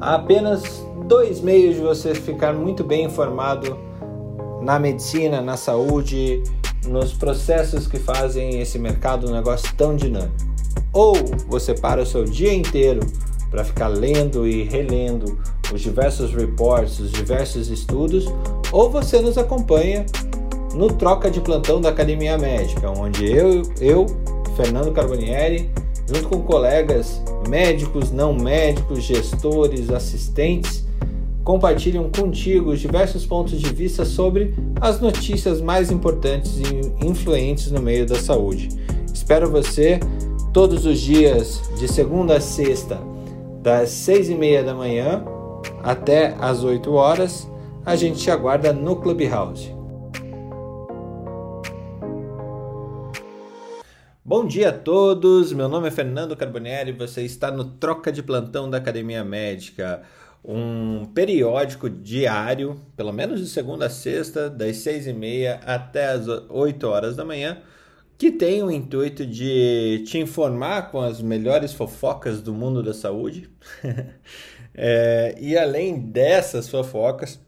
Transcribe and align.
Há 0.00 0.14
apenas 0.14 0.62
dois 1.06 1.42
meios 1.42 1.74
de 1.74 1.82
você 1.82 2.14
ficar 2.14 2.54
muito 2.54 2.82
bem 2.82 3.04
informado 3.04 3.76
na 4.62 4.78
medicina, 4.78 5.42
na 5.42 5.58
saúde, 5.58 6.42
nos 6.86 7.12
processos 7.12 7.86
que 7.86 7.98
fazem 7.98 8.60
esse 8.60 8.78
mercado 8.78 9.28
um 9.28 9.32
negócio 9.32 9.68
tão 9.76 9.94
dinâmico. 9.94 10.32
Ou 10.90 11.14
você 11.48 11.74
para 11.74 12.00
o 12.00 12.06
seu 12.06 12.24
dia 12.24 12.52
inteiro 12.52 13.00
para 13.50 13.62
ficar 13.62 13.88
lendo 13.88 14.46
e 14.46 14.62
relendo 14.62 15.38
os 15.70 15.82
diversos 15.82 16.32
reports, 16.34 16.98
os 16.98 17.12
diversos 17.12 17.68
estudos, 17.68 18.24
ou 18.72 18.88
você 18.90 19.20
nos 19.20 19.36
acompanha 19.36 20.06
no 20.74 20.88
Troca 20.88 21.30
de 21.30 21.40
Plantão 21.40 21.78
da 21.78 21.90
Academia 21.90 22.38
Médica, 22.38 22.90
onde 22.90 23.30
eu, 23.30 23.62
eu 23.80 24.06
Fernando 24.56 24.92
Carbonieri, 24.92 25.70
junto 26.06 26.28
com 26.28 26.40
colegas 26.42 27.20
médicos, 27.48 28.10
não 28.10 28.34
médicos, 28.34 29.02
gestores, 29.02 29.90
assistentes, 29.90 30.84
compartilham 31.44 32.10
contigo 32.10 32.70
os 32.70 32.80
diversos 32.80 33.26
pontos 33.26 33.60
de 33.60 33.72
vista 33.72 34.04
sobre 34.04 34.54
as 34.80 35.00
notícias 35.00 35.60
mais 35.60 35.90
importantes 35.90 36.58
e 36.58 37.06
influentes 37.06 37.70
no 37.70 37.80
meio 37.80 38.06
da 38.06 38.16
saúde. 38.16 38.68
Espero 39.12 39.50
você 39.50 39.98
todos 40.52 40.84
os 40.86 41.00
dias, 41.00 41.60
de 41.78 41.88
segunda 41.88 42.36
a 42.36 42.40
sexta, 42.40 42.98
das 43.62 43.90
seis 43.90 44.28
e 44.28 44.34
meia 44.34 44.62
da 44.62 44.74
manhã 44.74 45.24
até 45.82 46.34
as 46.40 46.64
8 46.64 46.92
horas. 46.92 47.50
A 47.84 47.96
gente 47.96 48.18
te 48.18 48.30
aguarda 48.30 48.72
no 48.72 48.96
Clubhouse. 48.96 49.79
Bom 54.30 54.46
dia 54.46 54.68
a 54.68 54.72
todos, 54.72 55.52
meu 55.52 55.68
nome 55.68 55.88
é 55.88 55.90
Fernando 55.90 56.36
Carbonieri 56.36 56.90
e 56.90 56.96
você 56.96 57.22
está 57.24 57.50
no 57.50 57.64
Troca 57.64 58.12
de 58.12 58.22
Plantão 58.22 58.70
da 58.70 58.78
Academia 58.78 59.24
Médica, 59.24 60.02
um 60.44 61.04
periódico 61.06 61.90
diário, 61.90 62.80
pelo 62.96 63.12
menos 63.12 63.40
de 63.40 63.48
segunda 63.48 63.86
a 63.86 63.90
sexta, 63.90 64.48
das 64.48 64.76
seis 64.76 65.08
e 65.08 65.12
meia 65.12 65.58
até 65.66 66.12
as 66.12 66.28
8 66.28 66.86
horas 66.86 67.16
da 67.16 67.24
manhã, 67.24 67.60
que 68.16 68.30
tem 68.30 68.62
o 68.62 68.70
intuito 68.70 69.26
de 69.26 70.04
te 70.06 70.18
informar 70.18 70.92
com 70.92 71.00
as 71.00 71.20
melhores 71.20 71.72
fofocas 71.72 72.40
do 72.40 72.54
mundo 72.54 72.84
da 72.84 72.94
saúde. 72.94 73.50
é, 74.72 75.34
e 75.40 75.58
além 75.58 75.98
dessas 75.98 76.68
fofocas, 76.68 77.40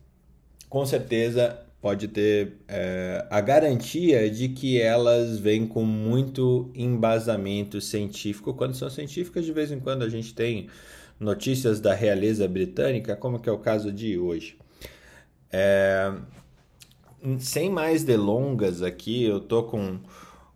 com 0.69 0.85
certeza 0.85 1.61
pode 1.83 2.07
ter 2.07 2.59
é, 2.69 3.27
a 3.29 3.41
garantia 3.41 4.31
de 4.31 4.49
que 4.51 4.81
elas 4.81 5.41
vêm 5.41 5.67
com 5.67 5.85
muito 5.85 6.71
embasamento 6.77 7.81
científico. 7.81 8.55
Quando 8.55 8.77
são 8.77 8.89
científicas, 8.89 9.45
de 9.45 9.53
vez 9.53 9.73
em 9.73 9.81
quando 9.81 10.05
a 10.05 10.09
gente 10.09 10.33
tem 10.33 10.69
notícias 11.19 11.81
da 11.81 11.93
realeza 11.93 12.47
britânica, 12.47 13.17
como 13.17 13.41
que 13.41 13.49
é 13.49 13.53
o 13.53 13.59
caso 13.59 13.91
de 13.91 14.17
hoje. 14.17 14.57
É, 15.51 16.15
sem 17.41 17.69
mais 17.69 18.05
delongas 18.05 18.81
aqui, 18.81 19.25
eu 19.25 19.41
tô 19.41 19.65
com, 19.65 19.99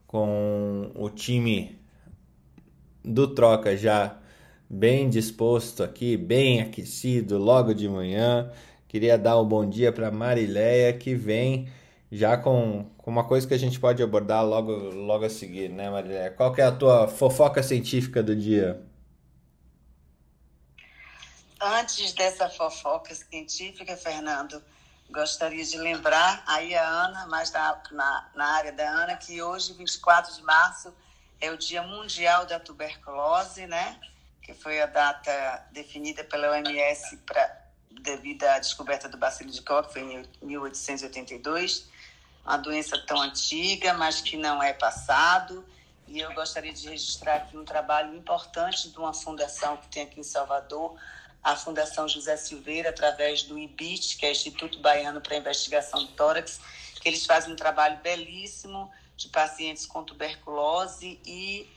com 0.07 0.93
o 0.95 1.11
time 1.11 1.77
do 3.05 3.27
Troca 3.27 3.77
já 3.77 4.17
bem 4.71 5.09
disposto 5.09 5.83
aqui, 5.83 6.17
bem 6.17 6.61
aquecido 6.61 7.37
logo 7.37 7.75
de 7.75 7.89
manhã. 7.89 8.49
Queria 8.97 9.19
dar 9.19 9.39
um 9.39 9.45
bom 9.45 9.69
dia 9.69 9.93
para 9.93 10.11
Marileia, 10.11 10.91
que 10.91 11.15
vem 11.15 11.71
já 12.11 12.35
com, 12.35 12.91
com 12.97 13.11
uma 13.11 13.25
coisa 13.25 13.47
que 13.47 13.53
a 13.53 13.59
gente 13.59 13.79
pode 13.79 14.03
abordar 14.03 14.43
logo, 14.43 14.73
logo 14.73 15.27
a 15.27 15.29
seguir, 15.29 15.69
né, 15.69 15.91
Marileia? 15.91 16.31
Qual 16.31 16.51
que 16.51 16.63
é 16.63 16.65
a 16.65 16.73
tua 16.73 17.07
fofoca 17.07 17.63
científica 17.63 18.23
do 18.23 18.35
dia? 18.35 18.83
Antes 21.61 22.15
dessa 22.15 22.49
fofoca 22.49 23.15
científica, 23.15 23.95
Fernando, 23.99 24.63
gostaria 25.11 25.63
de 25.63 25.77
lembrar 25.77 26.43
aí 26.47 26.75
a 26.75 26.89
Ana, 26.89 27.27
mais 27.27 27.53
na, 27.53 27.83
na, 27.93 28.31
na 28.35 28.47
área 28.47 28.73
da 28.73 28.89
Ana, 28.89 29.15
que 29.15 29.43
hoje, 29.43 29.75
24 29.75 30.35
de 30.35 30.43
março, 30.43 30.91
é 31.39 31.51
o 31.51 31.59
Dia 31.59 31.83
Mundial 31.83 32.47
da 32.47 32.59
Tuberculose, 32.59 33.67
né? 33.67 34.01
Que 34.41 34.55
foi 34.55 34.81
a 34.81 34.87
data 34.87 35.67
definida 35.71 36.25
pela 36.25 36.53
OMS 36.53 37.19
para 37.27 37.66
devido 38.01 38.45
à 38.45 38.59
descoberta 38.59 39.09
do 39.09 39.17
bacilo 39.17 39.51
de 39.51 39.63
Koch, 39.63 39.93
foi 39.93 40.03
em 40.03 40.25
1882, 40.43 41.89
uma 42.45 42.57
doença 42.57 42.99
tão 43.07 43.21
antiga, 43.21 43.95
mas 43.95 44.21
que 44.21 44.37
não 44.37 44.63
é 44.63 44.73
passado. 44.73 45.65
E 46.07 46.21
eu 46.21 46.33
gostaria 46.35 46.73
de 46.73 46.89
registrar 46.89 47.37
aqui 47.37 47.57
um 47.57 47.65
trabalho 47.65 48.15
importante 48.15 48.89
de 48.89 48.99
uma 48.99 49.13
fundação 49.13 49.77
que 49.77 49.89
tem 49.89 50.05
aqui 50.05 50.21
em 50.21 50.23
Salvador, 50.23 50.97
a 51.43 51.57
Fundação 51.57 52.09
José 52.09 52.37
Silveira, 52.37 52.91
através 52.91 53.43
do 53.43 53.59
IBIT, 53.59 54.17
que 54.17 54.27
é 54.27 54.31
Instituto 54.31 54.79
Baiano 54.81 55.21
para 55.21 55.37
Investigação 55.37 56.05
do 56.05 56.13
Tórax, 56.13 56.61
que 57.01 57.09
eles 57.09 57.27
fazem 57.27 57.53
um 57.53 57.57
trabalho 57.57 57.99
belíssimo 57.99 58.91
de 59.17 59.29
pacientes 59.29 59.87
com 59.87 60.05
tuberculose 60.05 61.21
e 61.25 61.69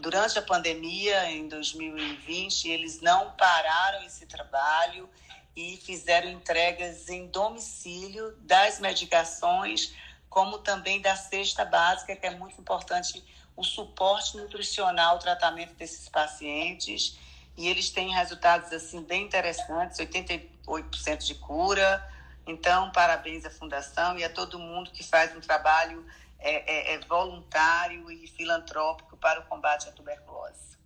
durante 0.00 0.38
a 0.38 0.42
pandemia, 0.42 1.30
em 1.30 1.48
2020, 1.48 2.68
eles 2.68 3.00
não 3.00 3.30
pararam 3.32 4.02
esse 4.04 4.26
trabalho 4.26 5.08
e 5.56 5.76
fizeram 5.76 6.30
entregas 6.30 7.08
em 7.08 7.26
domicílio 7.28 8.34
das 8.40 8.80
medicações, 8.80 9.94
como 10.28 10.58
também 10.58 11.00
da 11.00 11.14
cesta 11.14 11.64
básica, 11.64 12.16
que 12.16 12.26
é 12.26 12.30
muito 12.30 12.60
importante 12.60 13.24
o 13.56 13.62
suporte 13.62 14.36
nutricional, 14.36 15.16
o 15.16 15.18
tratamento 15.20 15.74
desses 15.74 16.08
pacientes. 16.08 17.16
E 17.56 17.68
eles 17.68 17.90
têm 17.90 18.12
resultados 18.12 18.72
assim 18.72 19.00
bem 19.02 19.22
interessantes, 19.22 19.98
88% 19.98 21.18
de 21.18 21.36
cura. 21.36 22.04
Então, 22.44 22.90
parabéns 22.90 23.44
à 23.44 23.50
Fundação 23.50 24.18
e 24.18 24.24
a 24.24 24.28
todo 24.28 24.58
mundo 24.58 24.90
que 24.90 25.04
faz 25.04 25.34
um 25.36 25.40
trabalho 25.40 26.04
é, 26.40 26.92
é, 26.92 26.93
é 26.93 26.93
voluntário 27.08 28.10
e 28.10 28.26
filantrópico 28.26 29.16
para 29.16 29.40
o 29.40 29.44
combate 29.46 29.88
à 29.88 29.92
tuberculose. 29.92 30.78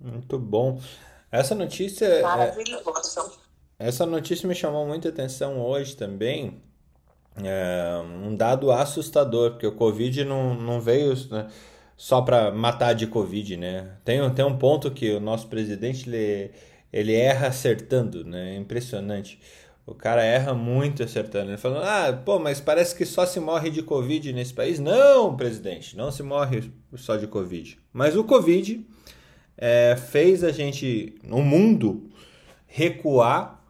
Muito 0.00 0.38
bom. 0.38 0.80
Essa 1.30 1.54
notícia. 1.54 2.06
É, 2.06 2.22
Maravilhoso. 2.22 2.84
É, 3.78 3.88
essa 3.88 4.06
notícia 4.06 4.48
me 4.48 4.54
chamou 4.54 4.86
muita 4.86 5.08
atenção 5.08 5.60
hoje 5.60 5.96
também. 5.96 6.62
É 7.42 8.00
um 8.22 8.36
dado 8.36 8.70
assustador, 8.70 9.52
porque 9.52 9.66
o 9.66 9.74
Covid 9.74 10.24
não, 10.24 10.54
não 10.54 10.80
veio 10.80 11.14
né, 11.30 11.50
só 11.96 12.22
para 12.22 12.52
matar 12.52 12.94
de 12.94 13.08
Covid, 13.08 13.56
né? 13.56 13.96
Tem, 14.04 14.18
tem 14.32 14.44
um 14.44 14.56
ponto 14.56 14.90
que 14.90 15.12
o 15.12 15.20
nosso 15.20 15.48
presidente 15.48 16.08
ele, 16.08 16.52
ele 16.92 17.14
erra 17.14 17.48
acertando, 17.48 18.24
né? 18.24 18.54
É 18.54 18.56
impressionante. 18.56 19.40
O 19.86 19.94
cara 19.94 20.22
erra 20.22 20.54
muito 20.54 21.02
acertando. 21.02 21.50
Ele 21.50 21.58
falando, 21.58 21.84
ah, 21.84 22.12
pô, 22.24 22.38
mas 22.38 22.60
parece 22.60 22.96
que 22.96 23.04
só 23.04 23.26
se 23.26 23.38
morre 23.38 23.70
de 23.70 23.82
Covid 23.82 24.32
nesse 24.32 24.54
país. 24.54 24.78
Não, 24.78 25.36
presidente, 25.36 25.96
não 25.96 26.10
se 26.10 26.22
morre 26.22 26.72
só 26.96 27.16
de 27.16 27.26
Covid. 27.26 27.78
Mas 27.92 28.16
o 28.16 28.24
Covid 28.24 28.86
é, 29.58 29.94
fez 29.96 30.42
a 30.42 30.50
gente, 30.50 31.16
no 31.22 31.42
mundo, 31.42 32.08
recuar 32.66 33.62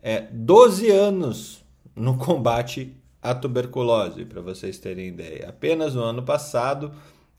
é, 0.00 0.20
12 0.30 0.90
anos 0.90 1.64
no 1.94 2.16
combate 2.16 2.96
à 3.20 3.34
tuberculose, 3.34 4.24
para 4.24 4.40
vocês 4.40 4.78
terem 4.78 5.08
ideia. 5.08 5.48
Apenas 5.48 5.94
no 5.94 6.02
ano 6.02 6.22
passado, 6.22 6.92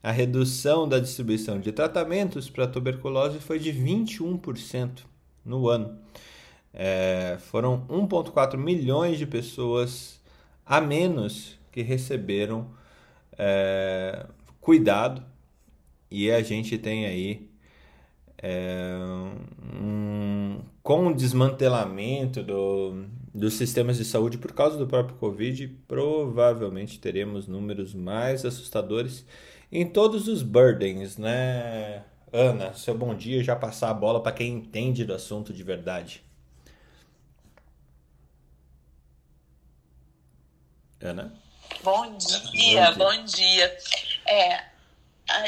a 0.04 0.12
redução 0.12 0.88
da 0.88 1.00
distribuição 1.00 1.60
de 1.60 1.72
tratamentos 1.72 2.50
para 2.50 2.68
tuberculose 2.68 3.40
foi 3.40 3.60
de 3.60 3.72
21% 3.74 4.90
no 5.46 5.70
ano. 5.70 5.98
É, 6.74 7.38
foram 7.40 7.86
1,4 7.88 8.58
milhões 8.58 9.18
de 9.18 9.26
pessoas 9.26 10.20
a 10.66 10.80
menos 10.80 11.58
que 11.72 11.82
receberam 11.82 12.68
é, 13.38 14.26
cuidado 14.62 15.24
e 16.12 16.32
a 16.32 16.42
gente 16.42 16.78
tem 16.78 17.06
aí 17.06 17.50
é, 18.38 18.98
um, 19.82 20.60
com 20.82 21.08
o 21.08 21.14
desmantelamento 21.14 22.42
do, 22.42 23.06
dos 23.34 23.54
sistemas 23.54 23.98
de 23.98 24.06
saúde 24.06 24.38
por 24.38 24.54
causa 24.54 24.78
do 24.78 24.88
próprio 24.88 25.18
Covid, 25.18 25.68
provavelmente 25.88 27.00
teremos 27.00 27.48
números 27.48 27.94
mais 27.94 28.46
assustadores 28.46 29.26
em 29.72 29.86
todos 29.86 30.28
os 30.28 30.42
burdens, 30.42 31.18
né? 31.18 32.04
Ana, 32.32 32.74
seu 32.74 32.96
bom 32.98 33.14
dia 33.16 33.44
já 33.44 33.56
passar 33.56 33.90
a 33.90 33.94
bola 33.94 34.22
para 34.22 34.32
quem 34.32 34.54
entende 34.54 35.04
do 35.04 35.14
assunto 35.14 35.52
de 35.52 35.64
verdade. 35.64 36.24
Ana? 41.02 41.34
Bom 41.84 42.18
dia, 42.18 42.40
bom 42.40 42.52
dia. 42.52 42.92
Bom 42.92 43.24
dia. 43.26 43.78
É, 44.26 44.64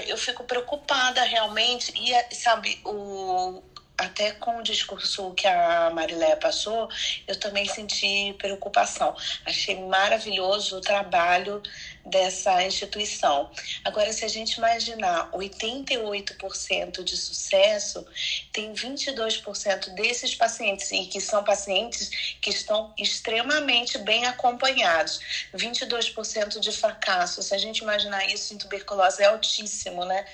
eu 0.08 0.18
fico 0.18 0.44
preocupada 0.44 1.22
realmente 1.24 1.94
e 1.96 2.36
sabe 2.36 2.80
o 2.86 3.62
até 4.02 4.32
com 4.32 4.58
o 4.58 4.64
discurso 4.64 5.32
que 5.36 5.46
a 5.46 5.92
Marilé 5.92 6.36
passou, 6.36 6.90
eu 7.28 7.40
também 7.40 7.68
senti 7.68 8.34
preocupação. 8.40 9.16
Achei 9.46 9.80
maravilhoso 9.80 10.78
o 10.78 10.82
trabalho 10.82 11.62
dessa 12.06 12.64
instituição. 12.64 13.52
Agora, 13.84 14.12
se 14.12 14.26
a 14.26 14.28
gente 14.28 14.54
imaginar 14.54 15.30
88% 15.32 17.04
de 17.04 17.18
sucesso, 17.18 18.06
tem 18.52 18.74
22% 18.74 19.94
desses 19.96 20.36
pacientes, 20.36 20.92
e 20.92 21.06
que 21.06 21.22
são 21.22 21.44
pacientes 21.44 22.10
que 22.42 22.50
estão 22.50 22.94
extremamente 22.98 23.98
bem 24.00 24.26
acompanhados. 24.26 25.20
22% 25.56 26.60
de 26.60 26.72
fracasso. 26.72 27.42
Se 27.42 27.54
a 27.54 27.58
gente 27.58 27.80
imaginar 27.80 28.26
isso 28.28 28.54
em 28.54 28.58
tuberculose, 28.58 29.22
é 29.22 29.26
altíssimo, 29.26 30.06
né? 30.06 30.26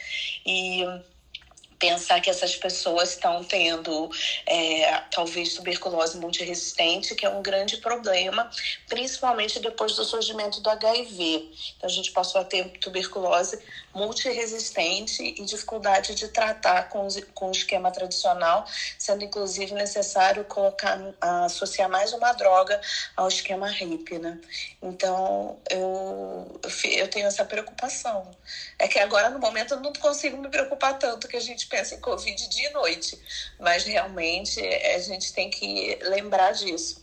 E 0.46 0.84
pensar 1.80 2.20
que 2.22 2.30
essas 2.30 2.56
pessoas 2.56 3.12
estão 3.12 3.44
tendo 3.44 4.10
é, 4.46 5.02
talvez 5.12 5.54
tuberculose 5.54 6.18
multiresistente, 6.18 7.16
que 7.16 7.26
é 7.26 7.30
um 7.30 7.42
grande 7.42 7.78
problema, 7.78 8.50
principalmente 8.88 9.60
depois 9.60 9.96
do 9.96 10.04
surgimento 10.04 10.62
do 10.62 10.70
HIV. 10.70 11.52
Então 11.78 11.90
a 11.90 11.94
gente 11.94 12.12
passou 12.12 12.42
a 12.42 12.44
ter 12.44 12.66
tuberculose 12.80 13.60
multiresistente 13.98 15.24
e 15.24 15.44
dificuldade 15.44 16.14
de 16.14 16.28
tratar 16.28 16.90
com, 16.90 17.08
com 17.34 17.48
o 17.48 17.52
esquema 17.52 17.92
tradicional, 17.92 18.66
sendo 18.98 19.24
inclusive 19.24 19.74
necessário 19.74 20.46
colocar 20.46 21.00
associar 21.20 21.90
mais 21.90 22.14
uma 22.14 22.32
droga 22.34 22.80
ao 23.16 23.28
esquema 23.28 23.68
RIP, 23.68 24.20
né? 24.20 24.40
Então 24.82 25.60
eu 25.70 26.60
eu 26.84 27.10
tenho 27.10 27.28
essa 27.28 27.44
preocupação. 27.44 28.30
É 28.78 28.88
que 28.88 29.00
agora 29.00 29.30
no 29.30 29.40
momento 29.40 29.74
eu 29.74 29.80
não 29.80 29.92
consigo 29.94 30.38
me 30.38 30.50
preocupar 30.50 30.98
tanto 31.00 31.28
que 31.28 31.36
a 31.36 31.42
gente 31.42 31.68
pensa 31.68 31.96
em 31.96 32.00
Covid 32.00 32.48
dia 32.50 32.70
e 32.70 32.74
noite, 32.74 33.20
mas 33.60 33.84
realmente 33.84 34.62
a 34.96 35.00
gente 35.00 35.34
tem 35.34 35.50
que 35.50 35.98
lembrar 36.04 36.52
disso. 36.52 37.02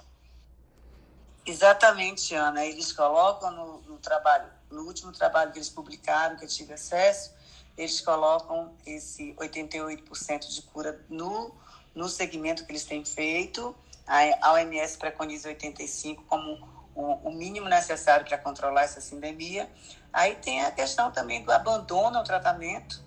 Exatamente, 1.47 2.35
Ana. 2.35 2.65
Eles 2.65 2.93
colocam 2.93 3.51
no, 3.51 3.81
no 3.83 3.99
trabalho, 3.99 4.47
no 4.75 4.83
último 4.83 5.13
trabalho 5.13 5.53
que 5.53 5.59
eles 5.59 5.71
publicaram, 5.71 6.37
que 6.37 6.45
eu 6.45 6.49
tive 6.49 6.75
acesso, 6.75 7.33
eles 7.77 8.01
colocam 8.01 8.75
esse 8.87 9.35
88% 9.35 10.55
de 10.55 10.63
cura 10.63 11.01
no, 11.09 11.55
no 11.95 12.09
segmento 12.09 12.65
que 12.65 12.73
eles 12.73 12.85
têm 12.85 13.05
feito. 13.05 13.75
A 14.07 14.53
OMS 14.53 14.99
preconiza 14.99 15.49
85% 15.49 16.19
como 16.27 16.75
o, 16.95 17.29
o 17.29 17.33
mínimo 17.33 17.69
necessário 17.69 18.27
para 18.27 18.39
controlar 18.39 18.83
essa 18.83 19.01
sindemia. 19.01 19.71
Aí 20.13 20.37
tem 20.37 20.63
a 20.63 20.71
questão 20.71 21.11
também 21.11 21.43
do 21.43 21.51
abandono 21.51 22.19
ao 22.19 22.25
tratamento, 22.25 23.05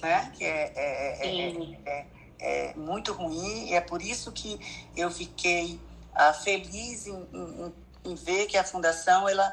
né? 0.00 0.30
que 0.34 0.44
é, 0.44 0.72
é, 0.76 1.26
é, 1.86 2.06
é, 2.38 2.74
muito 2.74 3.12
ruim, 3.12 3.70
e 3.70 3.74
é 3.74 3.80
por 3.80 4.02
isso 4.02 4.30
que 4.30 4.60
eu 4.96 5.10
fiquei 5.10 5.80
ah, 6.14 6.32
feliz 6.32 7.06
em, 7.06 7.28
em, 7.32 7.74
em, 8.04 8.14
ver 8.14 8.46
que 8.46 8.56
a 8.56 8.64
Fundação, 8.64 9.28
ela, 9.28 9.52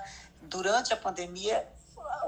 durante 0.50 0.94
a 0.94 0.98
pandemia, 0.98 1.68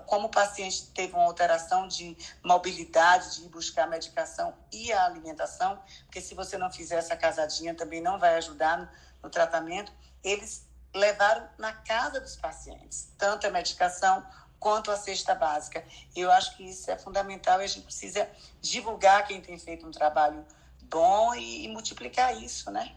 como 0.06 0.28
o 0.28 0.32
paciente 0.32 0.88
teve 0.88 1.14
uma 1.14 1.24
alteração 1.24 1.88
de 1.88 2.16
mobilidade, 2.44 3.36
de 3.36 3.46
ir 3.46 3.50
buscar 3.50 3.84
a 3.84 3.88
medicação 3.88 4.54
e 4.72 4.92
a 4.94 5.06
alimentação, 5.06 5.80
porque 6.06 6.22
se 6.22 6.36
você 6.36 6.58
não 6.58 6.72
fizer 6.72 6.96
essa 6.96 7.16
casadinha 7.16 7.74
também 7.74 8.02
não 8.02 8.20
vai 8.20 8.36
ajudar 8.36 8.78
no, 8.78 8.90
no 9.24 9.30
tratamento, 9.30 9.92
eles 10.24 10.68
levaram 10.94 11.48
na 11.58 11.74
casa 11.74 12.20
dos 12.20 12.36
pacientes, 12.36 13.12
tanto 13.18 13.48
a 13.48 13.50
medicação 13.50 14.26
quanto 14.60 14.92
a 14.92 14.98
cesta 14.98 15.34
básica. 15.34 15.84
Eu 16.16 16.32
acho 16.32 16.56
que 16.56 16.64
isso 16.64 16.92
é 16.92 16.98
fundamental 16.98 17.62
e 17.62 17.64
a 17.64 17.68
gente 17.68 17.86
precisa 17.86 18.30
divulgar 18.62 19.26
quem 19.26 19.42
tem 19.42 19.58
feito 19.58 19.88
um 19.88 19.92
trabalho 19.92 20.46
bom 20.84 21.34
e, 21.34 21.66
e 21.66 21.68
multiplicar 21.70 22.38
isso, 22.38 22.70
né? 22.70 22.96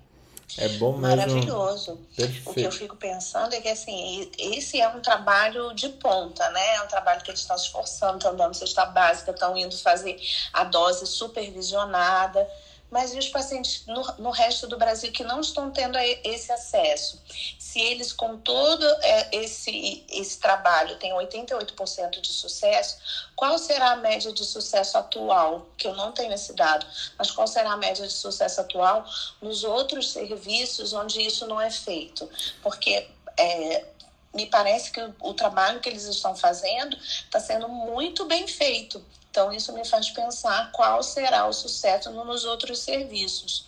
É 0.58 0.69
bom 0.70 0.96
mesmo. 0.96 1.17
Maravilhoso. 1.17 1.99
Perfeito. 2.17 2.50
O 2.50 2.55
que 2.55 2.62
eu 2.62 2.73
fico 2.73 2.96
pensando 2.96 3.55
é 3.55 3.61
que 3.61 3.69
assim, 3.69 4.31
esse 4.38 4.81
é 4.81 4.88
um 4.88 5.00
trabalho 5.00 5.73
de 5.75 5.88
ponta, 5.88 6.49
né? 6.50 6.76
É 6.76 6.82
um 6.82 6.87
trabalho 6.87 7.23
que 7.23 7.31
eles 7.31 7.41
estão 7.41 7.58
se 7.58 7.67
esforçando, 7.67 8.19
estão 8.19 8.37
dando 8.37 8.55
cesta 8.55 8.85
básica, 8.87 9.31
estão 9.31 9.56
indo 9.56 9.76
fazer 9.79 10.20
a 10.52 10.64
dose 10.64 11.06
supervisionada 11.06 12.49
mas 12.94 13.12
e 13.12 13.19
os 13.19 13.29
pacientes 13.29 13.85
no, 13.88 14.05
no, 14.19 14.31
resto 14.31 14.69
do 14.69 14.79
Brasil 14.79 15.11
que 15.11 15.25
não 15.25 15.41
estão 15.41 15.69
tendo 15.69 15.99
esse 15.99 16.52
acesso? 16.52 17.20
Se 17.58 17.81
eles, 17.81 18.12
com 18.12 18.37
todo 18.37 18.87
é, 19.02 19.31
esse, 19.32 20.05
esse 20.08 20.38
trabalho, 20.38 20.96
têm 21.00 21.12
88% 21.12 22.20
de 22.20 22.29
sucesso, 22.29 22.96
qual 23.35 23.58
será 23.58 23.91
a 23.91 23.96
média 23.96 24.32
de 24.32 24.44
sucesso 24.44 24.96
atual? 24.96 25.67
Que 25.76 25.88
eu 25.88 25.96
não 25.96 26.12
tenho 26.12 26.32
esse 26.32 26.52
dado, 26.52 26.87
mas 27.19 27.32
qual 27.32 27.49
será 27.49 27.73
a 27.73 27.76
média 27.76 28.06
de 28.06 28.12
sucesso 28.12 28.61
atual 28.61 29.05
nos 29.43 29.64
outros 29.64 30.12
serviços 30.12 30.93
onde 30.93 31.20
isso 31.20 31.49
não 31.49 31.61
é 31.61 31.73
feito? 31.73 32.31
Porque 32.62 33.08
é, 33.37 33.87
me 34.32 34.46
parece 34.46 34.93
que 34.93 35.00
o, 35.00 35.12
o, 35.19 35.35
trabalho 35.35 35.81
que 35.81 35.88
eles 35.88 36.05
estão 36.05 36.37
fazendo 36.37 36.96
está 36.96 37.41
sendo 37.41 37.69
muito 37.69 38.25
bem 38.25 38.46
feito. 38.46 39.05
Então, 39.34 39.50
isso 39.50 39.75
me 39.75 39.84
faz 39.84 40.10
pensar 40.10 40.70
qual 40.70 41.02
será 41.02 41.48
o 41.48 41.52
sucesso 41.52 42.08
nos 42.12 42.44
outros 42.44 42.78
serviços. 42.78 43.66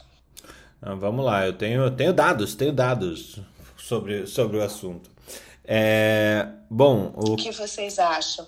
Ah, 0.81 0.95
vamos 0.95 1.25
lá, 1.25 1.45
eu 1.45 1.55
tenho, 1.55 1.83
eu 1.83 1.91
tenho 1.91 2.13
dados, 2.13 2.55
tenho 2.55 2.73
dados 2.73 3.41
sobre, 3.77 4.29
sobre 4.29 4.59
o 4.59 4.63
assunto. 4.63 5.11
É, 5.65 6.47
bom, 6.71 7.13
o... 7.17 7.33
o 7.33 7.37
que 7.37 7.51
vocês 7.51 7.99
acham? 7.99 8.47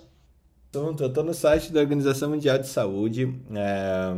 Eu 0.73 1.09
estou 1.09 1.25
no 1.25 1.35
site 1.35 1.73
da 1.73 1.81
Organização 1.81 2.31
Mundial 2.31 2.57
de 2.57 2.69
Saúde. 2.69 3.35
É, 3.53 4.15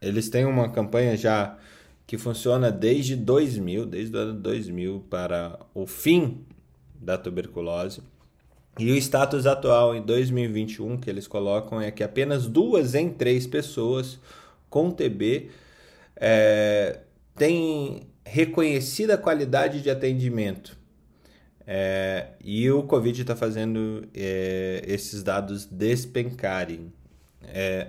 eles 0.00 0.30
têm 0.30 0.44
uma 0.44 0.70
campanha 0.70 1.16
já 1.16 1.58
que 2.06 2.16
funciona 2.16 2.70
desde 2.70 3.16
2000, 3.16 3.84
desde 3.84 4.16
o 4.16 4.20
ano 4.20 4.34
2000 4.34 5.06
para 5.10 5.58
o 5.74 5.88
fim 5.88 6.46
da 6.94 7.18
tuberculose. 7.18 8.00
E 8.78 8.92
o 8.92 8.96
status 8.96 9.44
atual 9.44 9.94
em 9.94 10.02
2021 10.02 10.98
que 10.98 11.10
eles 11.10 11.26
colocam 11.26 11.80
é 11.80 11.90
que 11.90 12.04
apenas 12.04 12.46
duas 12.46 12.94
em 12.94 13.10
três 13.10 13.46
pessoas 13.46 14.20
com 14.70 14.90
TB 14.90 15.50
é, 16.14 17.00
têm 17.34 18.06
reconhecida 18.24 19.18
qualidade 19.18 19.82
de 19.82 19.90
atendimento. 19.90 20.78
É, 21.66 22.28
e 22.42 22.70
o 22.70 22.82
Covid 22.84 23.20
está 23.20 23.34
fazendo 23.34 24.06
é, 24.14 24.82
esses 24.86 25.22
dados 25.22 25.64
despencarem. 25.66 26.92
É, 27.42 27.88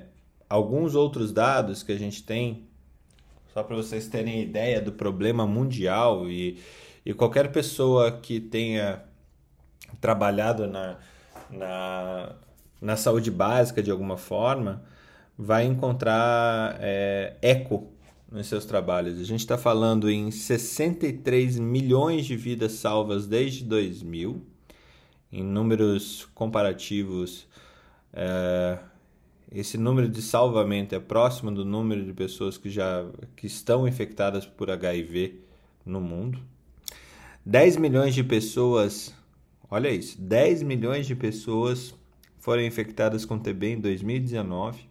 alguns 0.50 0.96
outros 0.96 1.32
dados 1.32 1.84
que 1.84 1.92
a 1.92 1.98
gente 1.98 2.24
tem, 2.24 2.68
só 3.54 3.62
para 3.62 3.76
vocês 3.76 4.08
terem 4.08 4.42
ideia 4.42 4.82
do 4.82 4.92
problema 4.92 5.46
mundial, 5.46 6.30
e, 6.30 6.60
e 7.06 7.14
qualquer 7.14 7.52
pessoa 7.52 8.12
que 8.12 8.40
tenha 8.40 9.04
trabalhado 10.00 10.68
na, 10.68 10.98
na, 11.50 12.36
na 12.82 12.96
saúde 12.96 13.32
básica 13.32 13.82
de 13.82 13.92
alguma 13.92 14.18
forma, 14.18 14.84
vai 15.38 15.66
encontrar 15.66 16.78
é, 16.80 17.38
eco 17.42 17.92
nos 18.32 18.48
seus 18.48 18.66
trabalhos. 18.66 19.20
A 19.20 19.24
gente 19.24 19.40
está 19.40 19.58
falando 19.58 20.10
em 20.10 20.30
63 20.32 21.58
milhões 21.60 22.26
de 22.26 22.36
vidas 22.36 22.74
salvas 22.74 23.26
desde 23.26 23.64
2000, 23.64 24.46
em 25.32 25.44
números 25.44 26.28
comparativos. 26.34 27.48
É, 28.14 28.78
esse 29.52 29.78
número 29.78 30.08
de 30.08 30.22
salvamento 30.22 30.94
é 30.94 31.00
próximo 31.00 31.52
do 31.52 31.66
número 31.66 32.06
de 32.06 32.14
pessoas 32.14 32.58
que 32.58 32.70
já 32.70 33.06
que 33.36 33.48
estão 33.48 33.88
infectadas 33.88 34.46
por 34.46 34.70
HIV 34.70 35.40
no 35.86 36.00
mundo. 36.00 36.40
10 37.46 37.78
milhões 37.78 38.14
de 38.14 38.24
pessoas 38.24 39.14
Olha 39.72 39.90
isso, 39.90 40.20
10 40.20 40.64
milhões 40.64 41.06
de 41.06 41.16
pessoas 41.16 41.94
foram 42.40 42.64
infectadas 42.64 43.26
com 43.26 43.38
TB 43.38 43.74
em 43.74 43.80
2019. 43.80 44.90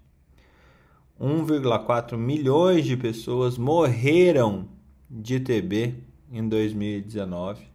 1,4 1.21 2.17
milhões 2.17 2.85
de 2.85 2.97
pessoas 2.97 3.59
morreram 3.59 4.69
de 5.11 5.41
TB 5.41 5.95
em 6.31 6.49
2019 6.49 7.67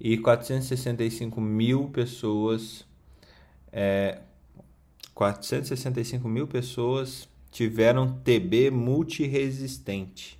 e 0.00 0.16
465 0.16 1.40
mil 1.40 1.88
pessoas 1.88 2.86
é, 3.72 4.20
465 5.12 6.28
mil 6.28 6.46
pessoas 6.46 7.28
tiveram 7.50 8.20
TB 8.20 8.70
multiresistente. 8.70 10.39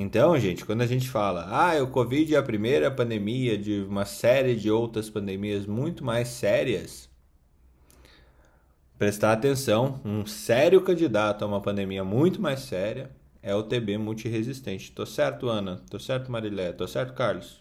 Então, 0.00 0.38
gente, 0.38 0.64
quando 0.64 0.82
a 0.82 0.86
gente 0.86 1.10
fala, 1.10 1.48
ah, 1.50 1.82
o 1.82 1.88
Covid 1.88 2.32
é 2.32 2.38
a 2.38 2.42
primeira 2.42 2.88
pandemia 2.88 3.58
de 3.58 3.80
uma 3.80 4.04
série 4.04 4.54
de 4.54 4.70
outras 4.70 5.10
pandemias 5.10 5.66
muito 5.66 6.04
mais 6.04 6.28
sérias, 6.28 7.10
prestar 8.96 9.32
atenção, 9.32 10.00
um 10.04 10.24
sério 10.24 10.80
candidato 10.82 11.44
a 11.44 11.48
uma 11.48 11.60
pandemia 11.60 12.04
muito 12.04 12.40
mais 12.40 12.60
séria 12.60 13.10
é 13.42 13.52
o 13.52 13.64
TB 13.64 13.98
multiresistente. 13.98 14.92
Tô 14.92 15.04
certo, 15.04 15.48
Ana? 15.48 15.82
Tô 15.90 15.98
certo, 15.98 16.30
Marilé? 16.30 16.72
Tô 16.72 16.86
certo, 16.86 17.12
Carlos? 17.12 17.60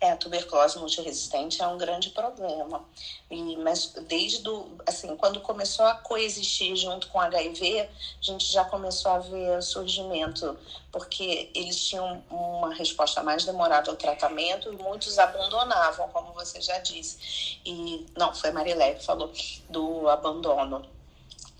É, 0.00 0.10
a 0.10 0.16
tuberculose 0.16 0.78
multiresistente 0.78 1.62
é 1.62 1.66
um 1.66 1.78
grande 1.78 2.10
problema. 2.10 2.84
E, 3.30 3.56
mas 3.56 3.92
desde 4.06 4.42
do, 4.42 4.66
assim, 4.86 5.16
quando 5.16 5.40
começou 5.40 5.86
a 5.86 5.94
coexistir 5.94 6.76
junto 6.76 7.08
com 7.08 7.20
HIV, 7.20 7.80
a 7.80 7.88
gente 8.20 8.52
já 8.52 8.64
começou 8.64 9.12
a 9.12 9.18
ver 9.18 9.62
surgimento, 9.62 10.58
porque 10.92 11.50
eles 11.54 11.88
tinham 11.88 12.22
uma 12.30 12.74
resposta 12.74 13.22
mais 13.22 13.44
demorada 13.44 13.90
ao 13.90 13.96
tratamento 13.96 14.72
e 14.72 14.76
muitos 14.76 15.18
abandonavam, 15.18 16.08
como 16.10 16.34
você 16.34 16.60
já 16.60 16.78
disse. 16.78 17.58
E 17.64 18.06
não, 18.16 18.34
foi 18.34 18.50
Marilé 18.50 18.94
que 18.94 19.04
falou 19.04 19.32
do 19.70 20.08
abandono 20.08 20.84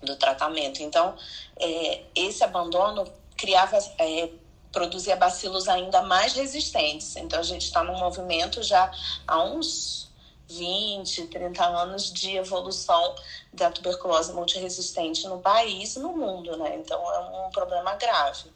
do 0.03 0.15
tratamento. 0.15 0.83
Então, 0.83 1.15
é, 1.57 2.03
esse 2.13 2.43
abandono 2.43 3.05
criava 3.35 3.77
é, 3.97 4.29
produzia 4.75 5.15
bacilos 5.15 5.69
ainda 5.69 6.01
mais 6.01 6.33
resistentes. 6.33 7.15
Então, 7.15 7.39
a 7.39 7.43
gente 7.43 7.63
está 7.63 7.81
num 7.81 7.97
movimento 7.97 8.61
já 8.61 8.91
há 9.25 9.41
uns 9.41 10.11
20, 10.49 11.27
30 11.27 11.65
anos 11.65 12.11
de 12.11 12.35
evolução 12.35 13.15
da 13.53 13.71
tuberculose 13.71 14.33
multiresistente 14.33 15.25
no 15.27 15.39
país 15.39 15.95
e 15.95 15.99
no 15.99 16.09
mundo, 16.09 16.57
né? 16.57 16.75
Então, 16.75 17.01
é 17.09 17.47
um 17.47 17.49
problema 17.51 17.95
grave. 17.95 18.51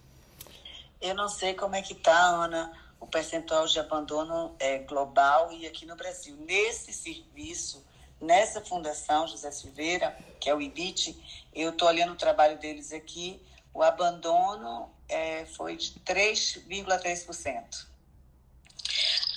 Eu 0.99 1.15
não 1.15 1.29
sei 1.29 1.53
como 1.53 1.77
é 1.77 1.81
que 1.81 1.93
está, 1.93 2.19
Ana, 2.27 2.69
o 2.99 3.07
percentual 3.07 3.65
de 3.65 3.79
abandono 3.79 4.53
é, 4.59 4.79
global 4.79 5.53
e 5.53 5.65
aqui 5.65 5.85
no 5.85 5.95
Brasil. 5.95 6.35
Nesse 6.45 6.91
serviço, 6.91 7.81
nessa 8.19 8.59
fundação 8.59 9.25
José 9.25 9.49
Silveira, 9.51 10.17
que 10.37 10.49
é 10.49 10.53
o 10.53 10.61
IBIT, 10.61 11.17
eu 11.55 11.69
estou 11.69 11.87
olhando 11.87 12.11
o 12.11 12.17
trabalho 12.17 12.57
deles 12.57 12.91
aqui, 12.91 13.41
o 13.73 13.81
abandono 13.81 14.98
é, 15.09 15.45
foi 15.45 15.75
de 15.75 15.93
3,3%. 16.05 17.89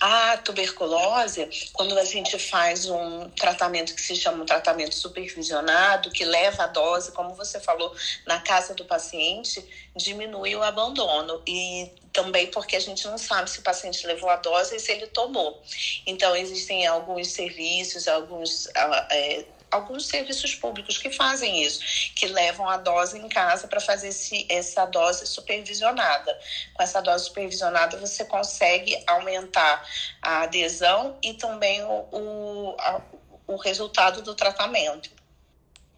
A 0.04 0.36
tuberculose, 0.38 1.48
quando 1.72 1.96
a 1.96 2.04
gente 2.04 2.36
faz 2.36 2.86
um 2.86 3.30
tratamento 3.30 3.94
que 3.94 4.00
se 4.00 4.16
chama 4.16 4.42
um 4.42 4.46
tratamento 4.46 4.96
supervisionado, 4.96 6.10
que 6.10 6.24
leva 6.24 6.64
a 6.64 6.66
dose, 6.66 7.12
como 7.12 7.36
você 7.36 7.60
falou, 7.60 7.94
na 8.26 8.40
casa 8.40 8.74
do 8.74 8.84
paciente, 8.84 9.64
diminui 9.94 10.56
o 10.56 10.62
abandono. 10.62 11.40
E 11.46 11.88
também 12.12 12.48
porque 12.48 12.74
a 12.74 12.80
gente 12.80 13.06
não 13.06 13.16
sabe 13.16 13.48
se 13.48 13.60
o 13.60 13.62
paciente 13.62 14.04
levou 14.04 14.28
a 14.28 14.34
dose 14.36 14.74
e 14.74 14.80
se 14.80 14.90
ele 14.90 15.06
tomou. 15.06 15.62
Então, 16.04 16.34
existem 16.34 16.84
alguns 16.84 17.28
serviços, 17.28 18.08
alguns. 18.08 18.66
É, 19.08 19.44
alguns 19.72 20.06
serviços 20.06 20.54
públicos 20.54 20.98
que 20.98 21.10
fazem 21.10 21.62
isso, 21.64 21.80
que 22.14 22.26
levam 22.26 22.68
a 22.68 22.76
dose 22.76 23.18
em 23.18 23.28
casa 23.28 23.66
para 23.66 23.80
fazer 23.80 24.08
esse, 24.08 24.46
essa 24.48 24.84
dose 24.84 25.26
supervisionada. 25.26 26.38
Com 26.74 26.82
essa 26.82 27.00
dose 27.00 27.24
supervisionada, 27.24 27.96
você 27.96 28.24
consegue 28.26 29.02
aumentar 29.06 29.84
a 30.20 30.42
adesão 30.42 31.18
e 31.22 31.32
também 31.34 31.82
o, 31.82 32.06
o, 32.12 32.76
a, 32.78 33.00
o 33.46 33.56
resultado 33.56 34.20
do 34.20 34.34
tratamento. 34.34 35.10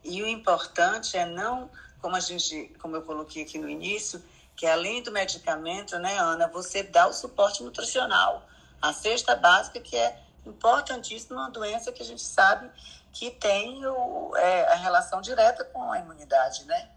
E 0.04 0.22
o 0.22 0.28
importante 0.28 1.16
é 1.16 1.26
não, 1.26 1.68
como 2.00 2.14
a 2.14 2.20
gente, 2.20 2.72
como 2.78 2.94
eu 2.94 3.02
coloquei 3.02 3.42
aqui 3.42 3.58
no 3.58 3.68
início, 3.68 4.22
que 4.54 4.66
além 4.66 5.02
do 5.02 5.10
medicamento, 5.10 5.98
né, 5.98 6.16
Ana, 6.16 6.46
você 6.46 6.84
dá 6.84 7.08
o 7.08 7.12
suporte 7.12 7.62
nutricional, 7.62 8.46
a 8.80 8.92
cesta 8.92 9.34
básica 9.34 9.80
que 9.80 9.96
é 9.96 10.16
importantíssima, 10.46 11.40
uma 11.40 11.50
doença 11.50 11.90
que 11.90 12.02
a 12.02 12.06
gente 12.06 12.22
sabe 12.22 12.70
que 13.14 13.30
tem 13.30 13.86
o, 13.86 14.36
é, 14.36 14.72
a 14.72 14.74
relação 14.74 15.20
direta 15.20 15.64
com 15.64 15.92
a 15.92 15.98
imunidade, 15.98 16.64
né? 16.64 16.90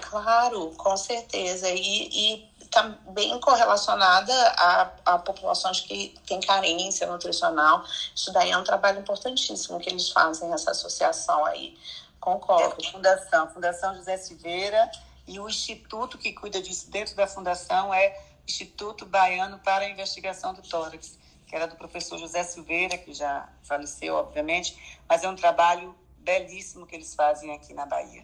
Claro, 0.00 0.70
com 0.76 0.96
certeza. 0.96 1.68
E 1.68 2.48
está 2.60 2.82
bem 3.10 3.38
correlacionada 3.40 4.32
a, 4.56 4.90
a 5.04 5.18
populações 5.18 5.80
que 5.80 6.14
têm 6.26 6.40
carência 6.40 7.06
nutricional. 7.06 7.84
Isso 8.14 8.32
daí 8.32 8.52
é 8.52 8.56
um 8.56 8.64
trabalho 8.64 9.00
importantíssimo 9.00 9.80
que 9.80 9.90
eles 9.90 10.10
fazem, 10.10 10.52
essa 10.52 10.70
associação 10.70 11.44
aí. 11.44 11.76
Concordo. 12.20 12.76
É 12.82 12.88
a 12.88 12.92
Fundação, 12.92 13.50
Fundação 13.50 13.94
José 13.96 14.16
Silveira 14.16 14.90
e 15.26 15.40
o 15.40 15.48
instituto 15.48 16.16
que 16.16 16.32
cuida 16.32 16.62
disso 16.62 16.90
dentro 16.90 17.14
da 17.16 17.26
fundação 17.26 17.92
é 17.92 18.18
Instituto 18.46 19.04
Baiano 19.04 19.58
para 19.58 19.84
a 19.84 19.88
Investigação 19.90 20.54
do 20.54 20.62
Tórax 20.62 21.18
que 21.48 21.56
era 21.56 21.66
do 21.66 21.76
professor 21.76 22.18
José 22.18 22.44
Silveira, 22.44 22.98
que 22.98 23.12
já 23.12 23.48
faleceu, 23.62 24.14
obviamente, 24.14 25.00
mas 25.08 25.24
é 25.24 25.28
um 25.28 25.34
trabalho 25.34 25.94
belíssimo 26.18 26.86
que 26.86 26.94
eles 26.94 27.14
fazem 27.14 27.54
aqui 27.54 27.72
na 27.72 27.86
Bahia. 27.86 28.22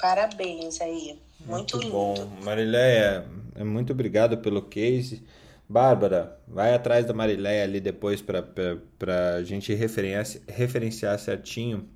Parabéns 0.00 0.80
aí, 0.80 1.22
muito, 1.46 1.76
muito 1.76 1.78
lindo. 1.78 1.92
bom. 1.92 2.14
Mariléia, 2.42 3.24
é 3.54 3.62
muito 3.62 3.92
obrigado 3.92 4.38
pelo 4.38 4.62
case. 4.62 5.24
Bárbara, 5.68 6.38
vai 6.46 6.74
atrás 6.74 7.06
da 7.06 7.14
Mariléia 7.14 7.62
ali 7.62 7.80
depois 7.80 8.20
para 8.20 9.36
a 9.36 9.42
gente 9.44 9.72
referenciar, 9.72 10.42
referenciar 10.48 11.18
certinho 11.18 11.88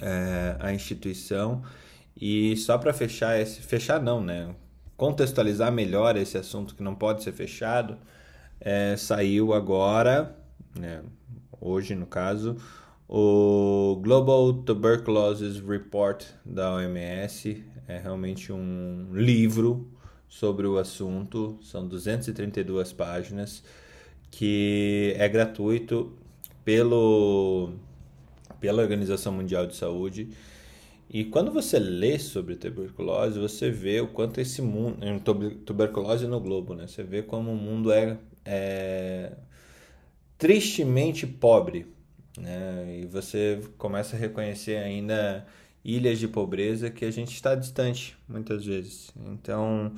é, 0.00 0.56
a 0.58 0.72
instituição. 0.72 1.62
E 2.16 2.56
só 2.56 2.78
para 2.78 2.92
fechar 2.92 3.38
esse. 3.38 3.60
Fechar 3.60 4.00
não, 4.02 4.20
né? 4.20 4.52
Contextualizar 4.96 5.70
melhor 5.70 6.16
esse 6.16 6.36
assunto 6.36 6.74
que 6.74 6.82
não 6.82 6.94
pode 6.94 7.22
ser 7.22 7.32
fechado 7.32 7.98
é, 8.60 8.96
saiu 8.96 9.52
agora, 9.52 10.36
né, 10.78 11.02
hoje 11.60 11.94
no 11.94 12.06
caso, 12.06 12.56
o 13.08 13.98
Global 14.02 14.52
Tuberculosis 14.52 15.60
Report 15.60 16.24
da 16.44 16.74
OMS. 16.74 17.64
É 17.86 17.98
realmente 17.98 18.52
um 18.52 19.08
livro 19.12 19.88
sobre 20.28 20.66
o 20.66 20.76
assunto, 20.76 21.58
são 21.62 21.88
232 21.88 22.92
páginas, 22.92 23.62
que 24.30 25.14
é 25.16 25.26
gratuito 25.26 26.12
pelo, 26.62 27.70
pela 28.60 28.82
Organização 28.82 29.32
Mundial 29.32 29.66
de 29.66 29.74
Saúde. 29.74 30.28
E 31.08 31.24
quando 31.24 31.50
você 31.50 31.78
lê 31.78 32.18
sobre 32.18 32.56
tuberculose, 32.56 33.38
você 33.38 33.70
vê 33.70 34.02
o 34.02 34.08
quanto 34.08 34.38
esse 34.38 34.60
mundo, 34.60 34.98
tuberculose 35.64 36.26
no 36.26 36.38
globo, 36.38 36.74
né? 36.74 36.86
Você 36.86 37.02
vê 37.02 37.22
como 37.22 37.50
o 37.50 37.56
mundo 37.56 37.90
é 37.90 38.18
é, 38.48 39.32
tristemente 40.38 41.26
pobre. 41.26 41.86
Né? 42.38 43.00
E 43.02 43.06
você 43.06 43.60
começa 43.76 44.16
a 44.16 44.18
reconhecer 44.18 44.76
ainda 44.76 45.46
ilhas 45.84 46.18
de 46.18 46.26
pobreza 46.26 46.90
que 46.90 47.04
a 47.04 47.10
gente 47.10 47.34
está 47.34 47.54
distante 47.54 48.16
muitas 48.26 48.64
vezes. 48.64 49.12
Então, 49.26 49.92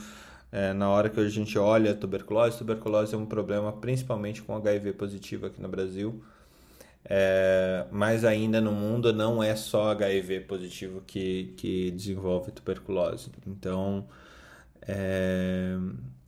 é, 0.50 0.72
na 0.72 0.90
hora 0.90 1.08
que 1.08 1.20
a 1.20 1.28
gente 1.28 1.56
olha 1.58 1.92
a 1.92 1.94
tuberculose, 1.94 2.58
tuberculose 2.58 3.14
é 3.14 3.18
um 3.18 3.26
problema 3.26 3.72
principalmente 3.72 4.42
com 4.42 4.56
HIV 4.56 4.94
positivo 4.94 5.46
aqui 5.46 5.62
no 5.62 5.68
Brasil. 5.68 6.22
É, 7.04 7.86
mas 7.90 8.24
ainda 8.24 8.60
no 8.60 8.72
mundo 8.72 9.12
não 9.12 9.42
é 9.42 9.56
só 9.56 9.90
HIV 9.92 10.40
positivo 10.40 11.02
que, 11.06 11.54
que 11.56 11.90
desenvolve 11.92 12.50
tuberculose. 12.50 13.30
Então, 13.46 14.06
é, 14.82 15.76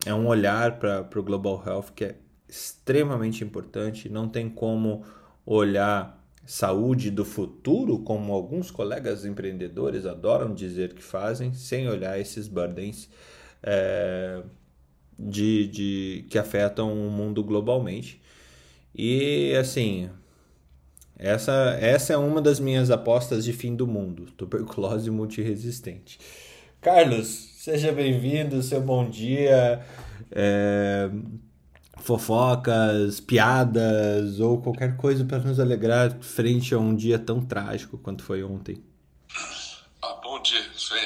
é 0.04 0.14
um 0.14 0.26
olhar 0.26 0.78
para 0.78 1.06
o 1.14 1.23
Global 1.23 1.62
Health 1.64 1.92
que 1.94 2.04
é 2.04 2.16
extremamente 2.49 3.44
importante. 3.44 4.09
Não 4.09 4.28
tem 4.28 4.49
como 4.49 5.04
olhar 5.47 6.23
saúde 6.44 7.11
do 7.11 7.25
futuro, 7.25 8.00
como 8.00 8.32
alguns 8.32 8.71
colegas 8.71 9.25
empreendedores 9.25 10.04
adoram 10.06 10.52
dizer 10.52 10.94
que 10.94 11.02
fazem, 11.02 11.54
sem 11.54 11.88
olhar 11.88 12.18
esses 12.18 12.49
burdens 12.49 13.09
é, 13.62 14.42
de, 15.18 15.68
de, 15.68 16.26
que 16.28 16.38
afetam 16.38 16.92
o 16.92 17.11
mundo 17.11 17.44
globalmente. 17.44 18.21
E 18.94 19.54
assim, 19.54 20.11
essa, 21.16 21.78
essa 21.80 22.12
é 22.12 22.16
uma 22.16 22.42
das 22.42 22.59
minhas 22.59 22.90
apostas 22.90 23.44
de 23.44 23.52
fim 23.52 23.75
do 23.75 23.87
mundo: 23.87 24.26
tuberculose 24.37 25.11
multiresistente. 25.11 26.18
Carlos, 26.80 27.51
Seja 27.62 27.92
bem-vindo, 27.92 28.61
seu 28.61 28.81
bom 28.81 29.09
dia. 29.09 29.87
É, 30.33 31.09
fofocas, 32.00 33.21
piadas 33.21 34.40
ou 34.40 34.61
qualquer 34.61 34.97
coisa 34.97 35.25
para 35.25 35.38
nos 35.38 35.61
alegrar 35.61 36.11
frente 36.21 36.75
a 36.75 36.78
um 36.78 36.92
dia 36.92 37.21
tão 37.21 37.40
trágico 37.40 37.97
quanto 37.99 38.25
foi 38.25 38.42
ontem. 38.42 38.85
Ah, 40.02 40.14
bom 40.25 40.42
dia. 40.42 40.61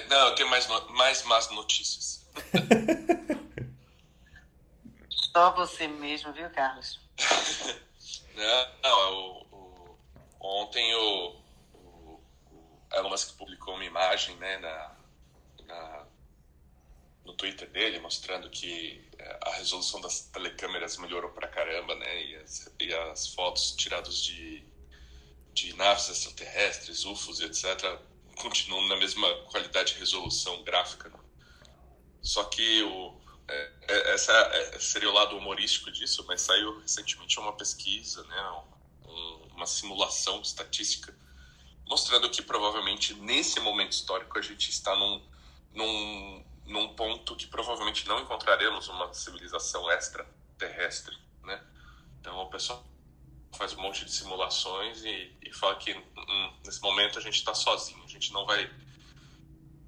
Não, 0.08 0.28
eu 0.28 0.34
tenho 0.34 0.48
mais, 0.48 0.66
mais 0.88 1.22
más 1.24 1.50
notícias. 1.50 2.26
Só 5.10 5.54
você 5.54 5.86
mesmo, 5.86 6.32
viu, 6.32 6.48
Carlos? 6.48 6.98
não, 8.34 8.66
não 8.82 9.12
o, 9.12 9.46
o, 9.52 9.98
ontem 10.40 10.94
o, 10.94 11.36
o, 11.74 12.18
o 12.50 12.80
Elon 12.94 13.10
Musk 13.10 13.36
publicou 13.36 13.74
uma 13.74 13.84
imagem 13.84 14.34
né, 14.36 14.56
na, 14.56 14.96
na 15.66 16.05
no 17.26 17.34
Twitter 17.34 17.68
dele, 17.68 17.98
mostrando 18.00 18.48
que 18.48 19.04
é, 19.18 19.38
a 19.42 19.50
resolução 19.56 20.00
das 20.00 20.20
telecâmeras 20.20 20.96
melhorou 20.96 21.30
pra 21.30 21.48
caramba, 21.48 21.94
né? 21.96 22.24
E 22.24 22.36
as, 22.36 22.72
e 22.80 22.94
as 22.94 23.28
fotos 23.28 23.72
tiradas 23.72 24.22
de, 24.22 24.64
de 25.52 25.74
naves 25.74 26.08
extraterrestres, 26.08 27.04
UFOs 27.04 27.40
etc., 27.40 27.98
continuam 28.36 28.86
na 28.88 28.96
mesma 28.96 29.28
qualidade 29.50 29.94
de 29.94 29.98
resolução 29.98 30.62
gráfica. 30.62 31.08
Né? 31.08 31.18
Só 32.22 32.44
que 32.44 32.82
o, 32.82 33.20
é, 33.48 33.72
é, 33.88 34.14
essa 34.14 34.32
é, 34.32 34.78
seria 34.78 35.10
o 35.10 35.12
lado 35.12 35.36
humorístico 35.36 35.90
disso, 35.90 36.24
mas 36.26 36.40
saiu 36.40 36.80
recentemente 36.80 37.38
uma 37.38 37.52
pesquisa, 37.52 38.22
né, 38.24 38.62
um, 39.06 39.48
uma 39.54 39.66
simulação 39.66 40.40
estatística 40.40 41.14
mostrando 41.88 42.28
que 42.30 42.42
provavelmente 42.42 43.14
nesse 43.14 43.60
momento 43.60 43.92
histórico 43.92 44.38
a 44.38 44.42
gente 44.42 44.70
está 44.70 44.94
num, 44.96 45.22
num, 45.72 46.44
num 46.66 46.94
ponto 46.94 47.36
que 47.36 47.46
provavelmente 47.46 48.06
não 48.08 48.20
encontraremos 48.20 48.88
uma 48.88 49.12
civilização 49.14 49.90
extraterrestre, 49.90 51.16
né? 51.42 51.62
Então 52.20 52.36
o 52.38 52.50
pessoal 52.50 52.84
faz 53.56 53.72
um 53.72 53.80
monte 53.80 54.04
de 54.04 54.12
simulações 54.12 55.02
e, 55.04 55.32
e 55.42 55.52
fala 55.52 55.76
que 55.76 55.92
hum, 55.94 56.52
nesse 56.64 56.80
momento 56.82 57.18
a 57.18 57.22
gente 57.22 57.36
está 57.36 57.54
sozinho, 57.54 58.02
a 58.04 58.08
gente 58.08 58.32
não 58.32 58.44
vai 58.44 58.70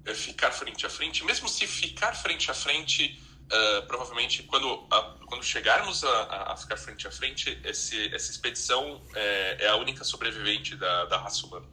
é, 0.05 0.13
ficar 0.13 0.51
frente 0.51 0.85
a 0.85 0.89
frente, 0.89 1.23
mesmo 1.23 1.47
se 1.47 1.67
ficar 1.67 2.13
frente 2.15 2.49
a 2.49 2.53
frente, 2.53 3.21
uh, 3.45 3.85
provavelmente 3.87 4.43
quando, 4.43 4.87
a, 4.89 5.01
quando 5.27 5.43
chegarmos 5.43 6.03
a, 6.03 6.53
a, 6.53 6.57
ficar 6.57 6.77
frente 6.77 7.07
a 7.07 7.11
frente, 7.11 7.59
esse, 7.63 8.13
essa 8.13 8.31
expedição 8.31 9.01
é, 9.13 9.65
é, 9.65 9.67
a 9.67 9.75
única 9.75 10.03
sobrevivente 10.03 10.75
da, 10.75 11.05
da 11.05 11.17
raça 11.17 11.45
humana. 11.45 11.67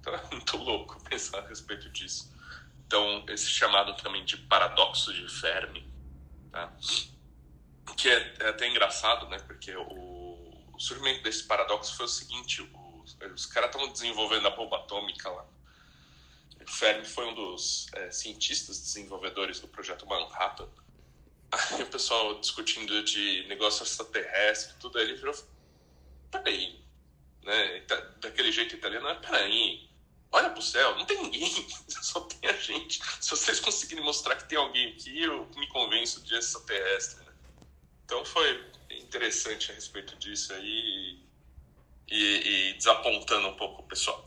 Então 0.00 0.14
é 0.14 0.22
muito 0.30 0.56
louco 0.56 1.00
pensar 1.08 1.38
a 1.38 1.48
respeito 1.48 1.88
disso. 1.90 2.30
Então, 2.88 3.22
esse 3.28 3.50
chamado 3.50 3.94
também 4.02 4.24
de 4.24 4.38
paradoxo 4.38 5.12
de 5.12 5.28
Fermi, 5.28 5.86
tá? 6.50 6.74
que 7.98 8.08
é, 8.08 8.34
é, 8.40 8.48
até 8.48 8.66
engraçado, 8.66 9.28
né? 9.28 9.38
Porque 9.40 9.76
o, 9.76 10.64
o, 10.72 10.80
surgimento 10.80 11.22
desse 11.22 11.44
paradoxo 11.44 11.94
foi 11.94 12.06
o 12.06 12.08
seguinte: 12.08 12.62
o, 12.62 13.04
os 13.34 13.44
caras 13.44 13.70
estão 13.70 13.92
desenvolvendo 13.92 14.48
a 14.48 14.50
bomba 14.50 14.78
atômica 14.78 15.28
lá. 15.28 15.44
Fermi 16.66 17.04
foi 17.04 17.26
um 17.26 17.34
dos 17.34 17.88
é, 17.92 18.10
cientistas 18.10 18.80
desenvolvedores 18.80 19.60
do 19.60 19.68
projeto 19.68 20.06
Manhattan. 20.06 20.68
Aí 21.52 21.82
o 21.82 21.86
pessoal 21.86 22.40
discutindo 22.40 23.02
de 23.04 23.46
negócio 23.48 23.82
extraterrestre, 23.82 24.76
tudo 24.80 24.96
aí, 24.96 25.04
ele 25.04 25.16
virou: 25.16 25.34
peraí, 26.30 26.82
né? 27.42 27.84
Daquele 28.20 28.50
jeito 28.50 28.74
italiano, 28.74 29.20
peraí, 29.20 29.87
olha 30.32 30.50
pro 30.50 30.62
céu, 30.62 30.96
não 30.96 31.04
tem 31.04 31.22
ninguém, 31.22 31.66
só 31.88 32.20
tem 32.20 32.50
a 32.50 32.54
gente. 32.54 33.00
Se 33.20 33.30
vocês 33.30 33.60
conseguirem 33.60 34.04
mostrar 34.04 34.36
que 34.36 34.48
tem 34.48 34.58
alguém 34.58 34.92
aqui, 34.92 35.22
eu 35.22 35.48
me 35.56 35.66
convenço 35.68 36.22
de 36.22 36.34
extraterrestre. 36.34 37.24
Né? 37.24 37.32
Então 38.04 38.24
foi 38.24 38.64
interessante 38.90 39.70
a 39.70 39.74
respeito 39.74 40.16
disso 40.16 40.52
aí 40.52 41.18
e, 42.10 42.70
e, 42.70 42.74
desapontando 42.74 43.48
um 43.48 43.56
pouco 43.56 43.82
o 43.82 43.84
pessoal. 43.84 44.24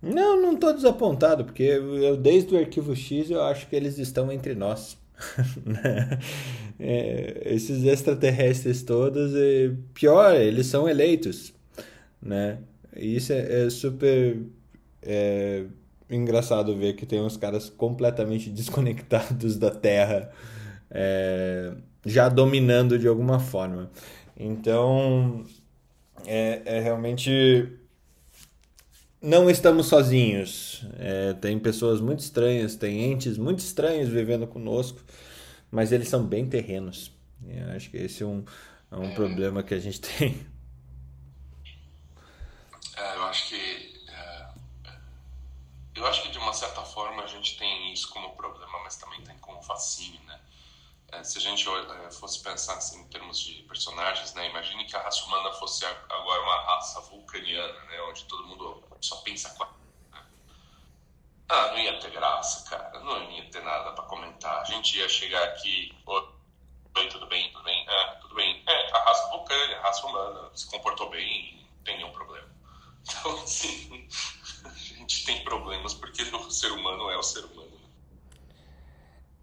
Não, 0.00 0.40
não 0.40 0.56
tô 0.56 0.72
desapontado, 0.72 1.44
porque 1.44 1.62
eu, 1.62 2.16
desde 2.16 2.54
o 2.54 2.58
arquivo 2.58 2.94
X 2.94 3.30
eu 3.30 3.42
acho 3.42 3.66
que 3.66 3.74
eles 3.74 3.98
estão 3.98 4.30
entre 4.30 4.54
nós. 4.54 4.96
é, 6.78 7.42
esses 7.46 7.82
extraterrestres 7.82 8.82
todos, 8.82 9.32
e 9.34 9.74
pior, 9.92 10.36
eles 10.36 10.66
são 10.66 10.88
eleitos, 10.88 11.52
né? 12.22 12.58
E 12.96 13.16
isso 13.16 13.32
é, 13.32 13.66
é 13.66 13.70
super 13.70 14.42
é, 15.02 15.64
engraçado 16.08 16.76
ver 16.76 16.94
que 16.94 17.06
tem 17.06 17.20
uns 17.20 17.36
caras 17.36 17.68
completamente 17.68 18.50
desconectados 18.50 19.56
da 19.56 19.70
Terra 19.70 20.30
é, 20.90 21.72
já 22.04 22.28
dominando 22.28 22.98
de 22.98 23.06
alguma 23.06 23.38
forma. 23.38 23.90
Então, 24.36 25.44
é, 26.26 26.62
é 26.64 26.80
realmente. 26.80 27.72
Não 29.20 29.50
estamos 29.50 29.86
sozinhos. 29.86 30.86
É, 30.96 31.32
tem 31.34 31.58
pessoas 31.58 32.00
muito 32.00 32.20
estranhas, 32.20 32.76
tem 32.76 33.10
entes 33.10 33.36
muito 33.36 33.58
estranhos 33.58 34.08
vivendo 34.08 34.46
conosco, 34.46 35.00
mas 35.72 35.90
eles 35.90 36.08
são 36.08 36.24
bem 36.24 36.46
terrenos. 36.46 37.12
Eu 37.44 37.70
acho 37.70 37.90
que 37.90 37.96
esse 37.96 38.22
é 38.22 38.26
um, 38.26 38.44
é 38.92 38.96
um 38.96 39.12
problema 39.14 39.62
que 39.64 39.74
a 39.74 39.80
gente 39.80 40.00
tem 40.18 40.46
é, 42.98 43.16
eu 43.16 43.24
acho 43.24 43.48
que 43.48 44.04
é, 44.08 44.48
eu 45.94 46.06
acho 46.06 46.22
que 46.22 46.30
de 46.30 46.38
uma 46.38 46.52
certa 46.52 46.82
forma 46.82 47.22
a 47.22 47.26
gente 47.28 47.56
tem 47.56 47.92
isso 47.92 48.10
como 48.10 48.34
problema, 48.34 48.82
mas 48.82 48.96
também 48.96 49.22
tem 49.22 49.38
como 49.38 49.62
fascínio, 49.62 50.20
né? 50.24 50.40
É, 51.12 51.22
se 51.22 51.38
a 51.38 51.40
gente 51.40 51.66
é, 51.68 52.10
fosse 52.10 52.37
pensar 52.48 52.76
assim, 52.76 53.00
em 53.00 53.08
termos 53.08 53.38
de 53.40 53.62
personagens, 53.64 54.32
né? 54.34 54.48
Imagine 54.48 54.84
que 54.86 54.96
a 54.96 55.02
raça 55.02 55.24
humana 55.26 55.52
fosse 55.52 55.84
agora 55.84 56.42
uma 56.42 56.60
raça 56.62 57.00
vulcaniana, 57.02 57.80
né? 57.84 58.00
Onde 58.08 58.24
todo 58.24 58.46
mundo 58.46 58.82
só 59.00 59.16
pensa 59.16 59.50
com 59.50 59.64
né? 59.64 60.22
Ah, 61.48 61.68
não 61.68 61.78
ia 61.78 61.98
ter 62.00 62.10
graça, 62.10 62.68
cara. 62.68 63.00
Não 63.00 63.30
ia 63.30 63.50
ter 63.50 63.62
nada 63.62 63.92
para 63.92 64.04
comentar. 64.04 64.62
A 64.62 64.64
gente 64.64 64.98
ia 64.98 65.08
chegar 65.08 65.42
aqui, 65.44 65.94
oi, 66.06 66.28
tudo 67.10 67.26
bem, 67.26 67.52
tudo 67.52 67.64
bem, 67.64 67.86
é, 67.86 68.06
tudo 68.20 68.34
bem. 68.34 68.62
É, 68.66 68.92
a 68.92 69.04
raça 69.04 69.28
vulcânica, 69.28 69.78
a 69.78 69.82
raça 69.82 70.06
humana 70.06 70.50
se 70.54 70.66
comportou 70.70 71.10
bem, 71.10 71.66
não 71.76 71.84
tem 71.84 71.96
nenhum 71.96 72.12
problema. 72.12 72.48
Então, 73.10 73.42
assim, 73.42 74.06
a 74.66 74.68
gente 74.68 75.24
tem 75.24 75.42
problemas 75.42 75.94
porque 75.94 76.22
o 76.24 76.50
ser 76.50 76.70
humano 76.72 77.10
é 77.10 77.16
o 77.16 77.22
ser 77.22 77.42
humano. 77.42 77.70
Né? 77.70 77.88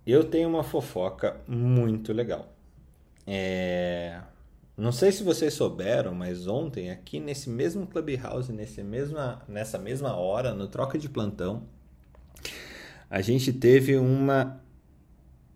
Eu 0.06 0.30
tenho 0.30 0.50
uma 0.50 0.64
fofoca 0.64 1.44
muito 1.48 2.14
legal. 2.14 2.55
É... 3.26 4.20
Não 4.78 4.92
sei 4.92 5.12
se 5.12 5.24
vocês 5.24 5.54
souberam, 5.54 6.14
mas 6.14 6.48
ontem, 6.48 6.92
aqui 6.92 7.20
nesse 7.20 7.50
mesmo 7.50 7.88
Clubhouse, 7.88 8.52
nesse 8.52 8.84
mesma, 8.84 9.42
nessa 9.48 9.78
mesma 9.78 10.16
hora, 10.16 10.54
no 10.54 10.68
troca 10.68 11.00
de 11.00 11.08
plantão, 11.08 11.64
a 13.10 13.22
gente 13.22 13.54
teve 13.54 13.96
uma 13.98 14.62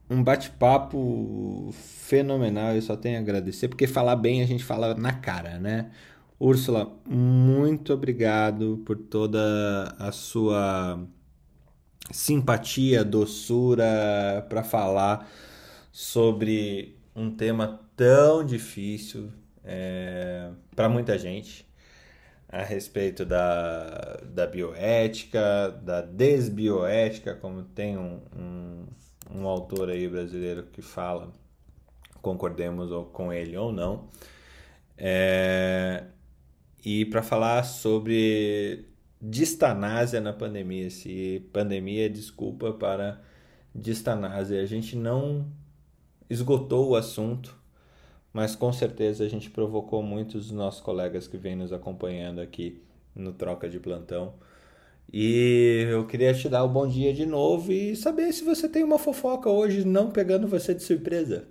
um 0.09 0.23
bate-papo 0.23 1.69
fenomenal. 1.73 2.73
Eu 2.73 2.81
só 2.81 2.95
tenho 2.95 3.17
a 3.17 3.21
agradecer, 3.21 3.67
porque 3.67 3.85
falar 3.87 4.15
bem 4.15 4.41
a 4.41 4.45
gente 4.45 4.63
fala 4.63 4.95
na 4.95 5.13
cara, 5.13 5.59
né? 5.59 5.91
Úrsula, 6.39 6.91
muito 7.07 7.93
obrigado 7.93 8.81
por 8.85 8.97
toda 8.97 9.95
a 9.99 10.11
sua 10.11 11.05
simpatia, 12.11 13.03
doçura 13.03 14.45
para 14.49 14.63
falar 14.63 15.29
sobre 15.91 16.98
um 17.15 17.31
tema 17.35 17.79
tão 17.95 18.43
difícil 18.43 19.31
é, 19.63 20.51
para 20.75 20.87
muita 20.87 21.17
gente 21.17 21.67
a 22.47 22.63
respeito 22.63 23.25
da, 23.25 24.19
da 24.23 24.47
bioética, 24.47 25.69
da 25.83 26.01
desbioética, 26.01 27.35
como 27.35 27.63
tem 27.63 27.95
um, 27.97 28.21
um, 28.35 28.85
um 29.31 29.47
autor 29.47 29.89
aí 29.89 30.07
brasileiro 30.07 30.63
que 30.63 30.81
fala, 30.81 31.31
concordemos 32.21 32.89
com 33.13 33.31
ele 33.31 33.55
ou 33.55 33.71
não. 33.71 34.09
É, 34.97 36.05
e 36.83 37.05
para 37.05 37.21
falar 37.21 37.63
sobre 37.63 38.87
distanásia 39.21 40.19
na 40.19 40.33
pandemia, 40.33 40.89
se 40.89 41.47
pandemia 41.53 42.07
é 42.07 42.09
desculpa 42.09 42.73
para 42.73 43.21
distanásia. 43.75 44.61
A 44.61 44.65
gente 44.65 44.95
não 44.95 45.45
esgotou 46.29 46.89
o 46.89 46.95
assunto, 46.95 47.55
mas 48.31 48.55
com 48.55 48.71
certeza 48.71 49.23
a 49.23 49.27
gente 49.27 49.49
provocou 49.49 50.03
muitos 50.03 50.47
dos 50.47 50.55
nossos 50.55 50.81
colegas 50.81 51.27
que 51.27 51.37
vêm 51.37 51.55
nos 51.55 51.73
acompanhando 51.73 52.39
aqui 52.39 52.81
no 53.15 53.33
Troca 53.33 53.67
de 53.67 53.79
Plantão. 53.79 54.33
E 55.11 55.87
eu 55.89 56.05
queria 56.05 56.33
te 56.33 56.47
dar 56.47 56.63
o 56.63 56.67
um 56.67 56.71
bom 56.71 56.87
dia 56.87 57.11
de 57.11 57.25
novo 57.25 57.71
e 57.71 57.95
saber 57.95 58.31
se 58.31 58.43
você 58.43 58.69
tem 58.69 58.83
uma 58.83 58.99
fofoca 58.99 59.49
hoje, 59.49 59.83
não 59.83 60.11
pegando 60.11 60.47
você 60.47 60.73
de 60.73 60.83
surpresa. 60.83 61.47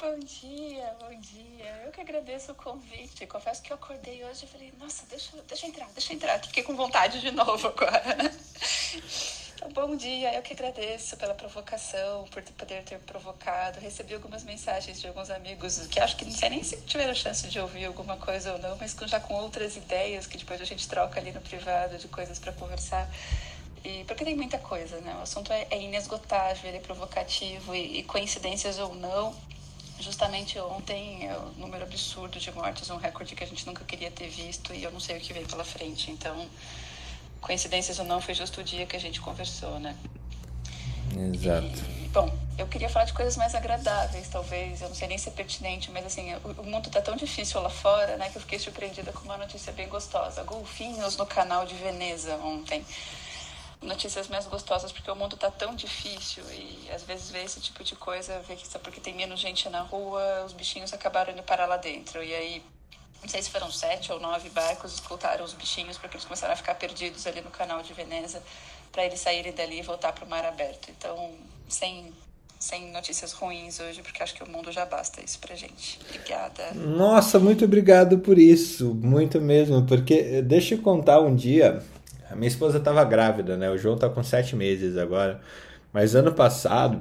Bom 0.00 0.18
dia, 0.18 0.94
bom 1.00 1.20
dia. 1.20 1.82
Eu 1.84 1.92
que 1.92 2.00
agradeço 2.00 2.52
o 2.52 2.54
convite. 2.54 3.26
Confesso 3.26 3.62
que 3.62 3.72
eu 3.72 3.76
acordei 3.76 4.24
hoje 4.24 4.44
e 4.44 4.48
falei, 4.48 4.72
nossa, 4.78 5.04
deixa, 5.08 5.32
deixa 5.46 5.66
eu 5.66 5.70
entrar, 5.70 5.88
deixa 5.92 6.12
eu 6.12 6.16
entrar. 6.16 6.38
Fiquei 6.40 6.62
com 6.62 6.74
vontade 6.74 7.20
de 7.20 7.30
novo 7.30 7.68
agora. 7.68 8.16
Bom 9.66 9.96
dia, 9.96 10.32
eu 10.34 10.40
que 10.40 10.52
agradeço 10.52 11.16
pela 11.16 11.34
provocação, 11.34 12.24
por 12.30 12.42
poder 12.42 12.84
ter 12.84 12.98
provocado. 13.00 13.80
Recebi 13.80 14.14
algumas 14.14 14.44
mensagens 14.44 15.00
de 15.00 15.08
alguns 15.08 15.30
amigos 15.30 15.84
que 15.88 15.98
acho 15.98 16.16
que 16.16 16.24
não 16.24 16.30
sei 16.30 16.50
nem 16.50 16.62
se 16.62 16.76
tiveram 16.82 17.12
chance 17.12 17.48
de 17.48 17.58
ouvir 17.58 17.84
alguma 17.84 18.16
coisa 18.16 18.52
ou 18.52 18.58
não, 18.60 18.76
mas 18.76 18.96
já 19.06 19.18
com 19.18 19.34
outras 19.34 19.76
ideias 19.76 20.28
que 20.28 20.38
depois 20.38 20.60
a 20.60 20.64
gente 20.64 20.86
troca 20.88 21.18
ali 21.18 21.32
no 21.32 21.40
privado 21.40 21.98
de 21.98 22.06
coisas 22.06 22.38
para 22.38 22.52
conversar. 22.52 23.10
E, 23.84 24.04
porque 24.04 24.24
tem 24.24 24.36
muita 24.36 24.58
coisa, 24.58 25.00
né? 25.00 25.16
O 25.18 25.22
assunto 25.22 25.52
é, 25.52 25.66
é 25.70 25.82
inesgotável, 25.82 26.68
ele 26.68 26.78
é 26.78 26.80
provocativo 26.80 27.74
e, 27.74 27.98
e 27.98 28.02
coincidências 28.04 28.78
ou 28.78 28.94
não, 28.94 29.34
Justamente 30.00 30.56
ontem, 30.60 31.26
é 31.28 31.36
o 31.36 31.46
número 31.58 31.82
absurdo 31.82 32.38
de 32.38 32.52
mortes, 32.52 32.88
um 32.88 32.96
recorde 32.98 33.34
que 33.34 33.42
a 33.42 33.46
gente 33.46 33.66
nunca 33.66 33.84
queria 33.84 34.12
ter 34.12 34.28
visto 34.28 34.72
e 34.72 34.84
eu 34.84 34.92
não 34.92 35.00
sei 35.00 35.18
o 35.18 35.20
que 35.20 35.32
vem 35.32 35.44
pela 35.44 35.64
frente. 35.64 36.12
Então, 36.12 36.48
coincidências 37.40 37.98
ou 37.98 38.04
não, 38.04 38.20
foi 38.20 38.34
justo 38.34 38.60
o 38.60 38.64
dia 38.64 38.86
que 38.86 38.96
a 38.96 39.00
gente 39.00 39.20
conversou, 39.20 39.78
né? 39.78 39.96
Exato. 41.34 41.66
E, 42.04 42.08
bom, 42.08 42.30
eu 42.58 42.66
queria 42.66 42.88
falar 42.88 43.06
de 43.06 43.12
coisas 43.12 43.36
mais 43.36 43.54
agradáveis, 43.54 44.28
talvez. 44.28 44.82
Eu 44.82 44.88
não 44.88 44.94
sei 44.94 45.08
nem 45.08 45.18
se 45.18 45.28
é 45.28 45.32
pertinente, 45.32 45.90
mas 45.90 46.04
assim, 46.06 46.34
o, 46.36 46.60
o 46.60 46.64
mundo 46.64 46.90
tá 46.90 47.00
tão 47.00 47.16
difícil 47.16 47.60
lá 47.60 47.70
fora, 47.70 48.16
né, 48.16 48.28
que 48.30 48.36
eu 48.36 48.42
fiquei 48.42 48.58
surpreendida 48.58 49.12
com 49.12 49.24
uma 49.24 49.36
notícia 49.36 49.72
bem 49.72 49.88
gostosa. 49.88 50.42
Golfinhos 50.44 51.16
no 51.16 51.26
canal 51.26 51.64
de 51.64 51.74
Veneza 51.74 52.34
ontem. 52.36 52.84
notícias 53.80 54.28
mais 54.28 54.46
gostosas, 54.46 54.90
porque 54.92 55.10
o 55.10 55.14
mundo 55.14 55.36
tá 55.36 55.50
tão 55.50 55.74
difícil 55.74 56.42
e 56.50 56.90
às 56.92 57.02
vezes 57.04 57.30
ver 57.30 57.44
esse 57.44 57.60
tipo 57.60 57.82
de 57.84 57.94
coisa, 57.94 58.40
ver 58.40 58.56
que 58.56 58.66
só 58.66 58.78
porque 58.78 59.00
tem 59.00 59.14
menos 59.14 59.38
gente 59.40 59.68
na 59.68 59.82
rua, 59.82 60.44
os 60.44 60.52
bichinhos 60.52 60.92
acabaram 60.92 61.32
indo 61.32 61.42
parar 61.42 61.66
lá 61.66 61.76
dentro. 61.76 62.22
E 62.22 62.34
aí, 62.34 62.62
não 63.22 63.28
sei 63.28 63.42
se 63.42 63.50
foram 63.50 63.70
sete 63.70 64.12
ou 64.12 64.20
nove 64.20 64.48
barcos, 64.50 64.94
escutaram 64.94 65.44
os 65.44 65.52
bichinhos 65.52 65.98
porque 65.98 66.16
eles 66.16 66.24
começaram 66.24 66.54
a 66.54 66.56
ficar 66.56 66.74
perdidos 66.74 67.26
ali 67.26 67.40
no 67.40 67.50
canal 67.50 67.82
de 67.82 67.92
Veneza, 67.92 68.42
para 68.92 69.04
eles 69.04 69.20
saírem 69.20 69.52
dali 69.52 69.80
e 69.80 69.82
voltar 69.82 70.12
para 70.12 70.24
o 70.24 70.28
mar 70.28 70.44
aberto. 70.44 70.90
Então, 70.90 71.32
sem 71.68 72.12
sem 72.58 72.90
notícias 72.90 73.32
ruins 73.32 73.78
hoje, 73.78 74.02
porque 74.02 74.20
acho 74.20 74.34
que 74.34 74.42
o 74.42 74.50
mundo 74.50 74.72
já 74.72 74.84
basta 74.84 75.22
isso 75.24 75.38
pra 75.38 75.54
gente. 75.54 76.00
Obrigada. 76.04 76.74
Nossa, 76.74 77.38
muito 77.38 77.64
obrigado 77.64 78.18
por 78.18 78.36
isso, 78.36 78.94
muito 78.94 79.40
mesmo, 79.40 79.86
porque 79.86 80.14
eh, 80.14 80.42
deixa 80.42 80.74
eu 80.74 80.82
contar 80.82 81.20
um 81.20 81.36
dia, 81.36 81.80
a 82.28 82.34
minha 82.34 82.48
esposa 82.48 82.78
estava 82.78 83.04
grávida, 83.04 83.56
né? 83.56 83.70
O 83.70 83.78
João 83.78 83.96
tá 83.96 84.08
com 84.08 84.24
sete 84.24 84.56
meses 84.56 84.96
agora, 84.96 85.40
mas 85.92 86.16
ano 86.16 86.32
passado 86.32 87.00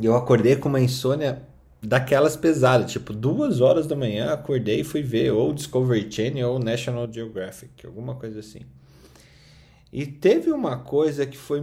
eu 0.00 0.14
acordei 0.14 0.56
com 0.56 0.68
uma 0.68 0.80
insônia 0.80 1.42
daquelas 1.82 2.36
pesadas, 2.36 2.92
tipo 2.92 3.12
duas 3.12 3.60
horas 3.60 3.86
da 3.86 3.96
manhã 3.96 4.32
acordei 4.32 4.80
e 4.80 4.84
fui 4.84 5.02
ver 5.02 5.32
ou 5.32 5.52
Discovery 5.52 6.10
Channel 6.10 6.50
ou 6.50 6.58
National 6.58 7.10
Geographic, 7.10 7.86
alguma 7.86 8.14
coisa 8.14 8.40
assim. 8.40 8.60
E 9.92 10.06
teve 10.06 10.52
uma 10.52 10.78
coisa 10.78 11.26
que 11.26 11.36
foi 11.36 11.60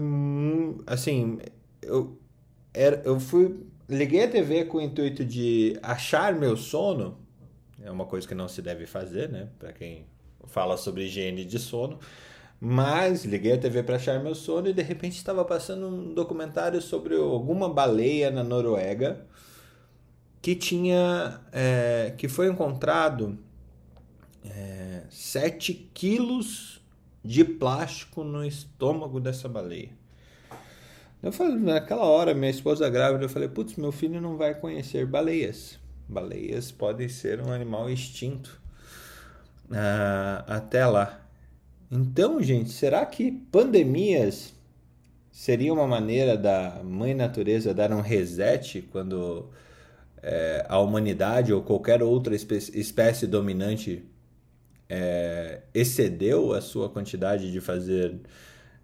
assim, 0.86 1.40
eu 1.82 2.18
era, 2.74 3.02
eu 3.06 3.20
fui 3.20 3.66
liguei 3.90 4.24
a 4.24 4.28
TV 4.28 4.66
com 4.66 4.78
o 4.80 4.82
intuito 4.82 5.24
de 5.24 5.78
achar 5.82 6.34
meu 6.34 6.58
sono. 6.58 7.18
É 7.82 7.90
uma 7.90 8.06
coisa 8.06 8.28
que 8.28 8.36
não 8.36 8.48
se 8.48 8.62
deve 8.62 8.86
fazer, 8.86 9.30
né? 9.30 9.48
Para 9.58 9.72
quem 9.72 10.06
fala 10.46 10.78
sobre 10.78 11.06
higiene 11.06 11.46
de 11.46 11.60
sono. 11.60 12.00
Mas 12.60 13.24
liguei 13.24 13.54
a 13.54 13.58
TV 13.58 13.84
para 13.84 13.98
achar 13.98 14.22
meu 14.22 14.34
sono 14.34 14.68
e 14.68 14.74
de 14.74 14.82
repente 14.82 15.16
estava 15.16 15.46
passando 15.46 15.88
um 15.88 16.14
documentário 16.14 16.82
sobre 16.82 17.16
alguma 17.16 17.70
baleia 17.70 18.32
na 18.32 18.44
Noruega 18.44 19.26
que 20.42 20.56
tinha 20.56 21.42
é, 21.52 22.14
que 22.18 22.28
foi 22.28 22.50
encontrado 22.50 23.38
é, 24.44 25.04
7 25.10 25.74
quilos 25.94 26.82
de 27.24 27.44
plástico 27.44 28.24
no 28.24 28.46
estômago 28.46 29.20
dessa 29.20 29.50
baleia. 29.50 29.90
Eu 31.22 31.32
falei, 31.32 31.56
naquela 31.58 32.06
hora, 32.06 32.34
minha 32.34 32.50
esposa 32.52 32.90
grávida, 32.90 33.26
eu 33.26 33.30
falei, 33.30 33.50
putz, 33.50 33.76
meu 33.76 33.92
filho 33.92 34.22
não 34.22 34.38
vai 34.38 34.54
conhecer 34.54 35.06
baleias. 35.06 35.80
Baleias 36.08 36.72
podem 36.72 37.10
ser 37.10 37.42
um 37.42 37.52
animal 37.52 37.90
extinto 37.90 38.62
ah, 39.72 40.46
até 40.48 40.86
lá. 40.86 41.22
Então, 41.92 42.42
gente, 42.42 42.70
será 42.70 43.06
que 43.06 43.32
pandemias 43.32 44.54
seria 45.32 45.74
uma 45.74 45.88
maneira 45.88 46.38
da 46.38 46.82
mãe 46.84 47.14
natureza 47.14 47.74
dar 47.74 47.92
um 47.92 48.02
reset 48.02 48.82
quando 48.92 49.50
é, 50.28 50.66
a 50.68 50.78
humanidade 50.80 51.54
ou 51.54 51.64
qualquer 51.64 52.04
outra 52.04 52.36
espécie 52.36 53.26
dominante 53.26 54.04
é, 54.90 55.62
excedeu 55.74 56.52
a 56.52 56.60
sua 56.60 56.90
quantidade 56.90 57.50
de 57.50 57.62
fazer 57.62 58.20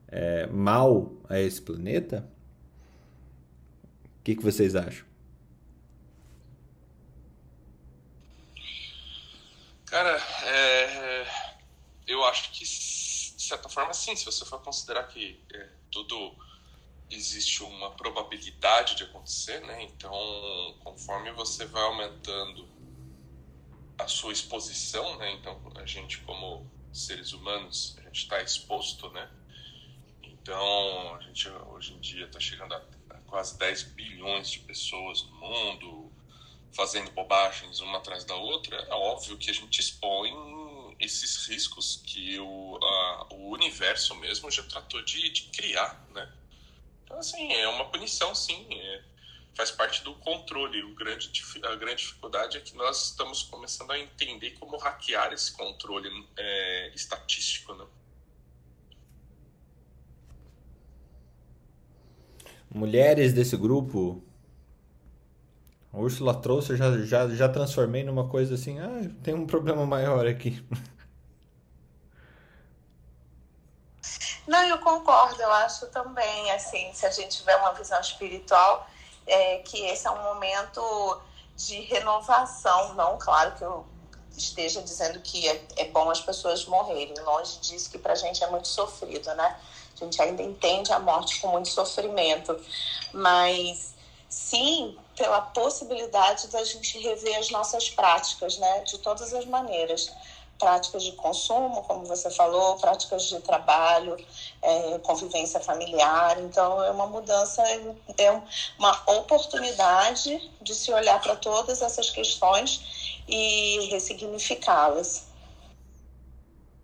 é, 0.07 0.47
mal 0.47 1.11
a 1.27 1.37
esse 1.37 1.61
planeta? 1.61 2.25
O 4.19 4.23
que, 4.23 4.37
que 4.37 4.43
vocês 4.43 4.73
acham? 4.73 5.05
Cara, 9.85 10.17
é, 10.45 11.27
eu 12.07 12.23
acho 12.23 12.51
que, 12.53 12.63
de 12.63 13.43
certa 13.43 13.67
forma, 13.67 13.93
sim. 13.93 14.15
Se 14.15 14.25
você 14.25 14.45
for 14.45 14.61
considerar 14.61 15.03
que 15.09 15.43
é, 15.53 15.67
tudo 15.91 16.35
existe 17.15 17.63
uma 17.63 17.91
probabilidade 17.91 18.95
de 18.95 19.03
acontecer, 19.03 19.59
né? 19.61 19.83
Então, 19.83 20.11
conforme 20.83 21.31
você 21.31 21.65
vai 21.65 21.83
aumentando 21.83 22.67
a 23.97 24.07
sua 24.07 24.33
exposição, 24.33 25.17
né? 25.17 25.31
Então, 25.33 25.61
a 25.75 25.85
gente 25.85 26.19
como 26.19 26.69
seres 26.91 27.33
humanos, 27.33 27.95
a 27.99 28.01
gente 28.03 28.23
está 28.23 28.41
exposto, 28.41 29.09
né? 29.11 29.29
Então, 30.21 31.15
a 31.15 31.21
gente 31.21 31.49
hoje 31.49 31.93
em 31.93 31.99
dia 31.99 32.25
está 32.25 32.39
chegando 32.39 32.73
a, 32.73 32.81
quase 33.27 33.57
10 33.57 33.83
bilhões 33.93 34.49
de 34.49 34.59
pessoas 34.59 35.23
no 35.23 35.35
mundo, 35.35 36.11
fazendo 36.71 37.11
bobagens 37.11 37.79
uma 37.79 37.97
atrás 37.97 38.25
da 38.25 38.35
outra. 38.35 38.75
É 38.75 38.93
óbvio 38.93 39.37
que 39.37 39.49
a 39.49 39.53
gente 39.53 39.79
expõe 39.79 40.31
esses 40.99 41.47
riscos 41.47 42.01
que 42.05 42.39
o, 42.39 42.77
a, 42.81 43.27
o 43.31 43.51
universo 43.51 44.15
mesmo 44.15 44.49
já 44.51 44.63
tratou 44.63 45.03
de, 45.03 45.29
de, 45.29 45.43
criar, 45.43 46.05
né? 46.13 46.31
Então, 47.13 47.19
assim, 47.19 47.53
é 47.53 47.67
uma 47.67 47.85
punição, 47.85 48.33
sim. 48.33 48.65
É, 48.71 49.01
faz 49.53 49.69
parte 49.69 50.03
do 50.03 50.15
controle. 50.15 50.81
O 50.83 50.95
grande, 50.95 51.31
a 51.63 51.75
grande 51.75 51.97
dificuldade 51.97 52.57
é 52.57 52.59
que 52.59 52.75
nós 52.75 53.11
estamos 53.11 53.43
começando 53.43 53.91
a 53.91 53.99
entender 53.99 54.51
como 54.59 54.77
hackear 54.77 55.31
esse 55.31 55.51
controle 55.51 56.09
é, 56.35 56.91
estatístico, 56.95 57.75
né? 57.75 57.85
mulheres 62.73 63.31
desse 63.31 63.55
grupo. 63.55 64.23
A 65.91 65.99
Úrsula 65.99 66.33
trouxe, 66.33 66.71
eu 66.71 66.77
já, 66.77 66.97
já, 67.05 67.29
já 67.29 67.47
transformei 67.47 68.03
numa 68.03 68.27
coisa 68.27 68.55
assim, 68.55 68.79
ah, 68.79 69.11
tem 69.21 69.35
um 69.35 69.45
problema 69.45 69.85
maior 69.85 70.25
aqui. 70.25 70.65
Não, 74.47 74.61
eu 74.63 74.77
concordo, 74.79 75.41
eu 75.41 75.51
acho 75.51 75.87
também, 75.87 76.51
assim, 76.51 76.91
se 76.93 77.05
a 77.05 77.11
gente 77.11 77.37
tiver 77.37 77.55
uma 77.57 77.71
visão 77.73 77.99
espiritual, 77.99 78.87
é, 79.25 79.59
que 79.59 79.85
esse 79.85 80.05
é 80.05 80.11
um 80.11 80.21
momento 80.23 81.21
de 81.55 81.79
renovação, 81.81 82.93
não, 82.93 83.17
claro 83.17 83.53
que 83.53 83.63
eu 83.63 83.85
esteja 84.35 84.81
dizendo 84.81 85.19
que 85.21 85.47
é, 85.47 85.65
é 85.77 85.85
bom 85.85 86.09
as 86.09 86.19
pessoas 86.19 86.65
morrerem, 86.65 87.13
longe 87.23 87.59
disso 87.59 87.89
que 87.89 87.97
pra 87.97 88.15
gente 88.15 88.43
é 88.43 88.49
muito 88.49 88.67
sofrido, 88.67 89.33
né? 89.35 89.57
A 89.95 90.03
gente 90.03 90.21
ainda 90.21 90.41
entende 90.41 90.91
a 90.91 90.99
morte 90.99 91.39
com 91.39 91.49
muito 91.49 91.69
sofrimento, 91.69 92.59
mas 93.13 93.93
sim 94.27 94.97
pela 95.15 95.41
possibilidade 95.41 96.47
da 96.47 96.63
gente 96.63 96.97
rever 96.97 97.37
as 97.37 97.51
nossas 97.51 97.89
práticas, 97.91 98.57
né, 98.57 98.79
de 98.81 98.97
todas 98.97 99.31
as 99.33 99.45
maneiras. 99.45 100.11
Práticas 100.59 101.03
de 101.03 101.11
consumo, 101.13 101.83
como 101.83 102.05
você 102.05 102.29
falou, 102.29 102.77
práticas 102.77 103.23
de 103.23 103.39
trabalho, 103.41 104.15
é, 104.61 104.99
convivência 104.99 105.59
familiar. 105.59 106.39
Então, 106.39 106.81
é 106.83 106.91
uma 106.91 107.07
mudança, 107.07 107.61
é 108.17 108.41
uma 108.77 109.11
oportunidade 109.11 110.51
de 110.61 110.73
se 110.73 110.91
olhar 110.93 111.21
para 111.21 111.35
todas 111.35 111.81
essas 111.81 112.09
questões 112.09 113.19
e 113.27 113.87
ressignificá-las. 113.91 115.27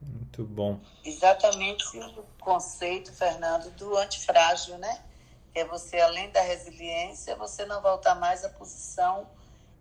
Muito 0.02 0.44
bom. 0.44 0.80
Exatamente 1.04 1.98
o 1.98 2.24
conceito, 2.40 3.14
Fernando, 3.14 3.70
do 3.72 3.98
antifrágil, 3.98 4.78
né? 4.78 5.04
É 5.54 5.66
você, 5.66 6.00
além 6.00 6.30
da 6.32 6.42
resiliência, 6.42 7.36
você 7.36 7.66
não 7.66 7.82
voltar 7.82 8.16
mais 8.16 8.46
à 8.46 8.50
posição 8.50 9.28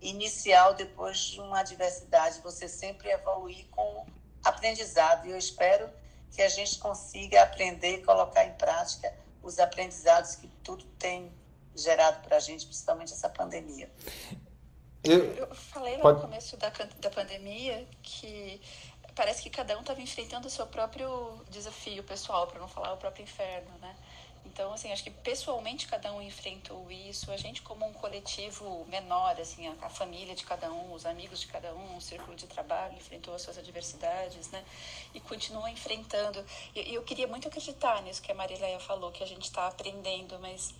inicial 0.01 0.75
depois 0.75 1.19
de 1.19 1.41
uma 1.41 1.61
adversidade. 1.61 2.41
Você 2.41 2.69
sempre 2.69 3.09
evoluir 3.11 3.67
com 3.71 4.07
aprendizado. 4.45 5.27
E 5.27 5.31
eu 5.31 5.39
espero 5.39 5.89
que 6.31 6.43
a 6.43 6.49
gente 6.49 6.79
consiga 6.79 7.43
aprender 7.43 7.99
e 7.99 8.05
colocar 8.05 8.45
em 8.45 8.53
prática 8.55 9.13
os 9.43 9.59
aprendizados 9.59 10.37
que 10.37 10.49
tudo 10.63 10.85
tem 10.99 11.33
gerado 11.75 12.23
para 12.23 12.37
a 12.37 12.41
gente, 12.41 12.67
principalmente 12.67 13.13
essa 13.13 13.29
pandemia. 13.29 13.91
Eu, 15.05 15.25
eu 15.35 15.55
falei 15.55 15.97
no 15.97 16.03
Pode... 16.03 16.21
começo 16.21 16.57
da, 16.57 16.71
da 17.01 17.11
pandemia 17.11 17.89
que 18.03 18.61
parece 19.15 19.43
que 19.43 19.51
cada 19.51 19.77
um 19.77 19.81
estava 19.81 20.01
enfrentando 20.01 20.49
o 20.49 20.51
seu 20.51 20.67
próprio 20.67 21.41
desafio 21.51 22.03
pessoal, 22.05 22.47
para 22.47 22.61
não 22.61 22.69
falar 22.69 22.93
o 22.93 22.97
próprio 22.97 23.23
inferno, 23.23 23.71
né? 23.79 23.97
Então, 24.53 24.73
assim, 24.73 24.91
acho 24.91 25.05
que 25.05 25.11
pessoalmente 25.11 25.87
cada 25.87 26.13
um 26.13 26.23
enfrentou 26.23 26.91
isso, 26.91 27.31
a 27.31 27.37
gente 27.37 27.63
como 27.63 27.87
um 27.87 27.93
coletivo 27.93 28.85
menor, 28.89 29.39
assim, 29.41 29.69
a, 29.83 29.89
família 29.89 30.35
de 30.35 30.45
cada 30.45 30.73
um, 30.73 30.93
os 30.93 31.05
amigos 31.05 31.41
de 31.41 31.47
cada 31.47 31.73
um, 31.75 31.97
o 31.97 32.01
círculo 32.01 32.35
de 32.35 32.47
trabalho 32.47 32.95
enfrentou 32.95 33.35
as 33.35 33.43
suas 33.43 33.59
adversidades, 33.59 34.51
né? 34.51 34.65
E 35.15 35.21
continua 35.21 35.71
enfrentando. 35.71 36.45
E 36.75 36.95
eu 36.95 37.03
queria 37.03 37.27
muito 37.27 37.47
acreditar 37.47 38.03
nisso 38.03 38.23
que 38.23 38.33
a 38.33 38.35
Marileia 38.35 38.81
falou, 38.81 39.13
que 39.13 39.23
a 39.23 39.27
gente 39.27 39.45
está 39.45 39.67
aprendendo, 39.67 40.39
mas 40.41 40.75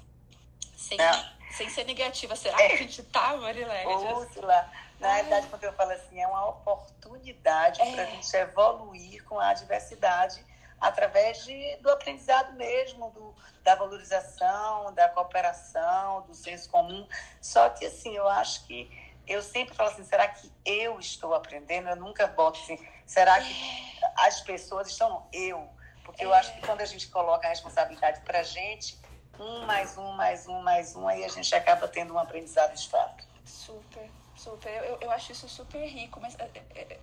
sem, 0.77 0.99
é. 1.01 1.33
sem 1.53 1.69
ser 1.69 1.85
negativa. 1.85 2.35
Será 2.37 2.61
é. 2.63 2.69
que 2.69 2.75
a 2.75 2.79
gente 2.79 3.01
está, 3.03 3.37
Marileia? 3.37 3.89
Úrsula, 3.89 4.71
na 4.99 5.15
verdade, 5.15 5.47
quando 5.49 5.65
eu 5.65 5.73
falo 5.75 5.93
assim, 5.93 6.21
é 6.21 6.27
uma 6.27 6.49
oportunidade 6.49 7.81
é. 7.83 7.93
para 7.93 8.03
a 8.03 8.07
gente 8.07 8.35
evoluir 8.35 9.23
com 9.25 9.39
a 9.39 9.51
adversidade 9.51 10.48
através 10.81 11.45
de, 11.45 11.77
do 11.77 11.91
aprendizado 11.91 12.53
mesmo, 12.55 13.11
do, 13.11 13.35
da 13.63 13.75
valorização, 13.75 14.93
da 14.95 15.09
cooperação, 15.09 16.23
do 16.23 16.35
senso 16.35 16.69
comum. 16.71 17.07
Só 17.41 17.69
que, 17.71 17.87
assim, 17.87 18.15
eu 18.15 18.29
acho 18.29 18.67
que 18.67 18.91
eu 19.27 19.43
sempre 19.43 19.75
falo 19.75 19.91
assim, 19.91 20.05
será 20.05 20.27
que 20.29 20.51
eu 20.65 20.99
estou 20.99 21.35
aprendendo? 21.35 21.89
Eu 21.89 21.97
nunca 21.97 22.27
boto 22.27 22.61
assim, 22.61 22.79
será 23.07 23.41
que 23.41 24.01
as 24.17 24.41
pessoas 24.41 24.89
estão... 24.89 25.27
Eu, 25.33 25.69
Porque 26.03 26.25
eu 26.25 26.33
acho 26.33 26.55
que 26.55 26.67
quando 26.67 26.81
a 26.81 26.87
gente 26.87 27.09
coloca 27.09 27.47
a 27.47 27.51
responsabilidade 27.51 28.21
para 28.23 28.41
a 28.41 28.43
gente, 28.43 28.99
um 29.39 29.67
mais 29.67 29.97
um, 29.99 30.13
mais 30.13 30.49
um, 30.49 30.63
mais 30.63 30.97
um, 30.97 31.07
aí 31.07 31.25
a 31.25 31.29
gente 31.29 31.55
acaba 31.55 31.87
tendo 31.87 32.15
um 32.15 32.19
aprendizado 32.19 32.75
de 32.75 32.89
fato. 32.89 33.25
Super, 33.45 34.11
super. 34.35 34.73
Eu, 34.85 34.99
eu 35.01 35.11
acho 35.11 35.33
isso 35.33 35.49
super 35.49 35.85
rico, 35.87 36.19
mas 36.21 36.35
é, 36.39 36.51
é, 36.75 36.81
é, 36.81 37.01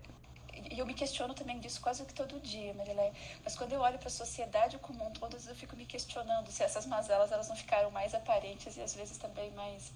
e 0.76 0.80
eu 0.80 0.86
me 0.86 0.94
questiono 0.94 1.34
também 1.34 1.60
disso 1.60 1.80
quase 1.80 2.04
que 2.06 2.14
todo 2.14 2.40
dia, 2.42 2.74
Marilé. 2.74 3.14
Mas 3.44 3.56
quando 3.56 3.72
eu 3.72 3.80
olho 3.80 3.98
para 3.98 4.10
a 4.10 4.12
sociedade 4.12 4.78
como 4.80 5.08
um 5.08 5.12
todo, 5.12 5.38
eu 5.48 5.56
fico 5.56 5.76
me 5.76 5.86
questionando 5.86 6.52
se 6.52 6.64
essas 6.64 6.86
mazelas 6.86 7.32
elas 7.32 7.48
não 7.48 7.56
ficaram 7.56 7.90
mais 7.92 8.14
aparentes 8.14 8.76
e 8.76 8.82
às 8.82 8.94
vezes 8.94 9.18
também 9.18 9.52
mais 9.52 9.92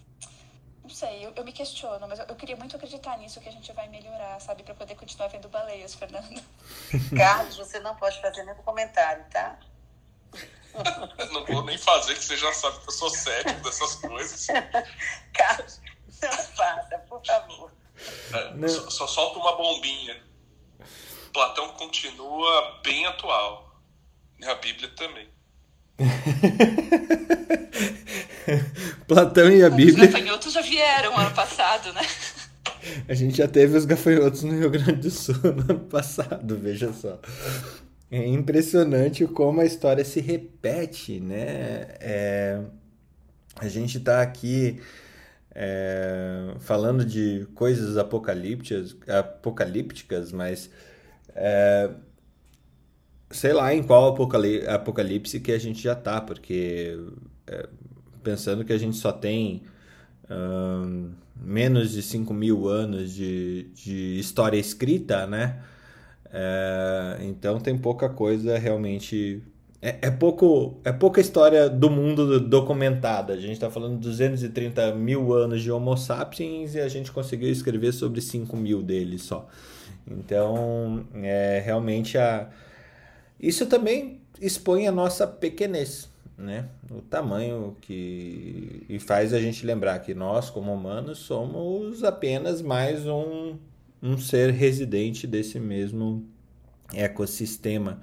não 0.81 0.89
sei, 0.89 1.23
eu, 1.23 1.33
eu 1.35 1.43
me 1.43 1.51
questiono, 1.51 2.07
mas 2.07 2.17
eu, 2.17 2.25
eu, 2.25 2.35
queria 2.35 2.55
muito 2.55 2.75
acreditar 2.75 3.15
nisso, 3.19 3.39
que 3.39 3.49
a 3.49 3.51
gente 3.51 3.71
vai 3.73 3.87
melhorar, 3.89 4.39
sabe? 4.39 4.63
Para 4.63 4.73
poder 4.73 4.95
continuar 4.95 5.27
vendo 5.27 5.47
baleias, 5.47 5.93
Fernando. 5.93 6.41
Carlos, 7.15 7.57
você 7.57 7.79
não 7.79 7.95
pode 7.95 8.19
fazer 8.19 8.43
nenhum 8.43 8.57
comentário, 8.63 9.23
tá? 9.29 9.59
não 11.31 11.45
vou 11.45 11.63
nem 11.63 11.77
fazer, 11.77 12.15
que 12.15 12.23
você 12.23 12.37
já 12.37 12.51
sabe 12.53 12.79
que 12.79 12.87
eu 12.87 12.93
sou 12.93 13.09
cético 13.09 13.61
dessas 13.61 13.95
coisas. 13.95 14.47
Carlos, 15.33 15.79
não 16.23 16.31
faça, 16.31 16.97
por 17.07 17.23
favor. 17.23 17.71
É, 18.33 18.67
só, 18.67 18.89
só 18.89 19.07
solta 19.07 19.39
uma 19.39 19.57
bombinha. 19.57 20.28
Platão 21.33 21.69
continua 21.69 22.79
bem 22.83 23.05
atual. 23.05 23.81
E 24.39 24.45
a 24.45 24.55
Bíblia 24.55 24.89
também. 24.95 25.27
Platão 29.07 29.51
e 29.51 29.63
a 29.63 29.69
Bíblia. 29.69 30.05
Os 30.05 30.13
gafanhotos 30.13 30.53
já 30.53 30.61
vieram 30.61 31.17
ano 31.17 31.35
passado, 31.35 31.91
né? 31.93 32.01
A 33.07 33.13
gente 33.13 33.37
já 33.37 33.47
teve 33.47 33.77
os 33.77 33.85
gafanhotos 33.85 34.43
no 34.43 34.57
Rio 34.57 34.69
Grande 34.69 34.93
do 34.93 35.11
Sul 35.11 35.35
no 35.43 35.73
ano 35.73 35.79
passado, 35.81 36.57
veja 36.57 36.93
só. 36.93 37.19
É 38.09 38.25
impressionante 38.25 39.27
como 39.27 39.61
a 39.61 39.65
história 39.65 40.05
se 40.05 40.21
repete, 40.21 41.19
né? 41.19 41.87
É, 41.99 42.61
a 43.55 43.67
gente 43.67 43.97
está 43.97 44.21
aqui 44.21 44.81
é, 45.53 46.55
falando 46.59 47.03
de 47.03 47.45
coisas 47.53 47.97
apocalípticas, 47.97 48.95
apocalípticas 49.07 50.31
mas 50.31 50.69
é, 51.41 51.89
sei 53.31 53.53
lá 53.53 53.73
em 53.73 53.81
qual 53.81 54.15
apocalipse 54.67 55.39
que 55.39 55.51
a 55.51 55.57
gente 55.59 55.81
já 55.81 55.95
tá, 55.95 56.19
porque 56.19 56.99
é, 57.47 57.69
pensando 58.21 58.65
que 58.65 58.73
a 58.73 58.77
gente 58.77 58.97
só 58.97 59.11
tem 59.11 59.63
menos 61.35 61.91
de 61.91 62.01
5 62.03 62.33
mil 62.33 62.67
anos 62.67 63.13
de, 63.13 63.71
de 63.73 64.19
história 64.19 64.57
escrita, 64.57 65.25
né? 65.25 65.59
É, 66.31 67.17
então 67.21 67.59
tem 67.59 67.77
pouca 67.77 68.09
coisa 68.09 68.57
realmente. 68.57 69.41
É, 69.81 70.07
é, 70.07 70.11
pouco, 70.11 70.79
é 70.83 70.91
pouca 70.91 71.21
história 71.21 71.69
do 71.69 71.89
mundo 71.89 72.39
documentada. 72.39 73.33
A 73.33 73.37
gente 73.37 73.53
está 73.53 73.71
falando 73.71 73.95
de 73.95 74.07
230 74.09 74.93
mil 74.93 75.33
anos 75.33 75.61
de 75.63 75.71
Homo 75.71 75.95
sapiens 75.95 76.75
e 76.75 76.81
a 76.81 76.89
gente 76.89 77.11
conseguiu 77.11 77.49
escrever 77.49 77.93
sobre 77.93 78.21
5 78.21 78.55
mil 78.57 78.83
deles 78.83 79.23
só. 79.23 79.47
Então, 80.09 81.05
é 81.15 81.61
realmente 81.63 82.17
a. 82.17 82.49
Isso 83.39 83.65
também 83.67 84.21
expõe 84.41 84.87
a 84.87 84.91
nossa 84.91 85.27
pequenez, 85.27 86.09
né? 86.37 86.67
O 86.89 87.01
tamanho 87.01 87.75
que. 87.81 88.85
E 88.89 88.99
faz 88.99 89.33
a 89.33 89.39
gente 89.39 89.65
lembrar 89.65 89.99
que 89.99 90.13
nós, 90.13 90.49
como 90.49 90.73
humanos, 90.73 91.19
somos 91.19 92.03
apenas 92.03 92.61
mais 92.61 93.05
um 93.05 93.57
um 94.01 94.17
ser 94.17 94.51
residente 94.51 95.27
desse 95.27 95.59
mesmo 95.59 96.25
ecossistema. 96.93 97.99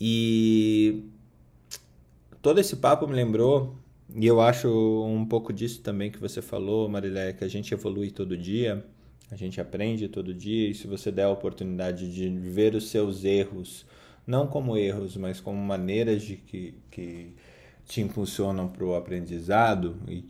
E 0.00 1.04
todo 2.40 2.58
esse 2.58 2.76
papo 2.76 3.06
me 3.06 3.14
lembrou, 3.14 3.76
e 4.14 4.26
eu 4.26 4.40
acho 4.40 4.68
um 5.06 5.24
pouco 5.24 5.52
disso 5.52 5.80
também 5.82 6.10
que 6.10 6.18
você 6.18 6.42
falou, 6.42 6.88
Marilé, 6.88 7.32
que 7.32 7.44
a 7.44 7.48
gente 7.48 7.72
evolui 7.72 8.10
todo 8.10 8.36
dia, 8.36 8.84
a 9.32 9.36
gente 9.36 9.58
aprende 9.58 10.08
todo 10.08 10.34
dia, 10.34 10.68
e 10.68 10.74
se 10.74 10.86
você 10.86 11.10
der 11.10 11.24
a 11.24 11.30
oportunidade 11.30 12.12
de 12.12 12.28
ver 12.28 12.74
os 12.74 12.90
seus 12.90 13.24
erros, 13.24 13.86
não 14.26 14.46
como 14.46 14.76
erros, 14.76 15.16
mas 15.16 15.40
como 15.40 15.58
maneiras 15.58 16.22
de 16.22 16.36
que, 16.36 16.74
que 16.90 17.32
te 17.86 18.02
impulsionam 18.02 18.68
para 18.68 18.84
o 18.84 18.94
aprendizado 18.94 19.96
e 20.06 20.22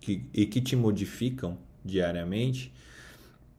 que, 0.00 0.24
e 0.34 0.44
que 0.44 0.60
te 0.60 0.74
modificam 0.74 1.56
diariamente, 1.84 2.72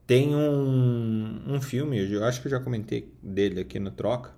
tem 0.05 0.35
um, 0.35 1.43
um 1.47 1.61
filme, 1.61 1.97
eu 2.11 2.25
acho 2.25 2.41
que 2.41 2.47
eu 2.47 2.51
já 2.51 2.59
comentei 2.59 3.09
dele 3.23 3.61
aqui 3.61 3.79
no 3.79 3.91
Troca, 3.91 4.33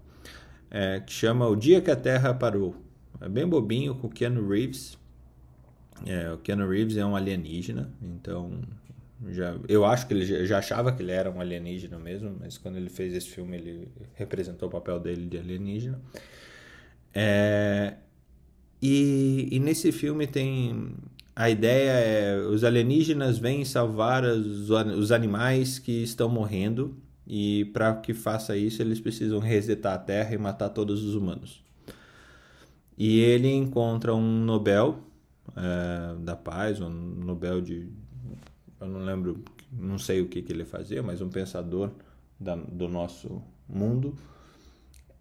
é, 0.70 1.00
que 1.00 1.12
chama 1.12 1.48
O 1.48 1.56
Dia 1.56 1.82
que 1.82 1.90
a 1.90 1.96
Terra 1.96 2.36
Parou. 2.36 2.76
É 3.20 3.28
bem 3.28 3.48
bobinho, 3.48 3.96
com 3.96 4.06
o 4.06 4.10
Keanu 4.12 4.48
Reeves. 4.48 4.96
É, 6.06 6.32
o 6.32 6.38
Keanu 6.38 6.70
Reeves 6.70 6.98
é 6.98 7.06
um 7.06 7.16
alienígena, 7.16 7.92
então 8.00 8.62
já, 9.30 9.56
eu 9.68 9.86
acho 9.86 10.08
que 10.08 10.14
ele 10.14 10.26
já, 10.26 10.44
já, 10.46 10.58
achava 10.58 10.92
que 10.92 11.04
ele 11.04 11.12
era 11.12 11.30
um 11.30 11.40
alienígena 11.40 12.00
mesmo, 12.00 12.36
mas 12.40 12.58
quando 12.58 12.78
ele 12.78 12.90
fez 12.90 13.14
esse 13.14 13.30
filme 13.30 13.58
ele 13.58 13.88
representou 14.16 14.68
o 14.68 14.72
papel 14.72 15.00
dele 15.00 15.28
de 15.28 15.38
alienígena. 15.38 16.02
É, 17.14 17.96
e, 18.82 19.48
e 19.52 19.60
nesse 19.60 19.92
filme 19.92 20.26
tem 20.26 20.96
a 21.36 21.50
ideia 21.50 21.92
é 21.92 22.38
os 22.40 22.64
alienígenas 22.64 23.38
vêm 23.38 23.64
salvar 23.64 24.24
os, 24.24 24.70
os 24.70 25.12
animais 25.12 25.78
que 25.80 26.04
estão 26.04 26.28
morrendo 26.28 26.98
e 27.28 27.66
para 27.74 27.96
que 27.96 28.14
faça 28.14 28.58
isso 28.58 28.82
eles 28.82 29.00
precisam 29.00 29.40
resetar 29.40 29.94
a 29.94 29.98
Terra 29.98 30.34
e 30.34 30.38
matar 30.38 30.70
todos 30.70 31.04
os 31.04 31.16
humanos. 31.16 31.64
E 32.98 33.20
ele 33.20 33.50
encontra 33.50 34.14
um 34.14 34.44
Nobel 34.44 35.00
é, 35.56 36.16
da 36.24 36.36
Paz, 36.36 36.82
um 36.82 36.90
Nobel 36.90 37.62
de 37.62 37.90
eu 38.82 38.88
não 38.88 39.06
lembro, 39.06 39.44
não 39.72 39.98
sei 39.98 40.22
o 40.22 40.28
que, 40.28 40.42
que 40.42 40.52
ele 40.52 40.66
fazia, 40.66 41.04
mas 41.04 41.22
um 41.22 41.30
pensador 41.30 41.92
da, 42.40 42.56
do 42.56 42.88
nosso 42.88 43.42
mundo. 43.70 44.16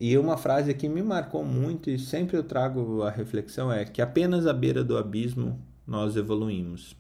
E 0.01 0.16
uma 0.16 0.38
frase 0.38 0.73
que 0.73 0.88
me 0.88 1.03
marcou 1.03 1.44
muito 1.44 1.90
e 1.90 1.99
sempre 1.99 2.37
eu 2.37 2.42
trago 2.42 3.03
a 3.03 3.11
reflexão 3.11 3.70
é 3.70 3.85
que 3.85 4.01
apenas 4.01 4.46
à 4.46 4.53
beira 4.53 4.83
do 4.83 4.96
abismo 4.96 5.61
nós 5.87 6.16
evoluímos. 6.16 6.96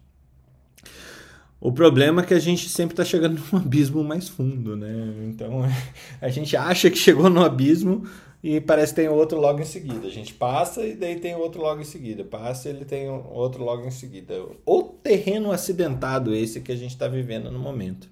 O 1.58 1.72
problema 1.72 2.22
é 2.22 2.26
que 2.26 2.34
a 2.34 2.38
gente 2.38 2.68
sempre 2.68 2.92
está 2.92 3.04
chegando 3.04 3.40
num 3.50 3.58
abismo 3.58 4.04
mais 4.04 4.28
fundo, 4.28 4.76
né? 4.76 4.92
Então 5.24 5.62
a 6.20 6.28
gente 6.28 6.56
acha 6.56 6.90
que 6.90 6.96
chegou 6.96 7.30
no 7.30 7.42
abismo 7.42 8.06
e 8.42 8.60
parece 8.60 8.94
que 8.94 9.02
tem 9.02 9.08
outro 9.08 9.38
logo 9.38 9.60
em 9.60 9.64
seguida. 9.66 10.06
A 10.06 10.10
gente 10.10 10.32
passa 10.32 10.86
e 10.86 10.94
daí 10.94 11.20
tem 11.20 11.34
outro 11.34 11.60
logo 11.60 11.80
em 11.80 11.84
seguida. 11.84 12.24
Passa 12.24 12.68
e 12.68 12.72
ele 12.72 12.84
tem 12.84 13.08
outro 13.08 13.62
logo 13.62 13.86
em 13.86 13.90
seguida. 13.90 14.42
O 14.64 14.82
terreno 14.82 15.52
acidentado 15.52 16.34
esse 16.34 16.60
que 16.60 16.72
a 16.72 16.76
gente 16.76 16.92
está 16.92 17.06
vivendo 17.06 17.50
no 17.50 17.58
momento. 17.58 18.08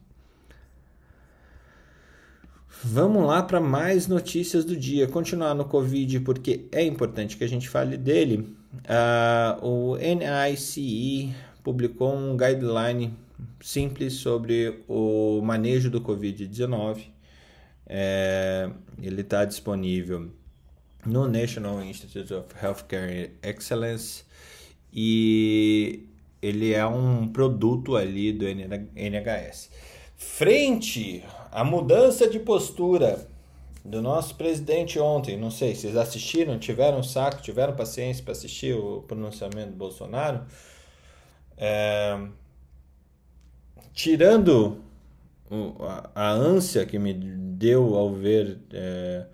Vamos 2.84 3.26
lá 3.26 3.42
para 3.42 3.60
mais 3.60 4.06
notícias 4.06 4.64
do 4.64 4.76
dia. 4.76 5.08
Continuar 5.08 5.54
no 5.54 5.64
Covid 5.64 6.20
porque 6.20 6.66
é 6.70 6.84
importante 6.84 7.36
que 7.36 7.42
a 7.42 7.48
gente 7.48 7.68
fale 7.68 7.96
dele. 7.96 8.54
Uh, 8.84 9.66
o 9.66 9.96
NICE 9.96 11.34
publicou 11.64 12.14
um 12.14 12.36
guideline 12.36 13.14
simples 13.60 14.14
sobre 14.14 14.84
o 14.86 15.40
manejo 15.42 15.90
do 15.90 16.00
Covid-19. 16.00 17.17
É, 17.88 18.70
ele 19.00 19.22
está 19.22 19.44
disponível 19.44 20.30
no 21.06 21.26
National 21.26 21.82
Institute 21.82 22.32
of 22.34 22.48
Healthcare 22.62 23.32
Excellence 23.42 24.24
e 24.92 26.06
ele 26.42 26.74
é 26.74 26.86
um 26.86 27.28
produto 27.28 27.96
ali 27.96 28.32
do 28.32 28.46
NHS. 28.46 29.70
Frente 30.16 31.24
à 31.50 31.64
mudança 31.64 32.28
de 32.28 32.38
postura 32.38 33.26
do 33.84 34.02
nosso 34.02 34.34
presidente 34.34 34.98
ontem. 34.98 35.36
Não 35.36 35.50
sei, 35.50 35.74
vocês 35.74 35.96
assistiram, 35.96 36.58
tiveram 36.58 37.02
saco, 37.02 37.40
tiveram 37.40 37.74
paciência 37.74 38.22
para 38.22 38.32
assistir 38.32 38.74
o 38.74 39.02
pronunciamento 39.02 39.70
do 39.70 39.76
Bolsonaro? 39.76 40.42
É, 41.56 42.18
tirando 43.92 44.82
a, 46.14 46.30
ânsia 46.30 46.84
que 46.84 46.98
me 46.98 47.12
deu 47.58 47.96
ao 47.96 48.14
ver 48.14 48.58
é, 48.72 49.26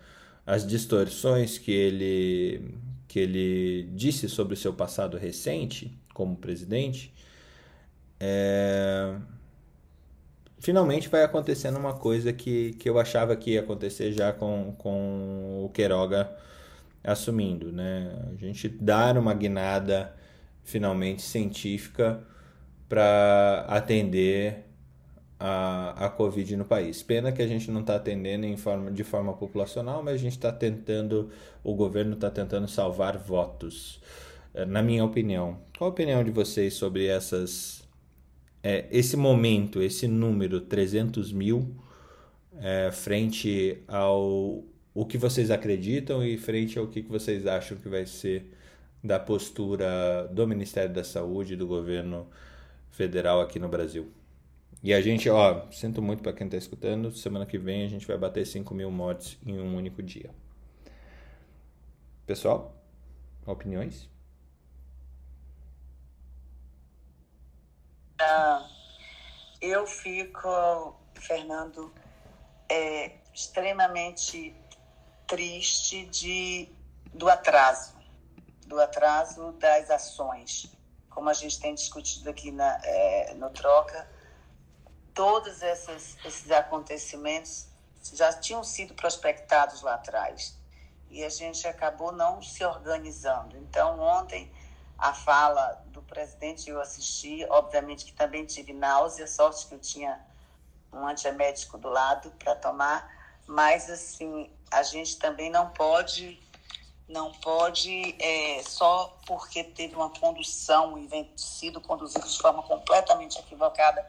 as 0.47 0.67
distorções 0.67 1.59
que 1.59 1.71
ele, 1.71 2.75
que 3.07 3.19
ele 3.21 3.91
disse 3.95 4.29
sobre 4.29 4.55
o 4.55 4.57
seu 4.57 4.73
passado 4.73 5.19
recente 5.19 5.93
como 6.15 6.37
presidente, 6.37 7.13
é, 8.19 9.15
finalmente 10.59 11.09
vai 11.09 11.23
acontecendo 11.23 11.77
uma 11.77 11.95
coisa 11.95 12.33
que, 12.33 12.73
que 12.75 12.89
eu 12.89 12.99
achava 12.99 13.37
que 13.37 13.53
ia 13.53 13.61
acontecer 13.61 14.13
já 14.13 14.33
com, 14.33 14.75
com 14.79 15.65
o 15.67 15.69
Queiroga 15.71 16.35
assumindo, 17.03 17.71
né? 17.71 18.17
A 18.33 18.37
gente 18.37 18.69
dar 18.69 19.19
uma 19.19 19.35
guinada 19.35 20.15
finalmente 20.63 21.21
científica 21.21 22.25
para 22.89 23.67
atender 23.69 24.65
a, 25.39 26.07
a 26.07 26.09
Covid 26.11 26.57
no 26.57 26.65
país. 26.65 27.03
Pena 27.03 27.33
que 27.33 27.43
a 27.43 27.47
gente 27.47 27.71
não 27.71 27.81
está 27.81 27.97
atendendo 27.97 28.47
em 28.47 28.57
forma, 28.57 28.91
de 28.91 29.05
forma 29.05 29.33
populacional, 29.35 30.03
mas 30.03 30.15
a 30.15 30.19
gente 30.19 30.33
está 30.33 30.53
tentando, 30.53 31.31
o 31.63 31.75
governo 31.75 32.15
está 32.15 32.31
tentando 32.31 32.69
salvar 32.69 33.19
votos, 33.19 34.01
é, 34.55 34.65
na 34.65 34.83
minha 34.83 35.05
opinião. 35.05 35.59
Qual 35.77 35.91
a 35.91 35.93
opinião 35.93 36.23
de 36.25 36.31
vocês 36.31 36.75
sobre 36.75 37.07
essas, 37.07 37.83
é, 38.63 38.87
esse 38.91 39.17
momento, 39.17 39.83
esse 39.83 40.07
número, 40.09 40.61
300 40.61 41.33
mil, 41.33 41.75
é, 42.61 42.91
frente 42.93 43.83
ao 43.89 44.65
o 44.95 45.05
que 45.05 45.19
vocês 45.19 45.51
acreditam 45.51 46.25
e 46.25 46.39
frente 46.39 46.79
ao 46.79 46.87
que 46.87 47.03
vocês 47.03 47.47
acham 47.49 47.77
que 47.77 47.89
vai 47.89 48.07
ser 48.07 48.53
da 49.03 49.19
postura 49.19 50.29
do 50.33 50.47
Ministério 50.47 50.95
da 50.95 51.03
Saúde 51.03 51.55
e 51.55 51.57
do 51.57 51.67
governo 51.67 52.29
federal 52.91 53.41
aqui 53.41 53.59
no 53.59 53.69
Brasil. 53.69 54.09
E 54.85 54.93
a 54.93 55.01
gente, 55.01 55.31
ó, 55.31 55.67
sinto 55.73 56.03
muito 56.03 56.23
para 56.23 56.35
quem 56.35 56.47
está 56.47 56.59
escutando, 56.59 57.11
semana 57.11 57.47
que 57.47 57.57
vem 57.57 57.87
a 57.87 57.89
gente 57.89 58.07
vai 58.07 58.19
bater 58.19 58.47
5 58.47 58.75
mil 58.75 58.91
mortes 58.91 59.39
em 59.47 59.59
um 59.59 59.75
único 59.75 60.03
dia. 60.03 60.31
Pessoal, 62.27 62.77
opiniões? 63.47 64.11
Ah, 68.21 68.69
eu 69.59 69.87
fico, 69.87 70.95
Fernando, 71.15 71.91
é, 72.69 73.13
extremamente 73.33 74.55
triste 75.27 76.05
de, 76.09 76.69
do 77.15 77.27
atraso, 77.31 77.95
do 78.67 78.79
atraso 78.79 79.53
das 79.53 79.89
ações. 79.91 80.71
Como 81.09 81.31
a 81.31 81.33
gente 81.33 81.59
tem 81.59 81.75
discutido 81.75 82.29
aqui 82.29 82.51
na, 82.51 82.79
é, 82.85 83.33
no 83.33 83.49
Troca, 83.49 84.13
todos 85.15 85.63
esses, 85.63 86.17
esses 86.25 86.51
acontecimentos 86.51 87.67
já 88.13 88.33
tinham 88.33 88.63
sido 88.63 88.95
prospectados 88.95 89.81
lá 89.81 89.95
atrás. 89.95 90.59
E 91.09 91.25
a 91.25 91.29
gente 91.29 91.67
acabou 91.67 92.13
não 92.13 92.43
se 92.43 92.65
organizando. 92.65 93.57
Então, 93.57 94.01
ontem, 94.01 94.53
a 94.99 95.15
fala 95.15 95.83
do 95.87 96.03
presidente 96.03 96.69
eu 96.69 96.81
assisti, 96.81 97.47
obviamente 97.49 98.05
que 98.05 98.13
também 98.13 98.45
tive 98.45 98.73
náusea, 98.73 99.27
sorte 99.27 99.67
que 99.67 99.75
eu 99.75 99.79
tinha 99.79 100.21
um 100.93 101.07
antiemético 101.07 101.79
do 101.79 101.89
lado 101.89 102.31
para 102.33 102.55
tomar, 102.55 103.11
mas 103.47 103.91
assim, 103.91 104.51
a 104.71 104.83
gente 104.83 105.19
também 105.19 105.51
não 105.51 105.71
pode 105.71 106.41
não 107.07 107.33
pode 107.33 108.17
é, 108.19 108.63
só 108.63 109.19
porque 109.27 109.63
teve 109.63 109.95
uma 109.95 110.09
condução 110.09 110.97
e 110.97 111.31
sido 111.37 111.79
conduzido 111.79 112.27
de 112.27 112.39
forma 112.39 112.63
completamente 112.63 113.39
equivocada 113.39 114.05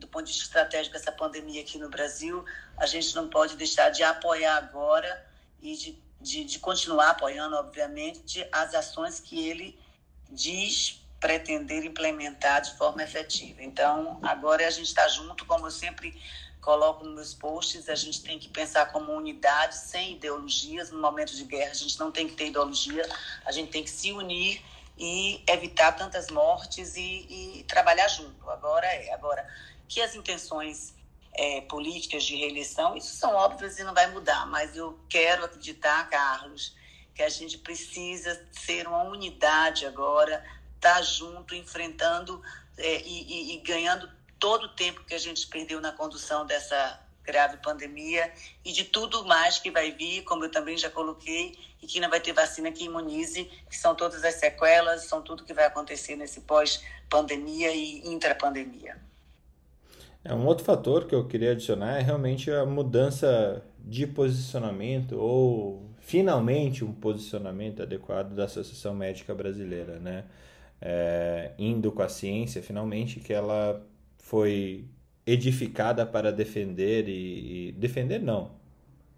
do 0.00 0.08
ponto 0.08 0.24
de 0.24 0.32
vista 0.32 0.46
estratégico 0.46 0.96
essa 0.96 1.12
pandemia 1.12 1.60
aqui 1.60 1.78
no 1.78 1.88
Brasil, 1.88 2.44
a 2.76 2.86
gente 2.86 3.14
não 3.14 3.28
pode 3.28 3.56
deixar 3.56 3.90
de 3.90 4.02
apoiar 4.02 4.56
agora 4.56 5.26
e 5.62 5.76
de, 5.76 6.02
de, 6.20 6.44
de 6.44 6.58
continuar 6.58 7.10
apoiando, 7.10 7.54
obviamente, 7.56 8.46
as 8.50 8.74
ações 8.74 9.20
que 9.20 9.48
ele 9.48 9.78
diz 10.30 11.00
pretender 11.20 11.84
implementar 11.84 12.62
de 12.62 12.76
forma 12.78 13.02
efetiva. 13.02 13.62
Então, 13.62 14.18
agora 14.22 14.66
a 14.66 14.70
gente 14.70 14.86
está 14.86 15.06
junto, 15.06 15.44
como 15.44 15.66
eu 15.66 15.70
sempre 15.70 16.18
coloco 16.62 17.04
nos 17.04 17.14
meus 17.14 17.34
posts, 17.34 17.88
a 17.88 17.94
gente 17.94 18.22
tem 18.22 18.38
que 18.38 18.48
pensar 18.48 18.86
como 18.86 19.12
unidade, 19.12 19.76
sem 19.76 20.12
ideologias. 20.12 20.90
No 20.90 21.00
momento 21.00 21.34
de 21.34 21.44
guerra, 21.44 21.72
a 21.72 21.74
gente 21.74 21.98
não 21.98 22.10
tem 22.10 22.26
que 22.26 22.34
ter 22.34 22.48
ideologia, 22.48 23.06
a 23.44 23.52
gente 23.52 23.70
tem 23.70 23.84
que 23.84 23.90
se 23.90 24.12
unir 24.12 24.62
e 25.00 25.42
evitar 25.46 25.92
tantas 25.92 26.28
mortes 26.30 26.94
e, 26.96 27.60
e 27.60 27.64
trabalhar 27.64 28.08
junto. 28.08 28.50
Agora 28.50 28.86
é. 28.86 29.12
Agora, 29.14 29.46
que 29.90 30.00
as 30.00 30.14
intenções 30.14 30.94
é, 31.34 31.62
políticas 31.62 32.22
de 32.22 32.36
reeleição, 32.36 32.96
isso 32.96 33.16
são 33.16 33.34
óbvias 33.34 33.76
e 33.76 33.82
não 33.82 33.92
vai 33.92 34.08
mudar, 34.12 34.46
mas 34.46 34.76
eu 34.76 34.96
quero 35.08 35.44
acreditar, 35.44 36.08
Carlos, 36.08 36.76
que 37.12 37.24
a 37.24 37.28
gente 37.28 37.58
precisa 37.58 38.40
ser 38.52 38.86
uma 38.86 39.02
unidade 39.02 39.84
agora, 39.84 40.44
estar 40.76 40.94
tá 40.94 41.02
junto, 41.02 41.56
enfrentando 41.56 42.40
é, 42.78 43.02
e, 43.02 43.52
e, 43.52 43.54
e 43.54 43.56
ganhando 43.62 44.08
todo 44.38 44.64
o 44.64 44.68
tempo 44.76 45.04
que 45.04 45.12
a 45.12 45.18
gente 45.18 45.44
perdeu 45.48 45.80
na 45.80 45.90
condução 45.90 46.46
dessa 46.46 47.00
grave 47.24 47.56
pandemia 47.56 48.32
e 48.64 48.72
de 48.72 48.84
tudo 48.84 49.24
mais 49.24 49.58
que 49.58 49.72
vai 49.72 49.90
vir, 49.90 50.22
como 50.22 50.44
eu 50.44 50.52
também 50.52 50.78
já 50.78 50.88
coloquei, 50.88 51.58
e 51.82 51.86
que 51.86 51.98
não 51.98 52.08
vai 52.08 52.20
ter 52.20 52.32
vacina 52.32 52.70
que 52.70 52.84
imunize, 52.84 53.44
que 53.68 53.76
são 53.76 53.96
todas 53.96 54.22
as 54.22 54.36
sequelas, 54.36 55.06
são 55.06 55.20
tudo 55.20 55.44
que 55.44 55.52
vai 55.52 55.66
acontecer 55.66 56.14
nesse 56.14 56.42
pós-pandemia 56.42 57.72
e 57.72 58.06
intrapandemia. 58.06 59.09
É, 60.24 60.34
um 60.34 60.44
outro 60.46 60.64
fator 60.64 61.06
que 61.06 61.14
eu 61.14 61.26
queria 61.26 61.52
adicionar 61.52 61.98
é 61.98 62.02
realmente 62.02 62.50
a 62.50 62.66
mudança 62.66 63.62
de 63.78 64.06
posicionamento 64.06 65.12
ou 65.18 65.90
finalmente 66.00 66.84
um 66.84 66.92
posicionamento 66.92 67.82
adequado 67.82 68.34
da 68.34 68.44
Associação 68.44 68.94
Médica 68.94 69.34
Brasileira, 69.34 69.98
né? 69.98 70.24
É, 70.82 71.52
indo 71.58 71.92
com 71.92 72.02
a 72.02 72.08
ciência, 72.08 72.62
finalmente 72.62 73.20
que 73.20 73.32
ela 73.32 73.84
foi 74.18 74.86
edificada 75.26 76.06
para 76.06 76.32
defender 76.32 77.08
e, 77.08 77.68
e 77.68 77.72
defender 77.72 78.20
não, 78.20 78.52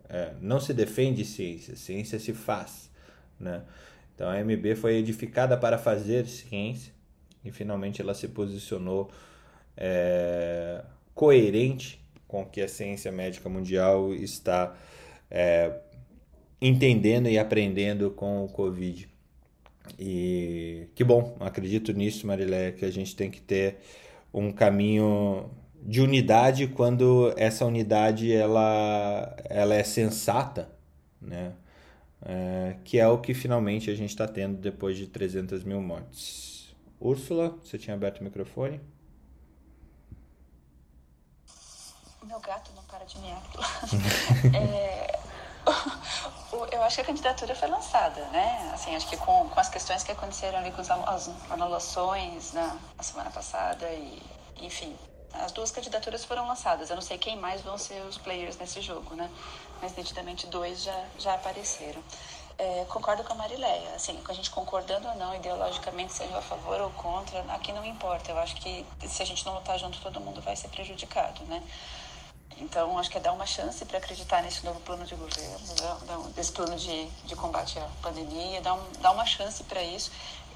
é, 0.08 0.32
não 0.40 0.60
se 0.60 0.74
defende 0.74 1.24
ciência, 1.24 1.76
ciência 1.76 2.18
se 2.18 2.32
faz, 2.32 2.90
né? 3.38 3.62
Então 4.14 4.28
a 4.28 4.38
MB 4.42 4.76
foi 4.76 4.96
edificada 4.96 5.56
para 5.56 5.78
fazer 5.78 6.26
ciência 6.26 6.92
e 7.44 7.50
finalmente 7.50 8.00
ela 8.00 8.14
se 8.14 8.28
posicionou 8.28 9.10
é, 9.76 10.85
coerente 11.14 12.02
com 12.26 12.42
o 12.42 12.46
que 12.46 12.61
a 12.61 12.68
ciência 12.68 13.12
médica 13.12 13.48
mundial 13.48 14.14
está 14.14 14.74
é, 15.30 15.72
entendendo 16.61 17.28
e 17.28 17.38
aprendendo 17.38 18.11
com 18.11 18.44
o 18.44 18.48
Covid. 18.48 19.08
E 19.98 20.88
que 20.94 21.04
bom, 21.04 21.37
acredito 21.40 21.92
nisso, 21.92 22.26
Marilé, 22.26 22.72
que 22.72 22.85
a 22.85 22.90
gente 22.90 23.14
tem 23.14 23.30
que 23.30 23.40
ter 23.40 23.78
um 24.32 24.52
caminho 24.52 25.50
de 25.82 26.00
unidade 26.00 26.68
quando 26.68 27.35
essa 27.37 27.66
unidade 27.66 28.32
ela, 28.32 29.37
ela 29.44 29.74
é 29.74 29.82
sensata, 29.82 30.70
né? 31.20 31.52
É, 32.24 32.76
que 32.85 33.00
é 33.00 33.08
o 33.08 33.18
que 33.18 33.35
finalmente 33.35 33.90
a 33.90 33.94
gente 33.96 34.11
está 34.11 34.28
tendo 34.28 34.56
depois 34.56 34.96
de 34.96 35.08
300 35.08 35.64
mil 35.64 35.82
mortes. 35.82 36.72
Úrsula, 37.00 37.58
você 37.62 37.76
tinha 37.76 37.94
aberto 37.94 38.20
o 38.20 38.24
microfone? 38.24 38.80
Meu 42.22 42.38
gato 42.40 42.70
não 42.76 42.82
para 42.85 43.04
de 43.04 43.18
miar. 43.18 43.42
é, 44.54 45.18
eu 46.72 46.82
acho 46.82 46.96
que 46.96 47.02
a 47.02 47.04
candidatura 47.04 47.54
foi 47.54 47.68
lançada, 47.68 48.24
né? 48.26 48.70
Assim, 48.72 48.94
acho 48.94 49.08
que 49.08 49.16
com, 49.16 49.48
com 49.48 49.61
as 49.61 49.68
questões 49.68 50.02
que 50.02 50.12
aconteceram 50.12 50.58
ali 50.58 50.70
com 50.70 50.80
as 50.80 50.90
anulações 51.50 52.52
na, 52.52 52.76
na 52.96 53.02
semana 53.02 53.30
passada 53.30 53.88
e, 53.90 54.22
enfim, 54.61 54.96
as 55.35 55.52
duas 55.52 55.70
candidaturas 55.70 56.24
foram 56.24 56.46
lançadas. 56.46 56.90
Eu 56.90 56.96
não 56.96 57.02
sei 57.02 57.18
quem 57.18 57.37
mais 57.37 57.62
vão 57.62 57.78
ser 57.78 58.02
os 58.02 58.18
players 58.18 58.56
nesse 58.56 58.80
jogo, 58.80 59.14
né? 59.14 59.30
Mas 59.80 59.96
nitidamente 59.96 60.46
dois 60.46 60.82
já, 60.82 61.04
já 61.18 61.35
apareceram. 61.35 62.02
É, 62.58 62.85
concordo 62.88 63.24
com 63.24 63.32
a 63.32 63.37
Marileia. 63.37 63.94
Assim, 63.94 64.14
com 64.22 64.30
a 64.30 64.35
gente 64.35 64.50
concordando 64.50 65.08
ou 65.08 65.14
não 65.16 65.35
ideologicamente, 65.35 66.12
seja 66.12 66.37
a 66.37 66.42
favor 66.42 66.80
ou 66.80 66.90
contra, 66.90 67.40
aqui 67.54 67.72
não 67.72 67.85
importa. 67.85 68.30
Eu 68.30 68.38
acho 68.38 68.56
que 68.56 68.87
se 69.06 69.22
a 69.22 69.26
gente 69.26 69.44
não 69.46 69.54
lutar 69.54 69.78
junto, 69.78 70.00
todo 70.00 70.20
mundo 70.20 70.40
vai 70.40 70.54
ser 70.54 70.68
prejudicado, 70.68 71.42
né? 71.44 71.62
Então, 72.58 72.98
acho 72.98 73.10
que 73.10 73.18
é 73.18 73.20
dar 73.20 73.32
uma 73.32 73.46
chance 73.46 73.84
para 73.84 73.98
acreditar 73.98 74.42
nesse 74.42 74.64
novo 74.64 74.80
plano 74.80 75.04
de 75.04 75.14
governo, 75.14 75.58
né? 75.80 76.32
desse 76.34 76.52
plano 76.52 76.76
de, 76.76 77.06
de 77.24 77.34
combate 77.34 77.78
à 77.78 77.88
pandemia, 78.00 78.60
dar, 78.60 78.74
um, 78.74 78.92
dar 79.00 79.12
uma 79.12 79.26
chance 79.26 79.62
para 79.64 79.82
isso 79.82 80.10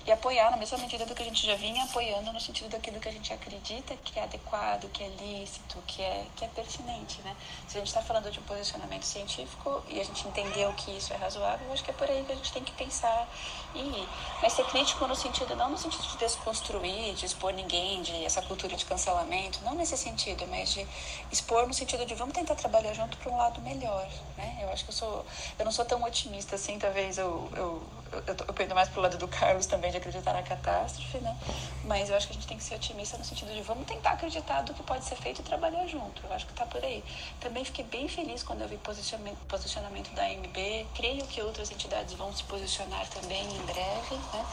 e 0.07 0.12
apoiar 0.12 0.51
na 0.51 0.57
mesma 0.57 0.79
medida 0.79 1.05
do 1.05 1.14
que 1.14 1.23
a 1.23 1.25
gente 1.25 1.45
já 1.45 1.57
vinha 1.57 1.83
apoiando 1.85 2.33
no 2.33 2.40
sentido 2.40 2.69
daquilo 2.69 3.01
que 3.01 3.09
a 3.09 3.12
gente 3.12 3.33
acredita 3.33 3.97
que 3.97 4.19
é 4.19 4.23
adequado, 4.23 4.88
que 4.90 5.03
é 5.03 5.09
lícito, 5.09 5.83
que 5.87 6.01
é, 6.01 6.25
que 6.37 6.45
é 6.45 6.49
pertinente, 6.49 7.21
né? 7.23 7.37
Se 7.66 7.77
a 7.77 7.81
gente 7.81 7.88
está 7.88 8.01
falando 8.01 8.31
de 8.31 8.38
um 8.38 8.42
posicionamento 8.45 9.03
científico 9.03 9.83
e 9.88 10.01
a 10.01 10.05
gente 10.05 10.27
entendeu 10.29 10.73
que 10.75 10.97
isso 10.97 11.12
é 11.12 11.16
razoável, 11.16 11.66
eu 11.66 11.73
acho 11.73 11.83
que 11.83 11.90
é 11.90 11.95
por 11.95 12.09
aí 12.09 12.25
que 12.25 12.33
a 12.33 12.37
gente 12.37 12.53
tem 12.53 12.62
que 12.62 12.73
pensar 12.73 13.29
e 13.75 13.81
ir. 13.81 14.09
Mas 14.40 14.53
ser 14.53 14.64
crítico 14.66 15.07
no 15.07 15.16
sentido, 15.16 15.57
não 15.57 15.71
no 15.71 15.79
sentido 15.79 16.07
de 16.07 16.16
desconstruir, 16.19 17.14
de 17.14 17.27
expor 17.27 17.53
ninguém, 17.53 18.01
de 18.03 18.25
essa 18.25 18.40
cultura 18.42 18.77
de 18.77 18.85
cancelamento, 18.85 19.59
não 19.64 19.75
nesse 19.75 19.97
sentido, 19.97 20.47
mas 20.49 20.73
de 20.73 20.87
expor 21.33 21.66
no 21.66 21.75
sentido 21.75 22.07
de 22.07 22.14
vamos 22.14 22.35
tentar 22.35 22.55
trabalhar 22.55 22.92
junto 22.95 23.16
para 23.16 23.33
um 23.33 23.37
lado 23.37 23.61
melhor, 23.61 24.09
né? 24.37 24.61
Eu 24.62 24.71
acho 24.71 24.85
que 24.85 24.90
eu 24.90 24.95
sou, 24.95 25.27
eu 25.59 25.64
não 25.64 25.73
sou 25.73 25.85
tão 25.85 26.03
otimista 26.05 26.55
assim, 26.55 26.79
talvez 26.79 27.19
eu, 27.19 27.51
eu, 27.57 27.83
eu, 28.16 28.35
eu, 28.35 28.37
eu 28.48 28.55
pendo 28.55 28.74
mais 28.74 28.88
pro 28.88 29.00
lado 29.00 29.18
do 29.18 29.29
Carlos 29.29 29.66
também, 29.66 29.91
de 29.91 29.99
acreditar 29.99 30.32
na 30.32 30.43
catástrofe, 30.43 31.18
né? 31.18 31.36
Mas 31.84 32.09
eu 32.09 32.16
acho 32.16 32.26
que 32.26 32.32
a 32.32 32.36
gente 32.36 32.47
tem 32.47 32.57
que 32.57 32.64
ser 32.64 32.74
otimista 32.74 33.18
no 33.18 33.24
sentido 33.24 33.53
de 33.53 33.61
vamos 33.62 33.86
tentar 33.86 34.12
acreditar 34.12 34.62
do 34.62 34.72
que 34.74 34.82
pode 34.82 35.05
ser 35.05 35.16
feito 35.16 35.41
e 35.41 35.45
trabalhar 35.45 35.86
junto. 35.86 36.22
Eu 36.24 36.32
acho 36.32 36.47
que 36.47 36.55
tá 36.55 36.64
por 36.66 36.82
aí. 36.82 37.05
Também 37.41 37.64
fiquei 37.64 37.84
bem 37.84 38.09
feliz 38.09 38.43
quando 38.43 38.62
eu 38.62 38.68
vi 38.68 38.76
posicionamento, 38.78 39.38
posicionamento 39.47 40.11
da 40.14 40.24
AMB. 40.24 40.86
Creio 40.95 41.26
que 41.26 41.43
outras 41.43 41.70
entidades 41.70 42.14
vão 42.14 42.32
se 42.32 42.45
posicionar 42.45 43.07
também 43.09 43.43
em 43.43 43.62
breve, 43.66 44.16
né? 44.32 44.47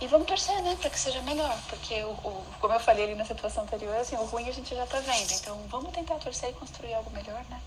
e 0.00 0.06
vamos 0.06 0.26
torcer, 0.26 0.62
né, 0.62 0.76
para 0.80 0.88
que 0.88 0.98
seja 0.98 1.20
melhor, 1.22 1.54
porque 1.68 2.02
o, 2.02 2.12
o, 2.12 2.44
como 2.58 2.72
eu 2.72 2.80
falei 2.80 3.04
ali 3.04 3.14
na 3.14 3.24
situação 3.24 3.64
anterior, 3.64 3.94
assim, 3.96 4.16
o 4.16 4.24
ruim 4.24 4.48
a 4.48 4.52
gente 4.52 4.74
já 4.74 4.84
está 4.84 4.98
vendo, 4.98 5.32
então 5.32 5.58
vamos 5.68 5.92
tentar 5.92 6.14
torcer 6.14 6.48
e 6.48 6.52
construir 6.54 6.94
algo 6.94 7.10
melhor, 7.10 7.44
né? 7.50 7.60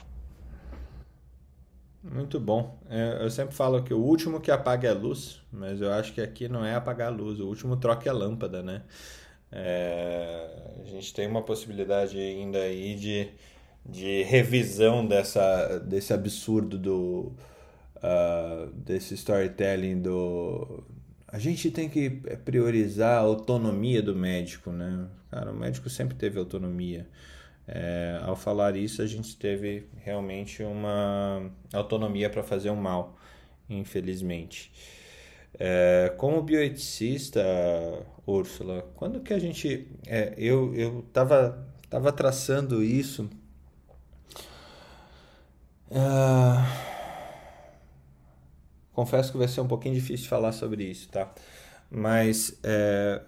Muito 2.04 2.40
bom. 2.40 2.78
É, 2.90 3.20
eu 3.24 3.30
sempre 3.30 3.56
falo 3.56 3.82
que 3.84 3.94
o 3.94 4.00
último 4.00 4.42
que 4.42 4.52
apaga 4.52 4.90
é 4.90 4.92
a 4.92 4.94
luz, 4.94 5.42
mas 5.52 5.80
eu 5.82 5.92
acho 5.92 6.14
que 6.14 6.20
aqui 6.22 6.50
não 6.50 6.66
é 6.66 6.76
apagar 6.76 7.08
a 7.08 7.16
luz, 7.16 7.40
o 7.40 7.48
último 7.48 7.78
troca 7.78 8.08
é 8.10 8.12
a 8.12 8.14
lâmpada, 8.14 8.62
né? 8.62 8.84
É, 9.52 10.50
a 10.82 10.86
gente 10.86 11.14
tem 11.14 11.28
uma 11.28 11.42
possibilidade 11.44 12.18
ainda 12.20 12.60
aí 12.60 12.96
de, 12.96 13.30
de 13.86 14.24
revisão 14.24 15.06
dessa, 15.08 15.80
desse 15.80 16.14
absurdo 16.14 16.78
do 16.78 17.34
uh, 17.98 18.72
desse 18.76 19.14
storytelling 19.16 20.02
do 20.02 20.84
a 21.28 21.40
gente 21.40 21.72
tem 21.72 21.90
que 21.90 22.10
priorizar 22.46 23.18
a 23.18 23.22
autonomia 23.22 24.02
do 24.04 24.16
médico, 24.16 24.72
né? 24.72 25.08
Cara, 25.32 25.52
o 25.52 25.56
médico 25.56 25.90
sempre 25.90 26.16
teve 26.16 26.38
autonomia. 26.40 27.08
É, 27.68 28.20
ao 28.24 28.36
falar 28.36 28.76
isso, 28.76 29.02
a 29.02 29.08
gente 29.08 29.38
teve 29.38 29.88
realmente 29.98 30.64
uma 30.64 31.50
autonomia 31.74 32.30
para 32.30 32.44
fazer 32.44 32.70
o 32.70 32.74
um 32.74 32.76
mal, 32.76 33.18
infelizmente. 33.70 34.72
É, 35.60 36.14
como 36.18 36.42
bioeticista, 36.42 37.42
Úrsula, 38.26 38.86
quando 38.96 39.22
que 39.22 39.34
a 39.34 39.40
gente. 39.40 39.88
É, 40.08 40.34
eu 40.38 40.74
eu 40.76 41.04
tava, 41.14 41.68
tava 41.90 42.12
traçando 42.12 42.84
isso. 42.84 43.30
Uh, 45.92 46.66
confesso 48.94 49.32
que 49.32 49.38
vai 49.38 49.48
ser 49.48 49.62
um 49.62 49.68
pouquinho 49.68 49.94
difícil 49.94 50.28
falar 50.28 50.52
sobre 50.54 50.84
isso, 50.84 51.08
tá? 51.10 51.32
Mas 51.90 52.60
é, 52.64 53.22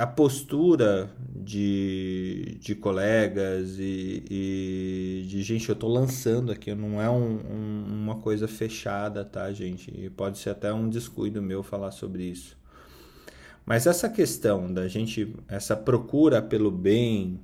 a 0.00 0.06
postura 0.06 1.10
de, 1.36 2.56
de 2.58 2.74
colegas 2.74 3.76
e, 3.78 4.24
e 4.30 5.26
de 5.28 5.42
gente, 5.42 5.68
eu 5.68 5.74
estou 5.74 5.90
lançando 5.90 6.50
aqui, 6.50 6.74
não 6.74 6.98
é 7.02 7.10
um, 7.10 7.38
um, 7.38 7.84
uma 7.86 8.14
coisa 8.14 8.48
fechada, 8.48 9.26
tá, 9.26 9.52
gente? 9.52 9.92
E 9.94 10.08
pode 10.08 10.38
ser 10.38 10.50
até 10.50 10.72
um 10.72 10.88
descuido 10.88 11.42
meu 11.42 11.62
falar 11.62 11.90
sobre 11.90 12.22
isso. 12.22 12.56
Mas 13.66 13.86
essa 13.86 14.08
questão 14.08 14.72
da 14.72 14.88
gente, 14.88 15.36
essa 15.46 15.76
procura 15.76 16.40
pelo 16.40 16.70
bem 16.70 17.38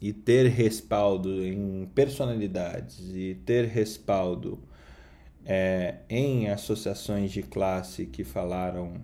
e 0.00 0.12
ter 0.12 0.48
respaldo 0.48 1.30
em 1.44 1.88
personalidades 1.94 3.14
e 3.14 3.36
ter 3.46 3.66
respaldo 3.66 4.58
é, 5.44 5.98
em 6.10 6.48
associações 6.50 7.30
de 7.30 7.44
classe 7.44 8.06
que 8.06 8.24
falaram 8.24 8.94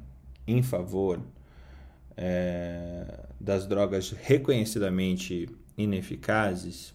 em 0.49 0.65
favor 0.65 1.21
é, 2.21 3.27
das 3.41 3.65
drogas 3.65 4.11
reconhecidamente 4.11 5.49
ineficazes, 5.77 6.93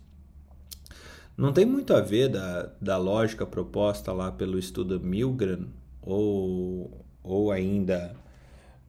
não 1.37 1.53
tem 1.53 1.65
muito 1.65 1.93
a 1.93 2.01
ver 2.01 2.27
da, 2.27 2.73
da 2.79 2.97
lógica 2.97 3.45
proposta 3.45 4.11
lá 4.11 4.31
pelo 4.31 4.59
estudo 4.59 4.99
Milgram 4.99 5.67
ou, 6.01 7.05
ou 7.23 7.51
ainda 7.51 8.13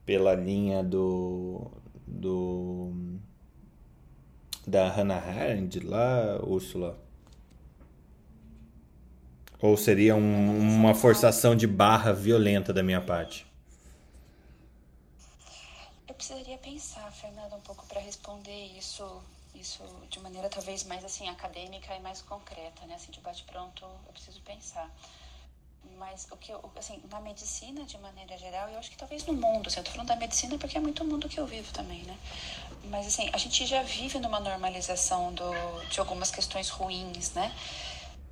pela 0.05 0.35
linha 0.35 0.83
do, 0.83 1.71
do 2.05 2.91
da 4.67 4.89
Hannah 4.89 5.15
Arendt 5.15 5.79
lá, 5.79 6.39
Úrsula? 6.45 6.99
Ou 9.61 9.77
seria 9.77 10.15
um, 10.15 10.59
uma 10.59 10.93
forçação 10.93 11.55
de 11.55 11.65
barra 11.65 12.11
violenta 12.11 12.73
da 12.73 12.83
minha 12.83 12.99
parte? 12.99 13.44
Eu 16.15 16.17
precisaria 16.17 16.57
pensar, 16.59 17.11
Fernanda, 17.11 17.57
um 17.57 17.59
pouco 17.59 17.85
para 17.87 17.99
responder 17.99 18.67
isso, 18.77 19.21
isso 19.53 19.83
de 20.09 20.17
maneira 20.21 20.47
talvez 20.47 20.85
mais 20.85 21.03
assim 21.03 21.27
acadêmica 21.27 21.93
e 21.93 21.99
mais 21.99 22.21
concreta, 22.21 22.85
né? 22.85 22.95
Assim, 22.95 23.11
de 23.11 23.19
bate 23.19 23.43
pronto, 23.43 23.83
eu 23.83 24.13
preciso 24.13 24.39
pensar. 24.39 24.89
Mas 25.97 26.25
o 26.31 26.37
que 26.37 26.53
eu, 26.53 26.71
assim, 26.77 27.03
na 27.11 27.19
medicina 27.19 27.83
de 27.83 27.97
maneira 27.97 28.37
geral, 28.37 28.69
eu 28.69 28.79
acho 28.79 28.91
que 28.91 28.97
talvez 28.97 29.25
no 29.25 29.33
mundo, 29.33 29.67
assim, 29.67 29.81
eu 29.81 29.83
tô 29.83 29.91
falando 29.91 30.07
da 30.07 30.15
medicina 30.15 30.57
porque 30.57 30.77
é 30.77 30.79
muito 30.79 31.03
o 31.03 31.05
mundo 31.05 31.27
que 31.27 31.37
eu 31.37 31.45
vivo 31.45 31.69
também, 31.73 32.03
né? 32.03 32.17
Mas 32.85 33.07
assim, 33.07 33.29
a 33.33 33.37
gente 33.37 33.65
já 33.65 33.83
vive 33.83 34.17
numa 34.17 34.39
normalização 34.39 35.33
do, 35.33 35.51
de 35.89 35.99
algumas 35.99 36.31
questões 36.31 36.69
ruins, 36.69 37.33
né? 37.33 37.53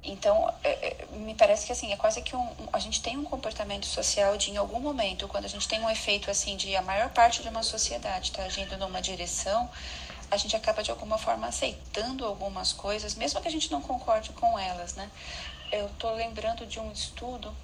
Então, 0.04 0.54
é, 0.64 0.70
é, 0.70 1.06
me 1.16 1.34
parece 1.34 1.66
que 1.66 1.72
assim, 1.72 1.94
é 1.94 1.96
quase 1.96 2.22
que 2.22 2.36
um, 2.36 2.50
a 2.74 2.80
gente 2.80 3.02
tem 3.02 3.18
um 3.18 3.24
comportamento 3.24 3.86
social 3.86 4.36
de 4.36 4.52
em 4.52 4.58
algum 4.58 4.80
momento, 4.80 5.28
quando 5.30 5.46
a 5.46 5.48
gente 5.48 5.66
tem 5.68 5.80
um 5.80 5.90
efeito 5.90 6.30
assim 6.30 6.58
de 6.58 6.76
a 6.76 6.82
maior 6.82 7.10
parte 7.10 7.42
de 7.42 7.48
uma 7.48 7.64
sociedade 7.64 8.32
está 8.32 8.44
agindo 8.44 8.78
numa 8.78 9.02
direção, 9.02 9.70
a 10.30 10.36
gente 10.36 10.56
acaba 10.56 10.84
de 10.84 10.92
alguma 10.92 11.18
forma 11.18 11.48
aceitando 11.48 12.26
algumas 12.26 12.74
coisas, 12.74 13.16
mesmo 13.16 13.40
que 13.42 13.48
a 13.48 13.52
gente 13.52 13.72
não 13.72 13.82
concorde 13.82 14.32
com 14.32 14.60
elas, 14.60 14.96
né? 14.96 15.10
Eu 15.72 15.90
tô 15.98 16.12
lembrando 16.12 16.66
de 16.66 16.80
um 16.80 16.92
estudo 16.92 17.56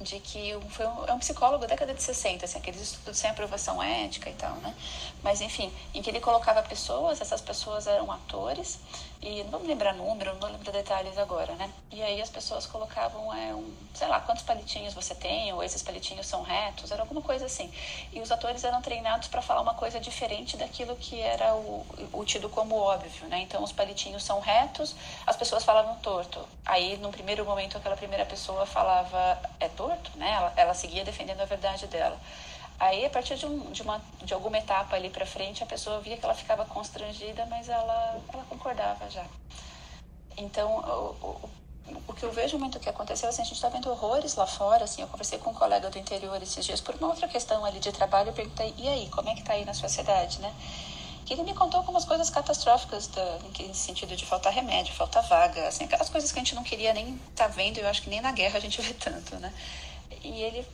de 0.00 0.20
que 0.20 0.56
foi 0.70 0.86
um, 0.86 1.04
é 1.06 1.12
um 1.12 1.18
psicólogo 1.18 1.62
da 1.62 1.66
década 1.66 1.92
de 1.92 2.02
60, 2.02 2.44
assim, 2.44 2.58
aqueles 2.58 2.80
estudos 2.80 3.18
sem 3.18 3.30
aprovação 3.30 3.82
ética 3.82 4.30
e 4.30 4.34
tal, 4.34 4.54
né? 4.56 4.74
Mas, 5.22 5.40
enfim, 5.40 5.72
em 5.92 6.00
que 6.00 6.10
ele 6.10 6.20
colocava 6.20 6.62
pessoas, 6.62 7.20
essas 7.20 7.40
pessoas 7.40 7.86
eram 7.86 8.10
atores, 8.10 8.78
e 9.20 9.42
não 9.44 9.58
vou 9.58 9.66
lembrar 9.66 9.94
número, 9.94 10.36
não 10.38 10.48
lembro 10.48 10.70
detalhes 10.70 11.18
agora, 11.18 11.52
né? 11.56 11.72
E 11.90 12.02
aí 12.02 12.20
as 12.22 12.30
pessoas 12.30 12.66
colocavam, 12.66 13.34
é, 13.34 13.54
um, 13.54 13.74
sei 13.92 14.06
lá, 14.06 14.20
quantos 14.20 14.44
palitinhos 14.44 14.94
você 14.94 15.14
tem, 15.14 15.52
ou 15.52 15.62
esses 15.62 15.82
palitinhos 15.82 16.26
são 16.26 16.42
retos, 16.42 16.92
era 16.92 17.02
alguma 17.02 17.20
coisa 17.20 17.46
assim. 17.46 17.70
E 18.12 18.20
os 18.20 18.30
atores 18.30 18.62
eram 18.62 18.80
treinados 18.80 19.28
para 19.28 19.42
falar 19.42 19.60
uma 19.60 19.74
coisa 19.74 19.98
diferente 19.98 20.56
daquilo 20.56 20.94
que 20.96 21.20
era 21.20 21.54
o, 21.54 21.84
o 22.12 22.24
tido 22.24 22.48
como 22.48 22.76
óbvio, 22.76 23.26
né? 23.28 23.40
Então 23.40 23.62
os 23.62 23.72
palitinhos 23.72 24.22
são 24.22 24.38
retos, 24.40 24.94
as 25.26 25.36
pessoas 25.36 25.64
falavam 25.64 25.96
torto. 25.96 26.46
Aí, 26.64 26.96
no 26.98 27.10
primeiro 27.10 27.44
momento, 27.44 27.76
aquela 27.76 27.96
primeira 27.96 28.24
pessoa 28.24 28.66
falava 28.66 29.38
é 29.58 29.68
torto, 29.68 30.10
né? 30.16 30.30
Ela, 30.30 30.52
ela 30.56 30.74
seguia 30.74 31.04
defendendo 31.04 31.40
a 31.40 31.44
verdade 31.44 31.86
dela. 31.88 32.18
Aí, 32.78 33.04
a 33.04 33.10
partir 33.10 33.36
de, 33.36 33.44
um, 33.44 33.72
de, 33.72 33.82
uma, 33.82 34.00
de 34.22 34.32
alguma 34.32 34.58
etapa 34.58 34.94
ali 34.94 35.10
para 35.10 35.26
frente, 35.26 35.62
a 35.64 35.66
pessoa 35.66 36.00
via 36.00 36.16
que 36.16 36.24
ela 36.24 36.34
ficava 36.34 36.64
constrangida, 36.64 37.44
mas 37.46 37.68
ela, 37.68 38.20
ela 38.32 38.44
concordava 38.44 39.10
já. 39.10 39.24
Então, 40.36 40.78
o, 40.78 41.26
o, 41.26 41.50
o 42.06 42.12
que 42.14 42.22
eu 42.22 42.30
vejo 42.30 42.56
muito 42.56 42.78
que 42.78 42.88
aconteceu, 42.88 43.28
assim, 43.28 43.42
a 43.42 43.44
gente 43.44 43.56
está 43.56 43.68
vendo 43.68 43.90
horrores 43.90 44.36
lá 44.36 44.46
fora, 44.46 44.84
assim, 44.84 45.02
eu 45.02 45.08
conversei 45.08 45.40
com 45.40 45.50
um 45.50 45.54
colega 45.54 45.90
do 45.90 45.98
interior 45.98 46.40
esses 46.40 46.64
dias 46.64 46.80
por 46.80 46.94
uma 46.94 47.08
outra 47.08 47.26
questão 47.26 47.64
ali 47.64 47.80
de 47.80 47.90
trabalho, 47.90 48.28
eu 48.28 48.32
perguntei, 48.32 48.72
e 48.78 48.88
aí, 48.88 49.08
como 49.08 49.28
é 49.28 49.34
que 49.34 49.40
está 49.40 49.54
aí 49.54 49.64
na 49.64 49.74
sua 49.74 49.88
cidade, 49.88 50.40
né? 50.40 50.54
Que 51.26 51.34
ele 51.34 51.42
me 51.42 51.54
contou 51.54 51.80
algumas 51.80 52.04
coisas 52.04 52.30
catastróficas 52.30 53.08
da, 53.08 53.38
em 53.58 53.74
sentido 53.74 54.14
de 54.14 54.24
faltar 54.24 54.52
remédio, 54.52 54.94
faltar 54.94 55.24
vaga, 55.24 55.66
assim, 55.66 55.84
aquelas 55.84 56.08
coisas 56.08 56.30
que 56.30 56.38
a 56.38 56.42
gente 56.42 56.54
não 56.54 56.62
queria 56.62 56.92
nem 56.92 57.14
estar 57.30 57.46
tá 57.46 57.48
vendo, 57.48 57.78
eu 57.78 57.88
acho 57.88 58.02
que 58.02 58.08
nem 58.08 58.20
na 58.20 58.30
guerra 58.30 58.58
a 58.58 58.60
gente 58.60 58.80
vê 58.80 58.94
tanto, 58.94 59.34
né? 59.36 59.52
E 60.22 60.42
ele 60.42 60.64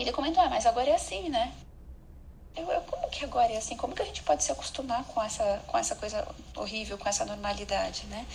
ele 0.00 0.12
comentou, 0.12 0.42
ah, 0.42 0.48
mas 0.48 0.64
agora 0.64 0.88
é 0.88 0.94
assim, 0.94 1.28
né? 1.28 1.52
Eu, 2.56 2.70
eu, 2.70 2.80
como 2.82 3.08
que 3.08 3.24
agora 3.24 3.50
é 3.52 3.56
assim? 3.56 3.76
Como 3.76 3.94
que 3.94 4.02
a 4.02 4.04
gente 4.04 4.22
pode 4.22 4.44
se 4.44 4.52
acostumar 4.52 5.04
com 5.04 5.22
essa, 5.22 5.62
com 5.66 5.78
essa 5.78 5.94
coisa 5.96 6.26
horrível, 6.54 6.98
com 6.98 7.08
essa 7.08 7.24
normalidade, 7.24 8.06
né? 8.06 8.26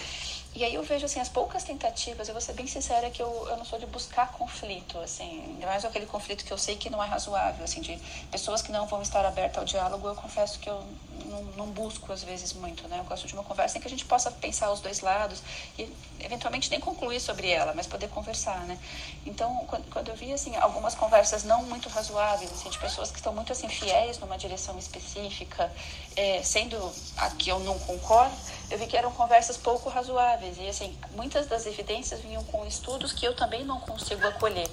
E 0.56 0.64
aí 0.64 0.74
eu 0.74 0.82
vejo, 0.82 1.06
assim, 1.06 1.20
as 1.20 1.30
poucas 1.30 1.64
tentativas, 1.64 2.28
eu 2.28 2.34
vou 2.34 2.42
ser 2.42 2.54
bem 2.54 2.66
sincera 2.66 3.12
que 3.12 3.22
eu, 3.22 3.48
eu 3.48 3.58
não 3.58 3.66
sou 3.66 3.78
de 3.78 3.86
buscar 3.86 4.32
conflito, 4.32 4.98
assim, 5.00 5.44
ainda 5.46 5.68
mais 5.68 5.86
aquele 5.86 6.08
conflito 6.08 6.44
que 6.44 6.52
eu 6.52 6.58
sei 6.58 6.76
que 6.76 6.90
não 6.90 7.04
é 7.04 7.06
razoável, 7.06 7.64
assim, 7.64 7.80
de 7.80 7.96
pessoas 8.32 8.64
que 8.64 8.72
não 8.72 8.88
vão 8.88 9.04
estar 9.04 9.24
abertas 9.24 9.60
ao 9.60 9.66
diálogo, 9.66 10.08
eu 10.08 10.16
confesso 10.16 10.58
que 10.60 10.68
eu 10.68 10.84
não, 11.26 11.44
não 11.56 11.68
busco, 11.68 12.12
às 12.12 12.24
vezes, 12.24 12.54
muito, 12.54 12.88
né? 12.88 13.00
Eu 13.00 13.04
gosto 13.04 13.28
de 13.28 13.34
uma 13.34 13.44
conversa 13.44 13.78
em 13.78 13.82
que 13.82 13.88
a 13.88 13.90
gente 13.90 14.06
possa 14.06 14.32
pensar 14.32 14.72
os 14.72 14.80
dois 14.80 15.02
lados 15.02 15.42
e, 15.78 15.90
eventualmente, 16.20 16.70
nem 16.70 16.80
concluir 16.80 17.20
sobre 17.20 17.50
ela, 17.50 17.74
mas 17.74 17.88
poder 17.88 18.08
conversar, 18.10 18.60
né? 18.62 18.78
Então, 19.26 19.66
quando, 19.68 19.90
quando 19.90 20.10
eu 20.10 20.16
vi, 20.16 20.32
assim, 20.34 20.56
algumas 20.56 20.96
conversas 20.96 21.44
não 21.44 21.64
muito 21.64 21.90
razoáveis, 21.90 22.52
assim, 22.52 22.70
de 22.70 22.78
pessoas 22.78 23.12
que 23.12 23.18
estão 23.18 23.34
muito, 23.34 23.52
assim, 23.52 23.68
fiéis 23.68 24.20
numa 24.20 24.38
direção 24.38 24.78
específica, 24.78 25.72
é, 26.16 26.42
sendo 26.44 26.78
a 27.18 27.30
que 27.32 27.50
eu 27.50 27.60
não 27.60 27.78
concordo, 27.80 28.36
eu 28.70 28.78
vi 28.78 28.88
que 28.88 28.98
eram 28.98 29.12
conversas 29.12 29.58
pouco 29.58 29.90
razoáveis. 29.90 30.58
E, 30.58 30.68
assim, 30.68 30.98
muitas 31.12 31.48
das 31.48 31.66
evidências 31.66 32.22
vinham 32.22 32.44
com 32.46 32.66
estudos 32.66 33.14
que 33.14 33.26
eu 33.26 33.36
também 33.36 33.64
não 33.64 33.80
consigo 33.80 34.26
acolher. 34.28 34.70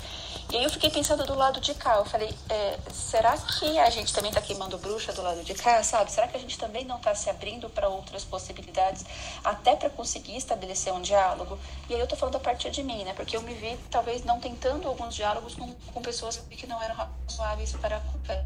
E 0.52 0.56
aí 0.56 0.64
eu 0.64 0.70
fiquei 0.70 0.90
pensando 0.90 1.24
do 1.24 1.34
lado 1.34 1.60
de 1.60 1.74
cá. 1.74 1.96
Eu 1.96 2.04
falei, 2.04 2.32
é, 2.48 2.78
será 2.92 3.36
que 3.36 3.78
a 3.78 3.90
gente 3.90 4.12
também 4.12 4.30
está 4.30 4.40
queimando 4.40 4.78
bruxa 4.78 5.12
do 5.12 5.22
lado 5.22 5.42
de 5.42 5.54
cá, 5.54 5.82
sabe? 5.82 6.12
Será 6.12 6.28
que 6.28 6.36
a 6.36 6.40
gente 6.40 6.58
também 6.58 6.84
não 6.84 6.96
está 6.96 7.14
se 7.14 7.28
abrindo 7.28 7.68
para 7.68 7.88
outras 7.88 8.24
possibilidades, 8.24 9.04
até 9.42 9.74
para 9.74 9.90
conseguir 9.90 10.36
estabelecer 10.36 10.92
um 10.92 11.02
diálogo? 11.02 11.58
E 11.88 11.94
aí 11.94 12.00
eu 12.00 12.04
estou 12.04 12.18
falando 12.18 12.36
a 12.36 12.40
partir 12.40 12.70
de 12.70 12.82
mim, 12.82 13.04
né? 13.04 13.12
Porque 13.14 13.36
eu 13.36 13.42
me 13.42 13.54
vi, 13.54 13.76
talvez, 13.90 14.24
não 14.24 14.38
tentando 14.38 14.88
alguns 14.88 15.14
diálogos 15.14 15.54
com, 15.54 15.72
com 15.72 16.02
pessoas 16.02 16.36
que 16.50 16.66
não 16.66 16.80
eram 16.82 16.94
razoáveis 16.94 17.72
para 17.72 17.96
a 17.96 18.00
conversa. 18.00 18.44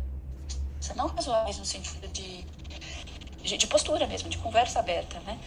Não 0.95 1.09
razoáveis 1.09 1.59
no 1.59 1.65
sentido 1.67 2.09
de 2.09 2.47
de, 3.49 3.57
de 3.57 3.67
postura 3.67 4.07
mesmo, 4.07 4.29
de 4.29 4.39
conversa 4.39 4.81
aberta, 4.81 5.19
né? 5.21 5.39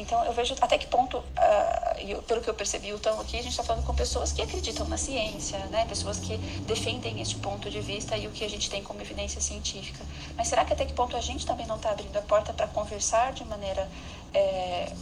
Então, 0.00 0.24
eu 0.24 0.32
vejo 0.32 0.54
até 0.58 0.78
que 0.78 0.86
ponto, 0.86 1.18
uh, 1.18 2.22
pelo 2.22 2.40
que 2.40 2.48
eu 2.48 2.54
percebi, 2.54 2.88
então 2.88 3.20
aqui 3.20 3.38
a 3.38 3.42
gente 3.42 3.50
está 3.50 3.62
falando 3.62 3.84
com 3.84 3.94
pessoas 3.94 4.32
que 4.32 4.40
acreditam 4.40 4.88
na 4.88 4.96
ciência, 4.96 5.58
né? 5.66 5.84
pessoas 5.86 6.18
que 6.18 6.38
defendem 6.66 7.20
este 7.20 7.36
ponto 7.36 7.68
de 7.68 7.80
vista 7.82 8.16
e 8.16 8.26
o 8.26 8.30
que 8.30 8.42
a 8.42 8.48
gente 8.48 8.70
tem 8.70 8.82
como 8.82 9.02
evidência 9.02 9.42
científica. 9.42 10.02
Mas 10.38 10.48
será 10.48 10.64
que 10.64 10.72
até 10.72 10.86
que 10.86 10.94
ponto 10.94 11.14
a 11.18 11.20
gente 11.20 11.44
também 11.44 11.66
não 11.66 11.76
está 11.76 11.90
abrindo 11.90 12.16
a 12.16 12.22
porta 12.22 12.50
para 12.50 12.66
conversar 12.68 13.34
de 13.34 13.44
maneira 13.44 13.86
é, 14.32 14.92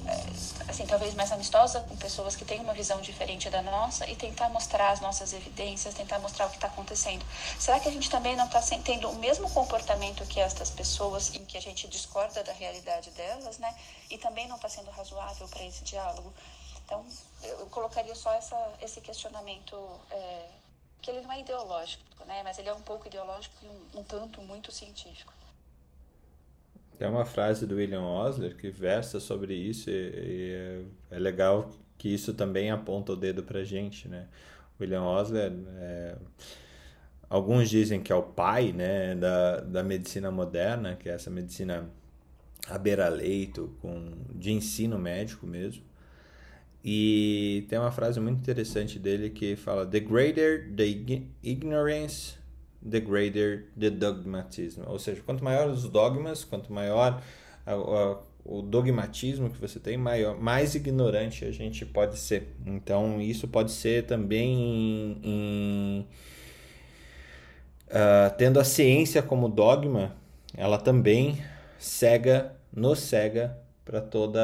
assim, 0.69 0.87
talvez 0.87 1.15
mais 1.15 1.31
amistosa 1.33 1.81
com 1.81 1.97
pessoas 1.97 2.35
que 2.35 2.45
têm 2.45 2.61
uma 2.61 2.73
visão 2.73 3.01
diferente 3.01 3.51
da 3.51 3.63
nossa 3.63 4.09
e 4.09 4.17
tentar 4.17 4.49
mostrar 4.49 4.91
as 4.91 5.01
nossas 5.01 5.33
evidências, 5.33 5.95
tentar 5.95 6.19
mostrar 6.19 6.47
o 6.47 6.51
que 6.51 6.57
está 6.57 6.69
acontecendo. 6.69 7.25
Será 7.59 7.79
que 7.79 7.89
a 7.89 7.93
gente 7.93 8.09
também 8.09 8.37
não 8.37 8.47
está 8.47 8.61
tendo 8.85 9.11
o 9.11 9.17
mesmo 9.17 9.51
comportamento 9.51 10.25
que 10.27 10.41
estas 10.41 10.71
pessoas 10.71 11.35
em 11.35 11.45
que 11.45 11.59
a 11.59 11.61
gente 11.61 11.87
discorda 11.89 12.43
da 12.43 12.53
realidade 12.53 13.11
delas, 13.11 13.59
né? 13.59 13.75
E 14.11 14.17
também 14.19 14.49
não 14.49 14.57
está 14.57 14.69
sendo 14.69 14.91
razoável 14.91 15.47
para 15.49 15.65
esse 15.65 15.85
diálogo? 15.85 16.33
Então, 16.85 17.05
eu 17.43 17.67
colocaria 17.67 18.15
só 18.15 18.33
essa, 18.33 18.57
esse 18.81 19.01
questionamento, 19.03 19.77
é, 20.11 20.47
que 21.03 21.11
ele 21.11 21.21
não 21.21 21.33
é 21.33 21.41
ideológico, 21.41 22.03
né? 22.25 22.43
Mas 22.43 22.59
ele 22.59 22.71
é 22.71 22.75
um 22.75 22.81
pouco 22.81 23.07
ideológico 23.07 23.55
e 23.63 23.67
um, 23.67 24.01
um 24.01 24.05
tanto 24.05 24.41
muito 24.41 24.73
científico. 24.73 25.38
Tem 26.99 27.09
uma 27.09 27.25
frase 27.25 27.65
do 27.65 27.77
William 27.77 28.03
Osler 28.03 28.57
que 28.57 28.71
versa 28.71 29.21
sobre 29.21 29.55
isso 29.55 29.89
e, 29.89 29.93
e 29.93 30.53
é, 30.53 30.83
é, 31.13 31.19
legal 31.21 31.71
que 31.97 32.13
isso 32.13 32.35
também 32.35 32.73
aponta 32.73 33.13
o 33.13 33.17
dedo 33.17 33.45
pra 33.45 33.63
gente, 33.63 34.09
né? 34.09 34.27
William 34.81 35.03
Osler, 35.03 35.53
é, 35.79 36.17
alguns 37.31 37.71
dizem 37.71 38.01
que 38.01 38.13
é 38.13 38.17
o 38.17 38.23
pai, 38.23 38.73
né, 38.73 39.15
da, 39.15 39.61
da 39.61 39.83
medicina 39.83 40.31
moderna, 40.31 40.97
que 40.97 41.09
é 41.09 41.13
essa 41.13 41.31
medicina 41.31 41.89
à 42.69 42.79
beira-leito, 42.79 43.77
com, 43.81 44.13
de 44.35 44.53
ensino 44.53 44.99
médico 44.99 45.47
mesmo. 45.47 45.83
E 46.85 47.67
tem 47.69 47.79
uma 47.79 47.93
frase 47.93 48.21
muito 48.21 48.39
interessante 48.39 48.99
dele 48.99 49.31
que 49.31 49.57
fala: 49.57 49.87
The 49.87 50.01
greater 50.01 50.73
the 50.75 50.85
ignorance, 51.43 52.38
the 52.83 53.01
greater 53.01 53.67
the 53.79 53.91
dogmatism. 53.91 54.83
Ou 54.87 54.99
seja, 54.99 55.23
quanto 55.25 55.43
maior 55.43 55.69
os 55.69 55.89
dogmas, 55.89 56.45
quanto 56.45 56.73
maior 56.73 57.23
a, 57.67 57.73
a, 57.73 58.19
o 58.45 58.63
dogmatismo 58.63 59.51
que 59.51 59.61
você 59.61 59.79
tem, 59.79 59.97
maior, 59.97 60.39
mais 60.41 60.75
ignorante 60.75 61.45
a 61.45 61.51
gente 61.51 61.85
pode 61.85 62.19
ser. 62.19 62.55
Então, 62.65 63.21
isso 63.21 63.47
pode 63.47 63.71
ser 63.73 64.07
também 64.07 64.55
em, 64.55 65.21
em 65.23 66.07
uh, 67.89 68.35
tendo 68.37 68.59
a 68.59 68.65
ciência 68.65 69.23
como 69.23 69.49
dogma, 69.49 70.17
ela 70.57 70.79
também 70.79 71.43
cega, 71.79 72.57
nos 72.73 73.01
cega 73.01 73.59
para 73.85 74.01
toda 74.01 74.41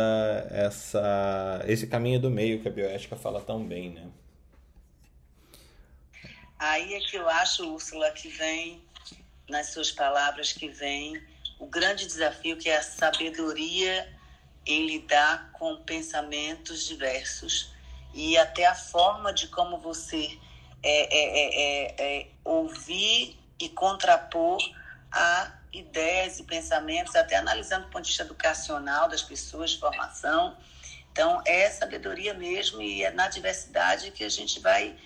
essa 0.50 1.62
esse 1.66 1.86
caminho 1.86 2.18
do 2.18 2.30
meio 2.30 2.60
que 2.60 2.68
a 2.68 2.70
bioética 2.70 3.16
fala 3.16 3.40
tão 3.40 3.62
bem, 3.64 3.90
né? 3.90 4.06
Aí 6.64 6.94
é 6.94 7.00
que 7.00 7.16
eu 7.16 7.28
acho, 7.28 7.62
Úrsula, 7.74 8.10
que 8.10 8.26
vem, 8.28 8.82
nas 9.50 9.66
suas 9.66 9.92
palavras, 9.92 10.50
que 10.50 10.66
vem 10.66 11.22
o 11.58 11.66
grande 11.66 12.06
desafio 12.06 12.56
que 12.56 12.70
é 12.70 12.78
a 12.78 12.82
sabedoria 12.82 14.10
em 14.64 14.86
lidar 14.86 15.50
com 15.52 15.76
pensamentos 15.82 16.86
diversos 16.86 17.70
e 18.14 18.38
até 18.38 18.64
a 18.64 18.74
forma 18.74 19.30
de 19.30 19.48
como 19.48 19.76
você 19.76 20.38
é, 20.82 21.14
é, 21.14 21.90
é, 21.90 22.20
é 22.22 22.28
ouvir 22.42 23.38
e 23.60 23.68
contrapor 23.68 24.58
a 25.12 25.52
ideias 25.70 26.38
e 26.38 26.44
pensamentos, 26.44 27.14
até 27.14 27.36
analisando 27.36 27.84
do 27.84 27.90
ponto 27.90 28.04
de 28.04 28.08
vista 28.08 28.22
educacional 28.22 29.06
das 29.06 29.22
pessoas, 29.22 29.72
de 29.72 29.80
formação. 29.80 30.56
Então, 31.12 31.42
é 31.44 31.68
sabedoria 31.68 32.32
mesmo 32.32 32.80
e 32.80 33.04
é 33.04 33.10
na 33.10 33.28
diversidade 33.28 34.10
que 34.12 34.24
a 34.24 34.30
gente 34.30 34.60
vai 34.60 34.96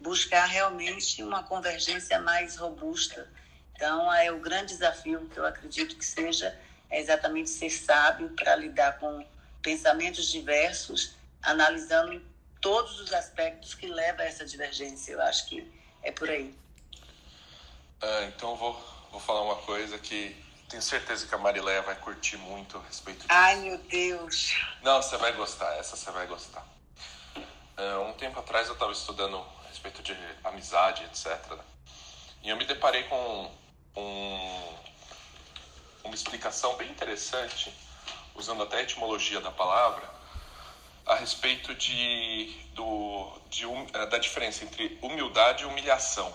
buscar 0.00 0.46
realmente 0.46 1.22
uma 1.22 1.42
convergência 1.42 2.20
mais 2.20 2.56
robusta. 2.56 3.28
Então, 3.74 4.12
é 4.12 4.30
o 4.30 4.40
grande 4.40 4.74
desafio 4.74 5.28
que 5.32 5.38
eu 5.38 5.46
acredito 5.46 5.96
que 5.96 6.04
seja 6.04 6.58
é 6.90 7.00
exatamente 7.00 7.50
ser 7.50 7.70
sábio 7.70 8.30
para 8.30 8.56
lidar 8.56 8.98
com 8.98 9.24
pensamentos 9.62 10.30
diversos, 10.30 11.14
analisando 11.42 12.22
todos 12.60 12.98
os 13.00 13.12
aspectos 13.12 13.74
que 13.74 13.86
levam 13.86 14.24
a 14.24 14.28
essa 14.28 14.44
divergência. 14.44 15.12
Eu 15.12 15.22
acho 15.22 15.46
que 15.46 15.70
é 16.02 16.10
por 16.10 16.28
aí. 16.28 16.54
Ah, 18.00 18.24
então, 18.24 18.56
vou, 18.56 18.72
vou 19.10 19.20
falar 19.20 19.42
uma 19.42 19.56
coisa 19.56 19.98
que 19.98 20.34
tenho 20.68 20.82
certeza 20.82 21.26
que 21.26 21.34
a 21.34 21.38
Marileia 21.38 21.82
vai 21.82 21.94
curtir 21.96 22.36
muito 22.36 22.76
a 22.76 22.82
respeito 22.82 23.18
disso. 23.20 23.28
Ai, 23.30 23.56
meu 23.56 23.78
Deus! 23.78 24.54
Não, 24.82 25.02
você 25.02 25.16
vai 25.16 25.32
gostar, 25.32 25.74
essa 25.76 25.96
você 25.96 26.10
vai 26.10 26.26
gostar. 26.26 26.66
Uh, 27.36 28.08
um 28.08 28.12
tempo 28.14 28.38
atrás 28.40 28.66
eu 28.66 28.74
estava 28.74 28.92
estudando 28.92 29.44
respeito 29.78 30.02
de 30.02 30.16
amizade, 30.42 31.04
etc. 31.04 31.38
E 32.42 32.48
eu 32.48 32.56
me 32.56 32.64
deparei 32.64 33.04
com 33.04 33.50
um, 33.96 34.74
uma 36.02 36.14
explicação 36.14 36.76
bem 36.76 36.90
interessante, 36.90 37.72
usando 38.34 38.64
até 38.64 38.78
a 38.78 38.82
etimologia 38.82 39.40
da 39.40 39.52
palavra, 39.52 40.08
a 41.06 41.14
respeito 41.14 41.74
de, 41.74 42.52
do, 42.74 43.40
de, 43.48 43.64
eh, 43.64 44.06
da 44.06 44.18
diferença 44.18 44.64
entre 44.64 44.98
humildade 45.00 45.62
e 45.62 45.66
humilhação. 45.66 46.34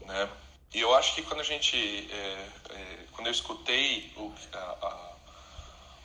Né? 0.00 0.28
E 0.72 0.80
eu 0.80 0.94
acho 0.94 1.14
que 1.14 1.22
quando 1.22 1.40
a 1.40 1.44
gente, 1.44 1.76
é, 2.10 2.48
é, 2.70 2.98
quando 3.12 3.26
eu 3.26 3.32
escutei 3.32 4.12
o, 4.16 4.32
a, 4.52 4.58
a, 4.58 5.12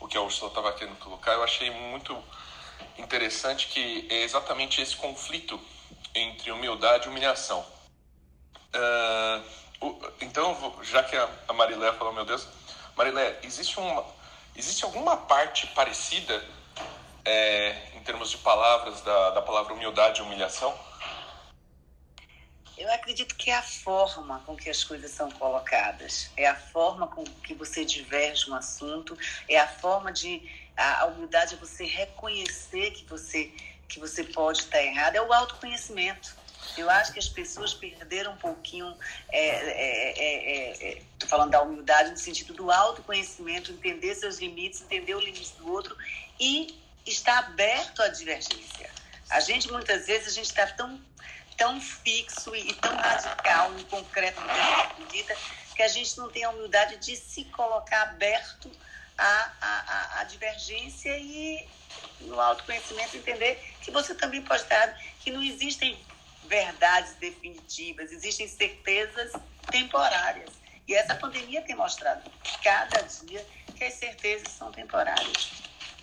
o 0.01 0.07
que 0.07 0.17
a 0.17 0.21
Ursula 0.21 0.49
estava 0.49 0.73
querendo 0.73 0.97
colocar, 0.97 1.33
eu 1.33 1.43
achei 1.43 1.69
muito 1.69 2.21
interessante 2.97 3.67
que 3.67 4.07
é 4.09 4.23
exatamente 4.23 4.81
esse 4.81 4.95
conflito 4.95 5.59
entre 6.18 6.51
humildade 6.51 7.07
e 7.07 7.09
humilhação. 7.09 7.65
Uh, 8.74 9.57
então, 10.22 10.76
já 10.84 11.03
que 11.03 11.15
a 11.15 11.53
Marilé 11.53 11.93
falou, 11.93 12.13
meu 12.13 12.26
Deus, 12.26 12.47
Marilé, 12.95 13.39
existe, 13.43 13.80
uma, 13.80 14.03
existe 14.55 14.84
alguma 14.84 15.15
parte 15.15 15.68
parecida 15.68 16.43
é, 17.24 17.76
em 17.93 17.99
termos 18.01 18.32
de 18.32 18.38
palavras 18.38 19.01
da, 19.01 19.32
da 19.32 19.41
palavra 19.41 19.74
humildade 19.74 20.20
e 20.20 20.24
humilhação? 20.24 20.78
Eu 22.78 22.91
acredito 22.93 23.36
que 23.36 23.49
é 23.49 23.55
a 23.55 23.61
forma 23.63 24.39
com 24.45 24.55
que 24.55 24.70
as 24.70 24.84
coisas 24.84 25.09
são 25.09 25.32
colocadas, 25.32 26.30
é 26.38 26.47
a 26.47 26.55
forma 26.55 27.07
com 27.07 27.24
que 27.24 27.55
você 27.55 27.84
diverge 27.84 28.49
um 28.49 28.55
assunto, 28.55 29.18
é 29.49 29.59
a 29.59 29.68
forma 29.68 30.11
de. 30.11 30.68
A 30.78 31.05
humildade 31.05 31.55
é 31.55 31.57
você 31.57 31.86
reconhecer 31.86 32.91
que 32.91 33.03
você 33.05 33.51
que 33.88 33.99
você 33.99 34.23
pode 34.23 34.59
estar 34.59 34.81
errado, 34.81 35.15
é 35.15 35.21
o 35.21 35.31
autoconhecimento. 35.31 36.35
Eu 36.77 36.89
acho 36.89 37.13
que 37.13 37.19
as 37.19 37.29
pessoas 37.29 37.73
perderam 37.73 38.33
um 38.33 38.38
pouquinho, 38.38 38.88
estou 38.89 39.01
é, 39.31 39.47
é, 39.47 40.13
é, 40.19 40.93
é, 40.93 40.97
é 40.99 41.27
falando 41.27 41.51
da 41.51 41.61
humildade 41.61 42.11
no 42.11 42.17
sentido 42.17 42.53
do 42.53 42.71
autoconhecimento, 42.71 43.71
entender 43.71 44.13
seus 44.15 44.39
limites, 44.39 44.81
entender 44.81 45.15
o 45.15 45.19
limite 45.19 45.53
do 45.57 45.71
outro 45.71 45.95
e 46.39 46.79
estar 47.05 47.39
aberto 47.39 48.01
à 48.01 48.07
divergência. 48.09 48.89
A 49.29 49.39
gente, 49.39 49.71
muitas 49.71 50.07
vezes, 50.07 50.27
a 50.27 50.31
gente 50.31 50.45
está 50.45 50.67
tão, 50.67 51.01
tão 51.57 51.81
fixo 51.81 52.55
e 52.55 52.73
tão 52.73 52.95
radical 52.95 53.71
no 53.71 53.83
concreto 53.85 54.39
do 54.39 54.47
que 54.47 54.51
a 54.51 54.65
gente 54.65 54.81
acredita 54.81 55.38
que 55.75 55.83
a 55.83 55.88
gente 55.88 56.17
não 56.17 56.29
tem 56.29 56.43
a 56.43 56.49
humildade 56.49 56.97
de 56.97 57.15
se 57.15 57.45
colocar 57.45 58.01
aberto 58.03 58.71
à, 59.17 59.51
à, 59.61 60.21
à 60.21 60.23
divergência 60.23 61.15
e 61.17 61.67
no 62.21 62.39
autoconhecimento, 62.39 63.17
entender 63.17 63.61
que 63.88 63.91
você 63.91 64.13
também 64.13 64.41
pode 64.41 64.63
estar, 64.63 64.99
que 65.21 65.31
não 65.31 65.41
existem 65.41 65.97
verdades 66.43 67.15
definitivas, 67.15 68.11
existem 68.11 68.45
certezas 68.45 69.31
temporárias. 69.71 70.51
E 70.85 70.93
essa 70.93 71.15
pandemia 71.15 71.61
tem 71.61 71.73
mostrado 71.73 72.29
cada 72.61 73.01
dia 73.23 73.47
que 73.77 73.85
as 73.85 73.93
certezas 73.93 74.49
são 74.49 74.73
temporárias. 74.73 75.51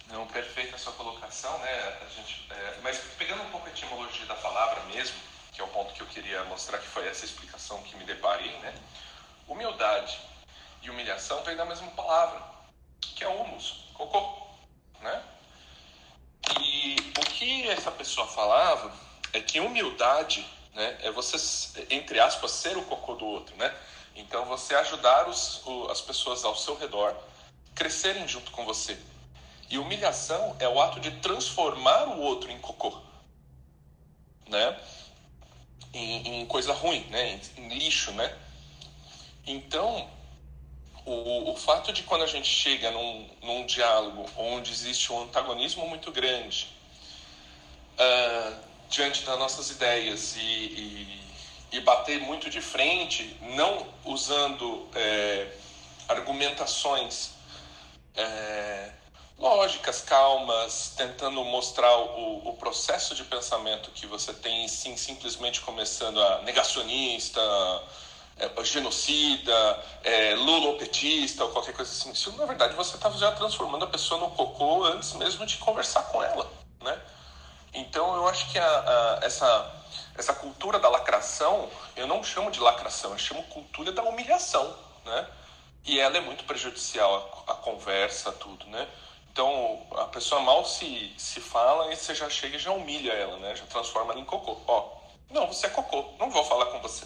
Não, 0.08 0.26
perfeita 0.28 0.76
a 0.76 0.78
sua 0.78 0.94
colocação, 0.94 1.58
né? 1.58 1.98
A 2.00 2.08
gente, 2.08 2.46
é, 2.50 2.78
mas 2.82 2.98
pegando 3.18 3.42
um 3.42 3.50
pouco 3.50 3.66
a 3.66 3.70
etimologia 3.70 4.24
da 4.24 4.34
palavra 4.36 4.82
mesmo, 4.84 5.16
que 5.52 5.60
é 5.60 5.64
o 5.64 5.68
ponto 5.68 5.92
que 5.92 6.00
eu 6.00 6.06
queria 6.06 6.42
mostrar, 6.44 6.78
que 6.78 6.86
foi 6.86 7.06
essa 7.06 7.26
explicação 7.26 7.82
que 7.82 7.96
me 7.96 8.04
deparei, 8.04 8.50
né? 8.60 8.74
Humildade 9.46 10.18
e 10.80 10.88
humilhação 10.88 11.42
vem 11.44 11.54
da 11.54 11.66
mesma 11.66 11.90
palavra, 11.90 12.42
que 13.00 13.24
é 13.24 13.28
humus, 13.28 13.90
cocô, 13.92 14.48
né? 15.02 15.22
E 16.60 16.96
o 17.18 17.20
que 17.26 17.68
essa 17.68 17.90
pessoa 17.90 18.26
falava 18.26 18.92
é 19.32 19.40
que 19.40 19.60
humildade 19.60 20.46
né, 20.74 20.98
é 21.02 21.10
você, 21.10 21.36
entre 21.90 22.20
aspas, 22.20 22.50
ser 22.50 22.76
o 22.76 22.82
cocô 22.82 23.14
do 23.14 23.24
outro. 23.24 23.56
Né? 23.56 23.74
Então, 24.16 24.44
você 24.44 24.74
ajudar 24.74 25.28
os, 25.28 25.62
as 25.90 26.00
pessoas 26.00 26.44
ao 26.44 26.56
seu 26.56 26.76
redor 26.76 27.14
crescerem 27.74 28.26
junto 28.28 28.50
com 28.50 28.64
você. 28.64 28.98
E 29.70 29.78
humilhação 29.78 30.56
é 30.58 30.68
o 30.68 30.80
ato 30.80 31.00
de 31.00 31.10
transformar 31.20 32.08
o 32.08 32.20
outro 32.20 32.50
em 32.50 32.58
cocô. 32.58 32.96
Né? 34.48 34.78
Em, 35.92 36.42
em 36.42 36.46
coisa 36.46 36.72
ruim, 36.72 37.00
né? 37.06 37.40
Em, 37.56 37.62
em 37.62 37.68
lixo, 37.68 38.12
né? 38.12 38.36
Então, 39.46 40.08
o, 41.04 41.52
o 41.52 41.56
fato 41.56 41.92
de 41.92 42.02
quando 42.02 42.22
a 42.22 42.26
gente 42.26 42.48
chega 42.48 42.90
num, 42.90 43.28
num 43.42 43.66
diálogo 43.66 44.26
onde 44.36 44.72
existe 44.72 45.12
um 45.12 45.22
antagonismo 45.22 45.86
muito 45.86 46.10
grande 46.10 46.68
uh, 47.98 48.56
diante 48.88 49.22
das 49.24 49.38
nossas 49.38 49.70
ideias 49.70 50.36
e, 50.36 50.40
e, 50.40 51.20
e, 51.72 51.80
bater 51.80 52.20
muito 52.20 52.48
de 52.48 52.60
frente, 52.60 53.36
não 53.40 53.86
usando 54.04 54.88
é, 54.94 55.48
argumentações 56.08 57.30
é, 58.14 58.90
lógicas, 59.38 60.00
calmas, 60.00 60.92
tentando 60.96 61.44
mostrar 61.44 61.96
o, 61.96 62.48
o, 62.48 62.56
processo 62.56 63.14
de 63.14 63.24
pensamento 63.24 63.90
que 63.90 64.06
você 64.06 64.32
tem, 64.32 64.68
sim, 64.68 64.96
simplesmente 64.96 65.60
começando 65.60 66.22
a 66.22 66.42
negacionista, 66.42 67.40
é, 68.36 68.64
genocida, 68.64 69.84
é, 70.02 70.34
lulopetista 70.34 71.44
ou 71.44 71.50
qualquer 71.50 71.74
coisa 71.74 71.90
assim. 71.90 72.10
Isso, 72.12 72.32
na 72.32 72.46
verdade, 72.46 72.74
você 72.74 72.96
está 72.96 73.10
já 73.10 73.32
transformando 73.32 73.84
a 73.84 73.88
pessoa 73.88 74.20
no 74.20 74.30
cocô 74.30 74.84
antes 74.84 75.12
mesmo 75.14 75.46
de 75.46 75.56
conversar 75.58 76.02
com 76.04 76.22
ela, 76.22 76.50
né? 76.82 77.00
Então, 77.72 78.14
eu 78.16 78.28
acho 78.28 78.50
que 78.50 78.58
a, 78.58 78.64
a, 78.64 79.18
essa, 79.22 79.84
essa 80.16 80.32
cultura 80.34 80.78
da 80.78 80.88
lacração, 80.88 81.68
eu 81.96 82.06
não 82.06 82.22
chamo 82.22 82.50
de 82.50 82.60
lacração, 82.60 83.12
eu 83.12 83.18
chamo 83.18 83.42
cultura 83.44 83.92
da 83.92 84.02
humilhação, 84.02 84.76
né? 85.04 85.28
E 85.84 86.00
ela 86.00 86.16
é 86.16 86.20
muito 86.20 86.44
prejudicial 86.44 87.44
à, 87.46 87.54
conversa, 87.54 88.32
tudo, 88.32 88.64
né? 88.66 88.88
Então, 89.30 89.86
a 89.96 90.04
pessoa 90.04 90.40
mal 90.40 90.64
se, 90.64 91.12
se 91.18 91.40
fala 91.40 91.92
e 91.92 91.96
você 91.96 92.14
já 92.14 92.30
chega 92.30 92.56
e 92.56 92.60
já 92.60 92.70
humilha 92.70 93.12
ela, 93.12 93.36
né? 93.38 93.54
Já 93.56 93.66
transforma 93.66 94.12
ela 94.12 94.20
em 94.20 94.24
cocô. 94.24 94.56
Ó, 94.66 94.88
não, 95.30 95.48
você 95.48 95.66
é 95.66 95.70
cocô, 95.70 96.12
não 96.18 96.30
vou 96.30 96.44
falar 96.44 96.66
com 96.66 96.80
você. 96.80 97.04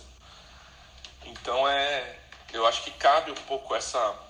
Então 1.29 1.69
é, 1.69 2.19
eu 2.53 2.67
acho 2.67 2.83
que 2.83 2.91
cabe 2.93 3.31
um 3.31 3.43
pouco 3.47 3.75
essa 3.75 4.27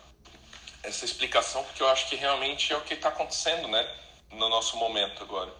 essa 0.82 1.04
explicação 1.04 1.64
porque 1.64 1.82
eu 1.82 1.88
acho 1.88 2.08
que 2.08 2.16
realmente 2.16 2.72
é 2.72 2.76
o 2.76 2.80
que 2.82 2.94
está 2.94 3.08
acontecendo, 3.08 3.68
né, 3.68 3.86
no 4.30 4.48
nosso 4.48 4.76
momento 4.76 5.22
agora. 5.22 5.52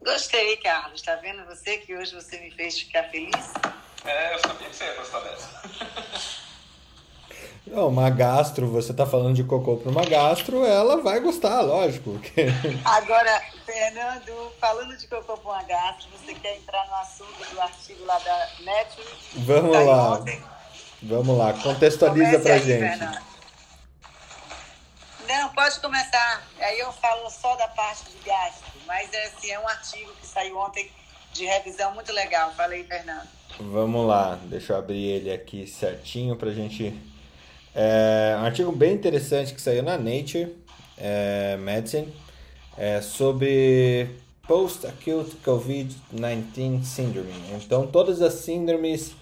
Gostei, 0.00 0.56
Carlos. 0.58 1.00
Está 1.00 1.16
vendo 1.16 1.44
você 1.46 1.78
que 1.78 1.94
hoje 1.94 2.14
você 2.14 2.38
me 2.38 2.50
fez 2.50 2.78
ficar 2.78 3.04
feliz? 3.04 3.52
É, 4.04 4.34
eu 4.34 4.38
sabia 4.38 4.68
que 4.68 4.76
você 4.76 4.84
ia 4.84 4.94
gostar 4.94 5.20
dessa. 5.20 5.62
Uma 7.66 8.08
gastro, 8.10 8.68
você 8.68 8.94
tá 8.94 9.04
falando 9.04 9.34
de 9.34 9.42
cocô 9.42 9.76
para 9.76 9.90
uma 9.90 10.04
gastro, 10.04 10.64
ela 10.64 11.02
vai 11.02 11.18
gostar, 11.18 11.62
lógico. 11.62 12.18
Agora, 12.84 13.42
Fernando, 13.64 14.52
falando 14.60 14.96
de 14.96 15.08
cocô 15.08 15.36
para 15.36 15.50
uma 15.50 15.62
gastro, 15.64 16.08
você 16.16 16.32
quer 16.34 16.56
entrar 16.56 16.86
no 16.86 16.94
assunto 16.94 17.52
do 17.52 17.60
artigo 17.60 18.04
lá 18.04 18.18
da 18.20 18.48
Netflix? 18.60 19.10
Vamos 19.34 19.72
tá 19.72 19.80
lá. 19.80 20.24
Vamos 21.02 21.36
lá, 21.36 21.52
contextualiza 21.54 22.38
para 22.38 22.58
gente. 22.58 22.78
Fernando. 22.78 23.18
Não, 25.26 25.48
pode 25.48 25.80
começar. 25.80 26.46
Aí 26.60 26.78
eu 26.78 26.92
falo 26.92 27.28
só 27.30 27.56
da 27.56 27.66
parte 27.68 28.04
de 28.04 28.28
gastro, 28.28 28.80
mas 28.86 29.12
é, 29.12 29.26
assim, 29.26 29.50
é 29.50 29.58
um 29.58 29.66
artigo 29.66 30.12
que 30.20 30.26
saiu 30.26 30.56
ontem 30.56 30.88
de 31.32 31.44
revisão 31.44 31.92
muito 31.94 32.12
legal. 32.12 32.52
Falei, 32.52 32.84
Fernando. 32.84 33.28
Vamos 33.58 34.06
lá, 34.06 34.38
deixa 34.44 34.72
eu 34.72 34.78
abrir 34.78 35.04
ele 35.04 35.32
aqui 35.32 35.66
certinho 35.66 36.36
para 36.36 36.52
gente 36.52 36.94
é 37.78 38.34
um 38.38 38.44
artigo 38.44 38.72
bem 38.72 38.94
interessante 38.94 39.52
que 39.52 39.60
saiu 39.60 39.82
na 39.82 39.98
Nature 39.98 40.56
é, 40.96 41.58
Medicine 41.58 42.08
é, 42.78 43.02
sobre 43.02 44.08
Post-Acute 44.48 45.36
COVID-19 45.44 46.82
Syndrome. 46.82 47.32
Então, 47.54 47.86
todas 47.86 48.22
as 48.22 48.32
síndromes 48.32 49.14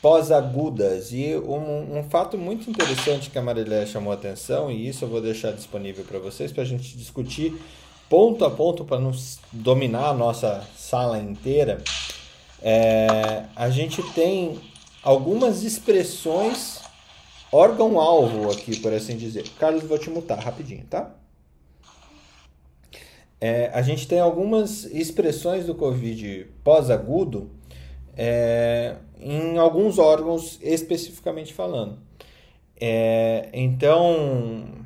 pós-agudas. 0.00 1.12
E 1.12 1.34
um, 1.36 1.98
um, 1.98 2.02
fato 2.08 2.38
muito 2.38 2.70
interessante 2.70 3.28
que 3.28 3.38
a 3.38 3.42
Marilé 3.42 3.84
chamou 3.84 4.12
a 4.12 4.14
atenção, 4.14 4.70
e 4.70 4.88
isso 4.88 5.04
eu 5.04 5.08
vou 5.08 5.20
deixar 5.20 5.52
disponível 5.52 6.02
para 6.04 6.18
vocês, 6.18 6.50
para 6.50 6.62
a 6.62 6.66
gente 6.66 6.96
discutir 6.96 7.60
ponto 8.08 8.44
a 8.46 8.50
ponto, 8.50 8.82
para 8.82 8.98
não 8.98 9.12
dominar 9.52 10.08
a 10.08 10.14
nossa 10.14 10.66
sala 10.74 11.18
inteira. 11.18 11.82
É, 12.62 13.44
a 13.54 13.68
gente 13.68 14.02
tem 14.14 14.58
algumas 15.02 15.62
expressões 15.62 16.79
órgão-alvo 17.52 18.50
aqui, 18.50 18.78
por 18.78 18.92
assim 18.92 19.16
dizer. 19.16 19.48
Carlos, 19.58 19.82
vou 19.84 19.98
te 19.98 20.10
mutar 20.10 20.38
rapidinho, 20.38 20.84
tá? 20.88 21.14
É, 23.40 23.70
a 23.72 23.80
gente 23.80 24.06
tem 24.06 24.20
algumas 24.20 24.84
expressões 24.84 25.64
do 25.64 25.74
Covid 25.74 26.46
pós-agudo 26.62 27.50
é, 28.14 28.96
em 29.18 29.56
alguns 29.56 29.98
órgãos 29.98 30.58
especificamente 30.60 31.54
falando. 31.54 31.98
É, 32.78 33.48
então, 33.52 34.84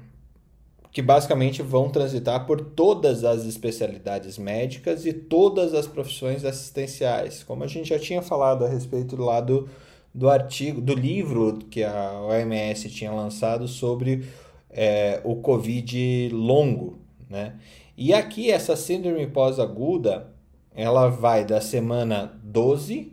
que 0.93 1.03
basicamente 1.03 1.63
vão 1.63 1.91
transitar 1.91 2.47
por 2.47 2.61
todas 2.61 3.25
as 3.25 3.45
especialidades 3.45 4.39
médicas 4.39 5.05
e 5.05 5.13
todas 5.13 5.75
as 5.75 5.89
profissões 5.89 6.45
assistenciais, 6.45 7.43
como 7.43 7.65
a 7.65 7.67
gente 7.67 7.89
já 7.89 7.99
tinha 7.99 8.23
falado 8.23 8.65
a 8.65 8.69
respeito 8.69 9.17
do 9.17 9.25
lado 9.25 9.69
do 10.15 10.31
artigo, 10.31 10.81
do 10.81 10.95
livro 10.95 11.59
que 11.71 11.83
a 11.83 12.21
OMS 12.23 12.89
tinha 12.89 13.11
lançado 13.11 13.67
sobre 13.67 14.29
é, 14.71 15.21
o 15.25 15.37
Covid 15.37 16.29
longo, 16.33 16.99
né? 17.29 17.57
E 17.97 18.13
aqui 18.13 18.51
essa 18.51 18.77
síndrome 18.77 19.27
pós-aguda, 19.27 20.33
ela 20.75 21.09
vai 21.09 21.45
da 21.45 21.61
semana 21.61 22.39
12 22.43 23.13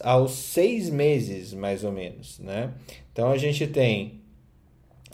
aos 0.00 0.30
seis 0.30 0.88
meses, 0.88 1.52
mais 1.52 1.82
ou 1.82 1.90
menos, 1.90 2.38
né? 2.38 2.72
Então 3.12 3.30
a 3.30 3.36
gente 3.36 3.66
tem 3.66 4.20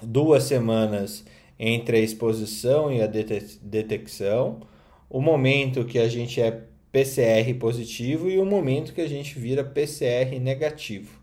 duas 0.02 0.44
semanas 0.44 1.24
entre 1.58 1.96
a 1.96 2.00
exposição 2.00 2.92
e 2.92 3.02
a 3.02 3.06
detecção, 3.06 4.60
o 5.08 5.20
momento 5.20 5.84
que 5.84 5.98
a 5.98 6.08
gente 6.08 6.40
é 6.40 6.67
PCR 6.90 7.52
positivo 7.58 8.30
e 8.30 8.38
o 8.38 8.46
momento 8.46 8.92
que 8.92 9.00
a 9.00 9.08
gente 9.08 9.38
vira 9.38 9.62
PCR 9.62 10.38
negativo, 10.40 11.20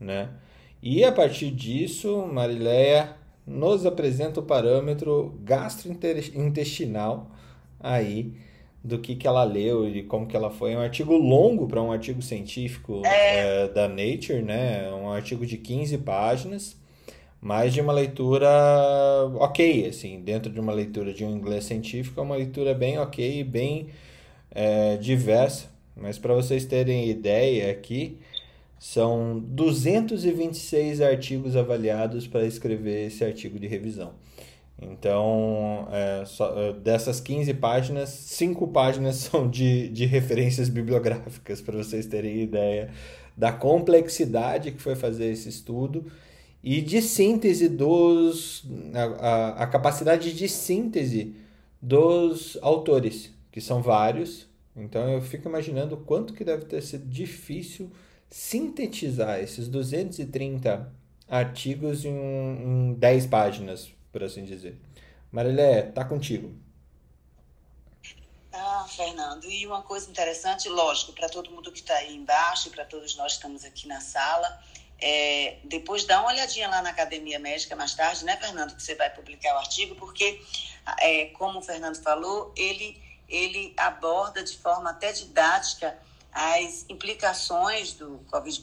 né? 0.00 0.30
E 0.82 1.02
a 1.04 1.12
partir 1.12 1.50
disso, 1.50 2.26
Marileia 2.26 3.16
nos 3.46 3.86
apresenta 3.86 4.40
o 4.40 4.42
parâmetro 4.42 5.38
gastrointestinal 5.42 7.30
aí 7.80 8.32
do 8.82 8.98
que, 8.98 9.16
que 9.16 9.26
ela 9.26 9.44
leu 9.44 9.88
e 9.88 10.02
como 10.02 10.26
que 10.26 10.36
ela 10.36 10.50
foi. 10.50 10.72
É 10.72 10.76
um 10.76 10.80
artigo 10.80 11.16
longo 11.16 11.66
para 11.66 11.82
um 11.82 11.90
artigo 11.90 12.20
científico 12.20 13.00
é. 13.06 13.64
É, 13.64 13.68
da 13.68 13.88
Nature, 13.88 14.42
né? 14.42 14.90
Um 14.92 15.10
artigo 15.10 15.46
de 15.46 15.56
15 15.56 15.96
páginas, 15.98 16.76
mas 17.40 17.72
de 17.72 17.80
uma 17.80 17.92
leitura 17.92 18.48
ok, 19.36 19.86
assim, 19.88 20.20
dentro 20.20 20.52
de 20.52 20.60
uma 20.60 20.72
leitura 20.72 21.14
de 21.14 21.24
um 21.24 21.30
inglês 21.34 21.64
científico, 21.64 22.20
é 22.20 22.22
uma 22.22 22.36
leitura 22.36 22.74
bem 22.74 22.98
ok, 22.98 23.42
bem 23.44 23.88
é, 24.54 24.96
diversa, 24.96 25.68
mas 25.96 26.18
para 26.18 26.34
vocês 26.34 26.64
terem 26.64 27.08
ideia 27.08 27.70
aqui, 27.70 28.18
são 28.78 29.40
226 29.40 31.00
artigos 31.00 31.56
avaliados 31.56 32.26
para 32.26 32.44
escrever 32.46 33.06
esse 33.06 33.24
artigo 33.24 33.58
de 33.58 33.66
revisão. 33.66 34.12
Então, 34.80 35.88
é, 35.90 36.24
só, 36.26 36.52
é, 36.58 36.72
dessas 36.72 37.20
15 37.20 37.54
páginas, 37.54 38.08
5 38.10 38.68
páginas 38.68 39.16
são 39.30 39.48
de, 39.48 39.88
de 39.88 40.04
referências 40.04 40.68
bibliográficas, 40.68 41.60
para 41.60 41.76
vocês 41.76 42.06
terem 42.06 42.42
ideia 42.42 42.90
da 43.36 43.52
complexidade 43.52 44.70
que 44.70 44.80
foi 44.80 44.94
fazer 44.94 45.26
esse 45.26 45.48
estudo 45.48 46.04
e 46.62 46.80
de 46.80 47.02
síntese 47.02 47.68
dos. 47.68 48.64
a, 48.94 49.02
a, 49.02 49.48
a 49.64 49.66
capacidade 49.66 50.32
de 50.32 50.48
síntese 50.48 51.34
dos 51.80 52.56
autores 52.62 53.33
que 53.54 53.60
são 53.60 53.80
vários. 53.80 54.48
Então 54.74 55.08
eu 55.08 55.22
fico 55.22 55.48
imaginando 55.48 55.96
quanto 55.96 56.34
que 56.34 56.44
deve 56.44 56.64
ter 56.64 56.82
sido 56.82 57.06
difícil 57.06 57.88
sintetizar 58.28 59.38
esses 59.38 59.68
230 59.68 60.92
artigos 61.28 62.04
em, 62.04 62.10
em 62.10 62.94
10 62.94 63.26
páginas, 63.28 63.92
por 64.10 64.24
assim 64.24 64.44
dizer. 64.44 64.76
Marilé, 65.30 65.82
tá 65.82 66.04
contigo. 66.04 66.52
Ah, 68.52 68.86
Fernando, 68.88 69.48
e 69.48 69.64
uma 69.68 69.82
coisa 69.82 70.10
interessante, 70.10 70.68
lógico, 70.68 71.12
para 71.12 71.28
todo 71.28 71.48
mundo 71.52 71.70
que 71.70 71.78
está 71.78 71.94
aí 71.94 72.16
embaixo, 72.16 72.70
para 72.70 72.84
todos 72.84 73.16
nós 73.16 73.34
que 73.34 73.38
estamos 73.38 73.64
aqui 73.64 73.86
na 73.86 74.00
sala, 74.00 74.60
é, 75.00 75.58
depois 75.62 76.04
dá 76.04 76.20
uma 76.20 76.30
olhadinha 76.30 76.68
lá 76.68 76.82
na 76.82 76.90
Academia 76.90 77.38
Médica 77.38 77.76
mais 77.76 77.94
tarde, 77.94 78.24
né, 78.24 78.36
Fernando, 78.36 78.74
que 78.74 78.82
você 78.82 78.96
vai 78.96 79.10
publicar 79.10 79.54
o 79.54 79.58
artigo, 79.58 79.94
porque, 79.94 80.42
é, 80.98 81.26
como 81.26 81.60
o 81.60 81.62
Fernando 81.62 82.02
falou, 82.02 82.52
ele 82.56 83.03
ele 83.28 83.74
aborda 83.76 84.42
de 84.42 84.56
forma 84.56 84.90
até 84.90 85.12
didática 85.12 85.98
as 86.32 86.84
implicações 86.88 87.92
do 87.92 88.24
Covid 88.30 88.60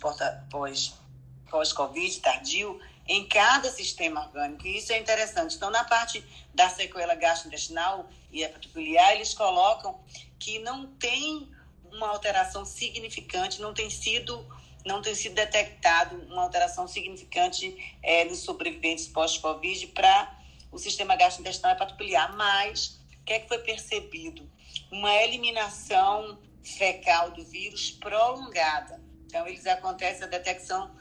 pós-Covid 1.49 2.19
tardio 2.19 2.79
em 3.07 3.27
cada 3.27 3.69
sistema 3.71 4.25
orgânico. 4.25 4.67
E 4.67 4.77
isso 4.77 4.91
é 4.93 4.99
interessante. 4.99 5.55
Então, 5.55 5.69
na 5.69 5.83
parte 5.83 6.23
da 6.53 6.69
sequela 6.69 7.15
gastrointestinal 7.15 8.09
e 8.31 8.43
hepatobiliar, 8.43 9.13
eles 9.13 9.33
colocam 9.33 9.99
que 10.37 10.59
não 10.59 10.87
tem 10.87 11.49
uma 11.91 12.07
alteração 12.09 12.65
significante, 12.65 13.61
não 13.61 13.73
tem 13.73 13.89
sido 13.89 14.45
não 14.83 14.99
tem 14.99 15.13
sido 15.13 15.35
detectado 15.35 16.15
uma 16.27 16.41
alteração 16.41 16.87
significante 16.87 17.95
é, 18.01 18.25
nos 18.25 18.39
sobreviventes 18.39 19.07
pós-Covid 19.07 19.87
para 19.87 20.39
o 20.71 20.79
sistema 20.79 21.15
gastrointestinal 21.15 21.73
hepatobiliar, 21.73 22.35
mas 22.35 22.99
o 23.21 23.23
que 23.25 23.33
é 23.33 23.39
que 23.39 23.47
foi 23.47 23.59
percebido? 23.59 24.49
Uma 24.91 25.13
eliminação 25.15 26.37
fecal 26.63 27.31
do 27.31 27.43
vírus 27.45 27.91
prolongada. 27.91 29.01
Então, 29.25 29.47
eles 29.47 29.65
acontece 29.65 30.23
a 30.23 30.27
detecção 30.27 30.91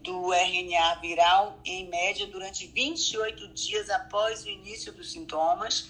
do 0.00 0.32
RNA 0.32 0.94
viral 1.00 1.58
em 1.64 1.88
média 1.88 2.26
durante 2.26 2.66
28 2.66 3.48
dias 3.48 3.90
após 3.90 4.44
o 4.44 4.48
início 4.48 4.92
dos 4.92 5.12
sintomas 5.12 5.88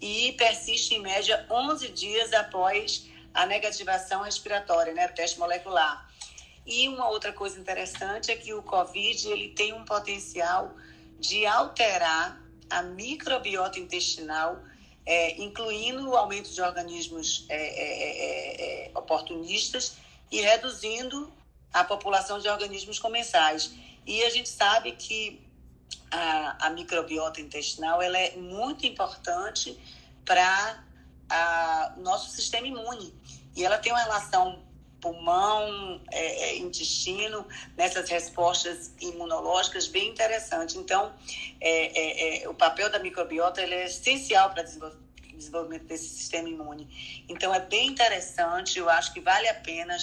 e 0.00 0.32
persiste 0.32 0.94
em 0.94 1.00
média 1.00 1.46
11 1.50 1.88
dias 1.88 2.32
após 2.32 3.08
a 3.34 3.44
negativação 3.44 4.22
respiratória, 4.22 4.94
né, 4.94 5.06
o 5.06 5.14
teste 5.14 5.38
molecular. 5.38 6.08
E 6.64 6.88
uma 6.88 7.08
outra 7.08 7.32
coisa 7.32 7.58
interessante 7.58 8.30
é 8.30 8.36
que 8.36 8.52
o 8.54 8.62
COVID 8.62 9.28
ele 9.28 9.48
tem 9.50 9.72
um 9.72 9.84
potencial 9.84 10.74
de 11.18 11.46
alterar 11.46 12.40
a 12.68 12.82
microbiota 12.82 13.78
intestinal, 13.78 14.60
é, 15.06 15.40
incluindo 15.40 16.10
o 16.10 16.16
aumento 16.16 16.50
de 16.50 16.60
organismos 16.60 17.46
é, 17.48 17.56
é, 17.56 18.86
é, 18.86 18.86
é 18.88 18.98
oportunistas 18.98 19.96
e 20.30 20.40
reduzindo 20.40 21.32
a 21.72 21.84
população 21.84 22.40
de 22.40 22.48
organismos 22.48 22.98
comensais. 22.98 23.72
E 24.04 24.24
a 24.24 24.30
gente 24.30 24.48
sabe 24.48 24.92
que 24.92 25.40
a, 26.10 26.66
a 26.66 26.70
microbiota 26.70 27.40
intestinal 27.40 28.02
ela 28.02 28.18
é 28.18 28.36
muito 28.36 28.84
importante 28.84 29.78
para 30.24 30.82
o 31.96 32.00
nosso 32.00 32.30
sistema 32.30 32.66
imune. 32.66 33.14
E 33.54 33.64
ela 33.64 33.78
tem 33.78 33.92
uma 33.92 34.02
relação 34.02 34.65
pulmão, 35.00 36.00
é, 36.10 36.50
é, 36.50 36.58
intestino, 36.58 37.46
nessas 37.76 38.08
respostas 38.08 38.92
imunológicas 39.00 39.86
bem 39.86 40.08
interessante. 40.08 40.78
Então, 40.78 41.12
é, 41.60 42.40
é, 42.40 42.44
é 42.44 42.48
o 42.48 42.54
papel 42.54 42.90
da 42.90 42.98
microbiota 42.98 43.60
é 43.60 43.86
essencial 43.86 44.50
para 44.50 44.64
o 44.64 45.36
desenvolvimento 45.36 45.84
desse 45.84 46.08
sistema 46.08 46.48
imune. 46.48 47.24
Então, 47.28 47.54
é 47.54 47.60
bem 47.60 47.88
interessante, 47.88 48.78
eu 48.78 48.88
acho 48.88 49.12
que 49.12 49.20
vale 49.20 49.48
a 49.48 49.54
pena 49.54 49.96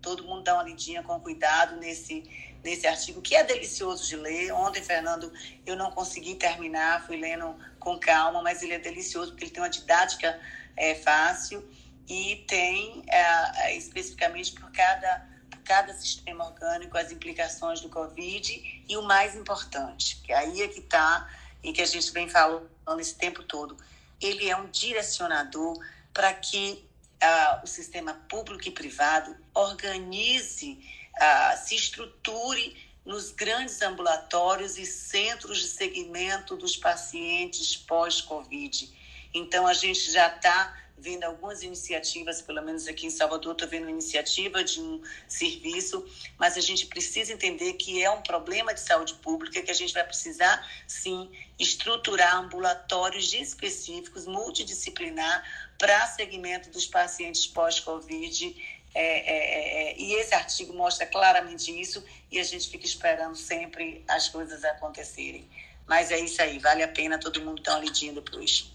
todo 0.00 0.24
mundo 0.24 0.42
dar 0.42 0.54
uma 0.54 0.64
lidinha 0.64 1.02
com 1.02 1.18
cuidado 1.18 1.76
nesse, 1.76 2.22
nesse 2.62 2.86
artigo, 2.86 3.22
que 3.22 3.34
é 3.34 3.42
delicioso 3.42 4.06
de 4.06 4.16
ler. 4.16 4.52
Ontem, 4.52 4.82
Fernando, 4.82 5.32
eu 5.64 5.74
não 5.74 5.90
consegui 5.90 6.34
terminar, 6.34 7.06
fui 7.06 7.16
lendo 7.16 7.56
com 7.78 7.98
calma, 7.98 8.42
mas 8.42 8.62
ele 8.62 8.74
é 8.74 8.78
delicioso 8.78 9.30
porque 9.30 9.44
ele 9.44 9.50
tem 9.50 9.62
uma 9.62 9.70
didática 9.70 10.38
é, 10.76 10.94
fácil 10.94 11.66
e 12.08 12.44
tem 12.48 13.02
é, 13.08 13.66
é, 13.66 13.76
especificamente 13.76 14.52
por 14.52 14.70
cada, 14.70 15.26
por 15.50 15.58
cada 15.60 15.92
sistema 15.94 16.46
orgânico 16.46 16.98
as 16.98 17.10
implicações 17.10 17.80
do 17.80 17.88
Covid 17.88 18.84
e 18.88 18.96
o 18.96 19.02
mais 19.02 19.34
importante, 19.34 20.20
que 20.22 20.32
aí 20.32 20.62
é 20.62 20.68
que 20.68 20.80
está 20.80 21.28
e 21.62 21.72
que 21.72 21.80
a 21.80 21.86
gente 21.86 22.10
vem 22.12 22.28
falando 22.28 22.68
esse 23.00 23.14
tempo 23.14 23.42
todo, 23.42 23.76
ele 24.20 24.48
é 24.48 24.56
um 24.56 24.68
direcionador 24.68 25.78
para 26.12 26.32
que 26.34 26.84
uh, 27.22 27.64
o 27.64 27.66
sistema 27.66 28.14
público 28.28 28.68
e 28.68 28.70
privado 28.70 29.34
organize, 29.54 30.78
uh, 31.14 31.56
se 31.56 31.74
estruture 31.74 32.76
nos 33.04 33.30
grandes 33.30 33.82
ambulatórios 33.82 34.78
e 34.78 34.86
centros 34.86 35.58
de 35.58 35.68
segmento 35.68 36.56
dos 36.56 36.76
pacientes 36.76 37.76
pós-Covid. 37.76 38.92
Então, 39.34 39.66
a 39.66 39.74
gente 39.74 40.10
já 40.10 40.28
está 40.28 40.74
vendo 41.04 41.24
algumas 41.24 41.62
iniciativas, 41.62 42.40
pelo 42.40 42.62
menos 42.62 42.88
aqui 42.88 43.06
em 43.06 43.10
Salvador, 43.10 43.52
estou 43.52 43.68
vendo 43.68 43.90
iniciativa 43.90 44.64
de 44.64 44.80
um 44.80 45.02
serviço, 45.28 46.02
mas 46.38 46.56
a 46.56 46.62
gente 46.62 46.86
precisa 46.86 47.30
entender 47.30 47.74
que 47.74 48.02
é 48.02 48.10
um 48.10 48.22
problema 48.22 48.72
de 48.72 48.80
saúde 48.80 49.12
pública, 49.16 49.60
que 49.60 49.70
a 49.70 49.74
gente 49.74 49.92
vai 49.92 50.02
precisar, 50.02 50.66
sim, 50.88 51.30
estruturar 51.58 52.38
ambulatórios 52.38 53.34
específicos, 53.34 54.26
multidisciplinar, 54.26 55.44
para 55.78 56.06
segmento 56.06 56.70
dos 56.70 56.86
pacientes 56.86 57.46
pós-Covid. 57.46 58.56
É, 58.94 59.02
é, 59.02 59.36
é, 59.36 59.90
é, 59.90 60.00
e 60.00 60.14
esse 60.14 60.34
artigo 60.34 60.72
mostra 60.72 61.04
claramente 61.04 61.68
isso 61.78 62.02
e 62.30 62.38
a 62.38 62.44
gente 62.44 62.70
fica 62.70 62.86
esperando 62.86 63.34
sempre 63.36 64.02
as 64.08 64.30
coisas 64.30 64.64
acontecerem. 64.64 65.46
Mas 65.86 66.10
é 66.10 66.18
isso 66.18 66.40
aí, 66.40 66.58
vale 66.58 66.82
a 66.82 66.88
pena 66.88 67.18
todo 67.18 67.42
mundo 67.42 67.62
dar 67.62 67.74
uma 67.74 67.84
lidinha 67.84 68.14
depois. 68.14 68.72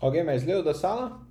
Alguém 0.00 0.24
mais 0.24 0.44
leu 0.44 0.62
da 0.62 0.72
sala? 0.72 1.23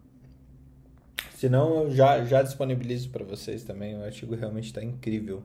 Se 1.35 1.49
não, 1.49 1.83
eu 1.83 1.91
já, 1.91 2.23
já 2.23 2.41
disponibilizo 2.41 3.09
para 3.09 3.23
vocês 3.23 3.63
também. 3.63 3.97
O 3.97 4.03
artigo 4.03 4.35
realmente 4.35 4.67
está 4.67 4.83
incrível. 4.83 5.43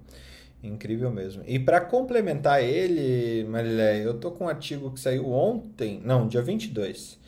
Incrível 0.62 1.10
mesmo. 1.10 1.42
E 1.46 1.58
para 1.58 1.80
complementar 1.80 2.62
ele, 2.62 3.44
Marilé, 3.48 4.04
eu 4.04 4.14
tô 4.14 4.30
com 4.30 4.44
um 4.44 4.48
artigo 4.48 4.90
que 4.90 4.98
saiu 4.98 5.30
ontem, 5.30 6.00
não, 6.04 6.26
dia 6.26 6.42
22, 6.42 7.18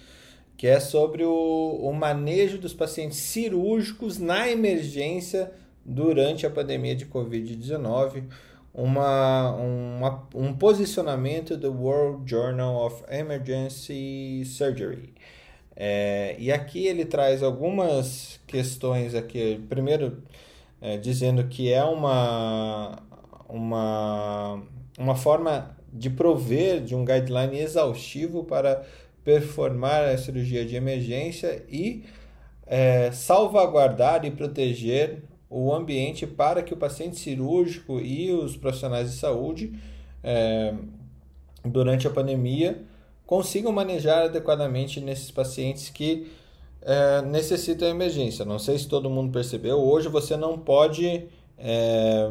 que 0.56 0.66
é 0.66 0.80
sobre 0.80 1.24
o, 1.24 1.78
o 1.80 1.92
manejo 1.92 2.58
dos 2.58 2.74
pacientes 2.74 3.18
cirúrgicos 3.18 4.18
na 4.18 4.50
emergência 4.50 5.52
durante 5.84 6.44
a 6.44 6.50
pandemia 6.50 6.94
de 6.94 7.06
Covid-19. 7.06 8.24
Uma, 8.72 9.52
uma, 9.56 10.28
um 10.34 10.52
posicionamento 10.52 11.56
do 11.56 11.72
World 11.72 12.28
Journal 12.28 12.86
of 12.86 13.02
Emergency 13.08 14.44
Surgery. 14.44 15.12
É, 15.82 16.36
e 16.38 16.52
aqui 16.52 16.86
ele 16.86 17.06
traz 17.06 17.42
algumas 17.42 18.38
questões 18.46 19.14
aqui. 19.14 19.58
Primeiro, 19.66 20.22
é, 20.78 20.98
dizendo 20.98 21.42
que 21.44 21.72
é 21.72 21.82
uma, 21.82 22.98
uma, 23.48 24.62
uma 24.98 25.16
forma 25.16 25.74
de 25.90 26.10
prover 26.10 26.82
de 26.82 26.94
um 26.94 27.02
guideline 27.02 27.58
exaustivo 27.60 28.44
para 28.44 28.84
performar 29.24 30.04
a 30.04 30.18
cirurgia 30.18 30.66
de 30.66 30.76
emergência 30.76 31.64
e 31.66 32.04
é, 32.66 33.10
salvaguardar 33.10 34.26
e 34.26 34.30
proteger 34.30 35.22
o 35.48 35.72
ambiente 35.72 36.26
para 36.26 36.62
que 36.62 36.74
o 36.74 36.76
paciente 36.76 37.18
cirúrgico 37.18 37.98
e 37.98 38.30
os 38.30 38.54
profissionais 38.54 39.12
de 39.12 39.16
saúde 39.16 39.72
é, 40.22 40.74
durante 41.64 42.06
a 42.06 42.10
pandemia 42.10 42.89
consigam 43.30 43.70
manejar 43.70 44.24
adequadamente 44.24 45.00
nesses 45.00 45.30
pacientes 45.30 45.88
que 45.88 46.26
é, 46.82 47.22
necessitam 47.22 47.86
emergência. 47.86 48.44
Não 48.44 48.58
sei 48.58 48.76
se 48.76 48.88
todo 48.88 49.08
mundo 49.08 49.30
percebeu, 49.30 49.78
hoje 49.78 50.08
você 50.08 50.36
não 50.36 50.58
pode 50.58 51.28
é, 51.56 52.28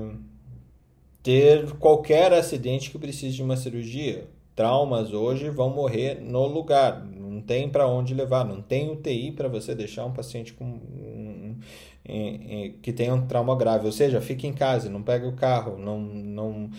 ter 1.23 1.71
qualquer 1.77 2.33
acidente 2.33 2.91
que 2.91 2.99
precise 2.99 3.37
de 3.37 3.41
uma 3.41 3.55
cirurgia. 3.55 4.27
Traumas 4.53 5.13
hoje 5.13 5.49
vão 5.49 5.69
morrer 5.69 6.19
no 6.19 6.45
lugar, 6.45 7.01
não 7.05 7.39
tem 7.39 7.69
para 7.69 7.87
onde 7.87 8.13
levar, 8.13 8.43
não 8.43 8.61
tem 8.61 8.91
UTI 8.91 9.31
para 9.31 9.47
você 9.47 9.73
deixar 9.73 10.05
um 10.05 10.11
paciente 10.11 10.51
com 10.51 10.81
que 12.81 12.91
tem 12.91 13.09
um 13.09 13.25
trauma 13.25 13.55
grave. 13.55 13.85
Ou 13.85 13.91
seja, 13.93 14.19
fique 14.19 14.45
em 14.45 14.53
casa, 14.53 14.89
não 14.89 15.01
pegue 15.01 15.25
o 15.25 15.31
carro, 15.31 15.77
não, 15.77 15.97
não, 15.97 16.69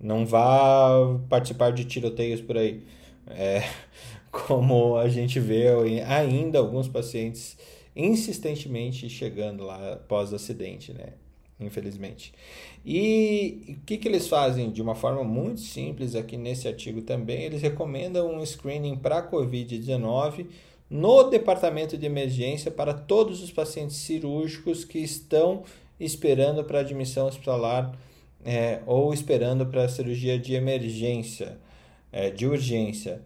não 0.00 0.26
vá 0.26 0.90
participar 1.28 1.70
de 1.70 1.84
tiroteios 1.84 2.40
por 2.40 2.58
aí. 2.58 2.82
É, 3.28 3.62
como 4.30 4.96
a 4.96 5.08
gente 5.08 5.40
vê 5.40 5.68
ainda 6.06 6.58
alguns 6.58 6.88
pacientes 6.88 7.56
insistentemente 7.94 9.08
chegando 9.08 9.64
lá 9.64 9.94
após 9.94 10.32
acidente, 10.32 10.92
né? 10.92 11.14
Infelizmente. 11.58 12.32
E 12.84 13.76
o 13.80 13.84
que, 13.84 13.98
que 13.98 14.08
eles 14.08 14.26
fazem 14.26 14.70
de 14.70 14.80
uma 14.80 14.94
forma 14.94 15.22
muito 15.22 15.60
simples 15.60 16.14
aqui 16.14 16.38
nesse 16.38 16.66
artigo 16.66 17.02
também? 17.02 17.42
Eles 17.42 17.60
recomendam 17.60 18.34
um 18.34 18.44
screening 18.44 18.96
para 18.96 19.28
Covid-19 19.30 20.46
no 20.88 21.24
departamento 21.24 21.98
de 21.98 22.06
emergência 22.06 22.70
para 22.70 22.94
todos 22.94 23.42
os 23.42 23.52
pacientes 23.52 23.96
cirúrgicos 23.96 24.84
que 24.84 24.98
estão 24.98 25.62
esperando 26.00 26.64
para 26.64 26.80
admissão 26.80 27.26
hospitalar 27.26 27.94
é, 28.44 28.80
ou 28.86 29.12
esperando 29.12 29.66
para 29.66 29.88
cirurgia 29.88 30.38
de 30.38 30.54
emergência 30.54 31.58
é, 32.12 32.30
de 32.30 32.46
urgência 32.46 33.22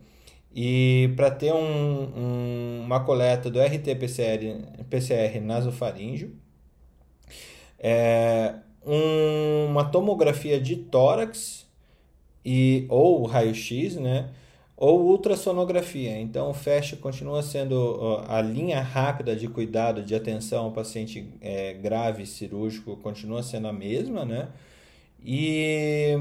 e 0.55 1.13
para 1.17 1.31
ter 1.33 1.53
um, 1.53 1.59
um, 1.59 2.83
uma 2.85 3.01
coleta 3.01 3.51
do 3.51 3.61
RT-PCR 3.61 4.85
PCR 4.89 5.41
nasofaríngeo, 5.41 6.33
é, 7.79 8.55
um, 8.87 9.67
uma 9.67 9.85
tomografia 9.85 10.61
de 10.61 10.77
tórax 10.77 11.67
e, 12.45 12.87
ou 12.89 13.25
raio-x, 13.25 13.97
né? 13.97 14.31
ou 14.77 15.03
ultrassonografia. 15.07 16.19
Então, 16.19 16.51
o 16.51 16.55
FAST 16.55 16.97
continua 16.97 17.43
sendo 17.43 18.23
a 18.29 18.41
linha 18.41 18.81
rápida 18.81 19.35
de 19.35 19.49
cuidado, 19.49 20.03
de 20.03 20.15
atenção 20.15 20.67
ao 20.67 20.73
paciente 20.73 21.33
é, 21.41 21.75
grave 21.75 22.27
cirúrgico, 22.27 22.97
continua 22.99 23.43
sendo 23.43 23.69
a 23.69 23.73
mesma, 23.73 24.25
né? 24.25 24.49
E 25.25 26.19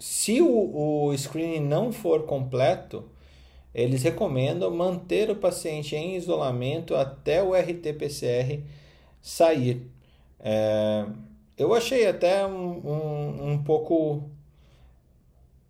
se 0.00 0.40
o, 0.40 1.04
o 1.04 1.16
screening 1.16 1.60
não 1.60 1.92
for 1.92 2.24
completo, 2.24 3.04
eles 3.74 4.02
recomendam 4.02 4.70
manter 4.70 5.30
o 5.30 5.36
paciente 5.36 5.94
em 5.94 6.16
isolamento 6.16 6.96
até 6.96 7.42
o 7.42 7.54
RT-PCR 7.54 8.62
sair. 9.20 9.86
É, 10.40 11.04
eu 11.56 11.74
achei 11.74 12.06
até 12.06 12.46
um, 12.46 12.80
um, 12.82 13.52
um 13.52 13.62
pouco. 13.62 14.30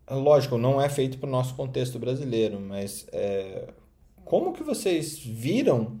Lógico, 0.09 0.57
não 0.57 0.81
é 0.81 0.87
feito 0.87 1.17
para 1.17 1.27
o 1.27 1.31
nosso 1.31 1.53
contexto 1.55 1.99
brasileiro, 1.99 2.59
mas 2.59 3.05
é, 3.11 3.67
como 4.23 4.53
que 4.53 4.63
vocês 4.63 5.19
viram? 5.19 5.99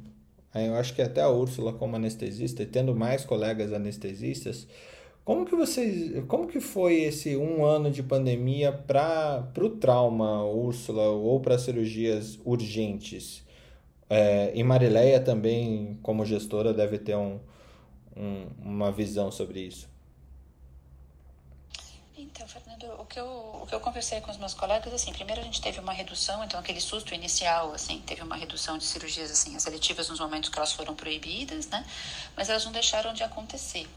Eu 0.55 0.75
acho 0.75 0.93
que 0.93 1.01
até 1.01 1.21
a 1.21 1.29
Úrsula 1.29 1.73
como 1.73 1.97
anestesista 1.97 2.63
e 2.63 2.65
tendo 2.65 2.95
mais 2.95 3.25
colegas 3.25 3.71
anestesistas, 3.73 4.67
como 5.23 5.45
que 5.45 5.55
vocês, 5.55 6.23
como 6.27 6.47
que 6.47 6.59
foi 6.59 7.01
esse 7.01 7.37
um 7.37 7.63
ano 7.63 7.91
de 7.91 8.01
pandemia 8.01 8.71
para 8.71 9.47
o 9.57 9.69
trauma, 9.69 10.43
Úrsula, 10.43 11.09
ou 11.09 11.39
para 11.39 11.57
cirurgias 11.57 12.39
urgentes? 12.43 13.43
É, 14.09 14.51
e 14.53 14.63
Marileia 14.63 15.21
também, 15.21 15.97
como 16.01 16.25
gestora, 16.25 16.73
deve 16.73 16.97
ter 16.99 17.15
um, 17.15 17.39
um, 18.15 18.47
uma 18.61 18.91
visão 18.91 19.31
sobre 19.31 19.61
isso. 19.61 19.89
Então, 22.17 22.47
Fernando, 22.47 22.85
o 22.99 23.05
que, 23.05 23.19
eu, 23.19 23.25
o 23.25 23.65
que 23.65 23.73
eu 23.73 23.79
conversei 23.79 24.21
com 24.21 24.29
os 24.29 24.37
meus 24.37 24.53
colegas, 24.53 24.93
assim, 24.93 25.11
primeiro 25.11 25.41
a 25.41 25.43
gente 25.43 25.61
teve 25.61 25.79
uma 25.79 25.93
redução, 25.93 26.43
então 26.43 26.59
aquele 26.59 26.79
susto 26.79 27.15
inicial, 27.15 27.73
assim, 27.73 28.01
teve 28.05 28.21
uma 28.21 28.35
redução 28.35 28.77
de 28.77 28.83
cirurgias, 28.83 29.31
assim, 29.31 29.55
as 29.55 29.63
seletivas 29.63 30.09
nos 30.09 30.19
momentos 30.19 30.49
que 30.49 30.57
elas 30.57 30.71
foram 30.71 30.95
proibidas, 30.95 31.67
né, 31.67 31.85
mas 32.35 32.49
elas 32.49 32.63
não 32.63 32.71
deixaram 32.71 33.13
de 33.13 33.23
acontecer. 33.23 33.87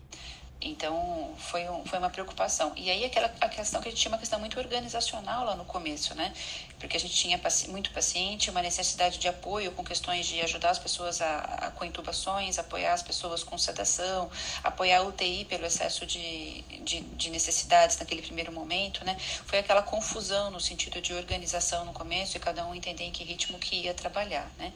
Então, 0.64 1.34
foi, 1.36 1.68
um, 1.68 1.84
foi 1.84 1.98
uma 1.98 2.08
preocupação. 2.08 2.72
E 2.74 2.90
aí, 2.90 3.04
aquela, 3.04 3.30
a 3.38 3.48
questão 3.50 3.82
que 3.82 3.88
a 3.88 3.90
gente 3.90 4.00
tinha 4.00 4.10
uma 4.10 4.18
questão 4.18 4.40
muito 4.40 4.58
organizacional 4.58 5.44
lá 5.44 5.54
no 5.54 5.64
começo, 5.66 6.14
né? 6.14 6.32
Porque 6.78 6.96
a 6.96 7.00
gente 7.00 7.14
tinha 7.14 7.38
paci 7.38 7.68
muito 7.68 7.90
paciente, 7.90 8.50
uma 8.50 8.62
necessidade 8.62 9.18
de 9.18 9.28
apoio 9.28 9.72
com 9.72 9.84
questões 9.84 10.26
de 10.26 10.40
ajudar 10.40 10.70
as 10.70 10.78
pessoas 10.78 11.20
a, 11.20 11.38
a, 11.38 11.70
com 11.72 11.84
intubações, 11.84 12.58
apoiar 12.58 12.94
as 12.94 13.02
pessoas 13.02 13.44
com 13.44 13.58
sedação, 13.58 14.30
apoiar 14.62 15.00
a 15.00 15.02
UTI 15.02 15.44
pelo 15.44 15.66
excesso 15.66 16.06
de, 16.06 16.62
de, 16.82 17.00
de 17.00 17.30
necessidades 17.30 17.98
naquele 17.98 18.22
primeiro 18.22 18.50
momento, 18.50 19.04
né? 19.04 19.18
Foi 19.44 19.58
aquela 19.58 19.82
confusão 19.82 20.50
no 20.50 20.60
sentido 20.60 20.98
de 21.02 21.12
organização 21.12 21.84
no 21.84 21.92
começo 21.92 22.38
e 22.38 22.40
cada 22.40 22.66
um 22.66 22.74
entender 22.74 23.04
em 23.04 23.12
que 23.12 23.22
ritmo 23.22 23.58
que 23.58 23.76
ia 23.76 23.92
trabalhar, 23.92 24.50
né? 24.58 24.72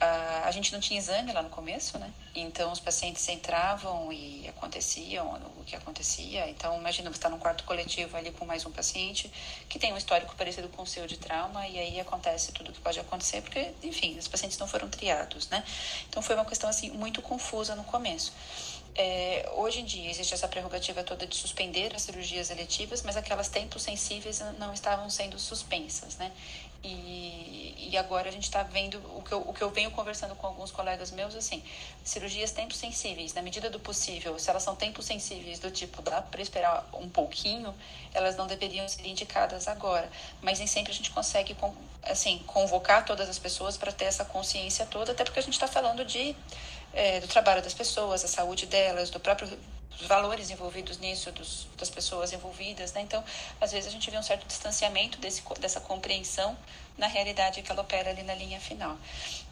A, 0.00 0.48
a 0.48 0.50
gente 0.50 0.72
não 0.72 0.80
tinha 0.80 0.98
exame 0.98 1.32
lá 1.32 1.42
no 1.42 1.50
começo, 1.50 1.98
né? 1.98 2.10
Então 2.34 2.72
os 2.72 2.80
pacientes 2.80 3.28
entravam 3.28 4.10
e 4.10 4.48
aconteciam 4.48 5.38
o 5.58 5.64
que 5.64 5.76
acontecia. 5.76 6.48
Então 6.48 6.78
imagina 6.78 7.10
você 7.10 7.18
estar 7.18 7.28
tá 7.28 7.34
num 7.34 7.40
quarto 7.40 7.64
coletivo 7.64 8.16
ali 8.16 8.32
com 8.32 8.46
mais 8.46 8.64
um 8.64 8.70
paciente 8.70 9.30
que 9.68 9.78
tem 9.78 9.92
um 9.92 9.96
histórico 9.96 10.34
parecido 10.36 10.68
com 10.70 10.82
o 10.82 10.86
seu 10.86 11.06
de 11.06 11.18
trauma 11.18 11.66
e 11.68 11.78
aí 11.78 12.00
acontece 12.00 12.50
tudo 12.52 12.70
o 12.70 12.72
que 12.72 12.80
pode 12.80 12.98
acontecer 12.98 13.42
porque, 13.42 13.72
enfim, 13.82 14.16
os 14.18 14.26
pacientes 14.26 14.56
não 14.58 14.66
foram 14.66 14.88
triados, 14.88 15.48
né? 15.50 15.62
Então 16.08 16.22
foi 16.22 16.34
uma 16.34 16.46
questão 16.46 16.70
assim 16.70 16.90
muito 16.90 17.20
confusa 17.20 17.74
no 17.76 17.84
começo. 17.84 18.32
É, 18.94 19.48
hoje 19.54 19.80
em 19.80 19.84
dia 19.84 20.10
existe 20.10 20.34
essa 20.34 20.48
prerrogativa 20.48 21.04
toda 21.04 21.26
de 21.26 21.36
suspender 21.36 21.94
as 21.94 22.02
cirurgias 22.02 22.50
eletivas, 22.50 23.02
mas 23.02 23.16
aquelas 23.16 23.48
tempos 23.48 23.82
sensíveis 23.82 24.40
não 24.58 24.72
estavam 24.72 25.08
sendo 25.08 25.38
suspensas, 25.38 26.16
né? 26.16 26.32
E, 26.82 27.88
e 27.90 27.96
agora 27.98 28.28
a 28.28 28.32
gente 28.32 28.44
está 28.44 28.62
vendo 28.62 28.98
o 29.16 29.22
que, 29.22 29.32
eu, 29.32 29.40
o 29.40 29.52
que 29.52 29.62
eu 29.62 29.70
venho 29.70 29.90
conversando 29.90 30.34
com 30.34 30.46
alguns 30.46 30.70
colegas 30.70 31.10
meus, 31.10 31.34
assim, 31.34 31.62
cirurgias 32.02 32.52
tempos 32.52 32.78
sensíveis, 32.78 33.34
na 33.34 33.42
medida 33.42 33.68
do 33.68 33.78
possível, 33.78 34.38
se 34.38 34.48
elas 34.48 34.62
são 34.62 34.74
tempos 34.74 35.04
sensíveis 35.04 35.58
do 35.58 35.70
tipo, 35.70 36.00
dá 36.00 36.22
para 36.22 36.40
esperar 36.40 36.88
um 36.94 37.08
pouquinho, 37.08 37.74
elas 38.14 38.36
não 38.36 38.46
deveriam 38.46 38.88
ser 38.88 39.06
indicadas 39.06 39.68
agora. 39.68 40.10
Mas 40.40 40.58
nem 40.58 40.66
sempre 40.66 40.92
a 40.92 40.94
gente 40.94 41.10
consegue, 41.10 41.56
assim, 42.04 42.38
convocar 42.46 43.04
todas 43.04 43.28
as 43.28 43.38
pessoas 43.38 43.76
para 43.76 43.92
ter 43.92 44.06
essa 44.06 44.24
consciência 44.24 44.86
toda, 44.86 45.12
até 45.12 45.24
porque 45.24 45.40
a 45.40 45.42
gente 45.42 45.54
está 45.54 45.66
falando 45.66 46.04
de, 46.04 46.34
é, 46.94 47.20
do 47.20 47.28
trabalho 47.28 47.62
das 47.62 47.74
pessoas, 47.74 48.24
a 48.24 48.28
saúde 48.28 48.66
delas, 48.66 49.10
do 49.10 49.20
próprio 49.20 49.48
os 49.98 50.06
valores 50.06 50.50
envolvidos 50.50 50.98
nisso, 50.98 51.30
dos, 51.32 51.66
das 51.76 51.90
pessoas 51.90 52.32
envolvidas, 52.32 52.92
né? 52.92 53.00
Então, 53.00 53.22
às 53.60 53.72
vezes 53.72 53.88
a 53.88 53.90
gente 53.90 54.10
vê 54.10 54.18
um 54.18 54.22
certo 54.22 54.46
distanciamento 54.46 55.18
desse, 55.18 55.42
dessa 55.58 55.80
compreensão 55.80 56.56
na 56.96 57.06
realidade 57.06 57.62
que 57.62 57.70
ela 57.70 57.82
opera 57.82 58.10
ali 58.10 58.22
na 58.22 58.34
linha 58.34 58.60
final. 58.60 58.96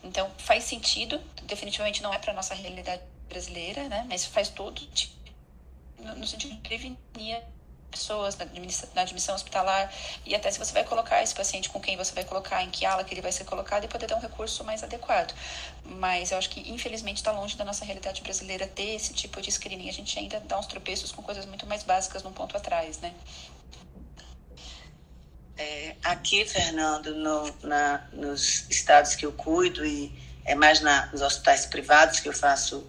Então, 0.03 0.30
faz 0.39 0.64
sentido, 0.64 1.20
definitivamente 1.43 2.03
não 2.03 2.12
é 2.12 2.18
para 2.18 2.32
nossa 2.32 2.55
realidade 2.55 3.03
brasileira, 3.28 3.89
né? 3.89 4.07
Mas 4.09 4.24
faz 4.24 4.49
todo 4.49 4.80
no 5.99 6.26
sentido 6.26 6.55
de 6.55 6.61
prevenir 6.61 7.43
pessoas 7.91 8.36
na 8.95 9.03
admissão, 9.03 9.34
hospitalar 9.34 9.93
e 10.24 10.34
até 10.34 10.51
se 10.51 10.59
você 10.59 10.72
vai 10.72 10.84
colocar 10.84 11.22
esse 11.22 11.34
paciente 11.34 11.70
com 11.70 11.80
quem 11.80 11.97
você 11.97 12.12
vai 12.12 12.24
colocar, 12.24 12.62
em 12.62 12.70
que 12.70 12.84
ala 12.84 13.03
que 13.03 13.14
ele 13.14 13.22
vai 13.22 13.32
ser 13.32 13.45
colocado 13.45 13.84
e 13.84 13.89
poder 13.89 14.07
dar 14.07 14.16
um 14.16 14.20
recurso 14.20 14.62
mais 14.64 14.82
adequado. 14.82 15.34
Mas 15.84 16.30
eu 16.30 16.39
acho 16.39 16.51
que 16.51 16.70
infelizmente 16.70 17.16
está 17.16 17.32
longe 17.32 17.57
da 17.57 17.64
nossa 17.64 17.84
realidade 17.84 18.22
brasileira 18.22 18.66
ter 18.66 18.95
esse 18.95 19.12
tipo 19.14 19.41
de 19.41 19.51
screening. 19.51 19.89
A 19.89 19.93
gente 19.93 20.18
ainda 20.18 20.41
dá 20.41 20.59
uns 20.59 20.66
tropeços 20.66 21.12
com 21.12 21.22
coisas 21.22 21.47
muito 21.47 21.66
mais 21.66 21.82
básicas 21.82 22.22
num 22.22 22.32
ponto 22.32 22.57
atrás, 22.57 22.99
né? 22.99 23.14
É, 25.57 25.97
aqui, 26.05 26.45
Fernando, 26.45 27.14
no, 27.16 27.53
na, 27.64 28.07
nos 28.12 28.68
estados 28.70 29.16
que 29.16 29.26
eu 29.26 29.32
cuido 29.32 29.84
e 29.84 30.12
é 30.45 30.55
mais 30.55 30.80
na, 30.80 31.07
nos 31.07 31.20
hospitais 31.20 31.66
privados 31.66 32.20
que 32.20 32.28
eu 32.28 32.32
faço 32.32 32.86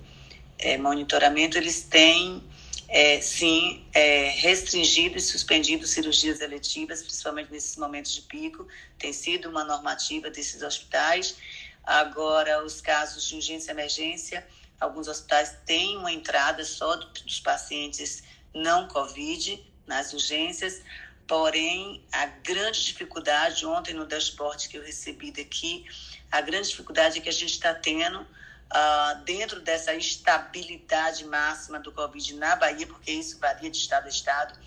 é, 0.60 0.78
monitoramento, 0.78 1.58
eles 1.58 1.82
têm 1.82 2.44
é, 2.90 3.22
sim, 3.22 3.86
é, 3.94 4.30
restringido 4.32 5.16
e 5.18 5.22
suspendido 5.22 5.86
cirurgias 5.86 6.42
eletivas, 6.42 7.04
principalmente 7.04 7.52
nesses 7.52 7.78
momentos 7.78 8.12
de 8.14 8.24
pico, 8.24 8.68
tem 8.98 9.14
sido 9.14 9.48
uma 9.48 9.64
normativa 9.64 10.30
desses 10.32 10.64
hospitais. 10.64 11.38
Agora, 11.84 12.66
os 12.66 12.82
casos 12.82 13.28
de 13.28 13.36
urgência 13.36 13.70
e 13.72 13.74
emergência, 13.74 14.46
alguns 14.80 15.08
hospitais 15.08 15.56
têm 15.68 15.98
uma 15.98 16.12
entrada 16.12 16.66
só 16.66 16.96
dos 16.96 17.40
pacientes 17.40 18.24
não 18.56 18.88
Covid 18.88 19.64
nas 19.86 20.12
urgências, 20.12 20.82
porém, 21.28 22.04
a 22.12 22.26
grande 22.26 22.84
dificuldade, 22.84 23.68
ontem 23.68 23.94
no 23.94 24.08
dashboard 24.08 24.68
que 24.68 24.78
eu 24.78 24.84
recebi 24.84 25.32
daqui, 25.32 25.86
a 26.32 26.42
grande 26.42 26.70
dificuldade 26.70 27.20
é 27.20 27.22
que 27.22 27.30
a 27.30 27.34
gente 27.34 27.54
está 27.54 27.72
tendo 27.72 28.26
uh, 28.74 29.24
dentro 29.24 29.60
dessa 29.62 29.94
estabilidade 29.94 31.26
máxima 31.26 31.80
do 31.80 31.92
Covid 31.92 32.36
na 32.36 32.56
Bahia, 32.56 32.88
porque 32.88 33.12
isso 33.12 33.40
varia 33.40 33.70
de 33.70 33.78
estado 33.78 34.06
a 34.06 34.10
estado, 34.10 34.60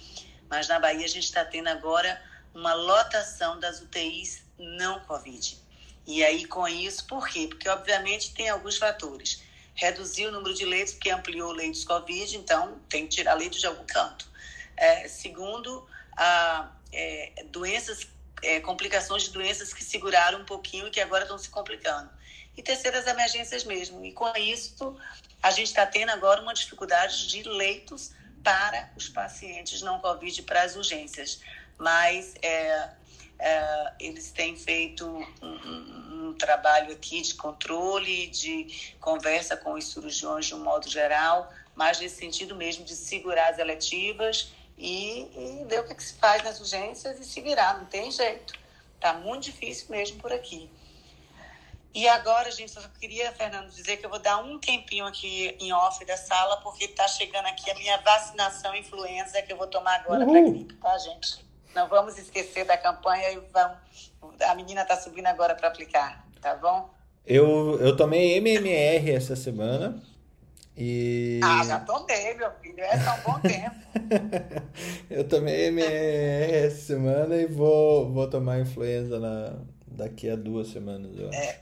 mas 0.49 0.69
na 0.69 0.79
Bahia 0.79 1.05
a 1.05 1.09
gente 1.09 1.25
está 1.25 1.45
tendo 1.45 1.69
agora 1.69 2.21
uma 2.55 2.75
lotação 2.75 3.59
das 3.59 3.81
UTIs 3.81 4.43
não 4.59 5.01
Covid. 5.01 5.61
E 6.07 6.23
aí, 6.25 6.45
com 6.45 6.67
isso, 6.67 7.07
por 7.07 7.29
quê? 7.29 7.47
Porque, 7.49 7.69
obviamente, 7.69 8.35
tem 8.35 8.49
alguns 8.49 8.77
fatores. 8.77 9.43
Reduziu 9.75 10.29
o 10.29 10.33
número 10.33 10.53
de 10.53 10.65
leitos, 10.65 10.95
porque 10.95 11.11
ampliou 11.11 11.53
leitos 11.53 11.85
Covid, 11.85 12.37
então 12.37 12.79
tem 12.89 13.07
que 13.07 13.17
tirar 13.17 13.35
leitos 13.35 13.61
de 13.61 13.67
algum 13.67 13.85
canto. 13.87 14.29
É, 14.77 15.09
segundo, 15.09 15.87
a, 16.17 16.71
é, 16.93 17.45
doenças, 17.51 18.07
é, 18.43 18.61
complicações 18.61 19.23
de 19.23 19.31
doenças 19.31 19.73
que 19.73 19.85
seguraram 19.85 20.41
um 20.41 20.45
pouquinho 20.45 20.89
e 20.89 20.91
que 20.91 21.01
agora 21.01 21.23
estão 21.23 21.39
se 21.39 21.49
complicando 21.49 22.11
e 22.57 22.63
terceiras 22.63 23.07
emergências 23.07 23.65
mesmo. 23.65 24.05
E 24.05 24.13
com 24.13 24.31
isso, 24.37 24.97
a 25.43 25.51
gente 25.51 25.69
está 25.69 25.87
tendo 25.87 26.11
agora 26.11 26.43
uma 26.43 26.55
dificuldade 26.55 27.27
de 27.27 27.43
leitos 27.45 28.13
para 28.43 28.91
os 28.97 29.09
pacientes 29.09 29.83
não 29.83 30.01
Covid 30.01 30.43
para 30.43 30.63
as 30.63 30.77
urgências. 30.77 31.41
Mas 31.79 32.35
é, 32.43 32.91
é, 33.39 33.93
eles 33.99 34.31
têm 34.31 34.57
feito 34.57 35.07
um, 35.07 35.47
um, 35.47 36.29
um, 36.29 36.35
trabalho 36.35 36.93
aqui 36.93 37.21
de 37.23 37.35
controle, 37.35 38.27
de 38.29 38.95
conversa 39.01 39.57
com 39.57 39.73
os 39.73 39.91
cirurgiões 39.91 40.47
de 40.47 40.55
um 40.55 40.63
modo 40.63 40.89
geral, 40.89 41.53
mas 41.75 41.99
nesse 41.99 42.17
sentido 42.17 42.55
mesmo 42.55 42.85
de 42.85 42.95
segurar 42.95 43.51
as 43.51 43.59
eletivas 43.59 44.53
e, 44.77 45.23
e 45.37 45.65
ver 45.67 45.81
o 45.81 45.85
que, 45.85 45.93
é 45.93 45.95
que 45.95 46.03
se 46.05 46.15
faz 46.15 46.43
nas 46.43 46.61
urgências 46.61 47.19
e 47.19 47.25
se 47.25 47.41
virar, 47.41 47.79
não 47.79 47.87
tem 47.87 48.11
jeito. 48.11 48.55
Está 48.95 49.15
muito 49.15 49.45
difícil 49.45 49.87
mesmo 49.91 50.19
por 50.19 50.33
aqui. 50.33 50.71
E 51.95 52.09
agora, 52.09 52.51
gente, 52.51 52.75
eu 52.75 52.83
só 52.83 52.89
queria, 52.99 53.31
Fernando, 53.33 53.69
dizer 53.69 53.99
que 53.99 54.07
eu 54.07 54.11
vou 54.11 54.19
dar 54.19 54.39
um 54.39 54.59
tempinho 54.59 55.05
aqui 55.05 55.55
em 55.61 55.73
off 55.73 56.03
da 56.07 56.17
sala, 56.17 56.57
porque 56.59 56.87
está 56.87 57.07
chegando 57.07 57.47
aqui 57.47 57.71
a 57.71 57.75
minha 57.75 57.99
vacinação 57.99 58.75
influenza 58.75 59.43
que 59.43 59.53
eu 59.53 59.59
vou 59.59 59.67
tomar 59.67 59.97
agora 59.97 60.25
para 60.25 60.41
gripe, 60.41 60.75
tá, 60.75 60.97
gente? 60.99 61.45
Não 61.75 61.89
vamos 61.89 62.17
esquecer 62.17 62.65
da 62.65 62.79
campanha 62.79 63.31
e 63.33 63.41
vamos. 63.53 63.77
A 64.41 64.55
menina 64.55 64.83
está 64.83 64.97
subindo 64.97 65.27
agora 65.27 65.55
para 65.55 65.69
aplicar, 65.69 66.27
tá 66.41 66.55
bom? 66.57 66.89
Eu, 67.27 67.79
eu 67.81 67.95
tomei 67.95 68.37
MMR 68.39 69.13
essa 69.13 69.37
semana. 69.37 70.03
E... 70.75 71.41
Ah, 71.45 71.63
já 71.63 71.81
tomei, 71.81 72.35
meu 72.35 72.51
filho. 72.53 72.81
É 72.81 72.99
só 72.99 73.15
um 73.15 73.33
bom 73.33 73.41
tempo. 73.41 73.77
eu 75.11 75.29
tomei 75.29 75.67
MMR 75.67 76.67
essa 76.67 76.87
semana 76.87 77.37
e 77.37 77.47
vou, 77.47 78.11
vou 78.11 78.29
tomar 78.29 78.61
influenza 78.61 79.21
na, 79.21 79.59
daqui 79.97 80.31
a 80.31 80.37
duas 80.37 80.69
semanas, 80.69 81.19
eu 81.19 81.29
acho. 81.29 81.39
É. 81.39 81.61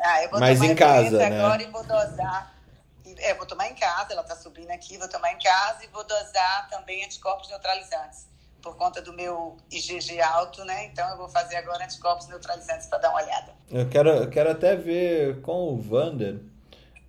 Ah, 0.00 0.22
eu 0.22 0.30
vou 0.30 0.40
Mas 0.40 0.58
tomar 0.58 0.72
em 0.72 0.76
casa, 0.76 1.18
né? 1.18 1.40
agora 1.40 1.62
e 1.62 1.66
vou 1.66 1.82
dosar. 1.82 2.54
É, 3.18 3.34
vou 3.34 3.46
tomar 3.46 3.68
em 3.68 3.74
casa, 3.74 4.12
ela 4.12 4.22
tá 4.22 4.36
subindo 4.36 4.70
aqui, 4.70 4.96
vou 4.96 5.08
tomar 5.08 5.32
em 5.32 5.38
casa 5.38 5.84
e 5.84 5.88
vou 5.88 6.04
dosar 6.04 6.68
também 6.70 7.04
anticorpos 7.04 7.48
neutralizantes. 7.48 8.28
Por 8.62 8.76
conta 8.76 9.00
do 9.00 9.12
meu 9.12 9.56
IgG 9.70 10.20
alto, 10.20 10.64
né? 10.64 10.86
Então 10.86 11.08
eu 11.10 11.16
vou 11.16 11.28
fazer 11.28 11.56
agora 11.56 11.84
anticorpos 11.84 12.28
neutralizantes 12.28 12.86
para 12.86 12.98
dar 12.98 13.10
uma 13.10 13.22
olhada. 13.22 13.52
Eu 13.70 13.88
quero, 13.88 14.10
eu 14.10 14.30
quero 14.30 14.50
até 14.50 14.76
ver 14.76 15.40
com 15.40 15.74
o 15.74 15.80
Vander, 15.80 16.40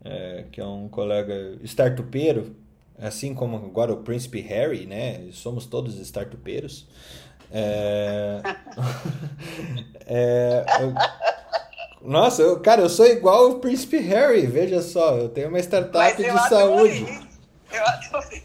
é, 0.03 0.45
que 0.51 0.61
é 0.61 0.65
um 0.65 0.87
colega 0.87 1.59
startupeiro, 1.63 2.55
assim 2.97 3.33
como 3.35 3.57
agora 3.57 3.93
o 3.93 4.03
Príncipe 4.03 4.41
Harry, 4.41 4.85
né? 4.85 5.29
Somos 5.31 5.65
todos 5.65 5.95
startupeiros. 5.99 6.87
É... 7.51 8.41
é... 10.05 10.65
Nossa, 12.01 12.41
eu, 12.41 12.59
cara, 12.59 12.81
eu 12.81 12.89
sou 12.89 13.05
igual 13.05 13.49
o 13.49 13.59
Príncipe 13.59 13.97
Harry, 13.97 14.45
veja 14.45 14.81
só, 14.81 15.17
eu 15.17 15.29
tenho 15.29 15.49
uma 15.49 15.59
startup 15.59 16.15
de 16.15 16.29
adorei. 16.29 16.49
saúde. 16.49 17.29
Eu 17.71 17.83
adorei. 17.83 18.43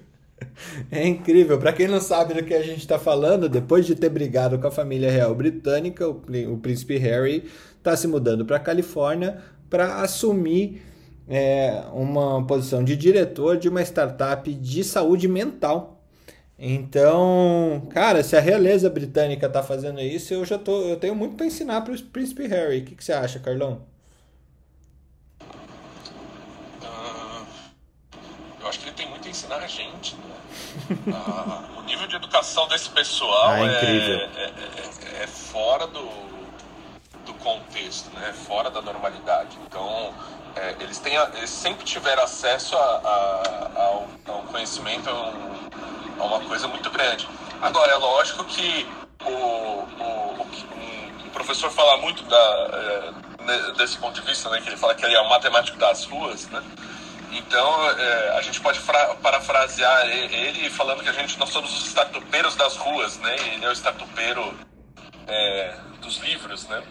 É 0.90 1.06
incrível. 1.06 1.58
Para 1.58 1.72
quem 1.72 1.88
não 1.88 2.00
sabe 2.00 2.34
do 2.34 2.44
que 2.44 2.54
a 2.54 2.62
gente 2.62 2.80
está 2.80 2.98
falando, 2.98 3.48
depois 3.48 3.86
de 3.86 3.94
ter 3.94 4.08
brigado 4.08 4.58
com 4.58 4.66
a 4.66 4.70
família 4.70 5.10
real 5.10 5.34
britânica, 5.34 6.08
o, 6.08 6.22
o 6.52 6.58
príncipe 6.58 6.96
Harry 6.98 7.48
está 7.78 7.96
se 7.96 8.06
mudando 8.06 8.44
para 8.44 8.56
a 8.56 8.60
Califórnia 8.60 9.38
para 9.68 10.02
assumir 10.02 10.82
é, 11.28 11.84
uma 11.92 12.44
posição 12.46 12.82
de 12.82 12.96
diretor 12.96 13.56
de 13.56 13.68
uma 13.68 13.82
startup 13.82 14.52
de 14.52 14.84
saúde 14.84 15.28
mental. 15.28 15.99
Então, 16.62 17.88
cara, 17.90 18.22
se 18.22 18.36
a 18.36 18.40
realeza 18.40 18.90
britânica 18.90 19.46
está 19.46 19.62
fazendo 19.62 19.98
isso, 19.98 20.34
eu 20.34 20.44
já 20.44 20.58
tô, 20.58 20.82
eu 20.82 20.98
tenho 20.98 21.14
muito 21.14 21.34
para 21.34 21.46
ensinar 21.46 21.80
para 21.80 21.94
o 21.94 22.02
príncipe 22.02 22.46
Harry. 22.46 22.80
O 22.80 22.84
que, 22.84 22.94
que 22.96 23.02
você 23.02 23.14
acha, 23.14 23.38
Carlão? 23.38 23.86
Uh, 26.82 27.46
eu 28.60 28.68
acho 28.68 28.78
que 28.78 28.88
ele 28.88 28.94
tem 28.94 29.08
muito 29.08 29.26
a 29.26 29.30
ensinar 29.30 29.56
a 29.56 29.66
gente, 29.66 30.14
né? 30.16 30.36
Ah, 31.14 31.64
o 31.78 31.82
nível 31.84 32.06
de 32.06 32.16
educação 32.16 32.68
desse 32.68 32.90
pessoal 32.90 33.52
ah, 33.52 33.60
é, 33.60 33.86
é, 33.86 34.52
é, 35.18 35.22
é, 35.22 35.26
fora 35.26 35.86
do, 35.86 36.10
do 37.24 37.32
contexto, 37.38 38.10
né? 38.14 38.34
fora 38.34 38.70
da 38.70 38.82
normalidade. 38.82 39.56
Então, 39.66 40.12
é, 40.56 40.76
eles, 40.80 40.98
têm, 40.98 41.14
eles 41.34 41.50
sempre 41.50 41.84
tiveram 41.84 42.22
acesso 42.22 42.76
a, 42.76 43.00
a, 43.04 43.80
ao, 43.82 44.42
conhecimento, 44.50 45.08
a, 45.08 45.12
um, 45.12 45.70
a, 46.18 46.24
uma 46.24 46.40
coisa 46.40 46.66
muito 46.68 46.90
grande. 46.90 47.28
Agora, 47.60 47.92
é 47.92 47.96
lógico 47.96 48.44
que 48.44 48.86
o, 49.24 49.30
o, 49.30 50.46
o, 51.26 51.30
professor 51.32 51.70
fala 51.70 51.98
muito 51.98 52.22
da, 52.24 53.14
é, 53.48 53.72
desse 53.72 53.98
ponto 53.98 54.20
de 54.20 54.26
vista, 54.26 54.50
né, 54.50 54.60
que 54.60 54.68
ele 54.68 54.76
fala 54.76 54.94
que 54.94 55.04
ele 55.04 55.14
é 55.14 55.20
o 55.20 55.28
matemático 55.28 55.78
das 55.78 56.04
ruas, 56.04 56.46
né? 56.48 56.62
Então, 57.32 57.90
é, 57.90 58.38
a 58.38 58.42
gente 58.42 58.60
pode 58.60 58.80
parafrasear 59.22 60.04
ele 60.08 60.68
falando 60.68 61.02
que 61.02 61.08
a 61.08 61.12
gente, 61.12 61.38
nós 61.38 61.50
somos 61.50 61.72
os 61.72 61.86
startupeiros 61.86 62.56
das 62.56 62.76
ruas, 62.76 63.18
né? 63.18 63.36
Ele 63.54 63.64
é 63.64 63.68
o 63.68 63.72
startupeiro 63.72 64.52
é, 65.28 65.74
dos 66.00 66.18
livros, 66.18 66.66
né? 66.66 66.82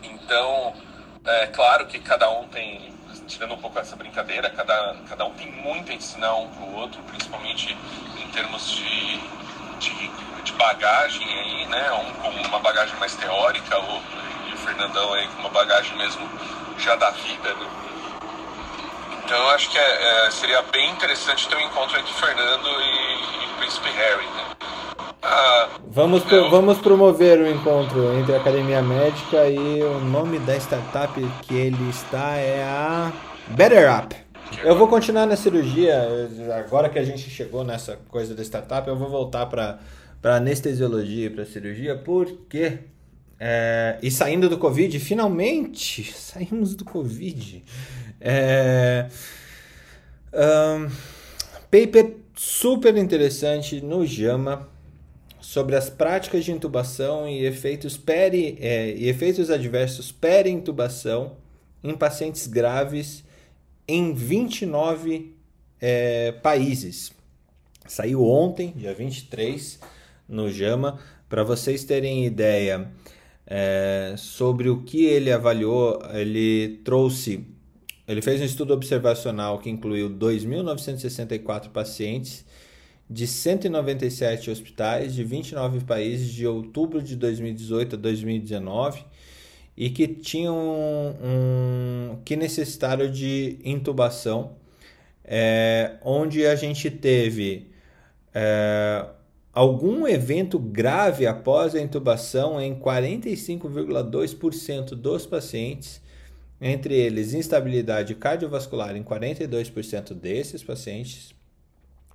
Então, 0.00 0.74
é 1.24 1.46
claro 1.46 1.86
que 1.86 1.98
cada 2.00 2.28
um 2.30 2.46
tem, 2.48 2.92
tirando 3.26 3.54
um 3.54 3.58
pouco 3.58 3.78
essa 3.78 3.94
brincadeira, 3.94 4.50
cada, 4.50 4.96
cada 5.08 5.24
um 5.24 5.32
tem 5.34 5.50
muito 5.52 5.92
a 5.92 5.94
ensinar 5.94 6.34
um 6.34 6.48
pro 6.48 6.74
outro, 6.74 7.00
principalmente 7.04 7.76
em 8.18 8.28
termos 8.30 8.70
de, 8.70 9.20
de, 9.78 10.10
de 10.42 10.52
bagagem 10.54 11.26
aí, 11.26 11.66
né? 11.66 11.92
Um 11.92 12.12
com 12.14 12.48
uma 12.48 12.58
bagagem 12.58 12.96
mais 12.98 13.14
teórica, 13.14 13.78
o, 13.78 14.02
e 14.48 14.54
o 14.54 14.56
Fernandão 14.56 15.12
aí 15.14 15.28
com 15.28 15.40
uma 15.40 15.50
bagagem 15.50 15.96
mesmo 15.96 16.28
já 16.78 16.96
da 16.96 17.10
vida, 17.10 17.54
né? 17.54 17.91
Então 19.24 19.38
eu 19.38 19.48
acho 19.50 19.70
que 19.70 19.78
é, 19.78 20.26
é, 20.26 20.30
seria 20.30 20.62
bem 20.62 20.90
interessante 20.90 21.48
ter 21.48 21.56
um 21.56 21.60
encontro 21.60 21.98
entre 21.98 22.12
Fernando 22.12 22.66
e, 22.66 23.44
e 23.44 23.58
Príncipe 23.58 23.88
Harry, 23.90 24.26
né? 24.26 24.56
Ah, 25.22 25.68
vamos, 25.86 26.30
eu... 26.32 26.50
vamos 26.50 26.78
promover 26.78 27.38
o 27.38 27.48
encontro 27.48 28.12
entre 28.18 28.34
a 28.34 28.38
Academia 28.38 28.82
Médica 28.82 29.48
e 29.48 29.82
o 29.82 30.00
nome 30.00 30.40
da 30.40 30.56
startup 30.56 31.20
que 31.42 31.54
ele 31.54 31.88
está 31.88 32.36
é 32.36 32.62
a 32.64 33.12
Better 33.48 33.88
Up. 33.96 34.16
Eu 34.64 34.76
vou 34.76 34.88
continuar 34.88 35.26
na 35.26 35.36
cirurgia, 35.36 35.96
agora 36.54 36.88
que 36.88 36.98
a 36.98 37.04
gente 37.04 37.30
chegou 37.30 37.64
nessa 37.64 37.96
coisa 38.08 38.34
da 38.34 38.42
startup, 38.42 38.86
eu 38.86 38.96
vou 38.96 39.08
voltar 39.08 39.46
para 39.46 39.78
anestesiologia 40.22 41.26
e 41.26 41.30
para 41.30 41.44
cirurgia, 41.46 41.96
porque. 41.96 42.78
É, 43.44 43.98
e 44.00 44.08
saindo 44.08 44.48
do 44.48 44.56
Covid, 44.56 44.96
finalmente 45.00 46.12
saímos 46.12 46.76
do 46.76 46.84
Covid. 46.84 47.64
É, 48.24 49.08
um, 50.32 50.88
paper 51.70 52.14
super 52.36 52.96
interessante 52.96 53.80
no 53.80 54.06
JAMA 54.06 54.68
sobre 55.40 55.74
as 55.74 55.90
práticas 55.90 56.44
de 56.44 56.52
intubação 56.52 57.28
e 57.28 57.44
efeitos, 57.44 57.96
peri, 57.96 58.56
é, 58.60 58.94
e 58.94 59.08
efeitos 59.08 59.50
adversos 59.50 60.12
peri-intubação 60.12 61.36
em 61.82 61.96
pacientes 61.96 62.46
graves 62.46 63.24
em 63.88 64.14
29 64.14 65.34
é, 65.80 66.30
países. 66.30 67.12
Saiu 67.88 68.24
ontem, 68.24 68.72
dia 68.76 68.94
23, 68.94 69.80
no 70.28 70.48
JAMA. 70.48 71.00
Para 71.28 71.42
vocês 71.42 71.82
terem 71.82 72.24
ideia 72.24 72.88
é, 73.44 74.14
sobre 74.16 74.68
o 74.68 74.84
que 74.84 75.04
ele 75.04 75.32
avaliou, 75.32 76.00
ele 76.12 76.80
trouxe 76.84 77.44
ele 78.06 78.20
fez 78.20 78.40
um 78.40 78.44
estudo 78.44 78.74
observacional 78.74 79.58
que 79.58 79.70
incluiu 79.70 80.10
2.964 80.10 81.70
pacientes 81.70 82.44
de 83.08 83.26
197 83.26 84.50
hospitais 84.50 85.14
de 85.14 85.22
29 85.22 85.84
países 85.84 86.32
de 86.32 86.46
outubro 86.46 87.02
de 87.02 87.14
2018 87.16 87.96
a 87.96 87.98
2019 87.98 89.04
e 89.76 89.90
que 89.90 90.08
tinham 90.08 90.56
um, 90.56 92.16
que 92.24 92.34
necessitaram 92.36 93.10
de 93.10 93.58
intubação, 93.64 94.56
é, 95.24 95.96
onde 96.02 96.46
a 96.46 96.54
gente 96.56 96.90
teve 96.90 97.70
é, 98.34 99.06
algum 99.52 100.08
evento 100.08 100.58
grave 100.58 101.26
após 101.26 101.74
a 101.74 101.80
intubação 101.80 102.60
em 102.60 102.74
45,2% 102.74 104.94
dos 104.94 105.26
pacientes 105.26 106.02
entre 106.64 106.94
eles 106.94 107.34
instabilidade 107.34 108.14
cardiovascular 108.14 108.96
em 108.96 109.02
42% 109.02 110.14
desses 110.14 110.62
pacientes, 110.62 111.34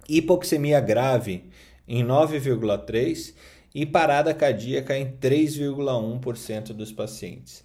hipoxemia 0.08 0.80
grave 0.80 1.44
em 1.86 2.02
9,3% 2.06 3.34
e 3.76 3.86
parada 3.86 4.34
cardíaca 4.34 4.98
em 4.98 5.06
3,1% 5.06 6.68
dos 6.68 6.94
pacientes. 6.94 7.62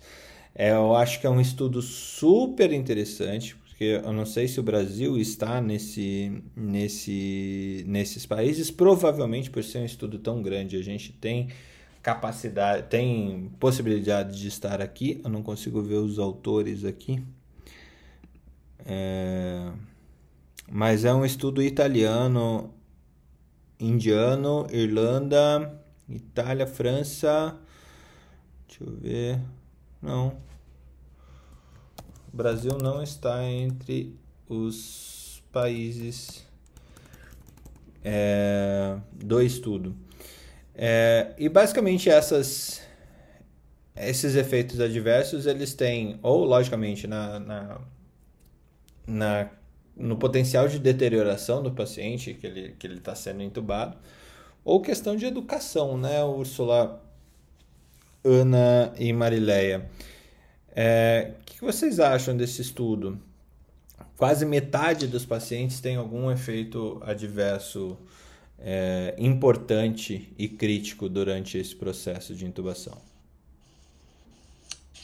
É, 0.53 0.73
eu 0.73 0.95
acho 0.97 1.21
que 1.21 1.27
é 1.27 1.31
um 1.31 1.41
estudo 1.41 1.81
super 1.81 2.73
interessante, 2.73 3.55
porque 3.57 4.01
eu 4.05 4.13
não 4.13 4.27
sei 4.27 4.49
se 4.49 4.59
o 4.59 4.63
Brasil 4.63 5.17
está 5.17 5.61
nesse, 5.61 6.43
nesse, 6.55 7.85
nesses 7.87 8.27
países, 8.27 8.73
provavelmente 8.73 9.51
por 9.51 9.63
ser 9.63 9.79
um 9.79 9.85
estudo 9.85 10.19
tão 10.19 10.43
grande, 10.43 10.77
a 10.77 10.83
gente 10.83 11.13
tem 11.13 11.49
capacidade, 12.03 12.89
tem 12.89 13.51
possibilidade 13.61 14.39
de 14.39 14.49
estar 14.49 14.81
aqui. 14.81 15.21
Eu 15.23 15.31
não 15.31 15.43
consigo 15.43 15.81
ver 15.81 15.97
os 15.97 16.19
autores 16.19 16.85
aqui. 16.85 17.23
É... 18.85 19.71
Mas 20.71 21.05
é 21.05 21.15
um 21.15 21.25
estudo 21.25 21.63
italiano, 21.63 22.73
indiano, 23.79 24.67
Irlanda, 24.71 25.81
Itália, 26.09 26.67
França. 26.67 27.59
Deixa 28.67 28.85
eu 28.85 28.97
ver. 28.97 29.41
Não. 30.01 30.37
O 32.33 32.37
Brasil 32.37 32.77
não 32.79 33.03
está 33.03 33.45
entre 33.45 34.19
os 34.49 35.43
países 35.53 36.47
é, 38.03 38.99
do 39.13 39.41
estudo. 39.41 39.95
É, 40.75 41.35
e 41.39 41.49
basicamente 41.49 42.09
essas, 42.09 42.83
esses 43.95 44.35
efeitos 44.35 44.81
adversos 44.81 45.47
eles 45.47 45.75
têm, 45.75 46.19
ou 46.23 46.45
logicamente 46.45 47.07
na, 47.07 47.39
na, 47.39 47.81
na 49.07 49.51
no 49.95 50.17
potencial 50.17 50.69
de 50.69 50.79
deterioração 50.79 51.63
do 51.63 51.71
paciente 51.71 52.33
que 52.33 52.47
ele 52.47 52.75
que 52.79 52.87
ele 52.87 52.99
está 52.99 53.15
sendo 53.15 53.43
entubado, 53.43 53.99
ou 54.65 54.81
questão 54.81 55.17
de 55.17 55.27
educação, 55.27 55.99
né, 55.99 56.25
Úrsula, 56.25 57.03
Ana 58.25 58.93
e 58.99 59.13
Marileia. 59.13 59.91
É, 60.75 61.33
o 61.41 61.45
que 61.45 61.61
vocês 61.61 62.01
acham 62.01 62.37
desse 62.37 62.63
estudo? 62.63 63.21
Quase 64.17 64.47
metade 64.47 65.07
dos 65.07 65.27
pacientes 65.27 65.81
tem 65.81 65.97
algum 65.97 66.31
efeito 66.31 67.03
adverso 67.05 67.99
é, 68.65 69.15
importante 69.19 70.33
e 70.39 70.49
crítico 70.49 71.09
durante 71.09 71.59
esse 71.59 71.75
processo 71.75 72.35
de 72.35 72.45
intubação? 72.47 72.97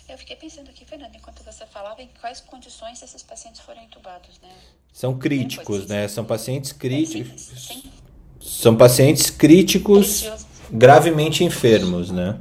Eu 0.08 0.16
fiquei 0.16 0.36
pensando 0.36 0.70
aqui, 0.70 0.84
Fernando, 0.84 1.14
enquanto 1.14 1.42
você 1.42 1.66
falava, 1.66 2.00
em 2.00 2.08
quais 2.20 2.40
condições 2.40 3.02
esses 3.02 3.22
pacientes 3.22 3.60
foram 3.60 3.82
intubados, 3.82 4.40
né? 4.40 4.48
São 4.92 5.18
críticos, 5.18 5.86
né? 5.86 6.08
São 6.08 6.24
pacientes 6.24 6.72
críticos. 6.72 7.42
Sim, 7.42 7.82
sim. 7.82 7.92
São 8.40 8.76
pacientes 8.76 9.28
críticos 9.28 10.24
gravemente 10.70 11.44
enfermos, 11.44 12.10
né? 12.10 12.40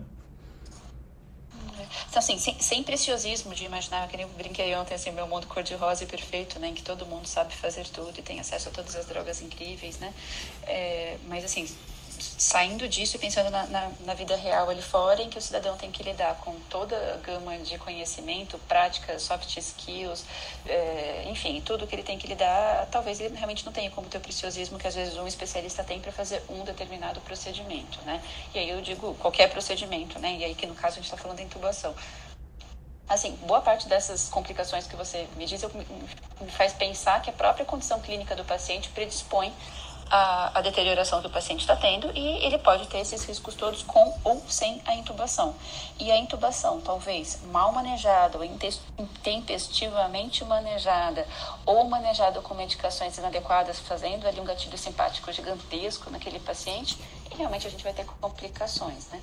São 2.21 2.35
assim, 2.35 2.39
sem, 2.39 2.59
sem 2.59 2.83
preciosismo 2.83 3.53
de 3.53 3.63
imaginar, 3.65 4.07
que 4.07 4.17
nem 4.17 4.25
eu 4.25 4.31
brinquei 4.33 4.73
ontem, 4.75 4.95
assim, 4.95 5.11
meu 5.11 5.27
mundo 5.27 5.45
cor-de-rosa 5.45 6.03
e 6.03 6.07
perfeito, 6.07 6.59
né? 6.59 6.69
Em 6.69 6.73
que 6.73 6.81
todo 6.81 7.05
mundo 7.05 7.27
sabe 7.27 7.53
fazer 7.53 7.85
tudo 7.87 8.17
e 8.17 8.23
tem 8.23 8.39
acesso 8.39 8.69
a 8.69 8.71
todas 8.71 8.95
as 8.95 9.05
drogas 9.05 9.39
incríveis, 9.41 9.99
né? 9.99 10.11
É, 10.63 11.17
mas, 11.25 11.45
assim, 11.45 11.67
saindo 12.37 12.87
disso 12.87 13.15
e 13.15 13.19
pensando 13.19 13.49
na, 13.49 13.65
na, 13.65 13.91
na, 14.01 14.13
vida 14.13 14.35
real 14.35 14.69
ali 14.69 14.81
fora, 14.81 15.21
em 15.23 15.29
que 15.29 15.39
o 15.39 15.41
cidadão 15.41 15.75
tem 15.75 15.91
que 15.91 16.03
lidar 16.03 16.35
com 16.35 16.53
toda 16.69 16.95
a 17.15 17.17
gama 17.17 17.57
de 17.57 17.79
conhecimento, 17.79 18.59
práticas, 18.67 19.23
soft 19.23 19.57
skills, 19.57 20.23
é, 20.67 21.23
enfim, 21.27 21.59
tudo 21.61 21.87
que 21.87 21.95
ele 21.95 22.03
tem 22.03 22.17
que 22.19 22.27
lidar, 22.27 22.87
talvez 22.91 23.19
ele 23.19 23.35
realmente 23.35 23.65
não 23.65 23.73
tenha 23.73 23.89
como 23.89 24.07
ter 24.07 24.19
o 24.19 24.21
preciosismo 24.21 24.77
que 24.77 24.87
às 24.87 24.93
vezes 24.93 25.17
um 25.17 25.25
especialista 25.25 25.83
tem 25.83 25.99
para 25.99 26.11
fazer 26.11 26.43
um 26.47 26.63
determinado 26.63 27.19
procedimento, 27.21 27.99
né? 28.05 28.21
E 28.53 28.59
aí 28.59 28.69
eu 28.69 28.81
digo 28.81 29.15
qualquer 29.15 29.49
procedimento, 29.49 30.19
né? 30.19 30.35
E 30.37 30.45
aí 30.45 30.53
que 30.53 30.67
no 30.67 30.75
caso 30.75 30.93
a 30.93 30.95
gente 30.97 31.05
está 31.05 31.17
falando 31.17 31.37
da 31.37 31.43
intubação. 31.43 31.95
Assim, 33.09 33.31
boa 33.47 33.61
parte 33.61 33.87
dessas 33.87 34.27
complicações 34.27 34.85
que 34.85 34.95
você 34.95 35.27
me 35.37 35.45
diz 35.45 35.63
eu, 35.63 35.71
me 35.73 36.51
faz 36.51 36.73
pensar 36.73 37.21
que 37.21 37.29
a 37.29 37.33
própria 37.33 37.65
condição 37.65 38.01
clínica 38.01 38.35
do 38.35 38.43
paciente 38.43 38.89
predispõe 38.89 39.53
a, 40.09 40.59
a 40.59 40.61
deterioração 40.61 41.21
que 41.21 41.27
o 41.27 41.29
paciente 41.29 41.61
está 41.61 41.75
tendo 41.75 42.11
e 42.15 42.45
ele 42.45 42.57
pode 42.57 42.87
ter 42.87 42.99
esses 42.99 43.23
riscos 43.25 43.55
todos 43.55 43.83
com 43.83 44.17
ou 44.23 44.41
sem 44.47 44.81
a 44.85 44.95
intubação. 44.95 45.55
E 45.99 46.11
a 46.11 46.17
intubação, 46.17 46.79
talvez 46.81 47.39
mal 47.51 47.71
manejada 47.71 48.37
ou 48.37 48.43
intempestivamente 48.43 50.43
manejada 50.45 51.27
ou 51.65 51.83
manejada 51.85 52.41
com 52.41 52.53
medicações 52.53 53.17
inadequadas, 53.17 53.79
fazendo 53.79 54.27
ali 54.27 54.39
um 54.39 54.45
gatilho 54.45 54.77
simpático 54.77 55.31
gigantesco 55.31 56.09
naquele 56.09 56.39
paciente, 56.39 56.97
e 57.31 57.35
realmente 57.35 57.67
a 57.67 57.69
gente 57.69 57.83
vai 57.83 57.93
ter 57.93 58.05
complicações, 58.05 59.07
né? 59.07 59.21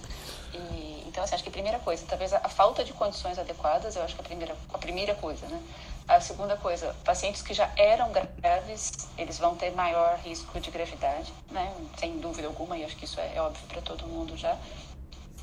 E, 0.53 1.05
então, 1.07 1.25
assim, 1.25 1.35
acho 1.35 1.43
que 1.43 1.49
a 1.49 1.53
primeira 1.53 1.79
coisa, 1.79 2.05
talvez 2.09 2.33
a, 2.33 2.41
a 2.45 2.49
falta 2.49 2.85
de 2.85 2.93
condições 2.93 3.39
adequadas, 3.39 3.97
eu 3.97 4.03
acho 4.03 4.15
que 4.15 4.21
a 4.21 4.25
primeira, 4.25 4.57
a 4.73 4.79
primeira 4.79 5.15
coisa, 5.15 5.47
né? 5.47 5.61
A 6.07 6.21
segunda 6.21 6.57
coisa, 6.57 6.95
pacientes 7.03 7.41
que 7.41 7.55
já 7.55 7.71
eram 7.77 8.13
graves, 8.13 8.93
eles 9.17 9.39
vão 9.39 9.57
ter 9.57 9.71
maior 9.73 10.19
risco 10.19 10.61
de 10.61 10.71
gravidade, 10.71 11.33
né? 11.51 11.75
Sem 11.97 12.19
dúvida 12.19 12.47
alguma, 12.47 12.77
e 12.77 12.85
acho 12.85 12.95
que 12.97 13.07
isso 13.07 13.19
é 13.19 13.41
óbvio 13.41 13.67
para 13.69 13.81
todo 13.81 14.07
mundo 14.07 14.37
já. 14.37 14.55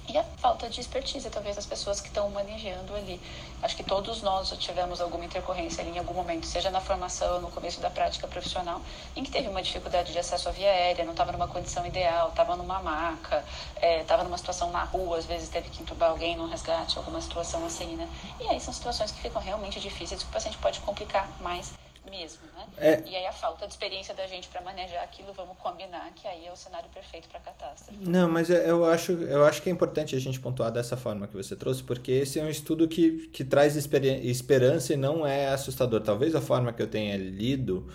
E 0.10 0.18
a 0.18 0.24
falta 0.24 0.70
de 0.70 0.82
expertise, 0.82 1.30
talvez, 1.30 1.56
das 1.56 1.66
pessoas 1.66 2.02
que 2.02 2.08
estão 2.08 2.30
manejando 2.30 2.93
ali. 2.95 3.22
Acho 3.62 3.76
que 3.78 3.84
todos 3.84 4.22
nós 4.22 4.49
tivemos 4.58 4.99
alguma 4.99 5.24
intercorrência 5.24 5.82
ali 5.82 5.91
em 5.91 5.99
algum 5.99 6.14
momento, 6.14 6.45
seja 6.45 6.70
na 6.70 6.82
formação, 6.82 7.39
no 7.39 7.49
começo 7.52 7.80
da 7.80 7.89
prática 7.89 8.28
profissional, 8.28 8.82
em 9.16 9.24
que 9.24 9.32
teve 9.32 9.47
uma 9.47 9.62
dificuldade 9.62 10.12
de 10.12 10.20
acesso 10.20 10.49
à 10.49 10.52
via 10.52 10.70
aérea, 10.70 11.06
não 11.06 11.12
estava 11.12 11.32
numa 11.32 11.47
condição 11.47 11.86
ideal, 11.86 12.30
estava 12.30 12.56
numa 12.56 12.82
maca, 12.82 13.45
estava 13.82 14.24
é, 14.24 14.26
numa 14.26 14.38
situação 14.38 14.72
na 14.72 14.84
rua, 14.84 15.18
às 15.18 15.26
vezes 15.26 15.49
teve 15.49 15.70
que 15.70 15.82
entubar 15.82 16.10
alguém 16.10 16.36
num 16.36 16.47
resgate, 16.47 16.97
alguma 16.97 17.22
situação 17.22 17.64
assim, 17.66 17.95
né? 17.95 18.10
E 18.39 18.47
aí 18.49 18.60
são 18.60 18.74
situações 18.74 19.12
que 19.12 19.22
ficam 19.22 19.41
realmente 19.41 19.80
difíceis, 19.80 20.24
que 20.24 20.30
o 20.30 20.32
paciente 20.32 20.58
pode 20.58 20.80
complicar 20.80 21.30
mais 21.39 21.72
mesmo, 22.10 22.41
né? 22.56 22.68
É. 22.78 23.04
E 23.06 23.16
aí 23.16 23.26
a 23.26 23.32
falta 23.32 23.68
de 23.68 23.74
experiência 23.74 24.14
da 24.14 24.26
gente 24.28 24.47
para 24.47 24.62
manejar 24.62 25.04
aquilo, 25.04 25.32
vamos 25.34 25.58
combinar 25.58 26.12
que 26.16 26.28
aí 26.28 26.47
é 26.47 26.52
o 26.52 26.56
cenário 26.56 26.89
perfeito 26.89 27.28
para 27.30 27.39
catástrofe. 27.39 27.99
Não, 28.04 28.30
mas 28.30 28.49
eu 28.49 28.86
acho, 28.86 29.12
eu 29.12 29.45
acho 29.45 29.62
que 29.62 29.70
é 29.70 29.72
importante 29.72 30.16
a 30.16 30.20
gente 30.20 30.39
pontuar 30.39 30.72
dessa 30.72 30.97
forma 30.97 31.28
que 31.28 31.36
você 31.36 31.56
trouxe, 31.56 31.84
porque 31.84 32.12
esse 32.12 32.39
é 32.39 32.43
um 32.43 32.49
estudo 32.49 32.88
que, 32.88 33.28
que 33.28 33.43
traz 33.43 33.76
esperança 33.76 34.93
e 34.93 34.97
não 34.97 35.26
é 35.26 35.49
assustador. 35.49 36.02
Talvez 36.02 36.34
a 36.36 36.41
forma 36.41 36.74
que 36.74 36.82
eu 36.82 36.88
tenha 36.88 37.16
lido 37.18 37.88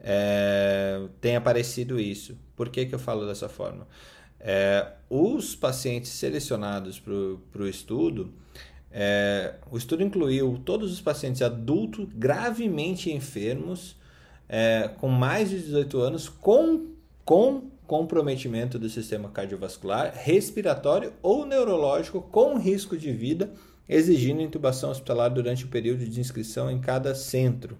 é, 0.00 1.08
tenha 1.20 1.40
parecido 1.40 1.98
isso. 1.98 2.38
Por 2.56 2.68
que, 2.68 2.86
que 2.86 2.94
eu 2.94 2.98
falo 2.98 3.26
dessa 3.26 3.48
forma? 3.48 3.86
É, 4.40 4.92
os 5.10 5.56
pacientes 5.56 6.12
selecionados 6.12 7.00
para 7.00 7.12
o 7.62 7.68
estudo 7.68 8.32
é, 8.90 9.54
o 9.70 9.76
estudo 9.76 10.02
incluiu 10.02 10.60
todos 10.64 10.92
os 10.92 11.00
pacientes 11.00 11.42
adultos 11.42 12.06
gravemente 12.14 13.12
enfermos, 13.12 13.96
é, 14.48 14.90
com 14.98 15.08
mais 15.08 15.50
de 15.50 15.58
18 15.58 16.00
anos, 16.00 16.28
com, 16.28 16.86
com 17.24 17.70
comprometimento 17.86 18.78
do 18.78 18.88
sistema 18.88 19.28
cardiovascular, 19.28 20.12
respiratório 20.14 21.12
ou 21.22 21.46
neurológico, 21.46 22.22
com 22.22 22.58
risco 22.58 22.96
de 22.96 23.12
vida, 23.12 23.52
exigindo 23.88 24.42
intubação 24.42 24.90
hospitalar 24.90 25.30
durante 25.30 25.64
o 25.64 25.68
período 25.68 26.04
de 26.06 26.20
inscrição 26.20 26.70
em 26.70 26.80
cada 26.80 27.14
centro. 27.14 27.78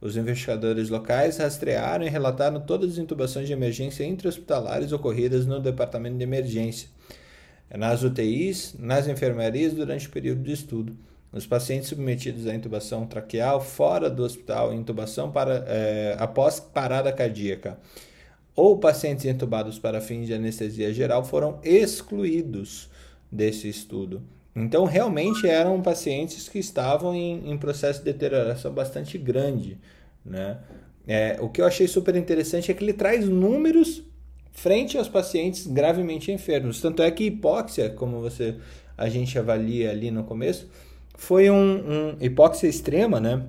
Os 0.00 0.16
investigadores 0.16 0.88
locais 0.88 1.36
rastrearam 1.36 2.04
e 2.04 2.08
relataram 2.08 2.60
todas 2.60 2.92
as 2.92 2.98
intubações 2.98 3.46
de 3.46 3.52
emergência 3.52 4.04
intra-hospitalares 4.04 4.90
ocorridas 4.90 5.46
no 5.46 5.60
departamento 5.60 6.16
de 6.16 6.24
emergência 6.24 6.88
nas 7.76 8.02
UTIs, 8.02 8.74
nas 8.78 9.08
enfermarias 9.08 9.72
durante 9.72 10.06
o 10.06 10.10
período 10.10 10.42
de 10.42 10.52
estudo. 10.52 10.96
Os 11.32 11.46
pacientes 11.46 11.88
submetidos 11.88 12.46
à 12.46 12.54
intubação 12.54 13.06
traqueal 13.06 13.60
fora 13.60 14.10
do 14.10 14.22
hospital, 14.22 14.74
intubação 14.74 15.30
para, 15.30 15.64
é, 15.66 16.14
após 16.18 16.60
parada 16.60 17.10
cardíaca, 17.10 17.78
ou 18.54 18.78
pacientes 18.78 19.24
intubados 19.24 19.78
para 19.78 20.00
fins 20.00 20.26
de 20.26 20.34
anestesia 20.34 20.92
geral 20.92 21.24
foram 21.24 21.58
excluídos 21.64 22.90
desse 23.30 23.66
estudo. 23.66 24.22
Então, 24.54 24.84
realmente 24.84 25.48
eram 25.48 25.80
pacientes 25.80 26.50
que 26.50 26.58
estavam 26.58 27.14
em, 27.14 27.50
em 27.50 27.56
processo 27.56 28.00
de 28.00 28.04
deterioração 28.04 28.70
bastante 28.70 29.16
grande. 29.16 29.78
Né? 30.22 30.58
É, 31.06 31.38
o 31.40 31.48
que 31.48 31.62
eu 31.62 31.66
achei 31.66 31.88
super 31.88 32.14
interessante 32.14 32.70
é 32.70 32.74
que 32.74 32.84
ele 32.84 32.92
traz 32.92 33.26
números 33.26 34.02
frente 34.52 34.96
aos 34.96 35.08
pacientes 35.08 35.66
gravemente 35.66 36.30
enfermos. 36.30 36.80
Tanto 36.80 37.02
é 37.02 37.10
que 37.10 37.24
hipóxia, 37.24 37.90
como 37.90 38.20
você 38.20 38.56
a 38.96 39.08
gente 39.08 39.38
avalia 39.38 39.90
ali 39.90 40.10
no 40.10 40.22
começo, 40.22 40.68
foi 41.16 41.50
um, 41.50 41.56
um 41.56 42.16
hipóxia 42.20 42.68
extrema, 42.68 43.18
né? 43.18 43.44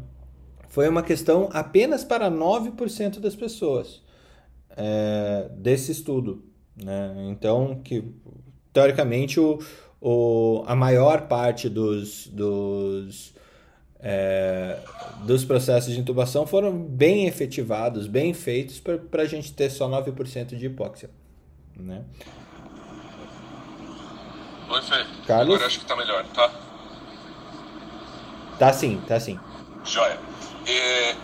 Foi 0.69 0.89
uma 0.89 1.03
questão 1.03 1.49
apenas 1.51 2.03
para 2.03 2.31
9% 2.31 3.19
das 3.19 3.35
pessoas 3.35 4.01
é, 4.75 5.49
desse 5.55 5.91
estudo. 5.91 6.43
Né? 6.75 7.27
Então, 7.29 7.79
que 7.83 8.03
teoricamente 8.71 9.39
o, 9.39 9.59
o, 10.01 10.63
a 10.65 10.75
maior 10.75 11.27
parte 11.27 11.69
dos, 11.69 12.27
dos 12.27 13.35
é, 14.03 14.79
dos 15.19 15.45
processos 15.45 15.93
de 15.93 15.99
intubação 15.99 16.45
foram 16.45 16.77
bem 16.77 17.25
efetivados, 17.25 18.05
bem 18.05 18.33
feitos 18.33 18.79
para 18.79 19.23
a 19.23 19.25
gente 19.25 19.53
ter 19.53 19.69
só 19.69 19.87
9% 19.87 20.57
de 20.57 20.65
hipóxia. 20.65 21.09
Né? 21.77 22.03
Oi, 24.69 24.81
Fê. 24.81 25.05
Carlos? 25.25 25.55
Agora 25.55 25.67
acho 25.67 25.79
que 25.79 25.85
está 25.85 25.95
melhor, 25.95 26.25
tá? 26.33 26.51
Tá 28.59 28.73
sim, 28.73 29.01
tá 29.07 29.19
sim. 29.19 29.39
Joia. 29.85 30.19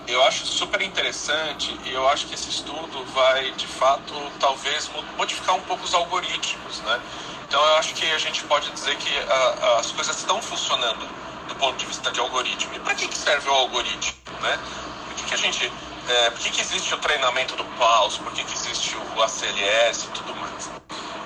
Eu 0.07 0.23
acho 0.23 0.45
super 0.45 0.81
interessante 0.81 1.77
e 1.85 1.93
eu 1.93 2.07
acho 2.09 2.27
que 2.27 2.33
esse 2.33 2.49
estudo 2.49 3.05
vai, 3.13 3.51
de 3.51 3.67
fato, 3.67 4.13
talvez 4.39 4.89
modificar 5.17 5.55
um 5.55 5.61
pouco 5.61 5.83
os 5.83 5.93
algoritmos, 5.93 6.81
né? 6.81 6.99
Então 7.47 7.61
eu 7.61 7.75
acho 7.77 7.93
que 7.95 8.05
a 8.05 8.17
gente 8.17 8.43
pode 8.43 8.69
dizer 8.71 8.95
que 8.97 9.17
a, 9.17 9.79
as 9.79 9.91
coisas 9.91 10.17
estão 10.17 10.41
funcionando 10.41 10.99
do 10.99 11.28
ponto 11.59 11.77
de 11.77 11.85
vista 11.85 12.11
de 12.11 12.19
algoritmo. 12.19 12.73
E 12.73 12.79
para 12.79 12.95
que, 12.95 13.07
que 13.07 13.17
serve 13.17 13.49
o 13.49 13.53
algoritmo? 13.53 14.13
Né? 14.41 14.59
Por 15.05 15.15
que, 15.15 15.23
que 15.25 15.33
a 15.33 15.37
gente. 15.37 15.71
É, 16.07 16.29
por 16.31 16.39
que, 16.39 16.49
que 16.49 16.61
existe 16.61 16.93
o 16.93 16.97
treinamento 16.97 17.55
do 17.55 17.63
PAUS? 17.77 18.17
Por 18.17 18.31
que, 18.33 18.43
que 18.43 18.53
existe 18.53 18.97
o 19.15 19.21
ACLS 19.21 20.05
e 20.05 20.07
tudo 20.09 20.35
mais? 20.35 20.71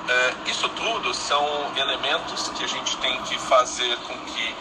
É, 0.09 0.49
isso 0.49 0.67
tudo 0.69 1.13
são 1.13 1.71
elementos 1.77 2.49
que 2.49 2.63
a 2.63 2.67
gente 2.67 2.97
tem 2.97 3.21
que 3.21 3.39
fazer 3.39 3.95
com 3.99 4.13
que 4.25 4.55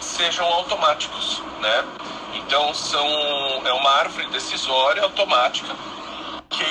sejam 0.00 0.46
automáticos, 0.46 1.42
né? 1.60 1.84
Então 2.34 2.72
são 2.72 3.06
é 3.66 3.72
uma 3.72 3.90
árvore 3.90 4.26
decisória 4.28 5.02
automática 5.02 5.74
que, 6.48 6.64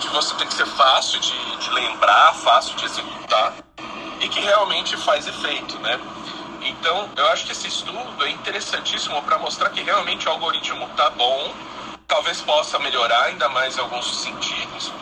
que 0.00 0.08
você 0.08 0.34
tem 0.36 0.46
que 0.48 0.54
ser 0.54 0.66
fácil 0.66 1.20
de, 1.20 1.56
de 1.58 1.70
lembrar, 1.70 2.34
fácil 2.34 2.74
de 2.74 2.84
executar 2.84 3.54
e 4.20 4.28
que 4.28 4.40
realmente 4.40 4.96
faz 4.96 5.26
efeito, 5.26 5.78
né? 5.80 6.00
Então, 6.64 7.10
eu 7.16 7.26
acho 7.28 7.44
que 7.46 7.52
esse 7.52 7.66
estudo 7.66 8.24
é 8.24 8.30
interessantíssimo 8.30 9.20
para 9.22 9.38
mostrar 9.38 9.70
que 9.70 9.82
realmente 9.82 10.28
o 10.28 10.30
algoritmo 10.30 10.88
tá 10.96 11.10
bom, 11.10 11.52
talvez 12.06 12.40
possa 12.40 12.78
melhorar 12.78 13.24
ainda 13.24 13.48
mais 13.48 13.78
alguns 13.78 14.22
sentidos, 14.22 14.92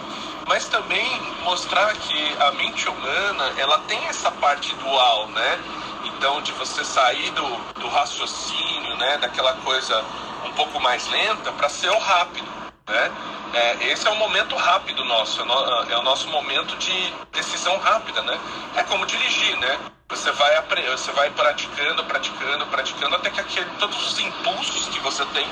mas 0.47 0.67
também 0.69 1.21
mostrar 1.43 1.93
que 1.95 2.37
a 2.39 2.53
mente 2.53 2.89
humana 2.89 3.53
ela 3.59 3.79
tem 3.81 3.99
essa 4.07 4.31
parte 4.31 4.75
dual, 4.77 5.29
né? 5.29 5.59
Então, 6.05 6.41
de 6.41 6.53
você 6.53 6.83
sair 6.85 7.31
do, 7.33 7.57
do 7.81 7.89
raciocínio, 7.89 8.97
né, 8.97 9.19
daquela 9.19 9.55
coisa 9.55 10.03
um 10.47 10.53
pouco 10.53 10.81
mais 10.81 11.07
lenta, 11.09 11.53
para 11.53 11.69
ser 11.69 11.91
o 11.91 11.99
rápido, 11.99 12.49
né? 12.89 13.13
É, 13.53 13.85
esse 13.93 14.07
é 14.07 14.11
o 14.11 14.17
momento 14.17 14.55
rápido 14.57 15.05
nosso, 15.05 15.43
é 15.43 15.97
o 15.99 16.03
nosso 16.03 16.29
momento 16.29 16.77
de 16.79 17.13
decisão 17.33 17.77
rápida, 17.79 18.23
né? 18.23 18.39
É 18.77 18.83
como 18.85 19.05
dirigir, 19.05 19.57
né? 19.59 19.79
Você 20.11 20.33
vai, 20.33 20.61
você 20.91 21.13
vai 21.13 21.31
praticando, 21.31 22.05
praticando, 22.05 22.67
praticando, 22.67 23.15
até 23.15 23.31
que 23.31 23.41
aquele, 23.41 23.71
todos 23.79 23.97
os 24.11 24.19
impulsos 24.19 24.89
que 24.89 24.99
você 24.99 25.25
tem 25.27 25.47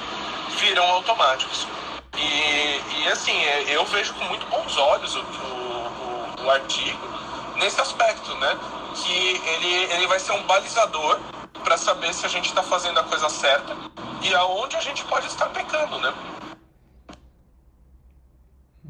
viram 0.58 0.84
automáticos. 0.84 1.64
E, 2.16 2.82
e 2.98 3.08
assim, 3.08 3.40
é, 3.40 3.76
eu 3.76 3.84
vejo 3.84 4.12
com 4.14 4.24
muito 4.24 4.44
bons 4.46 4.76
olhos 4.76 5.14
o, 5.14 5.20
o, 5.20 6.44
o 6.44 6.50
artigo 6.50 7.08
nesse 7.54 7.80
aspecto, 7.80 8.34
né? 8.34 8.58
Que 8.96 9.40
ele, 9.46 9.74
ele 9.94 10.06
vai 10.08 10.18
ser 10.18 10.32
um 10.32 10.42
balizador 10.42 11.20
para 11.62 11.76
saber 11.76 12.12
se 12.12 12.26
a 12.26 12.28
gente 12.28 12.48
está 12.48 12.62
fazendo 12.62 12.98
a 12.98 13.04
coisa 13.04 13.28
certa 13.28 13.76
e 14.22 14.34
aonde 14.34 14.76
a 14.76 14.80
gente 14.80 15.04
pode 15.04 15.28
estar 15.28 15.46
pecando, 15.50 16.00
né? 16.00 16.12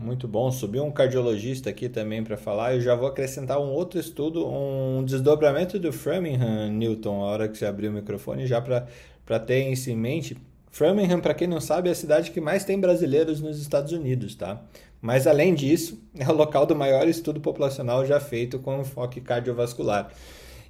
Muito 0.01 0.29
bom. 0.29 0.49
Subiu 0.53 0.85
um 0.85 0.93
cardiologista 0.93 1.71
aqui 1.71 1.89
também 1.89 2.23
para 2.23 2.37
falar. 2.37 2.77
Eu 2.77 2.81
já 2.81 2.95
vou 2.95 3.09
acrescentar 3.09 3.61
um 3.61 3.73
outro 3.73 3.99
estudo, 3.99 4.47
um 4.47 5.05
desdobramento 5.05 5.77
do 5.77 5.93
Framingham, 5.93 6.71
Newton, 6.71 7.25
a 7.25 7.27
hora 7.27 7.49
que 7.49 7.59
você 7.59 7.67
abrir 7.67 7.89
o 7.89 7.93
microfone, 7.93 8.47
já 8.47 8.61
para 8.61 9.41
ter 9.41 9.69
isso 9.69 9.91
em 9.91 9.97
mente. 9.97 10.37
Framingham, 10.71 11.19
para 11.19 11.35
quem 11.35 11.49
não 11.49 11.61
sabe, 11.61 11.89
é 11.89 11.93
a 11.93 11.97
cidade 11.97 12.31
que 12.31 12.41
mais 12.41 12.65
tem 12.65 12.79
brasileiros 12.79 13.41
nos 13.41 13.61
Estados 13.61 13.91
Unidos, 13.91 14.37
tá? 14.37 14.63
Mas 15.01 15.27
além 15.27 15.53
disso, 15.53 16.01
é 16.17 16.29
o 16.29 16.33
local 16.33 16.65
do 16.65 16.77
maior 16.77 17.09
estudo 17.09 17.41
populacional 17.41 18.07
já 18.07 18.21
feito 18.21 18.61
com 18.61 18.81
enfoque 18.81 19.21
cardiovascular. 19.21 20.13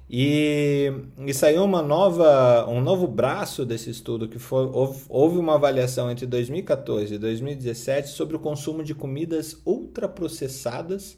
E, 0.09 0.91
e 1.19 1.33
saiu 1.35 1.63
uma 1.63 1.83
nova, 1.83 2.67
um 2.67 2.81
novo 2.81 3.05
braço 3.05 3.63
desse 3.63 3.91
estudo 3.91 4.27
que 4.27 4.39
foi, 4.39 4.67
houve, 5.07 5.37
uma 5.37 5.53
avaliação 5.53 6.09
entre 6.09 6.25
2014 6.25 7.13
e 7.13 7.17
2017 7.19 8.09
sobre 8.09 8.35
o 8.35 8.39
consumo 8.39 8.83
de 8.83 8.95
comidas 8.95 9.61
ultraprocessadas 9.63 11.15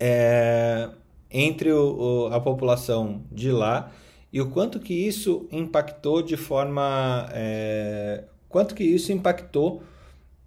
é, 0.00 0.88
entre 1.30 1.70
o, 1.70 2.26
o, 2.26 2.34
a 2.34 2.40
população 2.40 3.22
de 3.30 3.52
lá 3.52 3.92
e 4.32 4.40
o 4.40 4.50
quanto 4.50 4.80
que 4.80 4.94
isso 4.94 5.46
impactou 5.52 6.20
de 6.20 6.36
forma 6.36 7.28
é, 7.32 8.24
quanto 8.48 8.74
que 8.74 8.82
isso 8.82 9.12
impactou 9.12 9.84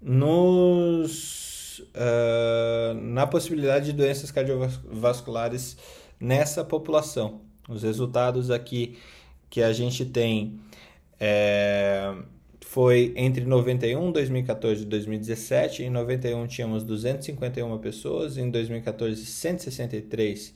nos 0.01 1.79
uh, 1.79 2.93
na 3.01 3.25
possibilidade 3.25 3.85
de 3.85 3.93
doenças 3.93 4.31
cardiovasculares 4.31 5.77
nessa 6.25 6.63
população. 6.63 7.41
Os 7.69 7.83
resultados 7.83 8.49
aqui 8.49 8.97
que 9.49 9.61
a 9.61 9.71
gente 9.71 10.03
tem 10.05 10.59
é, 11.19 12.13
foi 12.61 13.13
entre 13.15 13.45
91, 13.45 14.11
2014 14.11 14.81
e 14.81 14.85
2017. 14.85 15.83
Em 15.83 15.89
91 15.89 16.47
tínhamos 16.47 16.83
251 16.83 17.77
pessoas, 17.77 18.37
em 18.37 18.49
2014 18.49 19.23
163 19.25 20.53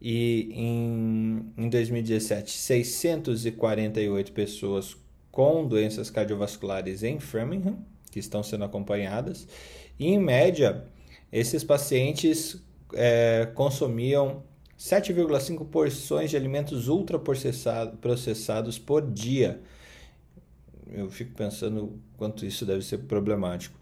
e 0.00 0.50
em, 0.54 1.52
em 1.58 1.68
2017 1.68 2.50
648 2.52 4.32
pessoas 4.32 4.96
com 5.30 5.66
doenças 5.66 6.08
cardiovasculares 6.08 7.02
em 7.02 7.20
Framingham 7.20 7.78
que 8.10 8.18
estão 8.18 8.42
sendo 8.42 8.64
acompanhadas. 8.64 9.46
E 9.98 10.08
em 10.08 10.18
média, 10.18 10.84
esses 11.32 11.62
pacientes 11.62 12.60
é, 12.94 13.48
consumiam 13.54 14.42
7,5 14.80 15.66
porções 15.66 16.30
de 16.30 16.38
alimentos 16.38 16.88
ultraprocessados 16.88 18.78
por 18.78 19.02
dia. 19.02 19.60
Eu 20.90 21.10
fico 21.10 21.34
pensando 21.34 22.00
quanto 22.16 22.46
isso 22.46 22.64
deve 22.64 22.80
ser 22.80 22.96
problemático. 22.98 23.78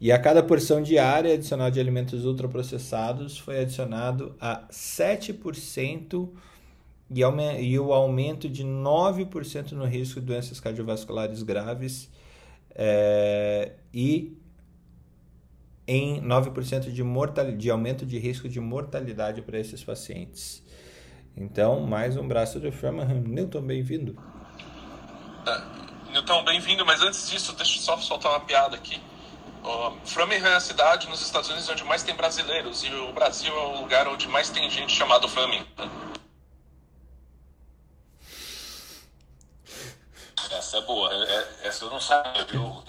E 0.00 0.10
a 0.10 0.18
cada 0.18 0.42
porção 0.42 0.82
diária 0.82 1.34
adicional 1.34 1.70
de 1.70 1.78
alimentos 1.78 2.24
ultraprocessados 2.24 3.38
foi 3.38 3.60
adicionado 3.60 4.34
a 4.40 4.66
7% 4.72 6.28
e, 7.08 7.20
e 7.62 7.78
o 7.78 7.92
aumento 7.92 8.48
de 8.48 8.64
9% 8.64 9.70
no 9.70 9.84
risco 9.84 10.18
de 10.18 10.26
doenças 10.26 10.58
cardiovasculares 10.58 11.44
graves 11.44 12.10
é, 12.74 13.74
e 13.94 14.36
em 15.92 16.22
9% 16.22 16.92
de, 16.92 17.02
mortal, 17.02 17.50
de 17.50 17.68
aumento 17.68 18.06
de 18.06 18.16
risco 18.16 18.48
de 18.48 18.60
mortalidade 18.60 19.42
para 19.42 19.58
esses 19.58 19.82
pacientes. 19.82 20.62
Então, 21.36 21.80
mais 21.80 22.16
um 22.16 22.28
braço 22.28 22.60
do 22.60 22.70
Framingham. 22.70 23.20
Newton, 23.26 23.60
bem-vindo. 23.60 24.12
Uh, 24.12 26.12
Newton, 26.12 26.44
bem-vindo, 26.44 26.86
mas 26.86 27.02
antes 27.02 27.28
disso, 27.28 27.52
deixa 27.54 27.76
eu 27.76 27.82
só 27.82 27.96
soltar 27.96 28.30
uma 28.30 28.38
piada 28.38 28.76
aqui. 28.76 29.02
Uh, 29.64 30.06
Framingham 30.06 30.50
é 30.50 30.54
a 30.54 30.60
cidade 30.60 31.08
nos 31.08 31.22
Estados 31.22 31.50
Unidos 31.50 31.68
onde 31.68 31.82
mais 31.82 32.04
tem 32.04 32.14
brasileiros 32.14 32.84
e 32.84 32.94
o 32.94 33.12
Brasil 33.12 33.52
é 33.52 33.66
o 33.66 33.80
lugar 33.80 34.06
onde 34.06 34.28
mais 34.28 34.48
tem 34.48 34.70
gente 34.70 34.92
chamada 34.92 35.26
Framingham. 35.26 35.66
Essa 40.52 40.76
é 40.76 40.82
boa, 40.82 41.12
é, 41.12 41.16
é, 41.16 41.66
essa 41.66 41.84
eu 41.84 41.90
não 41.90 42.00
sabia, 42.00 42.44
viu? 42.44 42.60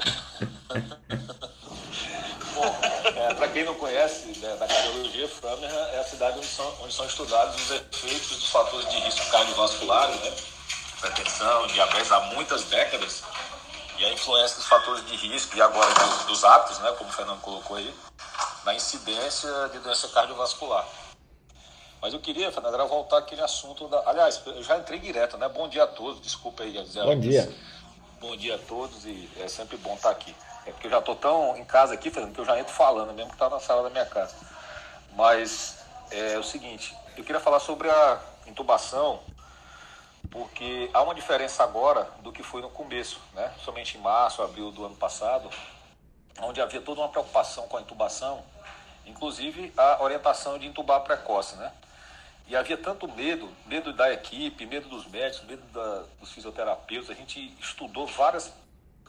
Bom, 2.54 2.91
é, 3.22 3.34
para 3.34 3.48
quem 3.50 3.64
não 3.64 3.76
conhece 3.76 4.40
né, 4.40 4.56
da 4.56 4.68
cardiologia, 4.68 5.28
Framingham 5.28 5.88
é 5.94 6.00
a 6.00 6.04
cidade 6.04 6.38
onde 6.38 6.48
são, 6.48 6.74
onde 6.82 6.94
são 6.94 7.06
estudados 7.06 7.56
os 7.56 7.72
efeitos 7.72 8.30
dos 8.30 8.50
fatores 8.50 8.90
de 8.90 9.00
risco 9.00 9.30
cardiovasculares, 9.30 10.16
né? 10.22 10.36
hipertensão, 10.98 11.68
diabetes 11.68 12.12
há 12.12 12.20
muitas 12.34 12.64
décadas, 12.66 13.24
e 14.00 14.06
a 14.06 14.14
influência 14.14 14.58
dos 14.58 14.66
fatores 14.66 15.06
de 15.06 15.16
risco 15.16 15.56
e 15.56 15.62
agora 15.62 15.94
dos, 15.94 16.26
dos 16.26 16.44
hábitos, 16.44 16.80
né, 16.80 16.92
como 16.98 17.10
o 17.10 17.14
Fernando 17.14 17.42
colocou 17.42 17.78
aí, 17.78 17.94
na 18.66 18.74
incidência 18.74 19.50
de 19.72 19.80
doença 19.80 20.08
cardiovascular. 20.10 20.88
Mas 22.02 22.14
eu 22.14 22.20
queria, 22.20 22.52
Fernando, 22.52 22.88
voltar 22.88 23.20
aquele 23.20 23.42
assunto 23.42 23.88
da. 23.88 24.02
Aliás, 24.10 24.42
eu 24.48 24.64
já 24.64 24.76
entrei 24.76 24.98
direto, 24.98 25.38
né? 25.38 25.48
Bom 25.48 25.68
dia 25.70 25.84
a 25.84 25.88
todos, 25.88 26.20
desculpa 26.20 26.64
aí, 26.64 26.84
Zé. 26.84 27.04
Bom 27.04 27.20
dia. 27.20 27.56
Bom 28.20 28.36
dia 28.36 28.56
a 28.56 28.58
todos 28.58 29.06
e 29.06 29.30
é 29.40 29.48
sempre 29.48 29.78
bom 29.78 29.94
estar 29.94 30.10
aqui. 30.10 30.36
É 30.66 30.72
porque 30.72 30.88
eu 30.88 30.92
já 30.92 31.00
estou 31.00 31.16
tão 31.16 31.58
em 31.58 31.66
casa 31.66 31.94
aqui, 31.94 32.12
Fernando, 32.12 32.34
que 32.34 32.42
eu 32.42 32.46
já 32.46 32.60
entro 32.60 32.74
falando, 32.74 33.14
mesmo 33.14 33.30
que 33.30 33.36
está 33.36 33.50
na 33.50 33.60
sala 33.60 33.84
da 33.84 33.90
minha 33.90 34.06
casa. 34.06 34.36
Mas 35.16 35.84
é, 36.12 36.34
é 36.34 36.40
o 36.40 36.44
seguinte, 36.44 36.96
eu 37.18 37.24
queria 37.24 37.42
falar 37.42 37.60
sobre 37.60 37.90
a 37.90 38.22
intubação, 38.46 39.22
porque 40.30 40.90
há 40.94 41.02
uma 41.02 41.16
diferença 41.16 41.64
agora 41.64 42.08
do 42.22 42.32
que 42.32 42.44
foi 42.44 42.62
no 42.62 42.70
começo, 42.70 43.20
né? 43.34 43.54
Somente 43.64 43.98
em 43.98 44.02
março, 44.02 44.42
abril 44.42 44.72
do 44.72 44.86
ano 44.86 44.96
passado, 44.96 45.50
onde 46.40 46.62
havia 46.62 46.82
toda 46.82 47.02
uma 47.02 47.10
preocupação 47.10 47.68
com 47.68 47.78
a 47.78 47.82
intubação, 47.82 48.44
inclusive 49.06 49.74
a 49.76 50.02
orientação 50.02 50.58
de 50.58 50.68
intubar 50.68 51.02
precoce, 51.02 51.56
né? 51.56 51.72
E 52.48 52.56
havia 52.56 52.78
tanto 52.78 53.08
medo, 53.08 53.50
medo 53.66 53.94
da 53.94 54.12
equipe, 54.12 54.66
medo 54.66 54.90
dos 54.90 55.06
médicos, 55.08 55.48
medo 55.48 55.64
da, 55.72 56.04
dos 56.20 56.32
fisioterapeutas. 56.32 57.10
A 57.10 57.14
gente 57.14 57.56
estudou 57.62 58.06
várias 58.08 58.52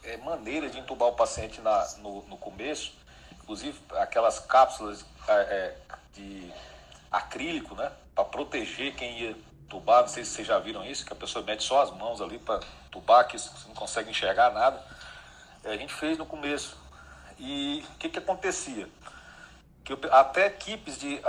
é, 0.03 0.17
maneira 0.17 0.69
de 0.69 0.79
entubar 0.79 1.09
o 1.09 1.13
paciente 1.13 1.61
na, 1.61 1.87
no, 1.97 2.23
no 2.23 2.37
começo, 2.37 2.93
inclusive 3.31 3.79
aquelas 3.91 4.39
cápsulas 4.39 5.05
é, 5.27 5.33
é 5.33 5.77
de 6.13 6.51
acrílico, 7.11 7.75
né, 7.75 7.91
para 8.15 8.25
proteger 8.25 8.95
quem 8.95 9.19
ia 9.19 9.35
tubar. 9.69 10.01
Não 10.01 10.07
sei 10.07 10.23
se 10.23 10.31
vocês 10.31 10.47
já 10.47 10.59
viram 10.59 10.85
isso, 10.85 11.05
que 11.05 11.13
a 11.13 11.15
pessoa 11.15 11.43
mete 11.43 11.63
só 11.63 11.81
as 11.81 11.91
mãos 11.91 12.21
ali 12.21 12.39
para 12.39 12.59
tubar, 12.91 13.25
que 13.25 13.37
você 13.37 13.67
não 13.67 13.75
consegue 13.75 14.09
enxergar 14.09 14.51
nada. 14.51 14.83
É, 15.63 15.71
a 15.71 15.77
gente 15.77 15.93
fez 15.93 16.17
no 16.17 16.25
começo. 16.25 16.77
E 17.39 17.83
o 17.93 17.97
que, 17.97 18.09
que 18.09 18.19
acontecia? 18.19 18.87
Que 19.83 19.93
eu, 19.93 19.99
até 20.11 20.47
equipes 20.47 20.97
de 20.97 21.19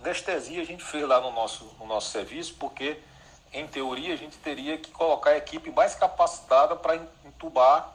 anestesia 0.00 0.62
a 0.62 0.64
gente 0.64 0.82
fez 0.82 1.06
lá 1.06 1.20
no 1.20 1.30
nosso, 1.30 1.64
no 1.78 1.86
nosso 1.86 2.10
serviço, 2.10 2.54
porque 2.54 3.00
em 3.52 3.66
teoria, 3.66 4.14
a 4.14 4.16
gente 4.16 4.36
teria 4.38 4.76
que 4.76 4.90
colocar 4.90 5.30
a 5.30 5.36
equipe 5.36 5.70
mais 5.70 5.94
capacitada 5.94 6.76
para 6.76 6.96
entubar, 7.24 7.88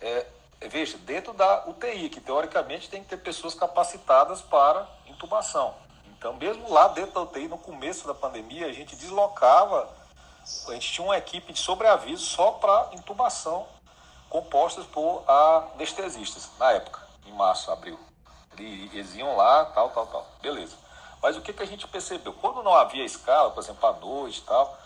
é, 0.00 0.26
veja, 0.62 0.96
dentro 0.98 1.32
da 1.32 1.64
UTI, 1.66 2.08
que 2.08 2.20
teoricamente 2.20 2.88
tem 2.88 3.02
que 3.02 3.08
ter 3.08 3.18
pessoas 3.18 3.54
capacitadas 3.54 4.40
para 4.40 4.86
intubação. 5.06 5.74
Então, 6.06 6.34
mesmo 6.34 6.70
lá 6.72 6.88
dentro 6.88 7.12
da 7.12 7.22
UTI, 7.22 7.48
no 7.48 7.58
começo 7.58 8.06
da 8.06 8.14
pandemia, 8.14 8.66
a 8.66 8.72
gente 8.72 8.96
deslocava, 8.96 9.88
a 10.68 10.72
gente 10.72 10.92
tinha 10.92 11.04
uma 11.04 11.18
equipe 11.18 11.52
de 11.52 11.58
sobreaviso 11.58 12.24
só 12.24 12.52
para 12.52 12.90
intubação, 12.92 13.66
compostas 14.28 14.86
por 14.86 15.22
anestesistas, 15.28 16.50
na 16.58 16.72
época, 16.72 17.00
em 17.26 17.32
março, 17.32 17.70
abril. 17.70 17.98
Eles 18.58 19.14
iam 19.14 19.36
lá, 19.36 19.66
tal, 19.66 19.90
tal, 19.90 20.06
tal. 20.06 20.26
Beleza. 20.42 20.76
Mas 21.22 21.36
o 21.36 21.40
que, 21.40 21.52
que 21.52 21.62
a 21.62 21.66
gente 21.66 21.86
percebeu? 21.86 22.32
Quando 22.34 22.62
não 22.62 22.74
havia 22.74 23.04
escala, 23.04 23.50
por 23.50 23.62
exemplo, 23.62 23.88
à 23.88 23.92
noite 23.92 24.38
e 24.38 24.42
tal, 24.42 24.78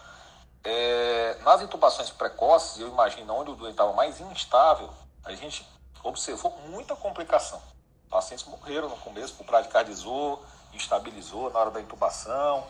é, 0.65 1.39
nas 1.43 1.61
intubações 1.61 2.11
precoces, 2.11 2.81
eu 2.81 2.89
imagino 2.89 3.35
onde 3.35 3.51
o 3.51 3.55
doente 3.55 3.73
estava 3.73 3.93
mais 3.93 4.21
instável, 4.21 4.91
a 5.25 5.33
gente 5.35 5.67
observou 6.03 6.51
muita 6.69 6.97
complicação. 6.97 7.61
Pacientes 8.09 8.45
morreram 8.47 8.89
no 8.89 8.97
começo 8.97 9.35
por 9.35 9.47
bradicardizou, 9.47 10.45
instabilizou 10.73 11.51
na 11.51 11.59
hora 11.59 11.71
da 11.71 11.81
intubação. 11.81 12.67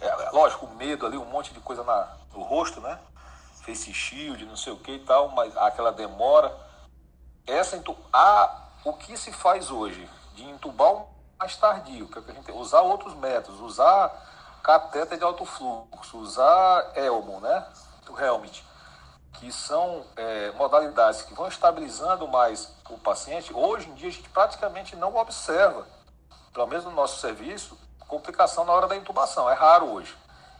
É, 0.00 0.30
lógico, 0.30 0.66
o 0.66 0.74
medo 0.74 1.06
ali, 1.06 1.16
um 1.16 1.26
monte 1.26 1.52
de 1.52 1.60
coisa 1.60 1.84
na, 1.84 2.16
no 2.32 2.42
rosto, 2.42 2.80
né? 2.80 2.98
Face 3.64 3.92
shield, 3.92 4.44
não 4.46 4.56
sei 4.56 4.72
o 4.72 4.76
que 4.76 4.92
e 4.92 4.98
tal, 5.00 5.28
mas 5.28 5.56
aquela 5.56 5.92
demora. 5.92 6.56
Essa 7.46 7.82
ah, 8.12 8.68
o 8.84 8.94
que 8.94 9.16
se 9.16 9.32
faz 9.32 9.70
hoje 9.70 10.08
de 10.34 10.44
intubar 10.44 11.04
mais 11.40 11.56
tardio, 11.56 12.06
que, 12.06 12.18
é 12.18 12.22
que 12.22 12.30
a 12.30 12.34
gente 12.34 12.52
usar 12.52 12.82
outros 12.82 13.14
métodos, 13.14 13.60
usar 13.60 14.12
catéter 14.62 15.16
de 15.16 15.24
alto 15.24 15.46
fluxo, 15.46 16.18
usar 16.18 16.92
Elmo, 16.94 17.40
né, 17.40 17.66
o 18.06 18.20
Helmut, 18.20 18.62
que 19.34 19.50
são 19.50 20.04
é, 20.16 20.50
modalidades 20.52 21.22
que 21.22 21.32
vão 21.32 21.48
estabilizando 21.48 22.28
mais 22.28 22.70
o 22.90 22.98
paciente, 22.98 23.54
hoje 23.54 23.88
em 23.88 23.94
dia 23.94 24.08
a 24.08 24.12
gente 24.12 24.28
praticamente 24.28 24.94
não 24.96 25.16
observa, 25.16 25.86
pelo 26.52 26.66
menos 26.66 26.84
no 26.84 26.90
nosso 26.90 27.20
serviço, 27.20 27.78
complicação 28.06 28.64
na 28.64 28.72
hora 28.72 28.88
da 28.88 28.96
intubação. 28.96 29.48
É 29.48 29.54
raro 29.54 29.86
hoje. 29.86 30.14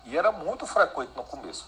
E 0.04 0.16
era 0.16 0.30
muito 0.30 0.66
frequente 0.66 1.10
no 1.16 1.24
começo. 1.24 1.66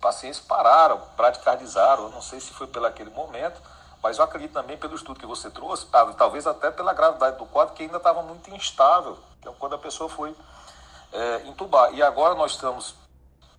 pacientes 0.00 0.38
pararam, 0.38 1.00
bradicardizaram, 1.16 2.10
não 2.10 2.20
sei 2.20 2.38
se 2.38 2.52
foi 2.52 2.66
pelo 2.66 2.86
aquele 2.86 3.10
momento, 3.10 3.60
mas 4.02 4.18
eu 4.18 4.24
acredito 4.24 4.52
também 4.52 4.76
pelo 4.76 4.96
estudo 4.96 5.20
que 5.20 5.26
você 5.26 5.48
trouxe, 5.48 5.86
talvez 6.18 6.46
até 6.46 6.70
pela 6.70 6.92
gravidade 6.92 7.38
do 7.38 7.46
quadro, 7.46 7.74
que 7.74 7.84
ainda 7.84 7.98
estava 7.98 8.20
muito 8.22 8.50
instável, 8.50 9.16
que 9.40 9.48
é 9.48 9.52
quando 9.58 9.74
a 9.74 9.78
pessoa 9.78 10.10
foi 10.10 10.34
é, 11.12 11.42
entubar. 11.46 11.94
E 11.94 12.02
agora 12.02 12.34
nós 12.34 12.52
estamos, 12.52 12.96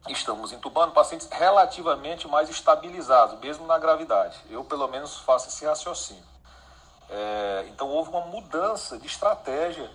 estamos 0.09 0.51
entubando 0.51 0.91
pacientes 0.91 1.29
relativamente 1.31 2.27
mais 2.27 2.49
estabilizados, 2.49 3.39
mesmo 3.39 3.65
na 3.65 3.77
gravidade. 3.77 4.37
Eu, 4.49 4.65
pelo 4.65 4.87
menos, 4.89 5.19
faço 5.19 5.47
esse 5.47 5.65
raciocínio. 5.65 6.23
É, 7.09 7.65
então, 7.69 7.87
houve 7.87 8.09
uma 8.09 8.21
mudança 8.21 8.97
de 8.97 9.07
estratégia 9.07 9.89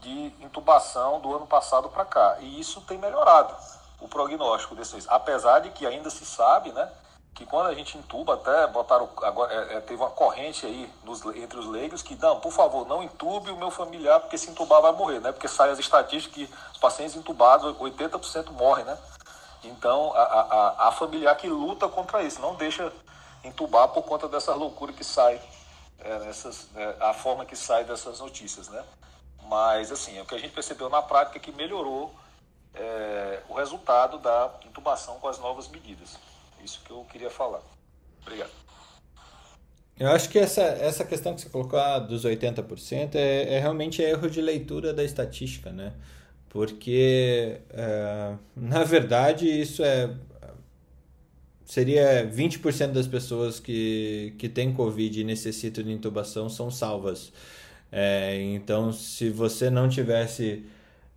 de 0.00 0.32
intubação 0.40 1.20
do 1.20 1.34
ano 1.34 1.46
passado 1.46 1.88
para 1.88 2.04
cá. 2.04 2.36
E 2.40 2.60
isso 2.60 2.80
tem 2.82 2.96
melhorado 2.96 3.54
o 4.00 4.08
prognóstico 4.08 4.74
desses. 4.74 5.06
Apesar 5.08 5.60
de 5.60 5.70
que 5.70 5.86
ainda 5.86 6.10
se 6.10 6.24
sabe, 6.24 6.70
né? 6.72 6.90
Que 7.34 7.46
quando 7.46 7.68
a 7.68 7.74
gente 7.74 7.96
intuba, 7.96 8.34
até 8.34 8.66
botaram. 8.66 9.08
Agora, 9.22 9.52
é, 9.52 9.76
é, 9.76 9.80
teve 9.80 10.02
uma 10.02 10.10
corrente 10.10 10.66
aí 10.66 10.92
nos, 11.04 11.24
entre 11.36 11.58
os 11.58 11.66
leigos 11.66 12.02
que, 12.02 12.14
não, 12.16 12.40
por 12.40 12.52
favor, 12.52 12.86
não 12.86 13.02
intube 13.02 13.50
o 13.50 13.56
meu 13.56 13.70
familiar, 13.70 14.20
porque 14.20 14.36
se 14.36 14.50
intubar 14.50 14.82
vai 14.82 14.92
morrer, 14.92 15.20
né? 15.20 15.32
Porque 15.32 15.48
saem 15.48 15.72
as 15.72 15.78
estatísticas 15.78 16.34
que 16.34 16.54
os 16.72 16.78
pacientes 16.78 17.14
intubados, 17.14 17.76
80% 17.76 18.50
morrem, 18.50 18.84
né? 18.84 18.98
Então, 19.62 20.12
a, 20.14 20.22
a, 20.22 20.88
a 20.88 20.92
familiar 20.92 21.36
que 21.36 21.48
luta 21.48 21.88
contra 21.88 22.22
isso, 22.22 22.40
não 22.40 22.54
deixa 22.54 22.92
entubar 23.44 23.88
por 23.88 24.02
conta 24.02 24.28
dessa 24.28 24.54
loucura 24.54 24.92
que 24.92 25.04
sai, 25.04 25.40
é, 25.98 26.18
nessas, 26.20 26.68
é, 26.74 26.96
a 27.00 27.14
forma 27.14 27.44
que 27.44 27.56
sai 27.56 27.84
dessas 27.84 28.20
notícias, 28.20 28.68
né? 28.68 28.84
Mas, 29.44 29.90
assim, 29.90 30.18
é 30.18 30.22
o 30.22 30.26
que 30.26 30.34
a 30.34 30.38
gente 30.38 30.52
percebeu 30.52 30.88
na 30.88 31.02
prática 31.02 31.38
é 31.38 31.40
que 31.40 31.52
melhorou 31.52 32.14
é, 32.74 33.42
o 33.48 33.54
resultado 33.54 34.18
da 34.18 34.50
intubação 34.64 35.18
com 35.18 35.28
as 35.28 35.38
novas 35.38 35.68
medidas. 35.68 36.16
Isso 36.64 36.80
que 36.84 36.90
eu 36.90 37.04
queria 37.04 37.30
falar. 37.30 37.62
Obrigado. 38.22 38.50
Eu 39.98 40.08
acho 40.08 40.30
que 40.30 40.38
essa, 40.38 40.62
essa 40.62 41.04
questão 41.04 41.34
que 41.34 41.42
você 41.42 41.50
colocou 41.50 41.78
ah, 41.78 41.98
dos 41.98 42.24
80% 42.24 43.16
é, 43.16 43.54
é 43.54 43.60
realmente 43.60 44.00
erro 44.00 44.30
de 44.30 44.40
leitura 44.40 44.94
da 44.94 45.04
estatística, 45.04 45.70
né? 45.70 45.92
Porque, 46.48 47.60
é, 47.70 48.34
na 48.56 48.82
verdade, 48.82 49.46
isso 49.46 49.84
é. 49.84 50.10
Seria 51.66 52.28
20% 52.28 52.92
das 52.92 53.06
pessoas 53.06 53.60
que, 53.60 54.34
que 54.38 54.48
têm 54.48 54.72
Covid 54.72 55.20
e 55.20 55.22
necessitam 55.22 55.84
de 55.84 55.92
intubação 55.92 56.48
são 56.48 56.70
salvas. 56.70 57.32
É, 57.92 58.40
então, 58.42 58.92
se 58.92 59.30
você 59.30 59.70
não 59.70 59.88
tivesse 59.88 60.64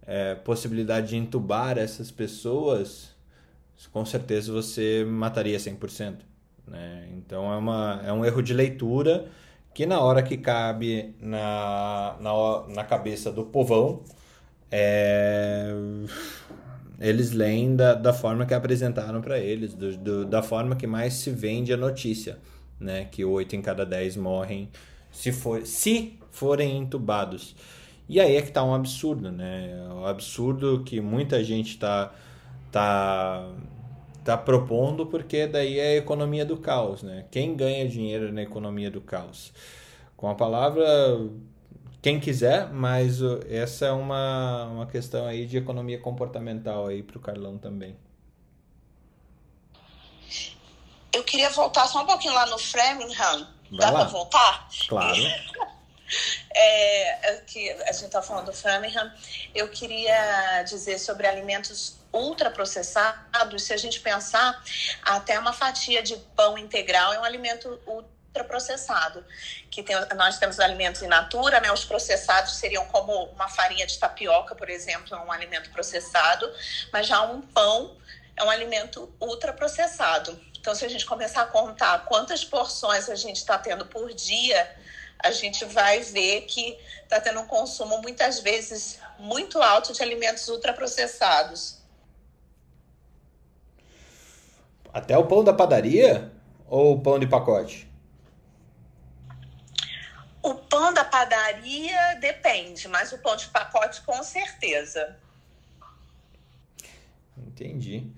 é, 0.06 0.36
possibilidade 0.36 1.10
de 1.10 1.18
intubar 1.18 1.78
essas 1.78 2.12
pessoas, 2.12 3.13
com 3.92 4.06
certeza 4.06 4.52
você 4.52 5.06
mataria 5.08 5.58
100%. 5.58 6.16
Né? 6.68 7.10
Então 7.18 7.52
é, 7.52 7.58
uma, 7.58 8.02
é 8.06 8.14
um 8.14 8.24
erro 8.26 8.42
de 8.42 8.54
leitura 8.54 9.26
que 9.74 9.86
na 9.86 10.00
hora 10.00 10.22
que 10.22 10.38
cabe 10.38 11.16
na, 11.20 12.16
na, 12.20 12.68
na 12.68 12.84
cabeça 12.84 13.32
do 13.32 13.44
povão, 13.44 14.04
é, 14.72 15.74
eles 17.00 17.32
leem 17.32 17.76
da, 17.76 17.94
da 17.94 18.14
forma 18.14 18.46
que 18.46 18.54
apresentaram 18.54 19.22
para 19.22 19.40
eles, 19.40 19.74
do, 19.74 19.98
do, 19.98 20.26
da 20.26 20.44
forma 20.44 20.76
que 20.76 20.86
mais 20.86 21.16
se 21.16 21.32
vende 21.32 21.74
a 21.74 21.78
notícia, 21.78 22.38
né? 22.80 23.06
que 23.06 23.26
8 23.26 23.56
em 23.56 23.62
cada 23.62 23.86
10 23.86 24.18
morrem 24.18 24.70
se, 25.12 25.32
for, 25.32 25.66
se 25.66 26.20
forem 26.32 26.78
entubados. 26.78 27.56
E 28.08 28.20
aí 28.20 28.36
é 28.36 28.42
que 28.42 28.52
tá 28.52 28.64
um 28.64 28.74
absurdo, 28.74 29.32
né? 29.32 29.88
O 29.96 30.06
absurdo 30.06 30.84
que 30.84 31.00
muita 31.00 31.42
gente 31.44 31.70
está 31.70 32.14
tá, 32.74 33.48
tá 34.26 34.36
propondo, 34.36 35.06
porque 35.06 35.46
daí 35.46 35.80
é 35.80 35.90
a 35.90 35.96
economia 35.98 36.44
do 36.44 36.58
caos, 36.58 37.04
né? 37.04 37.26
Quem 37.30 37.56
ganha 37.56 37.88
dinheiro 37.88 38.34
na 38.34 38.42
economia 38.42 38.90
do 38.90 39.00
caos? 39.00 39.54
Com 40.18 40.28
a 40.28 40.36
palavra 40.36 40.84
quem 42.02 42.20
quiser, 42.20 42.68
mas 42.70 43.20
essa 43.50 43.86
é 43.86 43.92
uma, 43.92 44.66
uma 44.66 44.88
questão 44.88 45.26
aí 45.26 45.46
de 45.46 45.58
economia 45.58 45.98
comportamental 46.00 46.88
aí 46.88 47.02
para 47.02 47.18
o 47.18 47.22
Carlão 47.22 47.58
também. 47.58 47.96
Eu 51.14 51.24
queria 51.24 51.50
voltar 51.52 51.88
só 51.88 52.02
um 52.02 52.06
pouquinho 52.06 52.34
lá 52.34 52.48
no 52.48 52.58
Framingham. 52.58 53.48
Dá 53.72 53.92
para 53.92 54.04
voltar? 54.06 54.68
Claro. 54.90 55.22
é, 56.54 57.36
que 57.48 57.72
a 57.72 57.92
gente 57.92 58.06
está 58.06 58.22
falando 58.22 58.48
do 58.48 58.54
Framingham, 58.54 59.12
eu 59.54 59.70
queria 59.70 60.64
dizer 60.64 61.00
sobre 61.00 61.28
alimentos 61.28 62.03
ultraprocessados. 62.14 63.64
Se 63.64 63.74
a 63.74 63.78
gente 63.78 64.00
pensar, 64.00 64.64
até 65.02 65.38
uma 65.40 65.52
fatia 65.52 66.04
de 66.04 66.16
pão 66.36 66.58
integral 66.58 67.14
é 67.14 67.20
um 67.20 67.24
alimento 67.24 67.80
ultraprocessado. 67.88 69.26
Que 69.72 69.82
tem, 69.82 69.96
nós 70.16 70.38
temos 70.38 70.60
alimentos 70.60 71.02
in 71.02 71.08
natura, 71.08 71.60
né? 71.60 71.72
Os 71.72 71.84
processados 71.84 72.56
seriam 72.56 72.86
como 72.86 73.26
uma 73.26 73.50
farinha 73.50 73.88
de 73.88 73.98
tapioca, 73.98 74.56
por 74.56 74.70
exemplo, 74.70 75.16
é 75.16 75.20
um 75.20 75.32
alimento 75.32 75.72
processado, 75.72 76.50
mas 76.92 77.08
já 77.08 77.22
um 77.24 77.42
pão 77.42 77.98
é 78.36 78.44
um 78.44 78.50
alimento 78.50 79.14
ultraprocessado. 79.20 80.40
Então, 80.58 80.74
se 80.74 80.86
a 80.86 80.90
gente 80.90 81.06
começar 81.06 81.42
a 81.42 81.46
contar 81.48 82.06
quantas 82.06 82.46
porções 82.46 83.10
a 83.10 83.16
gente 83.16 83.38
está 83.38 83.58
tendo 83.58 83.86
por 83.86 84.14
dia 84.14 84.78
a 85.24 85.32
gente 85.32 85.64
vai 85.64 86.02
ver 86.02 86.42
que 86.42 86.78
está 87.02 87.20
tendo 87.20 87.40
um 87.40 87.48
consumo 87.48 88.02
muitas 88.02 88.42
vezes 88.42 89.00
muito 89.18 89.62
alto 89.62 89.94
de 89.94 90.04
alimentos 90.04 90.50
ultraprocessados. 90.50 91.78
Até 94.94 95.18
o 95.18 95.26
pão 95.26 95.44
da 95.44 95.54
padaria 95.54 96.32
ou 96.68 96.94
o 96.94 97.02
pão 97.02 97.20
de 97.20 97.28
pacote? 97.28 97.92
O 100.42 100.56
pão 100.56 100.94
da 100.94 101.04
padaria 101.04 102.16
depende, 102.20 102.88
mas 102.88 103.12
o 103.12 103.18
pão 103.18 103.36
de 103.36 103.48
pacote 103.48 104.02
com 104.02 104.22
certeza. 104.24 105.18
Entendi. 107.38 108.12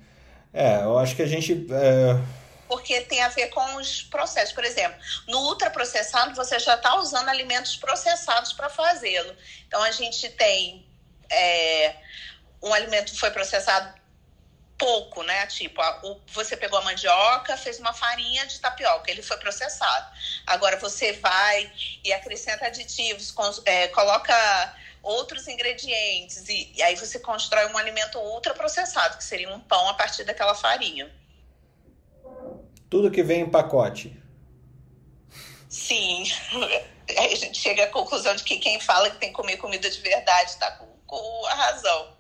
É, 0.52 0.82
eu 0.82 0.98
acho 0.98 1.16
que 1.16 1.22
a 1.22 1.28
gente. 1.28 1.68
É 1.72 2.46
porque 2.68 3.02
tem 3.02 3.22
a 3.22 3.30
ver 3.30 3.48
com 3.50 3.76
os 3.76 4.04
processos. 4.04 4.54
Por 4.54 4.64
exemplo, 4.64 4.98
no 5.28 5.40
ultraprocessado, 5.50 6.36
você 6.36 6.60
já 6.60 6.76
está 6.76 6.96
usando 6.96 7.30
alimentos 7.30 7.76
processados 7.78 8.54
para 8.54 8.70
fazê-lo. 8.70 9.34
Então, 9.68 9.82
a 9.82 9.92
gente 9.92 10.30
tem 10.30 10.86
é, 11.30 11.96
um 12.62 12.74
alimento 12.74 13.18
foi 13.18 13.32
processado 13.32 13.94
pouco, 14.78 15.24
né? 15.24 15.46
Tipo, 15.48 15.82
a, 15.82 16.02
o, 16.04 16.20
você 16.28 16.56
pegou 16.56 16.80
a 16.80 16.82
mandioca, 16.84 17.58
fez 17.58 17.80
uma 17.80 17.94
farinha 17.94 18.46
de 18.46 18.60
tapioca, 18.60 19.10
ele 19.10 19.22
foi 19.22 19.38
processado. 19.38 20.12
Agora, 20.46 20.78
você 20.78 21.14
vai 21.14 21.72
e 22.04 22.14
acrescenta 22.14 22.66
aditivos, 22.66 23.32
com, 23.32 23.50
é, 23.66 23.88
coloca 23.90 24.76
outros 25.02 25.48
ingredientes, 25.48 26.50
e, 26.50 26.74
e 26.76 26.82
aí 26.82 26.96
você 26.96 27.20
constrói 27.20 27.68
um 27.68 27.78
alimento 27.78 28.18
ultraprocessado, 28.18 29.18
que 29.18 29.24
seria 29.24 29.54
um 29.54 29.60
pão 29.60 29.88
a 29.88 29.94
partir 29.94 30.24
daquela 30.24 30.56
farinha. 30.56 31.12
Tudo 32.90 33.12
que 33.12 33.22
vem 33.22 33.42
em 33.42 33.50
pacote. 33.50 34.16
Sim. 35.70 36.24
Aí 37.18 37.34
a 37.34 37.36
gente 37.36 37.60
chega 37.60 37.84
à 37.84 37.88
conclusão 37.88 38.36
de 38.36 38.44
que 38.44 38.58
quem 38.58 38.80
fala 38.80 39.12
que 39.12 39.18
tem 39.18 39.30
que 39.30 39.36
comer 39.36 39.58
comida 39.58 39.88
de 39.88 40.02
verdade 40.02 40.50
está 40.50 40.72
com, 40.72 40.88
com 41.06 41.46
a 41.46 41.54
razão. 41.54 42.16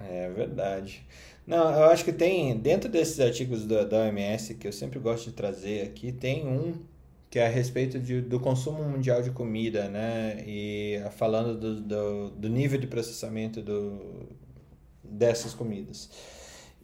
É 0.00 0.28
verdade. 0.30 1.06
Não, 1.46 1.70
eu 1.70 1.84
acho 1.84 2.04
que 2.04 2.12
tem, 2.12 2.56
dentro 2.56 2.88
desses 2.88 3.20
artigos 3.20 3.66
da, 3.66 3.84
da 3.84 3.98
OMS, 4.04 4.54
que 4.54 4.66
eu 4.66 4.72
sempre 4.72 4.98
gosto 4.98 5.26
de 5.26 5.32
trazer 5.32 5.82
aqui, 5.82 6.10
tem 6.10 6.46
um 6.46 6.74
que 7.34 7.40
é 7.40 7.46
a 7.46 7.50
respeito 7.50 7.98
de, 7.98 8.20
do 8.20 8.38
consumo 8.38 8.84
mundial 8.84 9.20
de 9.20 9.32
comida, 9.32 9.88
né? 9.88 10.44
E 10.46 11.02
falando 11.16 11.58
do, 11.58 11.80
do, 11.80 12.30
do 12.30 12.48
nível 12.48 12.78
de 12.78 12.86
processamento 12.86 13.60
do, 13.60 14.28
dessas 15.02 15.52
comidas. 15.52 16.08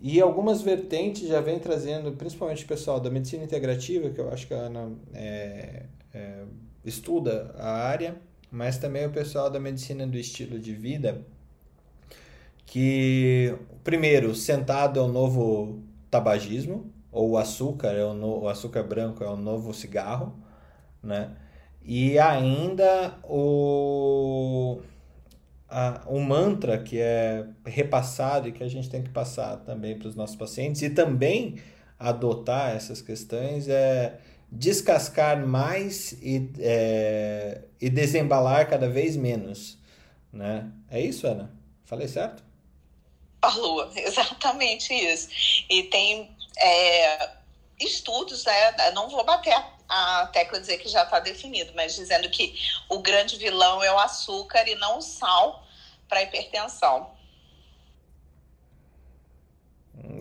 E 0.01 0.21
algumas 0.21 0.61
vertentes 0.61 1.29
já 1.29 1.41
vem 1.41 1.61
trazendo, 1.61 2.11
principalmente 2.13 2.65
o 2.65 2.67
pessoal 2.67 2.99
da 2.99 3.09
medicina 3.09 3.45
integrativa, 3.45 4.11
que 4.11 4.21
eu 4.21 4.29
acho 4.33 4.49
que 4.49 4.53
a 4.53 4.57
Ana 4.57 4.93
é, 5.15 5.85
é, 6.13 6.43
estuda 6.85 7.55
a 7.57 7.71
área, 7.71 8.21
mas 8.51 8.77
também 8.77 9.07
o 9.07 9.11
pessoal 9.13 9.49
da 9.51 9.61
medicina 9.61 10.05
do 10.07 10.19
estilo 10.19 10.59
de 10.59 10.75
vida, 10.75 11.25
que, 12.71 13.53
primeiro, 13.83 14.33
sentado 14.33 15.01
é 15.01 15.03
o 15.03 15.09
novo 15.09 15.83
tabagismo, 16.09 16.93
ou 17.11 17.31
o 17.31 17.37
açúcar, 17.37 17.89
é 17.89 18.05
o, 18.05 18.15
no, 18.15 18.43
o 18.43 18.49
açúcar 18.49 18.85
branco 18.85 19.25
é 19.25 19.29
o 19.29 19.37
novo 19.37 19.75
cigarro, 19.75 20.39
né? 21.03 21.33
E 21.83 22.17
ainda 22.17 23.19
o 23.25 24.81
a, 25.69 26.03
um 26.09 26.21
mantra 26.21 26.79
que 26.79 27.01
é 27.01 27.45
repassado 27.67 28.49
e 28.49 28.53
que 28.53 28.63
a 28.63 28.69
gente 28.69 28.89
tem 28.89 29.03
que 29.03 29.11
passar 29.11 29.57
também 29.59 29.99
para 29.99 30.07
os 30.07 30.15
nossos 30.15 30.37
pacientes 30.37 30.81
e 30.83 30.91
também 30.91 31.57
adotar 31.99 32.77
essas 32.77 33.03
questões 33.03 33.69
é 33.69 34.21
descascar 34.51 35.45
mais 35.45 36.13
e, 36.23 36.53
é, 36.61 37.63
e 37.81 37.91
desembalar 37.91 38.69
cada 38.69 38.89
vez 38.89 39.17
menos, 39.17 39.77
né? 40.33 40.71
É 40.89 41.01
isso, 41.01 41.27
Ana? 41.27 41.51
Falei 41.85 42.07
certo? 42.07 42.50
Falou, 43.41 43.91
exatamente 43.97 44.93
isso. 44.93 45.29
E 45.69 45.85
tem 45.85 46.37
é, 46.59 47.31
estudos, 47.79 48.45
né? 48.45 48.91
Não 48.93 49.09
vou 49.09 49.25
bater 49.25 49.55
a 49.89 50.27
tecla 50.33 50.61
dizer 50.61 50.79
que 50.79 50.89
já 50.89 51.03
está 51.03 51.19
definido, 51.19 51.73
mas 51.75 51.97
dizendo 51.97 52.29
que 52.31 52.55
o 52.89 53.01
grande 53.01 53.37
vilão 53.37 53.83
é 53.83 53.93
o 53.93 53.99
açúcar 53.99 54.67
e 54.69 54.77
não 54.77 54.99
o 54.99 55.03
sal 55.03 55.65
para 56.09 56.23
hipertensão. 56.23 57.11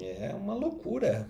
É 0.01 0.33
uma 0.33 0.53
loucura. 0.53 1.29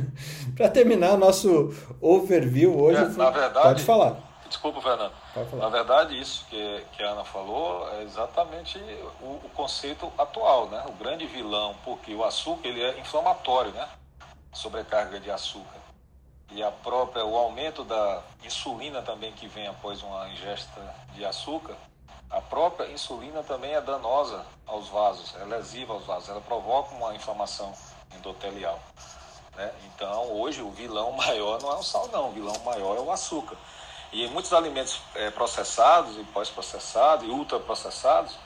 para 0.56 0.68
terminar 0.68 1.12
o 1.12 1.16
nosso 1.16 1.74
overview 2.00 2.78
hoje, 2.78 3.00
é, 3.00 3.08
na 3.08 3.30
verdade, 3.30 3.68
pode 3.68 3.82
falar. 3.82 4.42
Desculpa, 4.48 4.80
Fernando. 4.82 5.25
Na 5.56 5.68
verdade, 5.68 6.18
isso 6.18 6.46
que, 6.48 6.86
que 6.92 7.02
a 7.02 7.10
Ana 7.10 7.24
falou 7.24 7.88
é 7.92 8.02
exatamente 8.02 8.78
o, 9.20 9.40
o, 9.44 9.50
conceito 9.54 10.10
atual, 10.16 10.68
né? 10.68 10.82
O 10.88 10.92
grande 10.92 11.26
vilão, 11.26 11.76
porque 11.84 12.14
o 12.14 12.24
açúcar 12.24 12.68
ele 12.68 12.82
é 12.82 12.98
inflamatório, 12.98 13.70
né? 13.72 13.86
Sobrecarga 14.52 15.20
de 15.20 15.30
açúcar. 15.30 15.78
E 16.50 16.62
a 16.62 16.70
própria, 16.70 17.24
o 17.24 17.36
aumento 17.36 17.84
da 17.84 18.22
insulina 18.42 19.02
também 19.02 19.32
que 19.32 19.46
vem 19.46 19.66
após 19.66 20.02
uma 20.02 20.26
ingesta 20.30 20.80
de 21.14 21.24
açúcar, 21.24 21.76
a 22.30 22.40
própria 22.40 22.90
insulina 22.90 23.42
também 23.42 23.74
é 23.74 23.80
danosa 23.80 24.44
aos 24.66 24.88
vasos, 24.88 25.34
é 25.36 25.44
lesiva 25.44 25.92
aos 25.92 26.06
vasos, 26.06 26.28
ela 26.28 26.40
provoca 26.40 26.94
uma 26.94 27.14
inflamação 27.14 27.72
endotelial. 28.16 28.80
Né? 29.54 29.72
Então, 29.86 30.32
hoje, 30.32 30.62
o 30.62 30.70
vilão 30.70 31.12
maior 31.16 31.60
não 31.60 31.72
é 31.72 31.76
o 31.76 31.82
sal, 31.82 32.08
não, 32.08 32.30
o 32.30 32.32
vilão 32.32 32.58
maior 32.64 32.96
é 32.96 33.00
o 33.00 33.12
açúcar. 33.12 33.56
E 34.12 34.26
muitos 34.28 34.52
alimentos 34.52 35.00
é, 35.14 35.30
processados 35.30 36.16
e 36.16 36.24
pós-processados 36.24 37.26
e 37.26 37.30
ultraprocessados, 37.30 38.36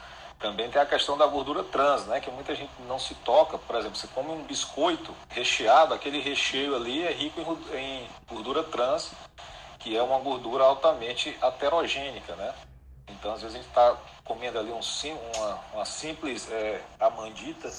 também 0.41 0.69
tem 0.71 0.81
a 0.81 0.85
questão 0.85 1.15
da 1.15 1.27
gordura 1.27 1.63
trans, 1.63 2.05
né? 2.07 2.19
Que 2.19 2.31
muita 2.31 2.55
gente 2.55 2.71
não 2.87 2.97
se 2.97 3.13
toca. 3.15 3.59
Por 3.59 3.75
exemplo, 3.75 3.95
você 3.95 4.07
come 4.07 4.31
um 4.31 4.43
biscoito 4.43 5.15
recheado, 5.29 5.93
aquele 5.93 6.19
recheio 6.19 6.75
ali 6.75 7.03
é 7.03 7.11
rico 7.11 7.57
em, 7.73 8.09
gordura 8.27 8.63
trans, 8.63 9.11
que 9.77 9.95
é 9.95 10.01
uma 10.01 10.19
gordura 10.19 10.63
altamente 10.63 11.37
aterogênica, 11.41 12.35
né? 12.35 12.53
Então, 13.07 13.33
às 13.33 13.41
vezes 13.41 13.55
a 13.55 13.59
gente 13.59 13.67
está 13.67 13.95
comendo 14.23 14.57
ali 14.57 14.71
um, 14.71 14.79
uma, 15.35 15.59
uma 15.73 15.85
simples 15.85 16.49
é, 16.51 16.81
amandita 16.99 17.71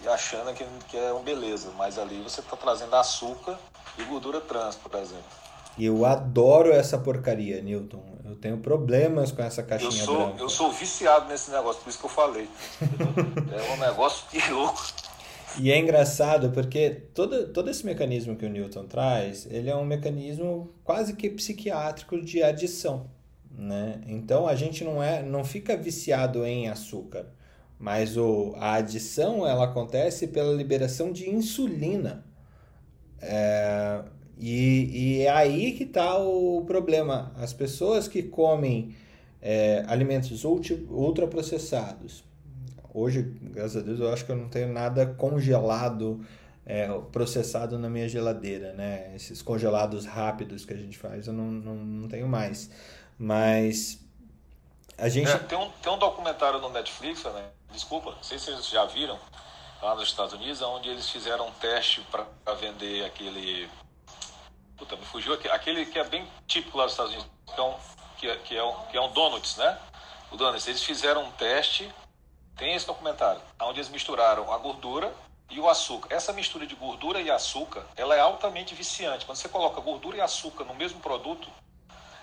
e 0.00 0.08
achando 0.08 0.54
que, 0.54 0.64
que 0.88 0.96
é 0.96 1.12
um 1.12 1.22
beleza, 1.22 1.72
mas 1.76 1.98
ali 1.98 2.20
você 2.22 2.40
está 2.40 2.56
trazendo 2.56 2.94
açúcar 2.94 3.58
e 3.96 4.04
gordura 4.04 4.40
trans, 4.40 4.76
por 4.76 4.94
exemplo. 4.94 5.47
E 5.78 5.84
eu 5.84 6.04
adoro 6.04 6.72
essa 6.72 6.98
porcaria, 6.98 7.62
Newton. 7.62 8.02
Eu 8.24 8.34
tenho 8.34 8.58
problemas 8.58 9.32
com 9.32 9.42
essa 9.42 9.62
caixinha 9.62 9.90
eu 9.90 10.06
sou, 10.06 10.26
branca. 10.26 10.42
Eu 10.42 10.48
sou 10.48 10.72
viciado 10.72 11.28
nesse 11.28 11.50
negócio, 11.50 11.80
por 11.82 11.88
isso 11.88 11.98
que 11.98 12.04
eu 12.04 12.10
falei. 12.10 12.48
é 12.82 13.72
um 13.72 13.76
negócio 13.78 14.26
que 14.28 14.50
louco. 14.50 14.82
E 15.58 15.70
é 15.70 15.78
engraçado 15.78 16.50
porque 16.50 16.90
todo, 17.14 17.48
todo 17.48 17.70
esse 17.70 17.86
mecanismo 17.86 18.36
que 18.36 18.44
o 18.44 18.48
Newton 18.48 18.86
traz, 18.86 19.46
ele 19.50 19.70
é 19.70 19.74
um 19.74 19.84
mecanismo 19.84 20.72
quase 20.84 21.14
que 21.14 21.30
psiquiátrico 21.30 22.20
de 22.20 22.42
adição. 22.42 23.10
Né? 23.50 24.00
Então 24.06 24.46
a 24.46 24.54
gente 24.54 24.84
não, 24.84 25.02
é, 25.02 25.22
não 25.22 25.42
fica 25.44 25.76
viciado 25.76 26.44
em 26.44 26.68
açúcar, 26.68 27.26
mas 27.78 28.16
o, 28.16 28.54
a 28.56 28.74
adição 28.74 29.46
ela 29.46 29.64
acontece 29.64 30.28
pela 30.28 30.54
liberação 30.54 31.10
de 31.10 31.28
insulina. 31.28 32.24
É, 33.20 34.04
e, 34.38 35.18
e 35.18 35.22
é 35.22 35.30
aí 35.30 35.72
que 35.72 35.84
está 35.84 36.16
o 36.16 36.64
problema. 36.64 37.32
As 37.36 37.52
pessoas 37.52 38.06
que 38.06 38.22
comem 38.22 38.94
é, 39.42 39.84
alimentos 39.88 40.44
ultraprocessados, 40.44 42.22
hoje, 42.94 43.22
graças 43.22 43.78
a 43.78 43.80
Deus, 43.80 43.98
eu 43.98 44.12
acho 44.12 44.24
que 44.24 44.30
eu 44.30 44.36
não 44.36 44.48
tenho 44.48 44.72
nada 44.72 45.06
congelado, 45.06 46.24
é, 46.64 46.86
processado 47.10 47.78
na 47.78 47.90
minha 47.90 48.08
geladeira, 48.08 48.72
né? 48.74 49.12
Esses 49.16 49.42
congelados 49.42 50.06
rápidos 50.06 50.64
que 50.64 50.72
a 50.72 50.76
gente 50.76 50.96
faz, 50.96 51.26
eu 51.26 51.32
não, 51.32 51.50
não, 51.50 51.74
não 51.74 52.08
tenho 52.08 52.28
mais. 52.28 52.70
Mas 53.18 53.98
a 54.96 55.08
gente... 55.08 55.30
É, 55.30 55.38
tem, 55.38 55.58
um, 55.58 55.70
tem 55.82 55.92
um 55.92 55.98
documentário 55.98 56.60
no 56.60 56.70
Netflix, 56.70 57.24
né? 57.24 57.46
Desculpa, 57.72 58.12
não 58.12 58.22
sei 58.22 58.38
se 58.38 58.46
vocês 58.46 58.68
já 58.68 58.84
viram, 58.86 59.18
lá 59.82 59.94
nos 59.94 60.08
Estados 60.08 60.32
Unidos, 60.34 60.62
onde 60.62 60.88
eles 60.88 61.08
fizeram 61.08 61.48
um 61.48 61.52
teste 61.52 62.06
para 62.10 62.54
vender 62.54 63.04
aquele 63.04 63.68
Puta, 64.78 64.94
me 64.94 65.04
fugiu 65.04 65.34
aqui. 65.34 65.48
Aquele 65.48 65.84
que 65.84 65.98
é 65.98 66.04
bem 66.04 66.26
típico 66.46 66.78
lá 66.78 66.84
dos 66.84 66.92
Estados 66.92 67.12
Unidos, 67.12 67.30
que 67.52 67.60
é 67.60 67.62
um, 67.62 67.74
que 68.16 68.30
é, 68.30 68.36
que 68.36 68.56
é 68.56 68.64
um, 68.64 68.86
que 68.86 68.96
é 68.96 69.00
um 69.00 69.10
donuts, 69.10 69.56
né? 69.56 69.76
O 70.30 70.36
donuts. 70.36 70.68
Eles 70.68 70.84
fizeram 70.84 71.24
um 71.24 71.30
teste, 71.32 71.92
tem 72.56 72.74
esse 72.74 72.86
documentário, 72.86 73.40
onde 73.60 73.80
eles 73.80 73.90
misturaram 73.90 74.52
a 74.52 74.56
gordura 74.58 75.12
e 75.50 75.58
o 75.58 75.68
açúcar. 75.68 76.14
Essa 76.14 76.32
mistura 76.32 76.64
de 76.64 76.76
gordura 76.76 77.20
e 77.20 77.28
açúcar, 77.28 77.84
ela 77.96 78.14
é 78.14 78.20
altamente 78.20 78.74
viciante. 78.74 79.26
Quando 79.26 79.36
você 79.36 79.48
coloca 79.48 79.80
gordura 79.80 80.18
e 80.18 80.20
açúcar 80.20 80.64
no 80.64 80.74
mesmo 80.74 81.00
produto, 81.00 81.50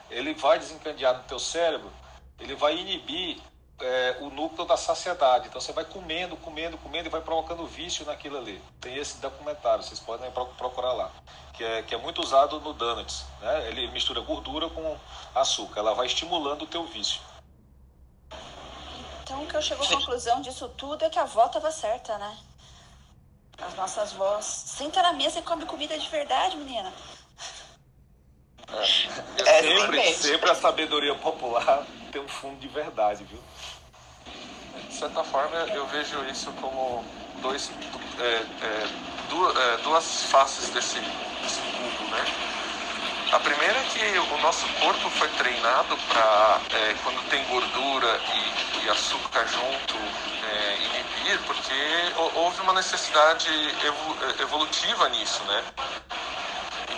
ele 0.10 0.34
vai 0.34 0.58
desencadear 0.58 1.18
no 1.18 1.24
teu 1.24 1.40
cérebro, 1.40 1.92
ele 2.40 2.56
vai 2.56 2.78
inibir 2.78 3.38
é, 3.80 4.18
o 4.22 4.30
núcleo 4.30 4.66
da 4.66 4.78
saciedade. 4.78 5.48
Então 5.48 5.60
você 5.60 5.74
vai 5.74 5.86
comendo, 5.86 6.36
comendo, 6.38 6.78
comendo 6.78 7.08
e 7.08 7.12
vai 7.12 7.22
provocando 7.22 7.66
vício 7.66 8.06
naquilo 8.06 8.38
ali. 8.38 8.62
Tem 8.80 8.96
esse 8.96 9.18
documentário, 9.18 9.84
vocês 9.84 10.00
podem 10.00 10.30
procurar 10.32 10.94
lá, 10.94 11.12
que 11.54 11.64
é, 11.64 11.84
que 11.84 11.94
é 11.94 11.98
muito 11.98 12.22
usado 12.22 12.60
no 12.60 12.74
donuts. 12.74 13.26
Né? 13.42 13.68
Ele 13.70 13.88
mistura 13.92 14.22
gordura 14.22 14.70
com 14.70 14.98
açúcar, 15.34 15.80
ela 15.80 15.94
vai 15.94 16.06
estimulando 16.06 16.64
o 16.64 16.68
teu 16.68 16.86
vício. 16.86 17.22
Então 19.24 19.44
o 19.44 19.48
que 19.48 19.56
eu 19.56 19.62
chego 19.62 19.84
à 19.84 19.88
conclusão 19.88 20.42
disso 20.42 20.70
tudo 20.70 21.04
é 21.04 21.10
que 21.10 21.18
a 21.18 21.24
avó 21.24 21.48
estava 21.48 21.72
certa, 21.72 22.18
né? 22.18 22.38
As 23.58 23.74
nossas 23.74 24.12
vós. 24.14 24.46
Senta 24.46 25.02
na 25.02 25.14
mesa 25.14 25.40
e 25.40 25.42
come 25.42 25.66
comida 25.66 25.98
de 25.98 26.08
verdade, 26.10 26.58
menina. 26.58 26.94
É, 28.74 29.42
é 29.42 29.62
sempre, 29.62 30.14
sempre 30.14 30.50
a 30.52 30.56
sabedoria 30.56 31.16
popular 31.16 31.86
tem 32.12 32.22
um 32.22 32.28
fundo 32.28 32.60
de 32.60 32.68
verdade, 32.68 33.24
viu? 33.24 33.40
De 34.88 34.94
certa 34.94 35.24
forma, 35.24 35.56
eu 35.74 35.86
vejo 35.88 36.24
isso 36.26 36.52
como 36.54 37.04
dois, 37.42 37.72
é, 38.20 38.24
é, 38.24 38.88
duas, 39.30 39.58
é, 39.58 39.78
duas, 39.78 40.24
faces 40.24 40.70
desse, 40.70 41.00
desse 41.00 41.62
cubo, 41.62 42.10
né? 42.10 42.26
A 43.32 43.40
primeira 43.40 43.78
é 43.78 43.84
que 43.84 44.20
o 44.20 44.38
nosso 44.38 44.68
corpo 44.80 45.10
foi 45.10 45.28
treinado 45.30 45.98
para, 46.08 46.62
é, 46.74 46.96
quando 47.04 47.28
tem 47.30 47.44
gordura 47.46 48.22
e, 48.34 48.86
e 48.86 48.90
açúcar 48.90 49.46
junto, 49.48 49.96
é, 50.46 50.78
inibir, 50.78 51.40
porque 51.46 51.74
houve 52.36 52.62
uma 52.62 52.74
necessidade 52.74 53.50
evolutiva 54.40 55.10
nisso, 55.10 55.44
né? 55.44 55.64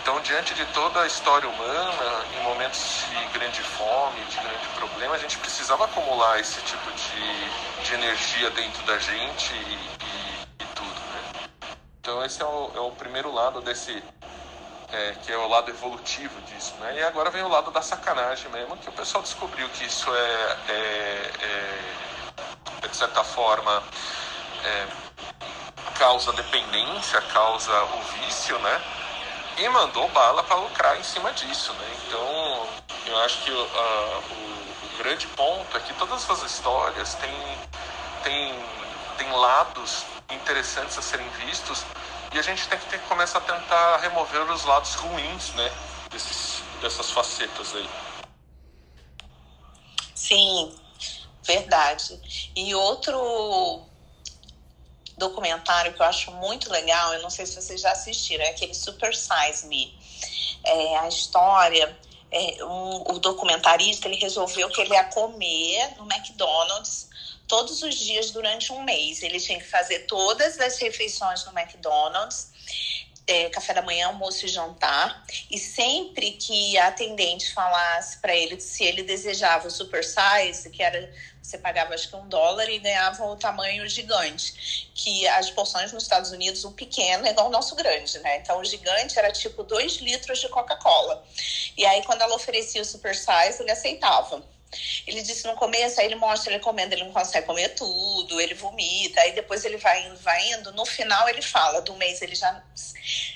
Então, 0.07 0.21
diante 0.21 0.53
de 0.53 0.65
toda 0.67 1.01
a 1.01 1.05
história 1.05 1.49
humana, 1.49 2.25
em 2.33 2.41
momentos 2.43 3.03
de 3.09 3.37
grande 3.37 3.61
fome, 3.61 4.21
de 4.21 4.37
grande 4.37 4.65
problema, 4.77 5.15
a 5.15 5.17
gente 5.17 5.37
precisava 5.37 5.83
acumular 5.83 6.39
esse 6.39 6.61
tipo 6.61 6.89
de, 6.93 7.83
de 7.83 7.93
energia 7.93 8.49
dentro 8.51 8.81
da 8.85 8.97
gente 8.99 9.53
e, 9.53 9.73
e, 9.73 10.63
e 10.63 10.65
tudo. 10.73 10.89
Né? 10.89 11.49
Então, 11.99 12.23
esse 12.23 12.41
é 12.41 12.45
o, 12.45 12.71
é 12.73 12.79
o, 12.79 12.91
primeiro 12.91 13.33
lado 13.33 13.59
desse, 13.59 14.01
é, 14.93 15.11
que 15.25 15.29
é 15.29 15.37
o 15.37 15.45
lado 15.45 15.69
evolutivo 15.71 16.39
disso. 16.43 16.73
Né? 16.79 16.99
E 16.99 17.03
agora 17.03 17.29
vem 17.29 17.43
o 17.43 17.49
lado 17.49 17.69
da 17.69 17.81
sacanagem 17.81 18.49
mesmo, 18.49 18.77
que 18.77 18.87
o 18.87 18.93
pessoal 18.93 19.21
descobriu 19.21 19.67
que 19.71 19.83
isso 19.83 20.09
é, 20.15 20.57
é, 20.69 21.31
é, 21.41 21.79
é 22.81 22.87
de 22.87 22.95
certa 22.95 23.25
forma, 23.25 23.83
é, 24.63 24.87
causa 25.99 26.31
dependência, 26.31 27.19
causa 27.23 27.83
o 27.83 28.01
vício, 28.23 28.57
né? 28.59 28.96
E 29.57 29.69
mandou 29.69 30.07
bala 30.09 30.43
para 30.43 30.55
lucrar 30.57 30.99
em 30.99 31.03
cima 31.03 31.33
disso, 31.33 31.73
né? 31.73 31.97
Então, 32.05 32.67
eu 33.07 33.17
acho 33.19 33.43
que 33.43 33.51
uh, 33.51 33.55
o, 33.55 34.85
o, 34.85 34.97
grande 34.97 35.25
ponto 35.27 35.75
é 35.75 35.79
que 35.79 35.93
todas 35.95 36.23
essas 36.23 36.43
histórias 36.43 37.15
têm, 37.15 37.57
têm, 38.23 38.55
têm 39.17 39.31
lados 39.31 40.05
interessantes 40.29 40.97
a 40.97 41.01
serem 41.01 41.27
vistos 41.29 41.83
e 42.33 42.39
a 42.39 42.41
gente 42.41 42.67
tem 42.67 42.77
que, 42.77 42.85
tem 42.85 42.99
que 42.99 43.07
começar 43.07 43.39
a 43.39 43.41
tentar 43.41 43.97
remover 43.97 44.41
os 44.51 44.63
lados 44.63 44.93
ruins, 44.95 45.53
né? 45.53 45.71
Desses, 46.11 46.61
dessas 46.81 47.09
facetas 47.11 47.75
aí. 47.75 47.89
Sim, 50.13 50.75
verdade. 51.43 52.19
E 52.55 52.75
outro 52.75 53.86
documentário 55.17 55.93
que 55.93 56.01
eu 56.01 56.05
acho 56.05 56.31
muito 56.31 56.71
legal, 56.71 57.13
eu 57.13 57.21
não 57.21 57.29
sei 57.29 57.45
se 57.45 57.55
vocês 57.59 57.81
já 57.81 57.91
assistiram, 57.91 58.43
é 58.45 58.49
aquele 58.49 58.73
Super 58.73 59.13
Size 59.15 59.65
Me. 59.67 59.97
É, 60.63 60.97
a 60.97 61.07
história, 61.07 61.97
é, 62.31 62.63
um, 62.63 63.13
o 63.13 63.19
documentarista, 63.19 64.07
ele 64.07 64.17
resolveu 64.17 64.69
que 64.69 64.81
ele 64.81 64.93
ia 64.93 65.05
comer 65.05 65.95
no 65.97 66.11
McDonald's 66.11 67.09
todos 67.47 67.81
os 67.81 67.95
dias 67.95 68.31
durante 68.31 68.71
um 68.71 68.83
mês. 68.83 69.23
Ele 69.23 69.39
tinha 69.39 69.57
que 69.57 69.67
fazer 69.67 69.99
todas 69.99 70.59
as 70.59 70.77
refeições 70.77 71.45
no 71.45 71.57
McDonald's 71.57 72.51
é, 73.27 73.49
café 73.49 73.73
da 73.73 73.81
manhã, 73.81 74.07
almoço 74.07 74.45
e 74.45 74.49
jantar. 74.49 75.23
E 75.51 75.59
sempre 75.59 76.31
que 76.31 76.77
a 76.77 76.87
atendente 76.87 77.53
falasse 77.53 78.17
para 78.19 78.33
ele 78.33 78.59
se 78.59 78.83
ele 78.83 79.03
desejava 79.03 79.67
o 79.67 79.71
super 79.71 80.03
size, 80.03 80.69
que 80.69 80.81
era 80.81 81.13
você 81.47 81.57
pagava 81.57 81.93
acho 81.93 82.09
que 82.09 82.15
um 82.17 82.27
dólar 82.27 82.69
e 82.69 82.77
ganhava 82.77 83.23
o 83.25 83.37
tamanho 83.37 83.87
gigante. 83.87 84.89
Que 84.93 85.25
as 85.29 85.49
porções 85.49 85.93
nos 85.93 86.03
Estados 86.03 86.31
Unidos, 86.31 86.65
o 86.65 86.73
pequeno 86.73 87.25
é 87.25 87.29
igual 87.29 87.47
o 87.47 87.49
nosso 87.49 87.73
grande, 87.73 88.19
né? 88.19 88.37
Então 88.37 88.59
o 88.59 88.65
gigante 88.65 89.17
era 89.17 89.31
tipo 89.31 89.63
2 89.63 89.97
litros 89.97 90.39
de 90.39 90.49
Coca-Cola. 90.49 91.23
E 91.77 91.85
aí 91.85 92.03
quando 92.03 92.21
ela 92.21 92.35
oferecia 92.35 92.81
o 92.81 92.85
super 92.85 93.15
size, 93.15 93.61
ele 93.61 93.71
aceitava. 93.71 94.43
Ele 95.07 95.21
disse 95.21 95.47
no 95.47 95.55
começo, 95.55 96.01
aí 96.01 96.07
ele 96.07 96.15
mostra 96.15 96.51
ele 96.51 96.61
comendo, 96.61 96.93
ele 96.93 97.05
não 97.05 97.13
consegue 97.13 97.47
comer 97.47 97.69
tudo, 97.69 98.41
ele 98.41 98.53
vomita, 98.53 99.21
aí 99.21 99.31
depois 99.31 99.63
ele 99.63 99.77
vai 99.77 100.05
indo, 100.05 100.17
vai 100.17 100.51
indo. 100.51 100.73
No 100.73 100.85
final 100.85 101.29
ele 101.29 101.41
fala, 101.41 101.81
do 101.81 101.95
mês 101.95 102.21
ele 102.21 102.35
já 102.35 102.61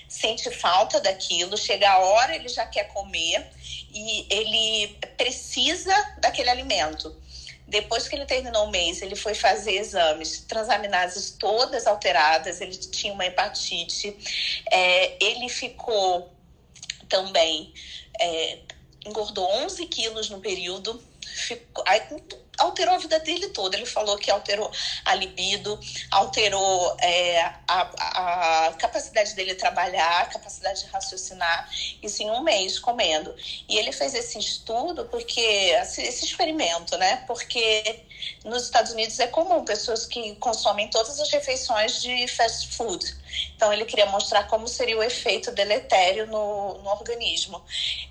sente 0.10 0.52
falta 0.52 1.00
daquilo, 1.00 1.58
chega 1.58 1.90
a 1.90 2.00
hora 2.00 2.36
ele 2.36 2.50
já 2.50 2.66
quer 2.66 2.90
comer 2.90 3.50
e 3.94 4.28
ele 4.30 5.00
precisa 5.16 5.94
daquele 6.20 6.50
alimento. 6.50 7.16
Depois 7.72 8.06
que 8.06 8.16
ele 8.18 8.26
terminou 8.26 8.66
o 8.66 8.70
mês, 8.70 9.02
ele 9.02 9.16
foi 9.16 9.34
fazer 9.34 9.72
exames, 9.76 10.42
transaminases 10.42 11.32
todas 11.40 11.88
alteradas, 11.88 12.60
ele 12.60 12.76
tinha 12.76 13.14
uma 13.14 13.26
hepatite, 13.26 14.14
é, 14.70 15.16
ele 15.24 15.48
ficou 15.48 16.30
também, 17.08 17.74
é, 18.20 18.60
engordou 19.06 19.50
11 19.64 19.86
quilos 19.86 20.30
no 20.30 20.42
período, 20.42 21.02
ficou, 21.26 21.82
aí, 21.88 22.02
alterou 22.58 22.96
a 22.96 22.98
vida 22.98 23.20
dele 23.20 23.50
toda. 23.50 23.76
Ele 23.76 23.86
falou 23.86 24.18
que 24.18 24.30
alterou 24.30 24.72
a 25.06 25.16
libido, 25.16 25.80
alterou 26.10 26.96
é, 27.00 27.42
a, 27.68 28.68
a, 28.68 28.74
capacidade 28.74 29.34
dele 29.36 29.56
trabalhar, 29.56 30.22
a 30.22 30.26
capacidade 30.26 30.84
de 30.84 30.90
raciocinar, 30.92 31.70
isso 32.02 32.24
em 32.24 32.30
um 32.30 32.42
mês 32.42 32.80
comendo. 32.80 33.34
E 33.68 33.78
ele 33.78 33.92
fez 33.92 34.14
esse 34.14 34.38
estudo 34.38 35.06
porque, 35.06 35.42
esse 35.42 36.26
experimento, 36.26 36.98
né? 36.98 37.24
Porque 37.28 38.04
nos 38.46 38.64
Estados 38.64 38.92
Unidos 38.92 39.20
é 39.20 39.28
comum 39.28 39.66
pessoas 39.66 40.06
que 40.06 40.36
consomem 40.36 40.90
todas 40.90 41.20
as 41.20 41.32
refeições 41.32 42.02
de 42.02 42.28
fast 42.28 42.68
food. 42.76 43.04
Então 43.56 43.72
ele 43.72 43.86
queria 43.86 44.06
mostrar 44.08 44.48
como 44.48 44.68
seria 44.68 44.98
o 44.98 45.04
efeito 45.04 45.52
deletério 45.52 46.28
no, 46.28 46.78
no 46.80 46.90
organismo. 46.90 47.64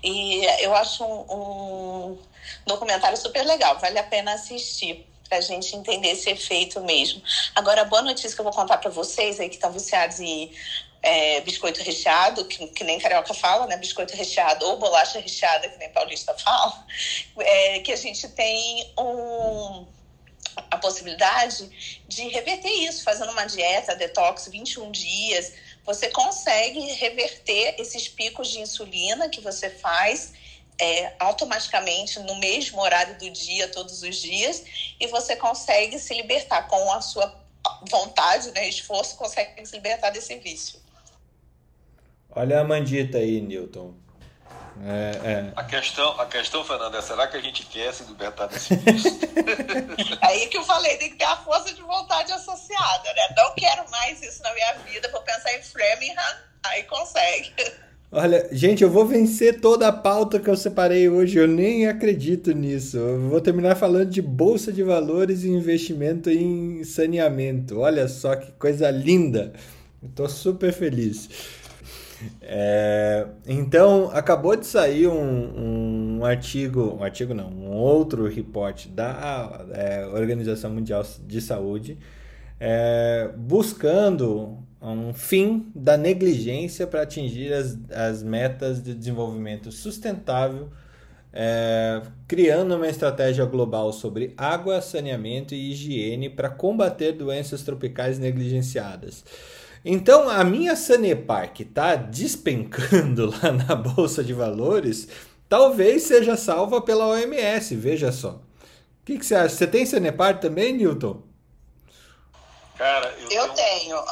E 0.03 0.45
eu 0.59 0.73
acho 0.75 1.03
um, 1.03 2.13
um 2.13 2.30
documentário 2.65 3.17
super 3.17 3.45
legal, 3.45 3.79
vale 3.79 3.99
a 3.99 4.03
pena 4.03 4.33
assistir 4.33 5.07
para 5.27 5.37
a 5.37 5.41
gente 5.41 5.73
entender 5.75 6.09
esse 6.09 6.29
efeito 6.29 6.81
mesmo. 6.81 7.21
Agora, 7.55 7.81
a 7.81 7.85
boa 7.85 8.01
notícia 8.01 8.33
que 8.33 8.41
eu 8.41 8.43
vou 8.43 8.53
contar 8.53 8.77
para 8.79 8.91
vocês 8.91 9.39
aí 9.39 9.47
que 9.47 9.55
estão 9.55 9.71
viciados 9.71 10.19
em 10.19 10.51
é, 11.01 11.41
biscoito 11.41 11.81
recheado, 11.81 12.45
que, 12.45 12.67
que, 12.67 12.83
nem 12.83 12.99
carioca 12.99 13.33
fala, 13.33 13.65
né? 13.65 13.77
Biscoito 13.77 14.15
recheado 14.15 14.65
ou 14.65 14.77
bolacha 14.77 15.19
recheada, 15.19 15.69
que 15.69 15.77
nem 15.77 15.89
paulista 15.89 16.33
fala, 16.37 16.85
é, 17.39 17.79
que 17.79 17.91
a 17.91 17.95
gente 17.95 18.27
tem 18.29 18.93
um, 18.99 19.85
a 20.69 20.77
possibilidade 20.77 22.01
de 22.07 22.27
reverter 22.27 22.69
isso, 22.69 23.03
fazendo 23.03 23.31
uma 23.31 23.45
dieta 23.45 23.95
detox 23.95 24.47
21 24.47 24.91
dias. 24.91 25.53
Você 25.85 26.09
consegue 26.09 26.79
reverter 26.93 27.75
esses 27.79 28.07
picos 28.07 28.49
de 28.49 28.59
insulina 28.59 29.29
que 29.29 29.41
você 29.41 29.69
faz 29.69 30.33
é, 30.81 31.13
automaticamente 31.19 32.19
no 32.21 32.35
mesmo 32.39 32.81
horário 32.81 33.15
do 33.19 33.29
dia, 33.29 33.67
todos 33.67 34.01
os 34.01 34.15
dias, 34.15 34.63
e 34.99 35.05
você 35.07 35.35
consegue 35.35 35.99
se 35.99 36.11
libertar 36.15 36.67
com 36.67 36.91
a 36.91 36.99
sua 37.01 37.39
vontade, 37.87 38.49
né, 38.51 38.67
esforço, 38.67 39.15
consegue 39.15 39.63
se 39.63 39.75
libertar 39.75 40.09
desse 40.09 40.35
vício. 40.39 40.81
Olha 42.31 42.61
a 42.61 42.63
mandita 42.63 43.19
aí, 43.19 43.39
Newton. 43.41 43.93
É, 44.83 45.31
é. 45.31 45.53
A, 45.55 45.63
questão, 45.63 46.19
a 46.19 46.25
questão, 46.25 46.63
Fernanda, 46.63 46.97
é 46.97 47.01
será 47.01 47.27
que 47.27 47.37
a 47.37 47.41
gente 47.41 47.63
quer 47.67 47.93
se 47.93 48.03
libertar 48.03 48.47
desse 48.47 48.75
vício? 48.75 49.11
aí 50.21 50.47
que 50.47 50.57
eu 50.57 50.63
falei, 50.63 50.97
tem 50.97 51.11
que 51.11 51.17
ter 51.17 51.25
a 51.25 51.37
força 51.37 51.71
de 51.71 51.81
vontade 51.83 52.31
associada, 52.31 53.13
né? 53.13 53.35
Não 53.37 53.53
quero 53.53 53.87
mais 53.91 54.19
isso 54.23 54.41
na 54.41 54.51
minha 54.53 54.73
vida, 54.79 55.11
vou 55.11 55.21
pensar 55.21 55.53
em 55.53 55.61
Framingham, 55.61 56.37
aí 56.63 56.83
consegue. 56.85 57.53
Olha, 58.13 58.49
gente, 58.51 58.83
eu 58.83 58.89
vou 58.89 59.05
vencer 59.05 59.61
toda 59.61 59.87
a 59.87 59.91
pauta 59.91 60.37
que 60.37 60.49
eu 60.49 60.57
separei 60.57 61.07
hoje. 61.07 61.37
Eu 61.37 61.47
nem 61.47 61.87
acredito 61.87 62.51
nisso. 62.51 62.97
Eu 62.97 63.29
vou 63.29 63.39
terminar 63.39 63.75
falando 63.75 64.09
de 64.09 64.21
bolsa 64.21 64.69
de 64.69 64.83
valores 64.83 65.45
e 65.45 65.49
investimento 65.49 66.29
em 66.29 66.83
saneamento. 66.83 67.79
Olha 67.79 68.09
só 68.09 68.35
que 68.35 68.51
coisa 68.53 68.91
linda. 68.91 69.53
Estou 70.03 70.27
super 70.27 70.73
feliz. 70.73 71.29
É, 72.41 73.27
então, 73.47 74.11
acabou 74.13 74.57
de 74.57 74.65
sair 74.65 75.07
um, 75.07 76.17
um, 76.19 76.25
artigo, 76.25 76.97
um 76.99 77.03
artigo 77.03 77.33
não, 77.33 77.49
um 77.49 77.71
outro 77.71 78.27
report 78.27 78.87
da 78.87 79.65
é, 79.71 80.05
Organização 80.07 80.69
Mundial 80.69 81.03
de 81.25 81.39
Saúde, 81.39 81.97
é, 82.59 83.31
buscando 83.37 84.59
um 84.89 85.13
fim 85.13 85.71
da 85.75 85.95
negligência 85.95 86.87
para 86.87 87.03
atingir 87.03 87.53
as, 87.53 87.77
as 87.91 88.23
metas 88.23 88.81
de 88.81 88.95
desenvolvimento 88.95 89.71
sustentável, 89.71 90.69
é, 91.31 92.01
criando 92.27 92.75
uma 92.75 92.87
estratégia 92.87 93.45
global 93.45 93.93
sobre 93.93 94.33
água, 94.35 94.81
saneamento 94.81 95.53
e 95.53 95.71
higiene 95.71 96.29
para 96.29 96.49
combater 96.49 97.11
doenças 97.13 97.61
tropicais 97.61 98.17
negligenciadas. 98.17 99.23
Então, 99.85 100.29
a 100.29 100.43
minha 100.43 100.75
Sanepar, 100.75 101.53
que 101.53 101.63
está 101.63 101.95
despencando 101.95 103.27
lá 103.41 103.51
na 103.51 103.75
Bolsa 103.75 104.23
de 104.23 104.33
Valores, 104.33 105.07
talvez 105.47 106.03
seja 106.03 106.35
salva 106.35 106.81
pela 106.81 107.07
OMS, 107.07 107.75
veja 107.75 108.11
só. 108.11 108.41
O 109.01 109.05
que, 109.05 109.17
que 109.17 109.25
você 109.25 109.35
acha? 109.35 109.55
Você 109.55 109.67
tem 109.67 109.85
Sanepar 109.85 110.39
também, 110.39 110.73
Newton? 110.73 111.30
Cara, 112.81 113.09
eu, 113.19 113.29
eu 113.29 113.53
tenho. 113.53 113.53
tenho. 113.53 114.05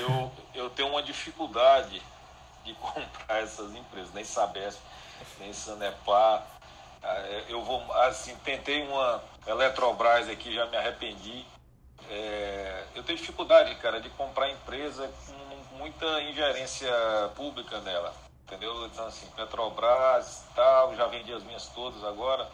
Eu, 0.00 0.32
eu 0.52 0.70
tenho 0.70 0.88
uma 0.88 1.00
dificuldade 1.00 2.02
de 2.64 2.74
comprar 2.82 3.44
essas 3.44 3.72
empresas, 3.76 4.12
nem 4.12 4.24
Sabesp, 4.24 4.80
nem 5.38 5.52
Sanepar. 5.52 6.44
Ah, 7.00 7.16
eu 7.48 7.62
vou, 7.62 7.80
assim, 8.02 8.34
tentei 8.38 8.82
uma 8.82 9.22
Eletrobras 9.46 10.28
aqui, 10.28 10.52
já 10.52 10.66
me 10.66 10.76
arrependi. 10.76 11.46
É, 12.10 12.86
eu 12.96 13.04
tenho 13.04 13.16
dificuldade, 13.16 13.72
cara, 13.76 14.00
de 14.00 14.10
comprar 14.10 14.50
empresa 14.50 15.08
com 15.28 15.76
muita 15.76 16.20
ingerência 16.22 16.90
pública 17.36 17.78
nela. 17.82 18.12
Entendeu? 18.48 18.84
Então, 18.86 19.06
assim, 19.06 19.28
Petrobras 19.36 20.42
tal, 20.56 20.96
já 20.96 21.06
vendi 21.06 21.32
as 21.32 21.44
minhas 21.44 21.68
todas 21.68 22.02
agora. 22.02 22.50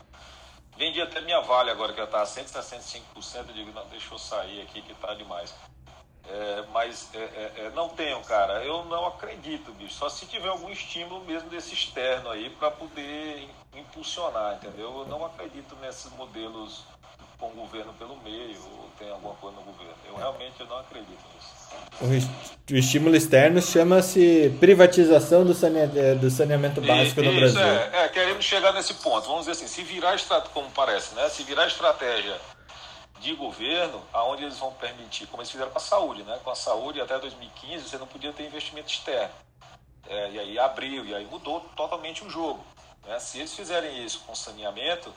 Vendi 0.76 1.01
até 1.01 1.20
minha 1.20 1.40
Vale 1.40 1.70
agora, 1.70 1.92
que 1.92 1.98
já 1.98 2.05
está 2.05 2.22
a 2.22 2.26
165%. 2.26 3.01
Eu 3.36 3.44
digo, 3.55 3.72
não, 3.72 3.86
deixa 3.86 4.12
eu 4.12 4.18
sair 4.18 4.62
aqui 4.62 4.82
que 4.82 4.94
tá 4.94 5.14
demais. 5.14 5.55
É, 6.26 6.64
mas 6.72 7.14
é, 7.14 7.18
é, 7.18 7.52
é, 7.56 7.70
não 7.70 7.88
tenho, 7.90 8.20
cara. 8.24 8.64
Eu 8.64 8.84
não 8.86 9.06
acredito, 9.06 9.72
bicho. 9.72 9.94
Só 9.94 10.09
se 10.09 10.26
tiver 10.26 10.48
algum 10.48 10.70
estímulo 10.70 11.24
mesmo 11.24 11.48
desse 11.51 11.74
externo 11.74 12.30
aí 12.30 12.51
para 12.51 12.70
poder 12.70 13.48
impulsionar, 13.74 14.55
entendeu? 14.55 15.01
Eu 15.01 15.06
não 15.06 15.24
acredito 15.24 15.76
nesses 15.76 16.10
modelos 16.12 16.84
com 17.44 17.60
o 17.60 17.66
governo 17.66 17.92
pelo 17.94 18.16
meio 18.22 18.58
ou 18.72 18.88
tem 18.98 19.10
alguma 19.10 19.34
coisa 19.34 19.56
no 19.56 19.62
governo. 19.62 19.94
Eu 20.06 20.16
realmente 20.16 20.64
não 20.64 20.78
acredito 20.78 21.10
nisso. 21.10 22.24
O, 22.70 22.74
estímulo 22.76 23.14
externo 23.14 23.60
chama-se 23.60 24.56
privatização 24.58 25.44
do 25.44 25.54
saneamento, 25.54 26.18
do 26.18 26.30
saneamento 26.30 26.80
básico 26.80 27.20
e, 27.20 27.24
no 27.24 27.34
Brasil. 27.34 27.60
É, 27.60 28.04
é, 28.04 28.08
queremos 28.08 28.44
chegar 28.44 28.72
nesse 28.72 28.94
ponto. 28.94 29.26
Vamos 29.26 29.40
dizer 29.46 29.52
assim, 29.52 29.66
se 29.66 29.82
virar, 29.82 30.16
como 30.52 30.70
parece, 30.70 31.14
né? 31.14 31.28
Se 31.28 31.42
virar 31.42 31.66
estratégia 31.66 32.36
de 33.20 33.34
governo, 33.34 34.02
aonde 34.12 34.44
eles 34.44 34.58
vão 34.58 34.72
permitir, 34.72 35.26
como 35.26 35.42
eles 35.42 35.50
fizeram 35.50 35.70
com 35.70 35.78
a 35.78 35.80
saúde, 35.80 36.22
né? 36.22 36.38
Com 36.42 36.50
a 36.50 36.54
saúde 36.54 37.00
até 37.00 37.18
2015 37.18 37.88
você 37.88 37.98
não 37.98 38.06
podia 38.06 38.32
ter 38.32 38.46
investimento 38.46 38.90
externo. 38.90 39.34
É, 40.08 40.30
e 40.30 40.38
aí 40.38 40.58
abriu, 40.58 41.04
e 41.04 41.14
aí 41.14 41.24
mudou 41.26 41.60
totalmente 41.76 42.24
o 42.24 42.30
jogo. 42.30 42.64
Né? 43.06 43.18
Se 43.18 43.38
eles 43.38 43.54
fizerem 43.54 44.04
isso 44.04 44.22
com 44.26 44.34
saneamento, 44.34 45.12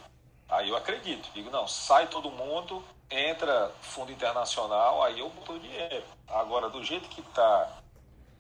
aí 0.50 0.70
eu 0.70 0.76
acredito. 0.76 1.30
Digo, 1.34 1.50
não, 1.50 1.68
sai 1.68 2.08
todo 2.08 2.32
mundo, 2.32 2.84
entra 3.10 3.72
fundo 3.82 4.12
internacional, 4.12 5.04
aí 5.04 5.20
eu 5.20 5.30
boto 5.30 5.60
dinheiro. 5.60 6.04
Agora, 6.28 6.70
do 6.70 6.84
jeito 6.84 7.08
que 7.10 7.22
está 7.22 7.80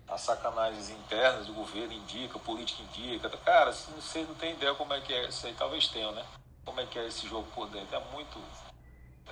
as 0.08 0.22
sacanagens 0.22 0.90
internas 0.90 1.48
do 1.48 1.54
governo 1.54 1.92
indica, 1.92 2.40
política 2.40 2.82
indica, 2.82 3.30
cara, 3.30 3.74
vocês 3.74 4.28
não 4.28 4.36
tem 4.36 4.54
ideia 4.54 4.74
como 4.74 4.94
é 4.94 5.02
que 5.02 5.14
é 5.14 5.28
isso 5.28 5.46
aí, 5.46 5.54
talvez 5.54 5.88
tenham, 5.90 6.14
né? 6.14 6.26
Como 6.64 6.80
é 6.80 6.86
que 6.86 6.98
é 6.98 7.08
esse 7.08 7.28
jogo 7.28 7.48
por 7.54 7.68
dentro. 7.68 7.96
É 7.96 8.00
muito 8.12 8.40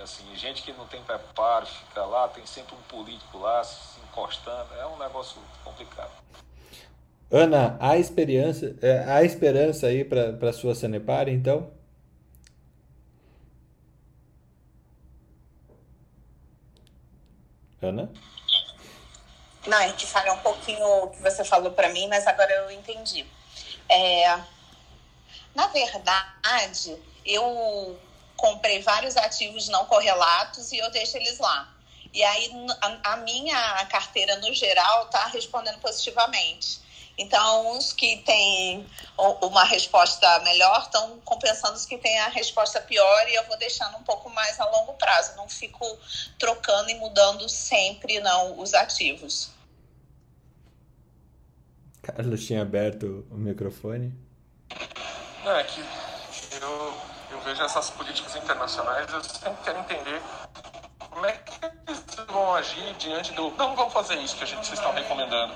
Assim, 0.02 0.24
gente 0.36 0.62
que 0.62 0.72
não 0.72 0.86
tem 0.86 1.02
preparo, 1.02 1.64
fica 1.66 2.04
lá, 2.04 2.28
tem 2.28 2.44
sempre 2.44 2.74
um 2.74 2.82
político 2.82 3.38
lá 3.38 3.64
se 3.64 3.98
encostando, 4.00 4.74
é 4.74 4.86
um 4.86 4.98
negócio 4.98 5.40
complicado. 5.64 6.10
Ana, 7.30 7.76
há 7.80 7.96
esperança, 7.96 8.76
é, 8.82 9.04
há 9.04 9.24
esperança 9.24 9.86
aí 9.86 10.04
para 10.04 10.52
sua 10.52 10.74
Sanepar, 10.74 11.28
então? 11.28 11.70
Ana? 17.82 18.10
Não, 19.66 19.78
é 19.80 19.92
que 19.92 20.06
falha 20.06 20.32
um 20.32 20.38
pouquinho 20.38 20.86
o 21.04 21.10
que 21.10 21.20
você 21.20 21.44
falou 21.44 21.72
para 21.72 21.88
mim, 21.88 22.06
mas 22.08 22.26
agora 22.26 22.52
eu 22.52 22.70
entendi. 22.70 23.26
É, 23.88 24.38
na 25.54 25.66
verdade, 25.68 26.96
eu 27.24 27.98
comprei 28.36 28.80
vários 28.82 29.16
ativos 29.16 29.68
não 29.68 29.86
correlatos 29.86 30.70
e 30.72 30.78
eu 30.78 30.90
deixo 30.90 31.16
eles 31.16 31.38
lá. 31.38 31.72
E 32.12 32.22
aí 32.22 32.50
a, 32.80 33.12
a 33.12 33.16
minha 33.18 33.86
carteira 33.86 34.36
no 34.36 34.52
geral 34.54 35.06
está 35.06 35.26
respondendo 35.26 35.78
positivamente. 35.80 36.80
Então, 37.18 37.78
os 37.78 37.94
que 37.94 38.18
têm 38.18 38.86
uma 39.40 39.64
resposta 39.64 40.38
melhor 40.40 40.82
estão 40.82 41.18
compensando 41.20 41.74
os 41.74 41.86
que 41.86 41.96
têm 41.96 42.18
a 42.20 42.28
resposta 42.28 42.80
pior 42.80 43.28
e 43.28 43.34
eu 43.34 43.44
vou 43.46 43.56
deixando 43.56 43.96
um 43.96 44.02
pouco 44.02 44.28
mais 44.28 44.60
a 44.60 44.66
longo 44.66 44.92
prazo. 44.94 45.34
Não 45.36 45.48
fico 45.48 45.84
trocando 46.38 46.90
e 46.90 46.94
mudando 46.96 47.48
sempre 47.48 48.20
não 48.20 48.58
os 48.60 48.74
ativos. 48.74 49.50
Carlos 52.02 52.44
tinha 52.44 52.60
aberto 52.62 53.26
o 53.30 53.34
microfone. 53.34 54.12
Não, 55.42 55.56
é 55.56 55.64
que 55.64 55.80
eu, 56.60 56.94
eu 57.30 57.40
vejo 57.40 57.62
essas 57.62 57.88
políticas 57.90 58.36
internacionais, 58.36 59.10
eu 59.10 59.24
sempre 59.24 59.64
quero 59.64 59.78
entender 59.80 60.20
como 60.98 61.24
é 61.24 61.32
que 61.32 61.52
eles 61.64 62.04
vão 62.28 62.54
agir 62.54 62.94
diante 62.94 63.32
do. 63.32 63.50
Não, 63.52 63.74
vamos 63.74 63.92
fazer 63.92 64.16
isso 64.16 64.36
que 64.36 64.44
a 64.44 64.46
gente, 64.46 64.66
vocês 64.66 64.78
estão 64.78 64.92
recomendando 64.92 65.54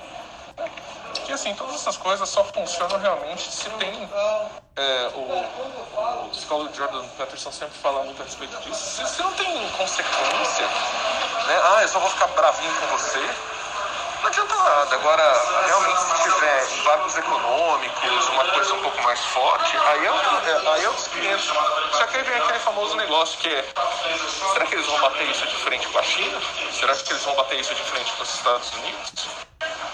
que 1.25 1.33
assim, 1.33 1.53
todas 1.55 1.75
essas 1.75 1.97
coisas 1.97 2.27
só 2.27 2.43
funcionam 2.43 2.99
realmente 2.99 3.51
se 3.51 3.69
tem 3.71 4.09
é, 4.75 5.11
o, 5.13 6.25
o 6.25 6.29
psicólogo 6.29 6.73
Jordan 6.73 7.05
Peterson 7.17 7.51
sempre 7.51 7.77
fala 7.77 8.03
muito 8.03 8.21
a 8.21 8.25
respeito 8.25 8.55
disso. 8.61 9.05
Se, 9.07 9.21
não 9.21 9.31
tem 9.33 9.69
consequência, 9.71 10.65
né? 10.65 11.61
Ah, 11.63 11.79
eu 11.81 11.87
só 11.87 11.99
vou 11.99 12.09
ficar 12.09 12.27
bravinho 12.27 12.73
com 12.75 12.87
você. 12.97 13.19
Não 14.21 14.27
adianta 14.27 14.55
nada. 14.55 14.95
Agora, 14.95 15.63
realmente, 15.65 15.99
se 15.99 16.23
tiver 16.23 16.79
impactos 16.79 17.17
econômicos, 17.17 18.29
uma 18.29 18.45
coisa 18.45 18.73
um 18.73 18.81
pouco 18.81 19.01
mais 19.01 19.19
forte, 19.19 19.75
aí 19.77 20.05
é, 20.05 20.09
é, 20.09 20.69
aí 20.73 20.83
é 20.83 20.87
outros 20.87 21.07
500. 21.07 21.45
Só 21.45 22.07
que 22.07 22.17
aí 22.17 22.23
vem 22.23 22.37
aquele 22.37 22.59
famoso 22.59 22.95
negócio 22.95 23.37
que 23.39 23.49
é: 23.49 23.65
será 24.53 24.65
que 24.65 24.75
eles 24.75 24.85
vão 24.85 25.01
bater 25.01 25.29
isso 25.29 25.45
de 25.47 25.55
frente 25.55 25.87
com 25.87 25.97
a 25.97 26.03
China? 26.03 26.39
Será 26.71 26.95
que 26.95 27.11
eles 27.11 27.23
vão 27.23 27.35
bater 27.35 27.59
isso 27.59 27.73
de 27.73 27.83
frente 27.83 28.11
com 28.13 28.23
os 28.23 28.33
Estados 28.33 28.71
Unidos? 28.73 29.40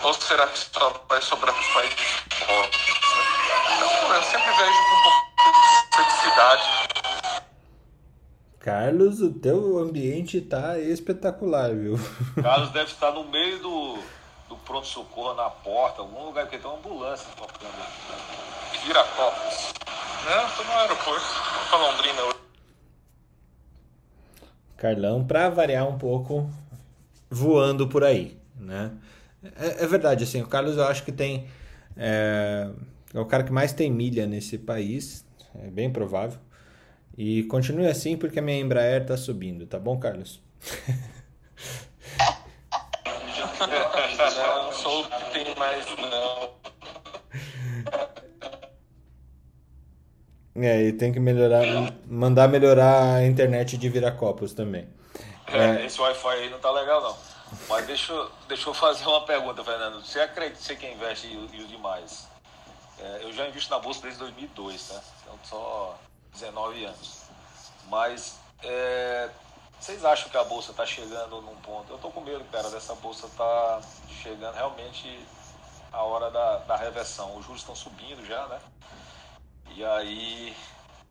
Ou 0.04 0.14
será 0.14 0.48
que 0.48 0.60
só 0.60 1.06
vai 1.10 1.22
sobrar 1.22 1.54
para 1.54 1.62
os 1.62 1.74
países 1.74 1.98
pobres? 2.46 2.82
Então, 3.76 4.16
eu 4.16 4.24
sempre 4.24 4.52
vejo 4.52 4.78
com 4.90 4.96
um 4.96 5.04
pouco 5.04 5.28
de 5.92 5.98
felicidade. 5.98 6.88
Carlos, 8.60 9.22
o 9.22 9.34
teu 9.34 9.80
ambiente 9.80 10.42
tá 10.42 10.78
espetacular, 10.78 11.74
viu? 11.74 11.98
Carlos 12.42 12.70
deve 12.72 12.92
estar 12.92 13.12
no 13.12 13.24
meio 13.26 13.60
do, 13.60 13.98
do 14.50 14.58
pronto-socorro 14.58 15.34
na 15.34 15.50
porta, 15.50 16.02
algum 16.02 16.26
lugar, 16.26 16.46
porque 16.46 16.58
tem 16.58 16.70
uma 16.70 16.78
ambulância 16.78 17.28
tocando. 17.36 17.72
Viracopos. 18.86 19.74
Não, 20.26 20.50
tô 20.52 20.64
no 20.64 20.72
aeroporto, 20.74 21.26
tô 21.26 21.70
pra 21.70 21.78
Londrina 21.78 22.22
hoje. 22.24 22.38
Carlão, 24.78 25.26
para 25.26 25.50
variar 25.50 25.88
um 25.88 25.98
pouco, 25.98 26.50
voando 27.30 27.88
por 27.88 28.04
aí, 28.04 28.38
né? 28.56 28.92
É, 29.44 29.84
é, 29.84 29.88
verdade, 29.88 30.24
assim, 30.24 30.42
o 30.42 30.48
Carlos 30.48 30.78
eu 30.78 30.84
acho 30.86 31.04
que 31.04 31.12
tem. 31.12 31.48
É, 31.96 32.70
é 33.14 33.20
o 33.20 33.26
cara 33.26 33.44
que 33.44 33.52
mais 33.52 33.74
tem 33.74 33.92
milha 33.92 34.26
nesse 34.26 34.58
país, 34.58 35.26
é 35.56 35.68
bem 35.70 35.92
provável. 35.92 36.40
E 37.18 37.44
continue 37.44 37.88
assim 37.88 38.16
porque 38.16 38.40
a 38.40 38.42
minha 38.42 38.60
Embraer 38.60 39.06
tá 39.06 39.18
subindo, 39.18 39.66
tá 39.66 39.80
bom, 39.80 39.98
Carlos? 39.98 40.42
não 43.60 44.72
sou 44.72 45.02
o 45.02 45.10
que 45.10 45.32
tem 45.34 45.56
mais, 45.56 45.86
não. 45.98 46.58
É, 50.60 50.82
e 50.84 50.94
tem 50.94 51.14
que 51.14 51.20
melhorar, 51.20 51.64
mandar 52.08 52.48
melhorar 52.48 53.16
a 53.16 53.26
internet 53.26 53.78
de 53.78 53.90
Viracopos 53.90 54.54
também. 54.54 54.88
É, 55.48 55.82
é. 55.82 55.86
esse 55.86 56.02
Wi-Fi 56.02 56.30
aí 56.30 56.50
não 56.50 56.60
tá 56.60 56.72
legal, 56.72 57.02
não. 57.02 57.27
Mas 57.68 57.86
deixa, 57.86 58.30
deixa 58.48 58.70
eu 58.70 58.74
fazer 58.74 59.06
uma 59.08 59.26
pergunta, 59.26 59.64
Fernando. 59.64 60.06
Você 60.06 60.20
acredita 60.20 60.62
você 60.62 60.76
que 60.76 60.88
investe 60.88 61.28
e 61.28 61.38
o 61.38 61.68
demais? 61.68 62.28
É, 63.00 63.20
eu 63.24 63.32
já 63.32 63.48
invisto 63.48 63.70
na 63.70 63.80
bolsa 63.80 64.02
desde 64.02 64.20
2002, 64.20 64.90
né? 64.90 65.02
Então 65.22 65.40
só 65.44 65.98
19 66.34 66.86
anos. 66.86 67.24
Mas 67.90 68.38
é, 68.64 69.30
vocês 69.80 70.04
acham 70.04 70.30
que 70.30 70.38
a 70.38 70.44
bolsa 70.44 70.72
está 70.72 70.86
chegando 70.86 71.42
num 71.42 71.56
ponto? 71.58 71.92
Eu 71.92 71.98
tô 72.00 72.10
com 72.10 72.22
medo, 72.22 72.44
cara, 72.52 72.70
dessa 72.70 72.96
bolsa 72.96 73.30
tá 73.38 73.82
chegando 74.24 74.56
realmente 74.56 75.26
a 75.92 76.02
hora 76.04 76.32
da, 76.32 76.58
da 76.60 76.76
reversão. 76.76 77.36
Os 77.38 77.46
juros 77.46 77.62
estão 77.62 77.76
subindo 77.76 78.26
já, 78.26 78.46
né? 78.48 78.60
E 79.76 79.86
aí 79.86 80.56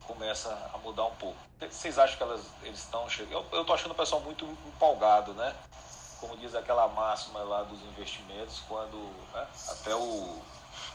começa 0.06 0.50
a 0.74 0.78
mudar 0.78 1.04
um 1.04 1.14
pouco. 1.14 1.38
Vocês 1.60 1.98
acham 1.98 2.16
que 2.16 2.22
elas, 2.22 2.42
eles 2.62 2.80
estão 2.80 3.08
chegando? 3.08 3.46
Eu, 3.52 3.64
tô 3.64 3.72
achando 3.72 3.92
o 3.92 3.94
pessoal 3.94 4.20
muito 4.20 4.44
empolgado, 4.44 5.32
né? 5.34 5.54
Como 6.26 6.36
diz 6.38 6.54
aquela 6.54 6.88
máxima 6.88 7.40
lá 7.40 7.62
dos 7.62 7.80
investimentos, 7.82 8.60
quando 8.68 8.96
né, 9.32 9.46
até 9.68 9.94
o 9.94 10.38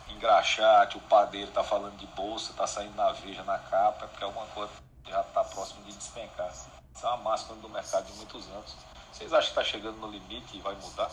engraxate, 0.09 0.97
o 0.97 1.01
padeiro 1.01 1.47
está 1.47 1.63
falando 1.63 1.95
de 1.97 2.05
bolsa, 2.07 2.51
está 2.51 2.67
saindo 2.67 2.95
na 2.95 3.11
veja, 3.13 3.41
na 3.43 3.57
capa, 3.57 4.05
é 4.05 4.07
porque 4.07 4.23
alguma 4.23 4.45
coisa 4.47 4.71
já 5.07 5.21
está 5.21 5.43
próximo 5.43 5.83
de 5.85 5.93
despencar. 5.93 6.51
Isso 6.51 7.05
é 7.05 7.07
uma 7.07 7.17
máxima 7.17 7.55
do 7.55 7.69
mercado 7.69 8.05
de 8.05 8.13
muitos 8.13 8.45
anos. 8.49 8.75
Vocês 9.11 9.31
acham 9.31 9.53
que 9.53 9.59
está 9.59 9.63
chegando 9.63 9.97
no 9.97 10.07
limite 10.11 10.57
e 10.57 10.59
vai 10.59 10.75
mudar? 10.75 11.09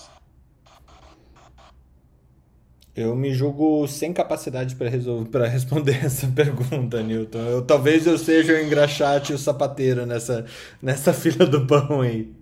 Eu 2.96 3.14
me 3.14 3.32
julgo 3.32 3.86
sem 3.86 4.12
capacidade 4.12 4.74
para 4.74 4.88
resolver 4.88 5.30
para 5.30 5.46
responder 5.46 5.94
essa 6.04 6.26
pergunta, 6.26 7.00
Newton. 7.00 7.38
Eu, 7.38 7.64
talvez 7.64 8.08
eu 8.08 8.18
seja 8.18 8.54
o 8.54 8.60
engraxate 8.60 9.30
e 9.30 9.34
o 9.36 9.38
sapateiro 9.38 10.04
nessa, 10.04 10.44
nessa 10.82 11.12
fila 11.12 11.46
do 11.46 11.64
pão 11.64 12.00
aí. 12.00 12.34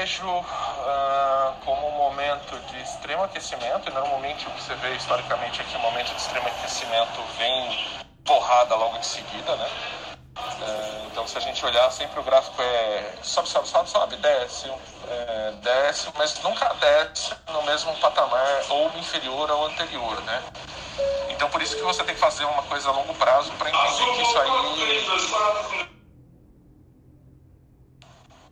Vejo 0.00 0.24
uh, 0.26 1.54
como 1.62 1.88
um 1.88 1.90
momento 1.90 2.58
de 2.70 2.80
extremo 2.80 3.22
aquecimento, 3.24 3.90
e 3.90 3.92
normalmente 3.92 4.46
o 4.46 4.50
que 4.50 4.62
você 4.62 4.74
vê 4.76 4.94
historicamente 4.94 5.60
é 5.60 5.64
que 5.64 5.76
o 5.76 5.78
momento 5.78 6.08
de 6.14 6.16
extremo 6.16 6.48
aquecimento 6.48 7.22
vem 7.36 8.00
porrada 8.24 8.76
logo 8.76 8.96
em 8.96 9.02
seguida, 9.02 9.54
né? 9.56 9.70
Uh, 10.38 11.06
então, 11.06 11.28
se 11.28 11.36
a 11.36 11.40
gente 11.42 11.62
olhar, 11.66 11.90
sempre 11.90 12.18
o 12.18 12.22
gráfico 12.22 12.62
é 12.62 13.12
sobe, 13.22 13.46
sobe, 13.50 13.68
sobe, 13.68 13.90
sobe, 13.90 14.16
desce, 14.16 14.72
é, 15.06 15.52
desce, 15.62 16.08
mas 16.16 16.42
nunca 16.42 16.72
desce 16.80 17.34
no 17.52 17.62
mesmo 17.64 17.94
patamar 17.96 18.62
ou 18.70 18.90
inferior 18.96 19.50
ao 19.50 19.66
anterior, 19.66 20.18
né? 20.22 20.42
Então, 21.28 21.50
por 21.50 21.60
isso 21.60 21.76
que 21.76 21.82
você 21.82 22.02
tem 22.04 22.14
que 22.14 22.20
fazer 22.22 22.46
uma 22.46 22.62
coisa 22.62 22.88
a 22.88 22.92
longo 22.92 23.12
prazo 23.16 23.52
para 23.58 23.68
entender 23.68 24.14
que 24.14 24.22
isso 24.22 24.38
aí 24.38 25.99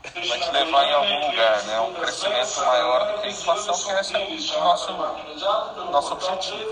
vai 0.03 0.41
te 0.41 0.51
levar 0.51 0.85
em 0.85 0.93
algum 0.93 1.31
lugar, 1.31 1.63
né? 1.65 1.81
Um 1.81 1.95
crescimento 1.95 2.61
maior 2.61 3.13
do 3.13 3.21
que 3.21 3.27
a 3.27 3.31
inflação, 3.31 3.75
que 3.75 3.91
esse 4.01 4.15
é 4.55 4.59
o 4.59 4.65
nosso, 4.65 4.93
nosso 5.91 6.13
objetivo. 6.13 6.69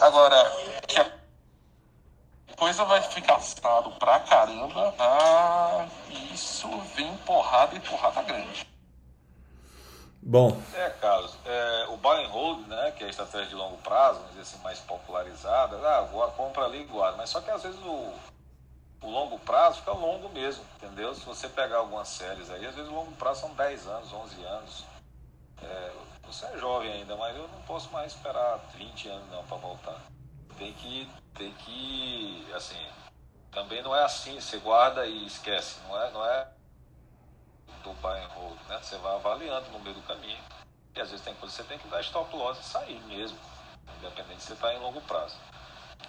Agora, 0.00 0.52
que 0.86 0.98
a 1.00 1.10
coisa 2.56 2.84
vai 2.84 3.02
ficar 3.02 3.36
assado 3.36 3.90
pra 3.92 4.20
caramba, 4.20 4.94
ah, 4.98 5.86
isso 6.32 6.68
vem 6.94 7.16
porrada 7.18 7.74
e 7.74 7.80
porrada 7.80 8.22
grande. 8.22 8.66
Bom. 10.28 10.60
É, 10.74 10.90
Carlos, 10.90 11.38
é, 11.44 11.86
o 11.90 11.96
buy 11.98 12.24
and 12.24 12.28
hold, 12.28 12.66
né, 12.66 12.92
que 12.96 13.04
é 13.04 13.06
a 13.06 13.10
estratégia 13.10 13.46
de 13.46 13.54
longo 13.54 13.76
prazo, 13.76 14.18
vamos 14.18 14.30
dizer 14.30 14.42
assim, 14.42 14.58
mais 14.58 14.80
popularizada, 14.80 15.76
ah, 15.88 16.00
vou, 16.00 16.28
compra 16.32 16.64
ali 16.64 16.80
e 16.80 16.84
guarda. 16.84 17.16
Mas 17.16 17.30
só 17.30 17.40
que 17.40 17.48
às 17.48 17.62
vezes 17.62 17.78
o, 17.80 18.12
o 19.02 19.10
longo 19.10 19.38
prazo 19.40 19.78
fica 19.78 19.92
longo 19.92 20.28
mesmo, 20.30 20.64
entendeu? 20.76 21.14
Se 21.14 21.24
você 21.24 21.48
pegar 21.48 21.78
algumas 21.78 22.08
séries 22.08 22.50
aí, 22.50 22.66
às 22.66 22.74
vezes 22.74 22.90
o 22.90 22.94
longo 22.94 23.12
prazo 23.12 23.42
são 23.42 23.54
10 23.54 23.86
anos, 23.86 24.12
11 24.12 24.44
anos. 24.44 24.84
É, 25.62 25.92
você 26.24 26.46
é 26.46 26.58
jovem 26.58 26.90
ainda, 26.90 27.16
mas 27.16 27.36
eu 27.36 27.46
não 27.48 27.62
posso 27.62 27.90
mais 27.90 28.12
esperar 28.12 28.58
20 28.74 29.08
anos 29.08 29.30
não 29.30 29.44
para 29.44 29.56
voltar. 29.58 30.00
Tem 30.58 30.72
que, 30.74 31.08
tem 31.34 31.52
que, 31.52 32.46
assim, 32.54 32.86
também 33.52 33.82
não 33.82 33.94
é 33.94 34.04
assim, 34.04 34.40
você 34.40 34.58
guarda 34.58 35.06
e 35.06 35.26
esquece, 35.26 35.80
não 35.88 36.02
é, 36.02 36.10
não 36.10 36.24
é 36.24 36.48
do 37.82 37.92
buy 37.94 38.18
and 38.18 38.28
né? 38.68 38.80
Você 38.82 38.96
vai 38.98 39.14
avaliando 39.14 39.70
no 39.70 39.78
meio 39.80 39.94
do 39.94 40.02
caminho. 40.02 40.42
E 40.94 41.00
às 41.00 41.10
vezes 41.10 41.24
tem 41.24 41.34
coisa 41.34 41.54
que 41.54 41.62
você 41.62 41.68
tem 41.68 41.78
que 41.78 41.88
dar 41.88 42.00
stop 42.00 42.34
loss 42.34 42.58
e 42.58 42.64
sair 42.64 43.00
mesmo, 43.02 43.38
independente 43.98 44.40
se 44.40 44.48
você 44.48 44.52
está 44.54 44.74
em 44.74 44.78
longo 44.78 45.00
prazo. 45.02 45.36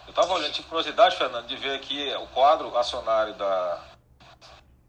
Eu 0.05 0.11
estava 0.11 0.33
olhando, 0.33 0.53
tive 0.53 0.67
curiosidade, 0.67 1.15
Fernando, 1.15 1.47
de 1.47 1.55
ver 1.55 1.75
aqui 1.75 2.13
o 2.15 2.27
quadro 2.27 2.75
acionário 2.77 3.33
da, 3.35 3.83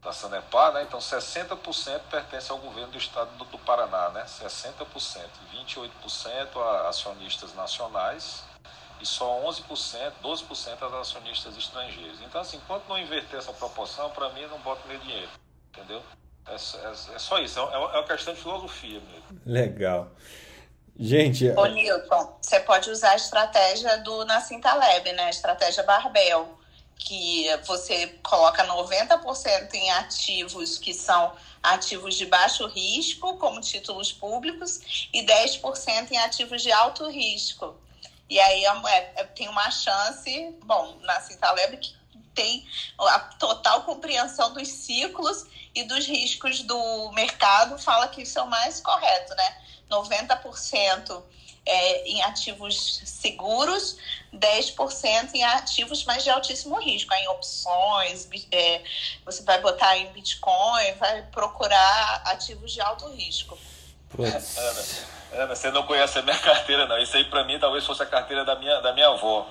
da 0.03 0.12
Sanepar, 0.12 0.73
né? 0.73 0.83
Então 0.83 0.99
60% 0.99 2.01
pertence 2.11 2.51
ao 2.51 2.59
governo 2.59 2.93
do 2.93 2.99
estado 2.99 3.31
do, 3.37 3.45
do 3.45 3.59
Paraná, 3.59 4.11
né? 4.11 4.25
60%, 4.25 4.85
28% 5.53 6.57
a 6.57 6.89
acionistas 6.89 7.55
nacionais 7.55 8.45
e 9.01 9.07
só 9.07 9.43
11%, 9.43 10.12
12% 10.23 10.83
a 10.83 11.01
acionistas 11.01 11.57
estrangeiros. 11.57 12.20
Então 12.23 12.41
assim, 12.41 12.57
enquanto 12.57 12.89
não 12.89 12.99
inverter 12.99 13.39
essa 13.39 13.53
proporção, 13.53 14.11
para 14.11 14.31
mim 14.31 14.47
não 14.47 14.59
bota 14.61 14.87
meu 14.89 14.99
dinheiro, 14.99 15.31
entendeu? 15.69 16.03
É, 16.47 16.53
é, 16.53 17.15
é 17.15 17.19
só 17.19 17.39
isso, 17.39 17.59
é, 17.59 17.62
é 17.62 17.79
uma 17.79 18.05
questão 18.05 18.33
de 18.33 18.41
filosofia 18.41 19.01
mesmo. 19.01 19.41
Legal. 19.45 20.09
Gente. 20.99 21.49
Ô, 21.51 21.66
Newton, 21.66 22.37
você 22.43 22.59
pode 22.61 22.91
usar 22.91 23.12
a 23.12 23.16
estratégia 23.16 23.99
do 23.99 24.25
Nassim 24.25 24.61
Taleb, 24.61 25.12
né? 25.12 25.25
A 25.25 25.31
estratégia 25.31 25.85
Barbell, 25.85 26.59
que 26.97 27.47
você 27.65 28.09
coloca 28.23 28.66
90% 28.66 29.75
em 29.75 29.91
ativos 29.93 30.77
que 30.77 30.93
são 30.93 31.33
ativos 31.62 32.16
de 32.16 32.27
baixo 32.27 32.66
risco, 32.66 33.37
como 33.37 33.61
títulos 33.61 34.12
públicos, 34.12 35.09
e 35.12 35.25
10% 35.25 36.11
em 36.11 36.19
ativos 36.19 36.62
de 36.62 36.73
alto 36.73 37.09
risco. 37.09 37.77
E 38.29 38.39
aí 38.39 38.65
é, 38.65 39.12
é, 39.16 39.25
tem 39.25 39.49
uma 39.49 39.70
chance, 39.70 40.55
bom, 40.65 40.99
Nassim 41.03 41.37
Taleb 41.37 41.77
que 41.79 41.95
tem 42.35 42.66
a 43.01 43.18
total 43.18 43.82
compreensão 43.82 44.52
dos 44.52 44.68
ciclos 44.68 45.44
e 45.74 45.82
dos 45.85 46.06
riscos 46.06 46.62
do 46.62 47.10
mercado, 47.12 47.78
fala 47.78 48.09
que 48.09 48.22
isso 48.22 48.39
é 48.39 48.43
o 48.43 48.47
mais 48.47 48.80
correto, 48.80 49.35
né? 49.35 49.56
90% 49.90 51.22
é, 51.66 52.09
em 52.09 52.22
ativos 52.22 53.02
seguros, 53.05 53.98
10% 54.32 55.35
em 55.35 55.44
ativos 55.44 56.05
mais 56.05 56.24
de 56.24 56.30
altíssimo 56.30 56.78
risco, 56.78 57.12
em 57.12 57.28
opções, 57.28 58.28
é, 58.52 58.82
você 59.24 59.43
vai 59.43 59.60
botar 59.60 59.97
em 59.98 60.10
Bitcoin, 60.12 60.93
vai 60.98 61.22
procurar 61.22 62.22
ativos 62.26 62.72
de 62.72 62.80
alto 62.80 63.09
risco. 63.10 63.59
Ana, 64.18 65.43
Ana, 65.43 65.55
você 65.55 65.70
não 65.70 65.82
conhece 65.82 66.18
a 66.18 66.22
minha 66.22 66.39
carteira, 66.40 66.86
não. 66.86 66.98
Isso 66.98 67.16
aí 67.16 67.24
para 67.24 67.44
mim 67.44 67.59
talvez 67.59 67.85
fosse 67.85 68.02
a 68.02 68.06
carteira 68.06 68.44
da 68.44 68.56
minha, 68.56 68.80
da 68.80 68.93
minha 68.93 69.09
avó. 69.09 69.47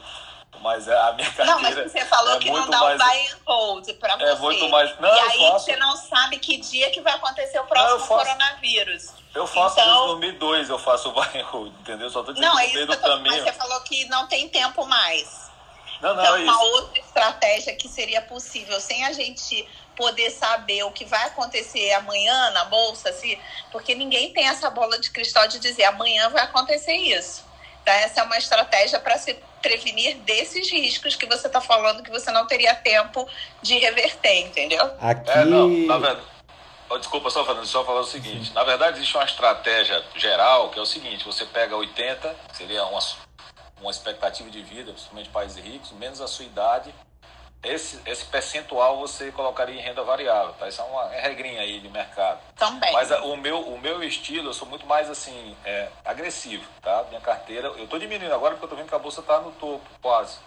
Mas 0.62 0.88
é, 0.88 0.98
a 0.98 1.14
minha 1.14 1.32
carteira. 1.32 1.52
Não, 1.52 1.62
mas 1.62 1.92
você 1.92 2.06
falou 2.06 2.36
é 2.36 2.40
que 2.40 2.50
não 2.50 2.70
dá 2.70 2.80
mais, 2.80 2.96
um 2.96 3.06
buy 3.06 3.28
and 3.28 3.38
hold 3.46 3.94
para 3.94 4.14
é 4.14 4.18
você. 4.18 4.32
É 4.32 4.36
muito 4.36 4.70
mais. 4.70 5.00
Não, 5.00 5.16
e 5.16 5.20
aí 5.20 5.40
faço... 5.40 5.66
você 5.66 5.76
não 5.78 5.96
sabe 5.96 6.40
que 6.40 6.58
dia 6.58 6.90
que 6.92 7.02
vai 7.02 7.14
acontecer 7.14 7.60
o 7.60 7.66
próximo 7.66 8.00
não, 8.00 8.08
coronavírus. 8.08 9.14
Eu 9.34 9.46
faço 9.46 9.80
então... 9.80 10.20
desde 10.20 10.40
2002, 10.40 10.70
eu 10.70 10.80
faço 10.80 11.10
o 11.10 11.12
buy 11.12 11.40
and 11.40 11.46
hold, 11.46 11.74
entendeu? 11.80 12.10
Só 12.10 12.24
tô 12.24 12.34
dizendo 12.34 12.50
não, 12.50 12.60
é 12.60 12.66
isso 12.68 12.88
que 12.88 12.98
tô... 12.98 13.20
Mas 13.20 13.44
você 13.44 13.54
falou 13.54 13.82
que 13.82 14.06
não 14.06 14.28
tem 14.28 14.50
tempo 14.50 14.86
mais. 14.86 15.48
Não, 16.02 16.16
não, 16.16 16.24
então, 16.24 16.36
é 16.38 16.42
uma 16.42 16.64
outra 16.64 17.00
estratégia 17.00 17.76
que 17.76 17.88
seria 17.88 18.22
possível 18.22 18.80
sem 18.80 19.04
a 19.06 19.12
gente 19.12 19.68
poder 19.96 20.30
saber 20.30 20.84
o 20.84 20.92
que 20.92 21.04
vai 21.04 21.26
acontecer 21.26 21.92
amanhã 21.94 22.52
na 22.52 22.66
bolsa, 22.66 23.12
se, 23.12 23.38
porque 23.72 23.96
ninguém 23.96 24.32
tem 24.32 24.48
essa 24.48 24.70
bola 24.70 25.00
de 25.00 25.10
cristal 25.10 25.48
de 25.48 25.60
dizer 25.60 25.86
amanhã 25.86 26.30
vai 26.30 26.44
acontecer 26.44 26.94
isso. 26.94 27.44
Então, 27.82 27.94
essa 27.96 28.22
é 28.22 28.24
uma 28.24 28.38
estratégia 28.38 29.00
para 29.00 29.18
se 29.18 29.34
prevenir 29.62 30.18
desses 30.18 30.72
riscos 30.72 31.16
que 31.16 31.26
você 31.26 31.48
está 31.48 31.62
falando 31.62 32.04
que 32.04 32.12
você 32.12 32.32
não 32.32 32.46
teria 32.46 32.76
tempo 32.76 33.28
de 33.62 33.78
reverter, 33.78 34.48
entendeu? 34.48 34.92
Aqui... 35.00 35.30
É, 35.30 35.46
não, 35.46 35.68
na 35.68 35.98
verdade... 35.98 36.26
desculpa, 37.00 37.30
só 37.30 37.46
falando, 37.46 37.66
só 37.66 37.84
falar 37.84 38.02
o 38.02 38.06
seguinte. 38.06 38.48
Sim. 38.48 38.54
Na 38.54 38.64
verdade, 38.64 38.98
existe 38.98 39.16
uma 39.16 39.26
estratégia 39.26 40.04
geral 40.16 40.70
que 40.70 40.80
é 40.80 40.82
o 40.82 40.86
seguinte: 40.86 41.26
você 41.26 41.46
pega 41.46 41.76
80, 41.76 42.36
seria 42.54 42.86
uma, 42.86 43.00
uma 43.82 43.92
expectativa 43.92 44.50
de 44.50 44.62
vida, 44.62 44.92
principalmente 44.92 45.30
países 45.30 45.64
ricos, 45.64 45.92
menos 45.92 46.22
a 46.22 46.28
sua 46.28 46.46
idade, 46.46 46.94
esse, 47.64 48.00
esse 48.06 48.26
percentual 48.26 49.00
você 49.00 49.32
colocaria 49.32 49.76
em 49.76 49.82
renda 49.82 50.04
variável, 50.04 50.54
tá? 50.54 50.68
Isso 50.68 50.82
é 50.82 50.86
uma 50.86 51.14
é 51.14 51.22
regrinha 51.22 51.62
aí 51.62 51.80
de 51.80 51.90
mercado. 51.90 52.40
Também. 52.56 52.92
Mas 52.94 53.12
a, 53.12 53.24
o, 53.24 53.36
meu, 53.36 53.60
o 53.60 53.80
meu 53.80 54.04
estilo, 54.04 54.50
eu 54.50 54.54
sou 54.54 54.68
muito 54.68 54.86
mais 54.86 55.10
assim, 55.10 55.56
é, 55.66 55.90
agressivo, 56.06 56.64
tá? 56.82 57.06
Minha 57.10 57.22
carteira, 57.22 57.68
eu 57.70 57.88
tô 57.88 57.98
diminuindo 57.98 58.34
agora 58.34 58.54
porque 58.54 58.66
eu 58.66 58.70
tô 58.70 58.76
vendo 58.76 58.88
que 58.88 58.96
a 58.96 59.00
bolsa 59.00 59.22
tá 59.22 59.40
no 59.42 59.52
topo, 59.54 59.86
quase. 60.02 60.38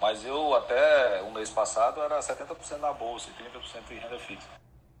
Mas 0.00 0.24
eu 0.24 0.54
até 0.54 1.22
o 1.22 1.32
mês 1.32 1.50
passado 1.50 2.00
era 2.02 2.20
70% 2.20 2.78
na 2.78 2.92
bolsa 2.92 3.28
e 3.30 3.42
30% 3.42 3.90
em 3.90 3.98
renda 3.98 4.18
fixa. 4.18 4.46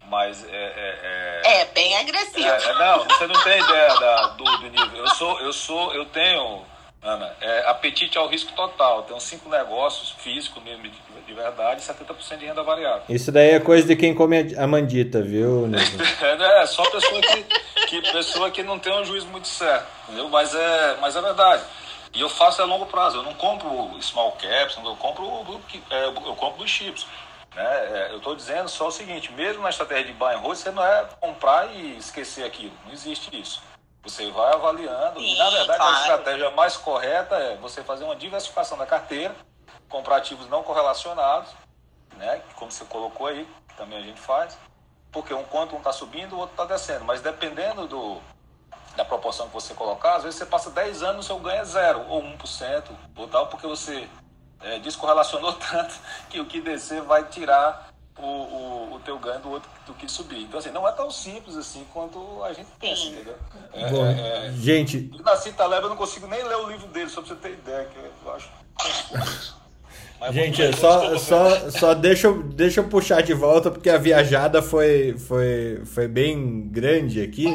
Mas 0.06 0.44
é. 0.44 0.48
É, 0.48 1.42
é, 1.44 1.60
é 1.60 1.64
bem 1.66 1.96
agressivo. 1.98 2.48
É, 2.48 2.64
é, 2.64 2.74
não, 2.74 3.04
você 3.04 3.26
não 3.26 3.42
tem 3.44 3.60
ideia 3.60 3.94
da, 3.94 4.26
do, 4.28 4.44
do 4.44 4.70
nível. 4.70 4.96
Eu 4.96 5.08
sou, 5.08 5.40
eu 5.40 5.52
sou, 5.52 5.94
eu 5.94 6.06
tenho 6.06 6.64
Ana, 7.02 7.32
é, 7.40 7.70
apetite 7.70 8.18
ao 8.18 8.28
risco 8.28 8.52
total. 8.52 9.02
Tem 9.04 9.16
uns 9.16 9.22
cinco 9.22 9.48
negócios 9.48 10.10
físicos 10.18 10.62
mesmo 10.62 10.82
de, 10.82 11.00
de 11.26 11.32
verdade 11.32 11.80
e 11.80 11.84
70% 11.84 12.38
de 12.38 12.46
renda 12.46 12.62
variável. 12.62 13.02
Isso 13.08 13.30
daí 13.30 13.50
é 13.50 13.60
coisa 13.60 13.86
de 13.86 13.94
quem 13.94 14.14
come 14.14 14.54
a 14.56 14.66
mandita, 14.66 15.22
viu, 15.22 15.68
é, 16.20 16.62
é, 16.62 16.66
só 16.66 16.82
pessoa 16.90 17.20
que, 17.20 17.44
que, 17.86 18.12
pessoa 18.12 18.50
que 18.50 18.62
não 18.62 18.78
tem 18.78 18.92
um 18.92 19.04
juízo 19.04 19.26
muito 19.28 19.46
certo, 19.46 19.86
entendeu? 20.04 20.28
Mas 20.28 20.54
é, 20.54 20.96
mas 21.00 21.14
é 21.14 21.22
verdade. 21.22 21.62
E 22.14 22.20
eu 22.20 22.28
faço 22.28 22.62
a 22.62 22.64
longo 22.64 22.86
prazo. 22.86 23.18
Eu 23.18 23.22
não 23.22 23.34
compro 23.34 23.96
small 24.00 24.32
caps, 24.32 24.76
eu 24.76 24.96
compro, 24.96 25.24
é, 25.90 26.06
eu 26.06 26.12
compro 26.34 26.58
dos 26.58 26.70
chips. 26.70 27.06
Né? 27.54 27.64
É, 27.64 28.08
eu 28.12 28.18
estou 28.18 28.34
dizendo 28.34 28.68
só 28.68 28.88
o 28.88 28.90
seguinte, 28.92 29.32
mesmo 29.32 29.62
na 29.62 29.70
estratégia 29.70 30.06
de 30.06 30.12
buy 30.12 30.34
and 30.34 30.38
hold, 30.38 30.56
você 30.56 30.70
não 30.70 30.84
é 30.84 31.06
comprar 31.20 31.72
e 31.74 31.96
esquecer 31.96 32.44
aquilo. 32.44 32.72
Não 32.84 32.92
existe 32.92 33.28
isso. 33.38 33.62
Você 34.02 34.30
vai 34.30 34.52
avaliando. 34.54 35.20
Sim, 35.20 35.34
e, 35.34 35.38
na 35.38 35.50
verdade, 35.50 35.78
claro. 35.78 35.96
a 35.96 36.00
estratégia 36.00 36.50
mais 36.52 36.76
correta 36.76 37.34
é 37.36 37.56
você 37.56 37.82
fazer 37.82 38.04
uma 38.04 38.16
diversificação 38.16 38.78
da 38.78 38.86
carteira, 38.86 39.34
comprar 39.88 40.16
ativos 40.16 40.48
não 40.48 40.62
correlacionados, 40.62 41.50
né? 42.16 42.42
como 42.56 42.70
você 42.70 42.84
colocou 42.84 43.26
aí, 43.26 43.46
que 43.68 43.74
também 43.76 43.98
a 43.98 44.02
gente 44.02 44.20
faz. 44.20 44.56
Porque 45.10 45.32
um 45.32 45.44
quanto 45.44 45.74
um 45.74 45.78
está 45.78 45.92
subindo, 45.92 46.34
o 46.34 46.38
outro 46.38 46.52
está 46.52 46.74
descendo. 46.74 47.04
Mas 47.04 47.20
dependendo 47.20 47.86
do, 47.86 48.20
da 48.96 49.04
proporção 49.04 49.48
que 49.48 49.54
você 49.54 49.74
colocar, 49.74 50.16
às 50.16 50.24
vezes 50.24 50.38
você 50.38 50.46
passa 50.46 50.70
10 50.70 51.02
anos, 51.02 51.24
o 51.24 51.28
seu 51.28 51.38
ganho 51.38 51.60
é 51.60 51.64
zero, 51.64 52.04
ou 52.08 52.22
1%, 52.22 52.84
ou 53.16 53.28
tal, 53.28 53.46
porque 53.46 53.66
você 53.66 54.08
é, 54.60 54.78
descorrelacionou 54.78 55.52
tanto 55.70 55.94
que 56.28 56.40
o 56.40 56.46
que 56.46 56.60
descer 56.60 57.02
vai 57.02 57.24
tirar 57.24 57.87
o, 58.18 58.26
o, 58.26 58.94
o, 58.96 59.00
teu 59.00 59.18
ganho 59.18 59.40
do 59.40 59.50
outro 59.50 59.70
do 59.86 59.94
que 59.94 60.10
subir. 60.10 60.42
Então, 60.42 60.58
assim, 60.58 60.70
não 60.70 60.86
é 60.86 60.92
tão 60.92 61.10
simples 61.10 61.56
assim 61.56 61.84
quanto 61.92 62.42
a 62.42 62.52
gente 62.52 62.68
pensa, 62.80 63.06
entendeu? 63.06 63.36
É, 63.72 63.90
Bom, 63.90 64.06
é, 64.06 64.46
é, 64.46 64.52
gente. 64.52 65.10
Nasci 65.24 65.52
Taleb, 65.52 65.84
eu 65.84 65.88
não 65.88 65.96
consigo 65.96 66.26
nem 66.26 66.42
ler 66.42 66.56
o 66.56 66.68
livro 66.68 66.88
dele, 66.88 67.08
só 67.08 67.20
pra 67.20 67.34
você 67.34 67.36
ter 67.36 67.52
ideia, 67.52 67.84
que 67.86 67.98
eu 67.98 68.32
acho. 68.32 68.50
Mas 70.20 70.34
gente, 70.34 70.76
só, 70.76 71.16
só, 71.16 71.70
só 71.70 71.94
deixa, 71.94 72.26
eu, 72.26 72.42
deixa 72.42 72.80
eu 72.80 72.88
puxar 72.88 73.22
de 73.22 73.32
volta, 73.32 73.70
porque 73.70 73.88
a 73.88 73.96
viajada 73.96 74.60
foi, 74.60 75.16
foi, 75.16 75.82
foi 75.84 76.08
bem 76.08 76.68
grande 76.68 77.22
aqui. 77.22 77.54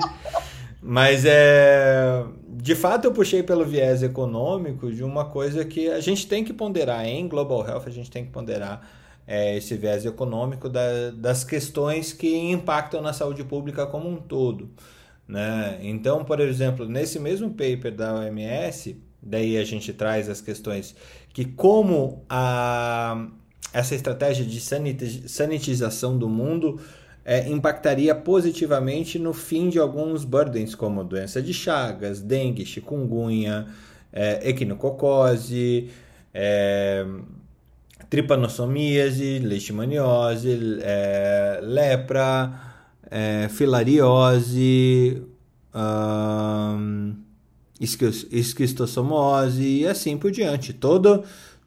Mas 0.81 1.23
é. 1.25 2.23
De 2.47 2.75
fato, 2.75 3.05
eu 3.05 3.11
puxei 3.11 3.43
pelo 3.43 3.65
viés 3.65 4.01
econômico 4.03 4.89
de 4.89 5.03
uma 5.03 5.25
coisa 5.25 5.65
que 5.65 5.89
a 5.89 5.99
gente 5.99 6.25
tem 6.27 6.43
que 6.43 6.53
ponderar 6.53 7.05
em 7.05 7.27
Global 7.27 7.67
Health, 7.67 7.83
a 7.87 7.89
gente 7.89 8.09
tem 8.09 8.23
que 8.23 8.31
ponderar 8.31 8.81
é, 9.27 9.57
esse 9.57 9.75
viés 9.75 10.05
econômico 10.05 10.69
da, 10.69 11.11
das 11.11 11.43
questões 11.43 12.13
que 12.13 12.35
impactam 12.35 13.01
na 13.01 13.13
saúde 13.13 13.43
pública 13.43 13.85
como 13.85 14.09
um 14.09 14.17
todo. 14.17 14.69
Né? 15.27 15.79
Então, 15.81 16.23
por 16.23 16.39
exemplo, 16.39 16.87
nesse 16.87 17.19
mesmo 17.19 17.49
paper 17.49 17.95
da 17.95 18.15
OMS, 18.15 18.97
daí 19.21 19.57
a 19.57 19.63
gente 19.63 19.93
traz 19.93 20.29
as 20.29 20.41
questões 20.41 20.95
que 21.33 21.45
como 21.45 22.23
a, 22.29 23.27
essa 23.73 23.95
estratégia 23.95 24.45
de 24.45 24.59
sanitização 24.59 26.17
do 26.17 26.29
mundo 26.29 26.79
é, 27.25 27.47
impactaria 27.49 28.13
positivamente 28.13 29.17
no 29.17 29.33
fim 29.33 29.69
de 29.69 29.79
alguns 29.79 30.25
burdens, 30.25 30.75
como 30.75 31.03
doença 31.03 31.41
de 31.41 31.53
Chagas, 31.53 32.21
dengue, 32.21 32.65
chikungunya, 32.65 33.67
é, 34.11 34.49
equinococose, 34.49 35.89
é, 36.33 37.05
tripanossomíase, 38.09 39.39
leishmaniose, 39.39 40.79
é, 40.81 41.59
lepra, 41.61 42.53
é, 43.09 43.47
filariose, 43.49 45.23
um, 45.73 47.15
esquistossomose 47.79 49.63
e 49.63 49.87
assim 49.87 50.17
por 50.17 50.31
diante. 50.31 50.73
Todo, 50.73 51.23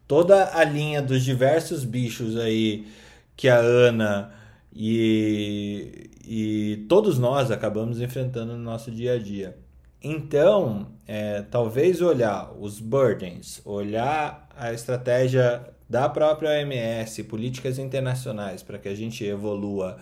toda 0.07 0.57
a 0.57 0.63
linha 0.63 1.01
dos 1.01 1.23
diversos 1.23 1.83
bichos 1.83 2.37
aí 2.37 2.87
que 3.35 3.47
a 3.47 3.57
Ana 3.57 4.31
e, 4.73 6.09
e 6.27 6.85
todos 6.87 7.17
nós 7.17 7.49
acabamos 7.51 7.99
enfrentando 8.01 8.55
no 8.55 8.63
nosso 8.63 8.91
dia 8.91 9.13
a 9.13 9.19
dia. 9.19 9.57
Então, 10.01 10.87
é, 11.07 11.41
talvez 11.41 12.01
olhar 12.01 12.53
os 12.59 12.79
burdens, 12.79 13.61
olhar 13.65 14.47
a 14.55 14.71
estratégia 14.71 15.65
da 15.89 16.09
própria 16.09 16.51
OMS, 16.51 17.23
políticas 17.23 17.79
internacionais, 17.79 18.61
para 18.61 18.77
que 18.77 18.89
a 18.89 18.95
gente 18.95 19.23
evolua 19.23 19.97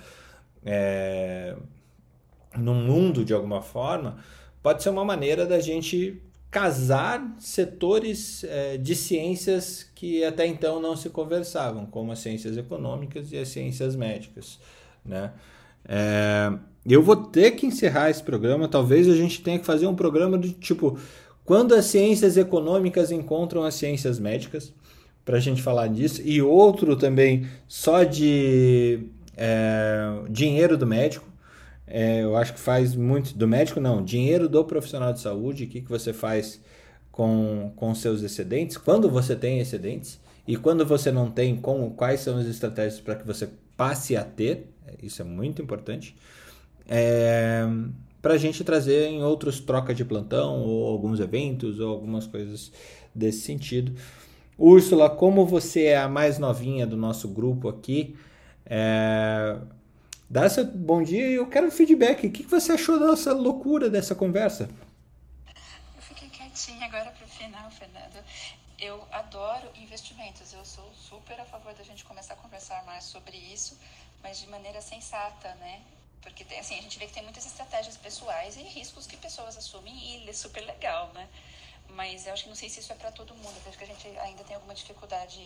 é, 0.65 1.55
no 2.57 2.73
mundo 2.73 3.23
de 3.23 3.33
alguma 3.33 3.61
forma, 3.61 4.17
pode 4.63 4.81
ser 4.81 4.89
uma 4.89 5.05
maneira 5.05 5.45
da 5.45 5.59
gente 5.59 6.21
casar 6.49 7.35
setores 7.37 8.43
é, 8.45 8.77
de 8.77 8.95
ciências 8.95 9.89
que 9.93 10.23
até 10.23 10.47
então 10.47 10.79
não 10.79 10.95
se 10.95 11.09
conversavam, 11.09 11.85
como 11.85 12.11
as 12.11 12.19
ciências 12.19 12.57
econômicas 12.57 13.31
e 13.31 13.37
as 13.37 13.49
ciências 13.49 13.95
médicas, 13.95 14.57
né? 15.03 15.33
É, 15.87 16.51
eu 16.85 17.03
vou 17.03 17.15
ter 17.15 17.51
que 17.51 17.65
encerrar 17.65 18.09
esse 18.09 18.23
programa. 18.23 18.67
Talvez 18.67 19.07
a 19.07 19.15
gente 19.15 19.41
tenha 19.41 19.59
que 19.59 19.65
fazer 19.65 19.85
um 19.85 19.95
programa 19.95 20.37
de 20.37 20.51
tipo 20.53 20.97
quando 21.43 21.75
as 21.75 21.85
ciências 21.85 22.37
econômicas 22.37 23.11
encontram 23.11 23.63
as 23.63 23.75
ciências 23.75 24.17
médicas 24.17 24.73
para 25.25 25.37
a 25.37 25.39
gente 25.39 25.61
falar 25.61 25.87
disso. 25.87 26.21
E 26.23 26.41
outro 26.41 26.95
também 26.95 27.47
só 27.67 28.03
de 28.03 29.09
é, 29.35 30.21
dinheiro 30.29 30.77
do 30.77 30.85
médico. 30.85 31.27
é, 31.87 32.23
eu 32.23 32.35
acho 32.37 32.53
que 32.53 32.59
faz 32.59 32.95
muito 32.95 33.37
do 33.37 33.47
médico, 33.47 33.79
não, 33.79 34.03
dinheiro 34.03 34.47
do 34.47 34.63
profissional 34.63 35.11
de 35.13 35.19
saúde, 35.19 35.65
o 35.65 35.67
que, 35.67 35.81
que 35.81 35.89
você 35.89 36.13
faz 36.13 36.61
com, 37.11 37.71
com 37.75 37.93
seus 37.95 38.23
excedentes, 38.23 38.77
quando 38.77 39.09
você 39.09 39.35
tem 39.35 39.59
excedentes 39.59 40.19
e 40.47 40.57
quando 40.57 40.85
você 40.85 41.11
não 41.11 41.29
tem, 41.31 41.55
como, 41.55 41.91
quais 41.91 42.21
são 42.21 42.37
as 42.37 42.47
estratégias 42.47 42.99
para 42.99 43.15
que 43.15 43.25
você 43.25 43.49
passe 43.77 44.17
a 44.17 44.23
ter, 44.23 44.67
isso 45.01 45.21
é 45.21 45.25
muito 45.25 45.61
importante, 45.61 46.15
é, 46.89 47.63
para 48.21 48.33
a 48.33 48.37
gente 48.37 48.63
trazer 48.63 49.07
em 49.07 49.23
outros 49.23 49.59
troca 49.59 49.93
de 49.93 50.03
plantão 50.03 50.61
ou 50.63 50.87
alguns 50.87 51.19
eventos 51.19 51.79
ou 51.79 51.89
algumas 51.89 52.25
coisas 52.25 52.71
desse 53.13 53.41
sentido. 53.41 53.93
Úrsula, 54.57 55.09
como 55.09 55.45
você 55.45 55.85
é 55.85 55.97
a 55.97 56.07
mais 56.07 56.39
novinha 56.39 56.87
do 56.87 56.95
nosso 56.95 57.27
grupo 57.27 57.67
aqui, 57.67 58.17
é, 58.65 59.57
dá 60.29 60.49
seu 60.49 60.65
bom 60.65 61.03
dia 61.03 61.27
e 61.27 61.35
eu 61.35 61.47
quero 61.47 61.69
feedback. 61.69 62.27
O 62.27 62.31
que 62.31 62.43
você 62.43 62.71
achou 62.71 62.99
dessa 62.99 63.33
loucura 63.33 63.89
dessa 63.89 64.15
conversa? 64.15 64.69
Eu 65.95 66.01
fiquei 66.01 66.29
quietinha 66.29 66.85
agora 66.85 67.11
para 67.11 67.25
o 67.25 67.29
final, 67.29 67.69
Fernando. 67.69 68.23
Eu 68.79 69.01
adoro 69.11 69.67
investimentos. 69.75 70.53
Eu 70.53 70.63
sou 70.63 70.89
super 70.93 71.39
a 71.39 71.45
favor 71.45 71.73
da 71.73 71.83
gente 71.83 72.05
começar 72.05 72.33
a 72.35 72.37
conversar 72.37 72.83
mais 72.85 73.03
sobre 73.03 73.37
isso, 73.37 73.77
mas 74.23 74.39
de 74.39 74.47
maneira 74.47 74.79
sensata, 74.81 75.53
né? 75.55 75.81
Porque 76.21 76.43
assim, 76.55 76.79
a 76.79 76.81
gente 76.81 76.97
vê 76.97 77.05
que 77.05 77.13
tem 77.13 77.23
muitas 77.23 77.45
estratégias 77.45 77.97
pessoais 77.97 78.57
e 78.57 78.61
riscos 78.61 79.05
que 79.05 79.15
pessoas 79.17 79.55
assumem 79.57 79.93
e 79.95 80.29
é 80.29 80.33
super 80.33 80.61
legal, 80.65 81.11
né? 81.13 81.27
Mas 81.89 82.25
eu 82.25 82.33
acho 82.33 82.43
que 82.43 82.49
não 82.49 82.55
sei 82.55 82.69
se 82.69 82.79
isso 82.79 82.91
é 82.91 82.95
para 82.95 83.11
todo 83.11 83.33
mundo. 83.35 83.55
Eu 83.63 83.69
acho 83.69 83.77
que 83.77 83.83
a 83.83 83.87
gente 83.87 84.07
ainda 84.19 84.43
tem 84.43 84.55
alguma 84.55 84.73
dificuldade, 84.73 85.39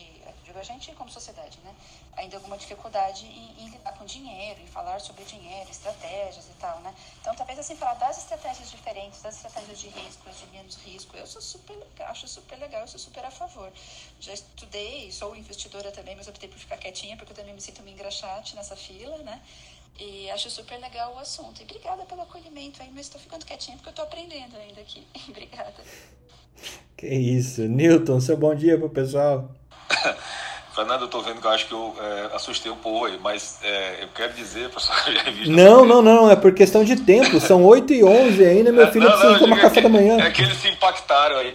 digo 0.44 0.57
a 0.57 0.64
gente 0.64 0.91
como 0.94 1.10
sociedade, 1.10 1.60
né? 1.64 1.76
Ainda 2.18 2.38
alguma 2.38 2.57
dificuldade 2.57 3.26
em, 3.26 3.64
em, 3.64 3.70
lidar 3.70 3.94
com 3.94 4.06
dinheiro, 4.06 4.60
em 4.61 4.68
falar 4.68 4.99
sobre 4.99 5.24
dinheiro, 5.26 5.70
estratégias 5.70 6.48
e 6.48 6.53
tal, 6.53 6.80
né? 6.80 6.94
Então, 7.22 7.36
talvez 7.36 7.60
assim, 7.60 7.76
falar 7.76 7.95
das 7.95 8.18
estratégias 8.18 8.72
diferentes, 8.72 9.22
das 9.22 9.36
estratégias 9.36 9.80
de 9.80 9.90
risco, 9.90 10.30
de 10.30 10.45
menos 10.48 10.76
risco, 10.78 11.16
eu 11.16 11.28
sou 11.28 11.41
super 11.41 11.78
acho 11.99 12.28
super 12.28 12.57
legal, 12.57 12.82
eu 12.82 12.88
sou 12.88 12.99
super 12.99 13.24
a 13.26 13.32
favor. 13.32 13.72
Já 14.20 14.34
estudei, 14.34 15.11
sou 15.11 15.36
investidora 15.36 15.91
também, 15.91 16.16
mas 16.16 16.28
optei 16.28 16.49
por 16.49 16.57
ficar 16.57 16.78
quietinha, 16.78 17.16
porque 17.16 17.32
eu 17.32 17.36
também 17.36 17.53
me 17.53 17.61
sinto 17.61 17.82
uma 17.82 17.91
engraxate 17.91 18.56
nessa 18.56 18.76
fila, 18.76 19.18
né? 19.20 19.41
E 19.99 20.32
acho 20.32 20.49
super 20.49 20.80
legal 20.80 21.14
o 21.14 21.20
assunto. 21.20 21.60
E 21.60 21.64
obrigada 21.64 22.06
pelo 22.06 22.22
acolhimento 22.22 22.82
aí, 22.82 22.90
mas 22.90 23.07
estou 23.07 23.20
ficando 23.20 23.45
quietinha 23.45 23.76
porque 23.78 23.90
eu 23.90 23.91
estou 23.91 24.06
aprendendo 24.06 24.56
ainda 24.57 24.80
aqui. 24.82 25.06
obrigada. 25.28 25.84
Que 26.97 27.07
isso. 27.07 27.61
Newton, 27.61 28.19
seu 28.19 28.35
bom 28.35 28.53
dia 28.53 28.77
pro 28.77 28.89
pessoal. 28.89 29.49
Fernando, 30.80 31.01
eu 31.01 31.07
tô 31.09 31.21
vendo 31.21 31.41
que 31.41 31.47
eu 31.47 31.51
acho 31.51 31.67
que 31.67 31.73
eu 31.73 31.95
é, 31.99 32.35
assustei 32.35 32.71
um 32.71 32.77
pouco 32.77 33.05
aí, 33.05 33.19
mas 33.21 33.59
é, 33.63 34.03
eu 34.03 34.07
quero 34.15 34.31
dizer, 34.34 34.69
pessoal, 34.69 34.97
já 35.11 35.23
visto 35.31 35.51
Não, 35.51 35.84
não, 35.84 36.01
não, 36.01 36.31
é 36.31 36.35
por 36.38 36.53
questão 36.53 36.85
de 36.85 36.95
tempo. 36.95 37.39
São 37.39 37.65
8 37.65 37.93
e 37.93 38.03
11 38.03 38.45
ainda, 38.45 38.71
meu 38.71 38.89
filho 38.91 39.05
não, 39.05 39.11
precisa 39.11 39.34
não, 39.34 39.39
tomar 39.39 39.59
café 39.59 39.80
é 39.80 39.84
da 39.84 39.89
manhã. 39.89 40.17
É 40.19 40.31
que 40.31 40.41
eles 40.41 40.57
se 40.57 40.69
impactaram 40.69 41.38
aí 41.38 41.53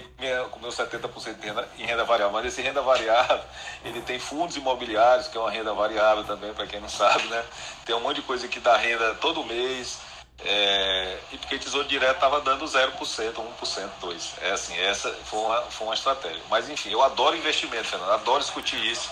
com 0.50 0.60
meu 0.60 0.70
70% 0.70 1.40
de 1.40 1.46
renda, 1.46 1.68
em 1.78 1.86
renda 1.86 2.04
variável, 2.04 2.32
mas 2.32 2.46
esse 2.46 2.60
renda 2.60 2.82
variável, 2.82 3.40
ele 3.84 4.00
tem 4.02 4.18
fundos 4.18 4.56
imobiliários, 4.56 5.28
que 5.28 5.38
é 5.38 5.40
uma 5.40 5.50
renda 5.50 5.72
variável 5.72 6.24
também, 6.24 6.52
para 6.52 6.66
quem 6.66 6.80
não 6.80 6.88
sabe, 6.88 7.26
né? 7.28 7.42
Tem 7.86 7.94
um 7.94 8.00
monte 8.00 8.16
de 8.16 8.22
coisa 8.22 8.46
que 8.46 8.60
dá 8.60 8.76
renda 8.76 9.14
todo 9.20 9.44
mês 9.44 9.98
é, 10.40 11.19
e 11.32 11.39
porque 11.39 11.59
Tesouro 11.59 11.86
Direto 11.86 12.16
estava 12.16 12.40
dando 12.40 12.65
0%, 12.65 12.93
1%, 12.98 13.90
2%. 14.01 14.20
É 14.43 14.51
assim, 14.51 14.77
essa 14.78 15.11
foi 15.24 15.39
uma, 15.39 15.62
foi 15.62 15.86
uma 15.86 15.94
estratégia. 15.94 16.43
Mas 16.51 16.69
enfim, 16.69 16.90
eu 16.90 17.02
adoro 17.02 17.36
investimento, 17.36 17.89
Fernando, 17.89 18.12
adoro 18.12 18.40
discutir 18.40 18.77
isso. 18.85 19.11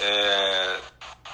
É, 0.00 0.80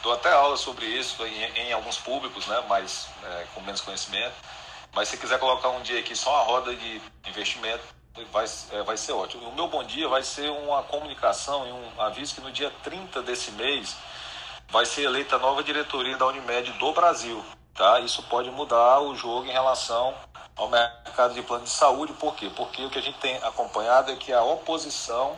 dou 0.03 0.13
até 0.13 0.33
aula 0.33 0.57
sobre 0.57 0.87
isso 0.87 1.25
em, 1.27 1.45
em 1.59 1.73
alguns 1.73 1.99
públicos, 1.99 2.47
né, 2.47 2.65
mas 2.69 3.09
é, 3.25 3.47
com 3.55 3.61
menos 3.61 3.81
conhecimento. 3.81 4.35
Mas 4.93 5.09
se 5.09 5.17
quiser 5.17 5.39
colocar 5.39 5.69
um 5.69 5.83
dia 5.83 6.01
aqui 6.01 6.17
só 6.17 6.31
uma 6.31 6.43
roda 6.45 6.75
de 6.75 7.01
investimento, 7.27 7.85
vai, 8.33 8.47
é, 8.73 8.83
vai 8.83 8.97
ser 8.97 9.13
ótimo. 9.13 9.49
O 9.49 9.55
meu 9.55 9.69
bom 9.69 9.85
dia 9.85 10.09
vai 10.09 10.23
ser 10.23 10.51
uma 10.51 10.83
comunicação 10.83 11.67
e 11.67 11.73
um 11.73 12.01
aviso 12.01 12.35
que 12.35 12.41
no 12.41 12.51
dia 12.51 12.73
30 12.83 13.23
desse 13.23 13.53
mês 13.53 13.97
vai 14.69 14.85
ser 14.85 15.03
eleita 15.03 15.37
a 15.37 15.39
nova 15.39 15.63
diretoria 15.63 16.17
da 16.17 16.27
Unimed 16.27 16.73
do 16.73 16.93
Brasil. 16.93 17.45
Tá? 17.75 18.01
Isso 18.01 18.23
pode 18.25 18.51
mudar 18.51 19.01
o 19.01 19.15
jogo 19.15 19.47
em 19.47 19.53
relação 19.53 20.15
ao 20.57 20.69
mercado 20.69 21.35
de 21.35 21.43
plano 21.43 21.65
de 21.65 21.71
saúde. 21.71 22.13
Por 22.15 22.35
quê? 22.35 22.51
Porque 22.55 22.85
o 22.85 22.91
que 22.91 22.99
a 22.99 23.03
gente 23.03 23.19
tem 23.19 23.37
acompanhado 23.39 24.11
é 24.11 24.17
que 24.17 24.33
a 24.33 24.43
oposição 24.43 25.37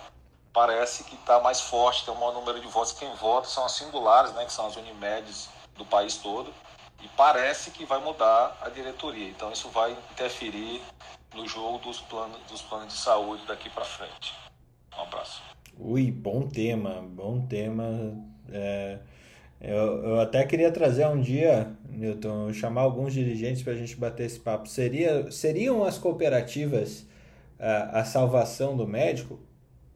parece 0.53 1.05
que 1.05 1.15
está 1.15 1.41
mais 1.41 1.61
forte, 1.61 2.05
tem 2.05 2.13
um 2.13 2.19
maior 2.19 2.35
número 2.35 2.61
de 2.61 2.67
votos. 2.67 2.93
Quem 2.93 3.13
vota 3.17 3.49
são 3.49 3.65
as 3.65 3.73
singulares, 3.73 4.33
né, 4.35 4.45
que 4.45 4.53
são 4.53 4.67
as 4.67 4.77
Unimedes 4.77 5.49
do 5.77 5.85
país 5.85 6.17
todo, 6.17 6.53
e 7.01 7.09
parece 7.17 7.71
que 7.71 7.87
vai 7.87 8.01
mudar 8.01 8.59
a 8.61 8.69
diretoria. 8.69 9.29
Então 9.29 9.51
isso 9.51 9.69
vai 9.71 9.93
interferir 10.11 10.83
no 11.35 11.47
jogo 11.49 11.79
dos 11.79 12.01
planos, 12.01 12.39
dos 12.51 12.61
planos 12.63 12.93
de 12.93 12.99
saúde 12.99 13.47
daqui 13.47 13.71
para 13.71 13.85
frente. 13.85 14.35
Um 14.97 15.03
abraço. 15.03 15.43
Ui, 15.79 16.11
bom 16.11 16.47
tema, 16.47 17.01
bom 17.03 17.47
tema. 17.47 17.85
É 18.51 18.99
eu, 19.63 20.05
eu 20.05 20.21
até 20.21 20.45
queria 20.45 20.73
trazer 20.73 21.07
um 21.07 21.21
dia, 21.21 21.73
Newton, 21.89 22.53
chamar 22.53 22.81
alguns 22.81 23.15
dirigentes 23.15 23.63
para 23.63 23.75
a 23.75 23.77
gente 23.77 23.95
bater 23.95 24.27
esse 24.27 24.41
papo. 24.41 24.69
Seria, 24.69 25.31
seriam 25.31 25.85
as 25.85 25.99
cooperativas 25.99 27.07
a, 27.61 28.01
a 28.01 28.05
salvação 28.05 28.77
do 28.77 28.89
médico? 28.89 29.39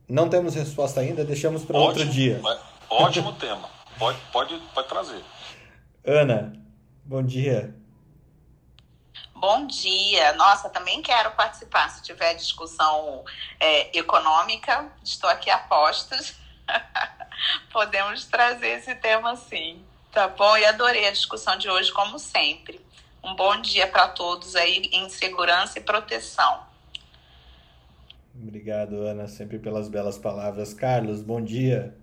Não 0.08 0.28
temos 0.28 0.54
resposta 0.54 1.00
ainda, 1.00 1.24
deixamos 1.24 1.64
para 1.64 1.78
outro 1.78 2.06
dia. 2.06 2.40
Ótimo 2.88 3.32
tema. 3.32 3.68
Pode, 3.98 4.18
pode, 4.32 4.56
pode 4.72 4.88
trazer. 4.88 5.24
Ana, 6.04 6.52
bom 7.04 7.24
dia. 7.24 7.74
Bom 9.34 9.66
dia. 9.66 10.32
Nossa, 10.34 10.68
também 10.68 11.02
quero 11.02 11.32
participar. 11.32 11.90
Se 11.90 12.04
tiver 12.04 12.34
discussão 12.34 13.24
é, 13.58 13.98
econômica, 13.98 14.92
estou 15.02 15.28
aqui 15.28 15.50
a 15.50 15.58
postos. 15.58 16.36
Podemos 17.72 18.24
trazer 18.26 18.78
esse 18.78 18.94
tema 18.94 19.36
sim, 19.36 19.82
tá 20.12 20.28
bom? 20.28 20.56
E 20.56 20.64
adorei 20.64 21.06
a 21.06 21.12
discussão 21.12 21.56
de 21.56 21.68
hoje, 21.68 21.92
como 21.92 22.18
sempre. 22.18 22.80
Um 23.22 23.34
bom 23.34 23.60
dia 23.60 23.86
para 23.88 24.08
todos 24.08 24.54
aí 24.54 24.88
em 24.92 25.08
segurança 25.08 25.78
e 25.78 25.82
proteção. 25.82 26.64
Obrigado, 28.34 29.00
Ana, 29.02 29.26
sempre 29.26 29.58
pelas 29.58 29.88
belas 29.88 30.18
palavras. 30.18 30.74
Carlos, 30.74 31.22
bom 31.22 31.42
dia. 31.42 31.96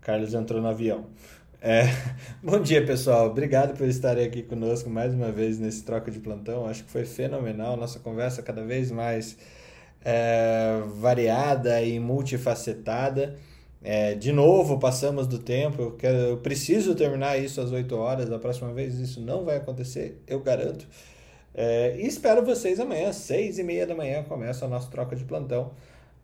Carlos 0.00 0.34
entrou 0.34 0.60
no 0.60 0.68
avião. 0.68 1.06
É, 1.62 1.84
bom 2.44 2.60
dia, 2.60 2.84
pessoal. 2.84 3.26
Obrigado 3.28 3.74
por 3.76 3.88
estarem 3.88 4.26
aqui 4.26 4.42
conosco 4.42 4.90
mais 4.90 5.14
uma 5.14 5.32
vez 5.32 5.58
nesse 5.58 5.82
troca 5.82 6.10
de 6.10 6.20
plantão. 6.20 6.66
Acho 6.66 6.84
que 6.84 6.90
foi 6.90 7.06
fenomenal. 7.06 7.74
Nossa 7.74 7.98
conversa 7.98 8.42
cada 8.42 8.62
vez 8.62 8.90
mais 8.90 9.38
é, 10.04 10.82
variada 10.98 11.80
e 11.82 11.98
multifacetada. 11.98 13.36
É, 13.82 14.14
de 14.14 14.32
novo, 14.32 14.78
passamos 14.78 15.26
do 15.26 15.38
tempo. 15.38 15.82
Eu, 15.82 15.92
quero, 15.92 16.16
eu 16.16 16.36
preciso 16.38 16.94
terminar 16.94 17.38
isso 17.38 17.60
às 17.60 17.72
8 17.72 17.96
horas. 17.96 18.28
Da 18.28 18.38
próxima 18.38 18.72
vez 18.72 18.98
isso 18.98 19.20
não 19.20 19.44
vai 19.44 19.56
acontecer, 19.56 20.20
eu 20.26 20.40
garanto. 20.40 20.86
É, 21.54 21.96
e 21.98 22.06
espero 22.06 22.44
vocês 22.44 22.80
amanhã, 22.80 23.10
às 23.10 23.16
6 23.16 23.58
e 23.58 23.62
meia 23.62 23.86
da 23.86 23.94
manhã, 23.94 24.22
começa 24.24 24.64
a 24.64 24.68
nossa 24.68 24.90
troca 24.90 25.14
de 25.16 25.24
plantão 25.24 25.72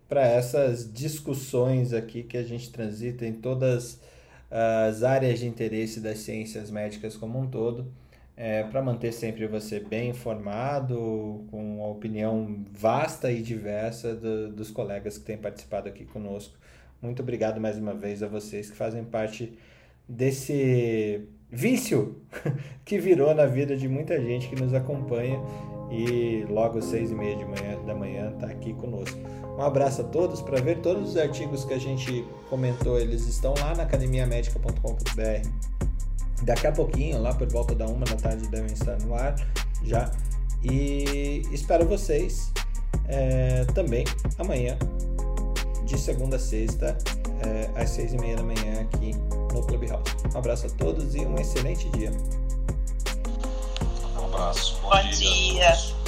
para 0.09 0.27
essas 0.27 0.93
discussões 0.93 1.93
aqui 1.93 2.25
que 2.25 2.37
a 2.37 2.43
gente 2.43 2.71
transita 2.71 3.25
em 3.25 3.33
todas 3.33 4.01
as 4.51 5.05
áreas 5.05 5.39
de 5.39 5.47
interesse 5.47 6.01
das 6.01 6.19
ciências 6.19 6.69
médicas 6.69 7.17
como 7.17 7.39
um 7.39 7.47
todo 7.47 7.87
é, 8.43 8.63
para 8.63 8.81
manter 8.81 9.13
sempre 9.13 9.47
você 9.47 9.79
bem 9.79 10.09
informado, 10.09 11.45
com 11.51 11.85
a 11.85 11.89
opinião 11.89 12.65
vasta 12.73 13.31
e 13.31 13.43
diversa 13.43 14.15
do, 14.15 14.51
dos 14.51 14.71
colegas 14.71 15.19
que 15.19 15.27
têm 15.27 15.37
participado 15.37 15.91
aqui 15.91 16.07
conosco. 16.07 16.57
Muito 17.03 17.21
obrigado 17.21 17.61
mais 17.61 17.77
uma 17.77 17.93
vez 17.93 18.23
a 18.23 18.29
vocês 18.29 18.71
que 18.71 18.77
fazem 18.79 19.05
parte 19.05 19.53
desse 20.09 21.29
vício 21.51 22.17
que 22.83 22.99
virou 22.99 23.35
na 23.35 23.45
vida 23.45 23.77
de 23.77 23.87
muita 23.87 24.19
gente 24.19 24.49
que 24.49 24.57
nos 24.57 24.73
acompanha 24.73 25.39
e 25.91 26.47
logo 26.49 26.79
às 26.79 26.87
seis 26.87 27.11
e 27.11 27.15
meia 27.15 27.37
de 27.37 27.45
manhã, 27.45 27.85
da 27.85 27.95
manhã 27.95 28.33
está 28.33 28.47
aqui 28.47 28.73
conosco. 28.73 29.19
Um 29.59 29.61
abraço 29.61 30.01
a 30.01 30.05
todos. 30.05 30.41
Para 30.41 30.63
ver 30.63 30.79
todos 30.79 31.11
os 31.11 31.17
artigos 31.19 31.67
que 31.67 31.75
a 31.75 31.79
gente 31.79 32.25
comentou, 32.49 32.99
eles 32.99 33.27
estão 33.27 33.53
lá 33.61 33.75
na 33.75 33.83
academiamedica.com.br 33.83 35.90
Daqui 36.43 36.67
a 36.67 36.73
pouquinho, 36.73 37.21
lá 37.21 37.35
por 37.35 37.49
volta 37.49 37.75
da 37.75 37.87
uma 37.87 38.05
da 38.05 38.17
tarde, 38.17 38.49
devem 38.49 38.73
estar 38.73 38.99
no 39.01 39.15
ar 39.15 39.35
já. 39.85 40.11
E 40.63 41.43
espero 41.53 41.87
vocês 41.87 42.53
é, 43.09 43.65
também 43.75 44.05
amanhã, 44.39 44.77
de 45.85 45.99
segunda 45.99 46.37
a 46.37 46.39
sexta, 46.39 46.97
é, 47.43 47.81
às 47.81 47.91
seis 47.91 48.13
e 48.13 48.19
meia 48.19 48.37
da 48.37 48.43
manhã, 48.43 48.81
aqui 48.81 49.15
no 49.53 49.63
Clubhouse. 49.63 50.05
Um 50.35 50.39
abraço 50.39 50.67
a 50.67 50.71
todos 50.71 51.15
e 51.15 51.21
um 51.21 51.35
excelente 51.37 51.89
dia. 51.91 52.13
Um 54.17 54.25
abraço. 54.27 54.79
Bom, 54.83 54.91
Bom 54.91 55.03
dia. 55.11 55.13
dia. 55.13 56.00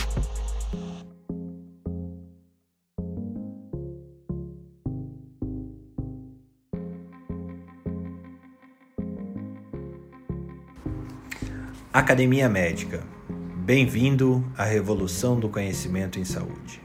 Academia 11.95 12.49
Médica. 12.49 13.03
Bem-vindo 13.29 14.43
à 14.57 14.65
revolução 14.65 15.39
do 15.39 15.51
conhecimento 15.51 16.19
em 16.19 16.25
saúde. 16.25 16.81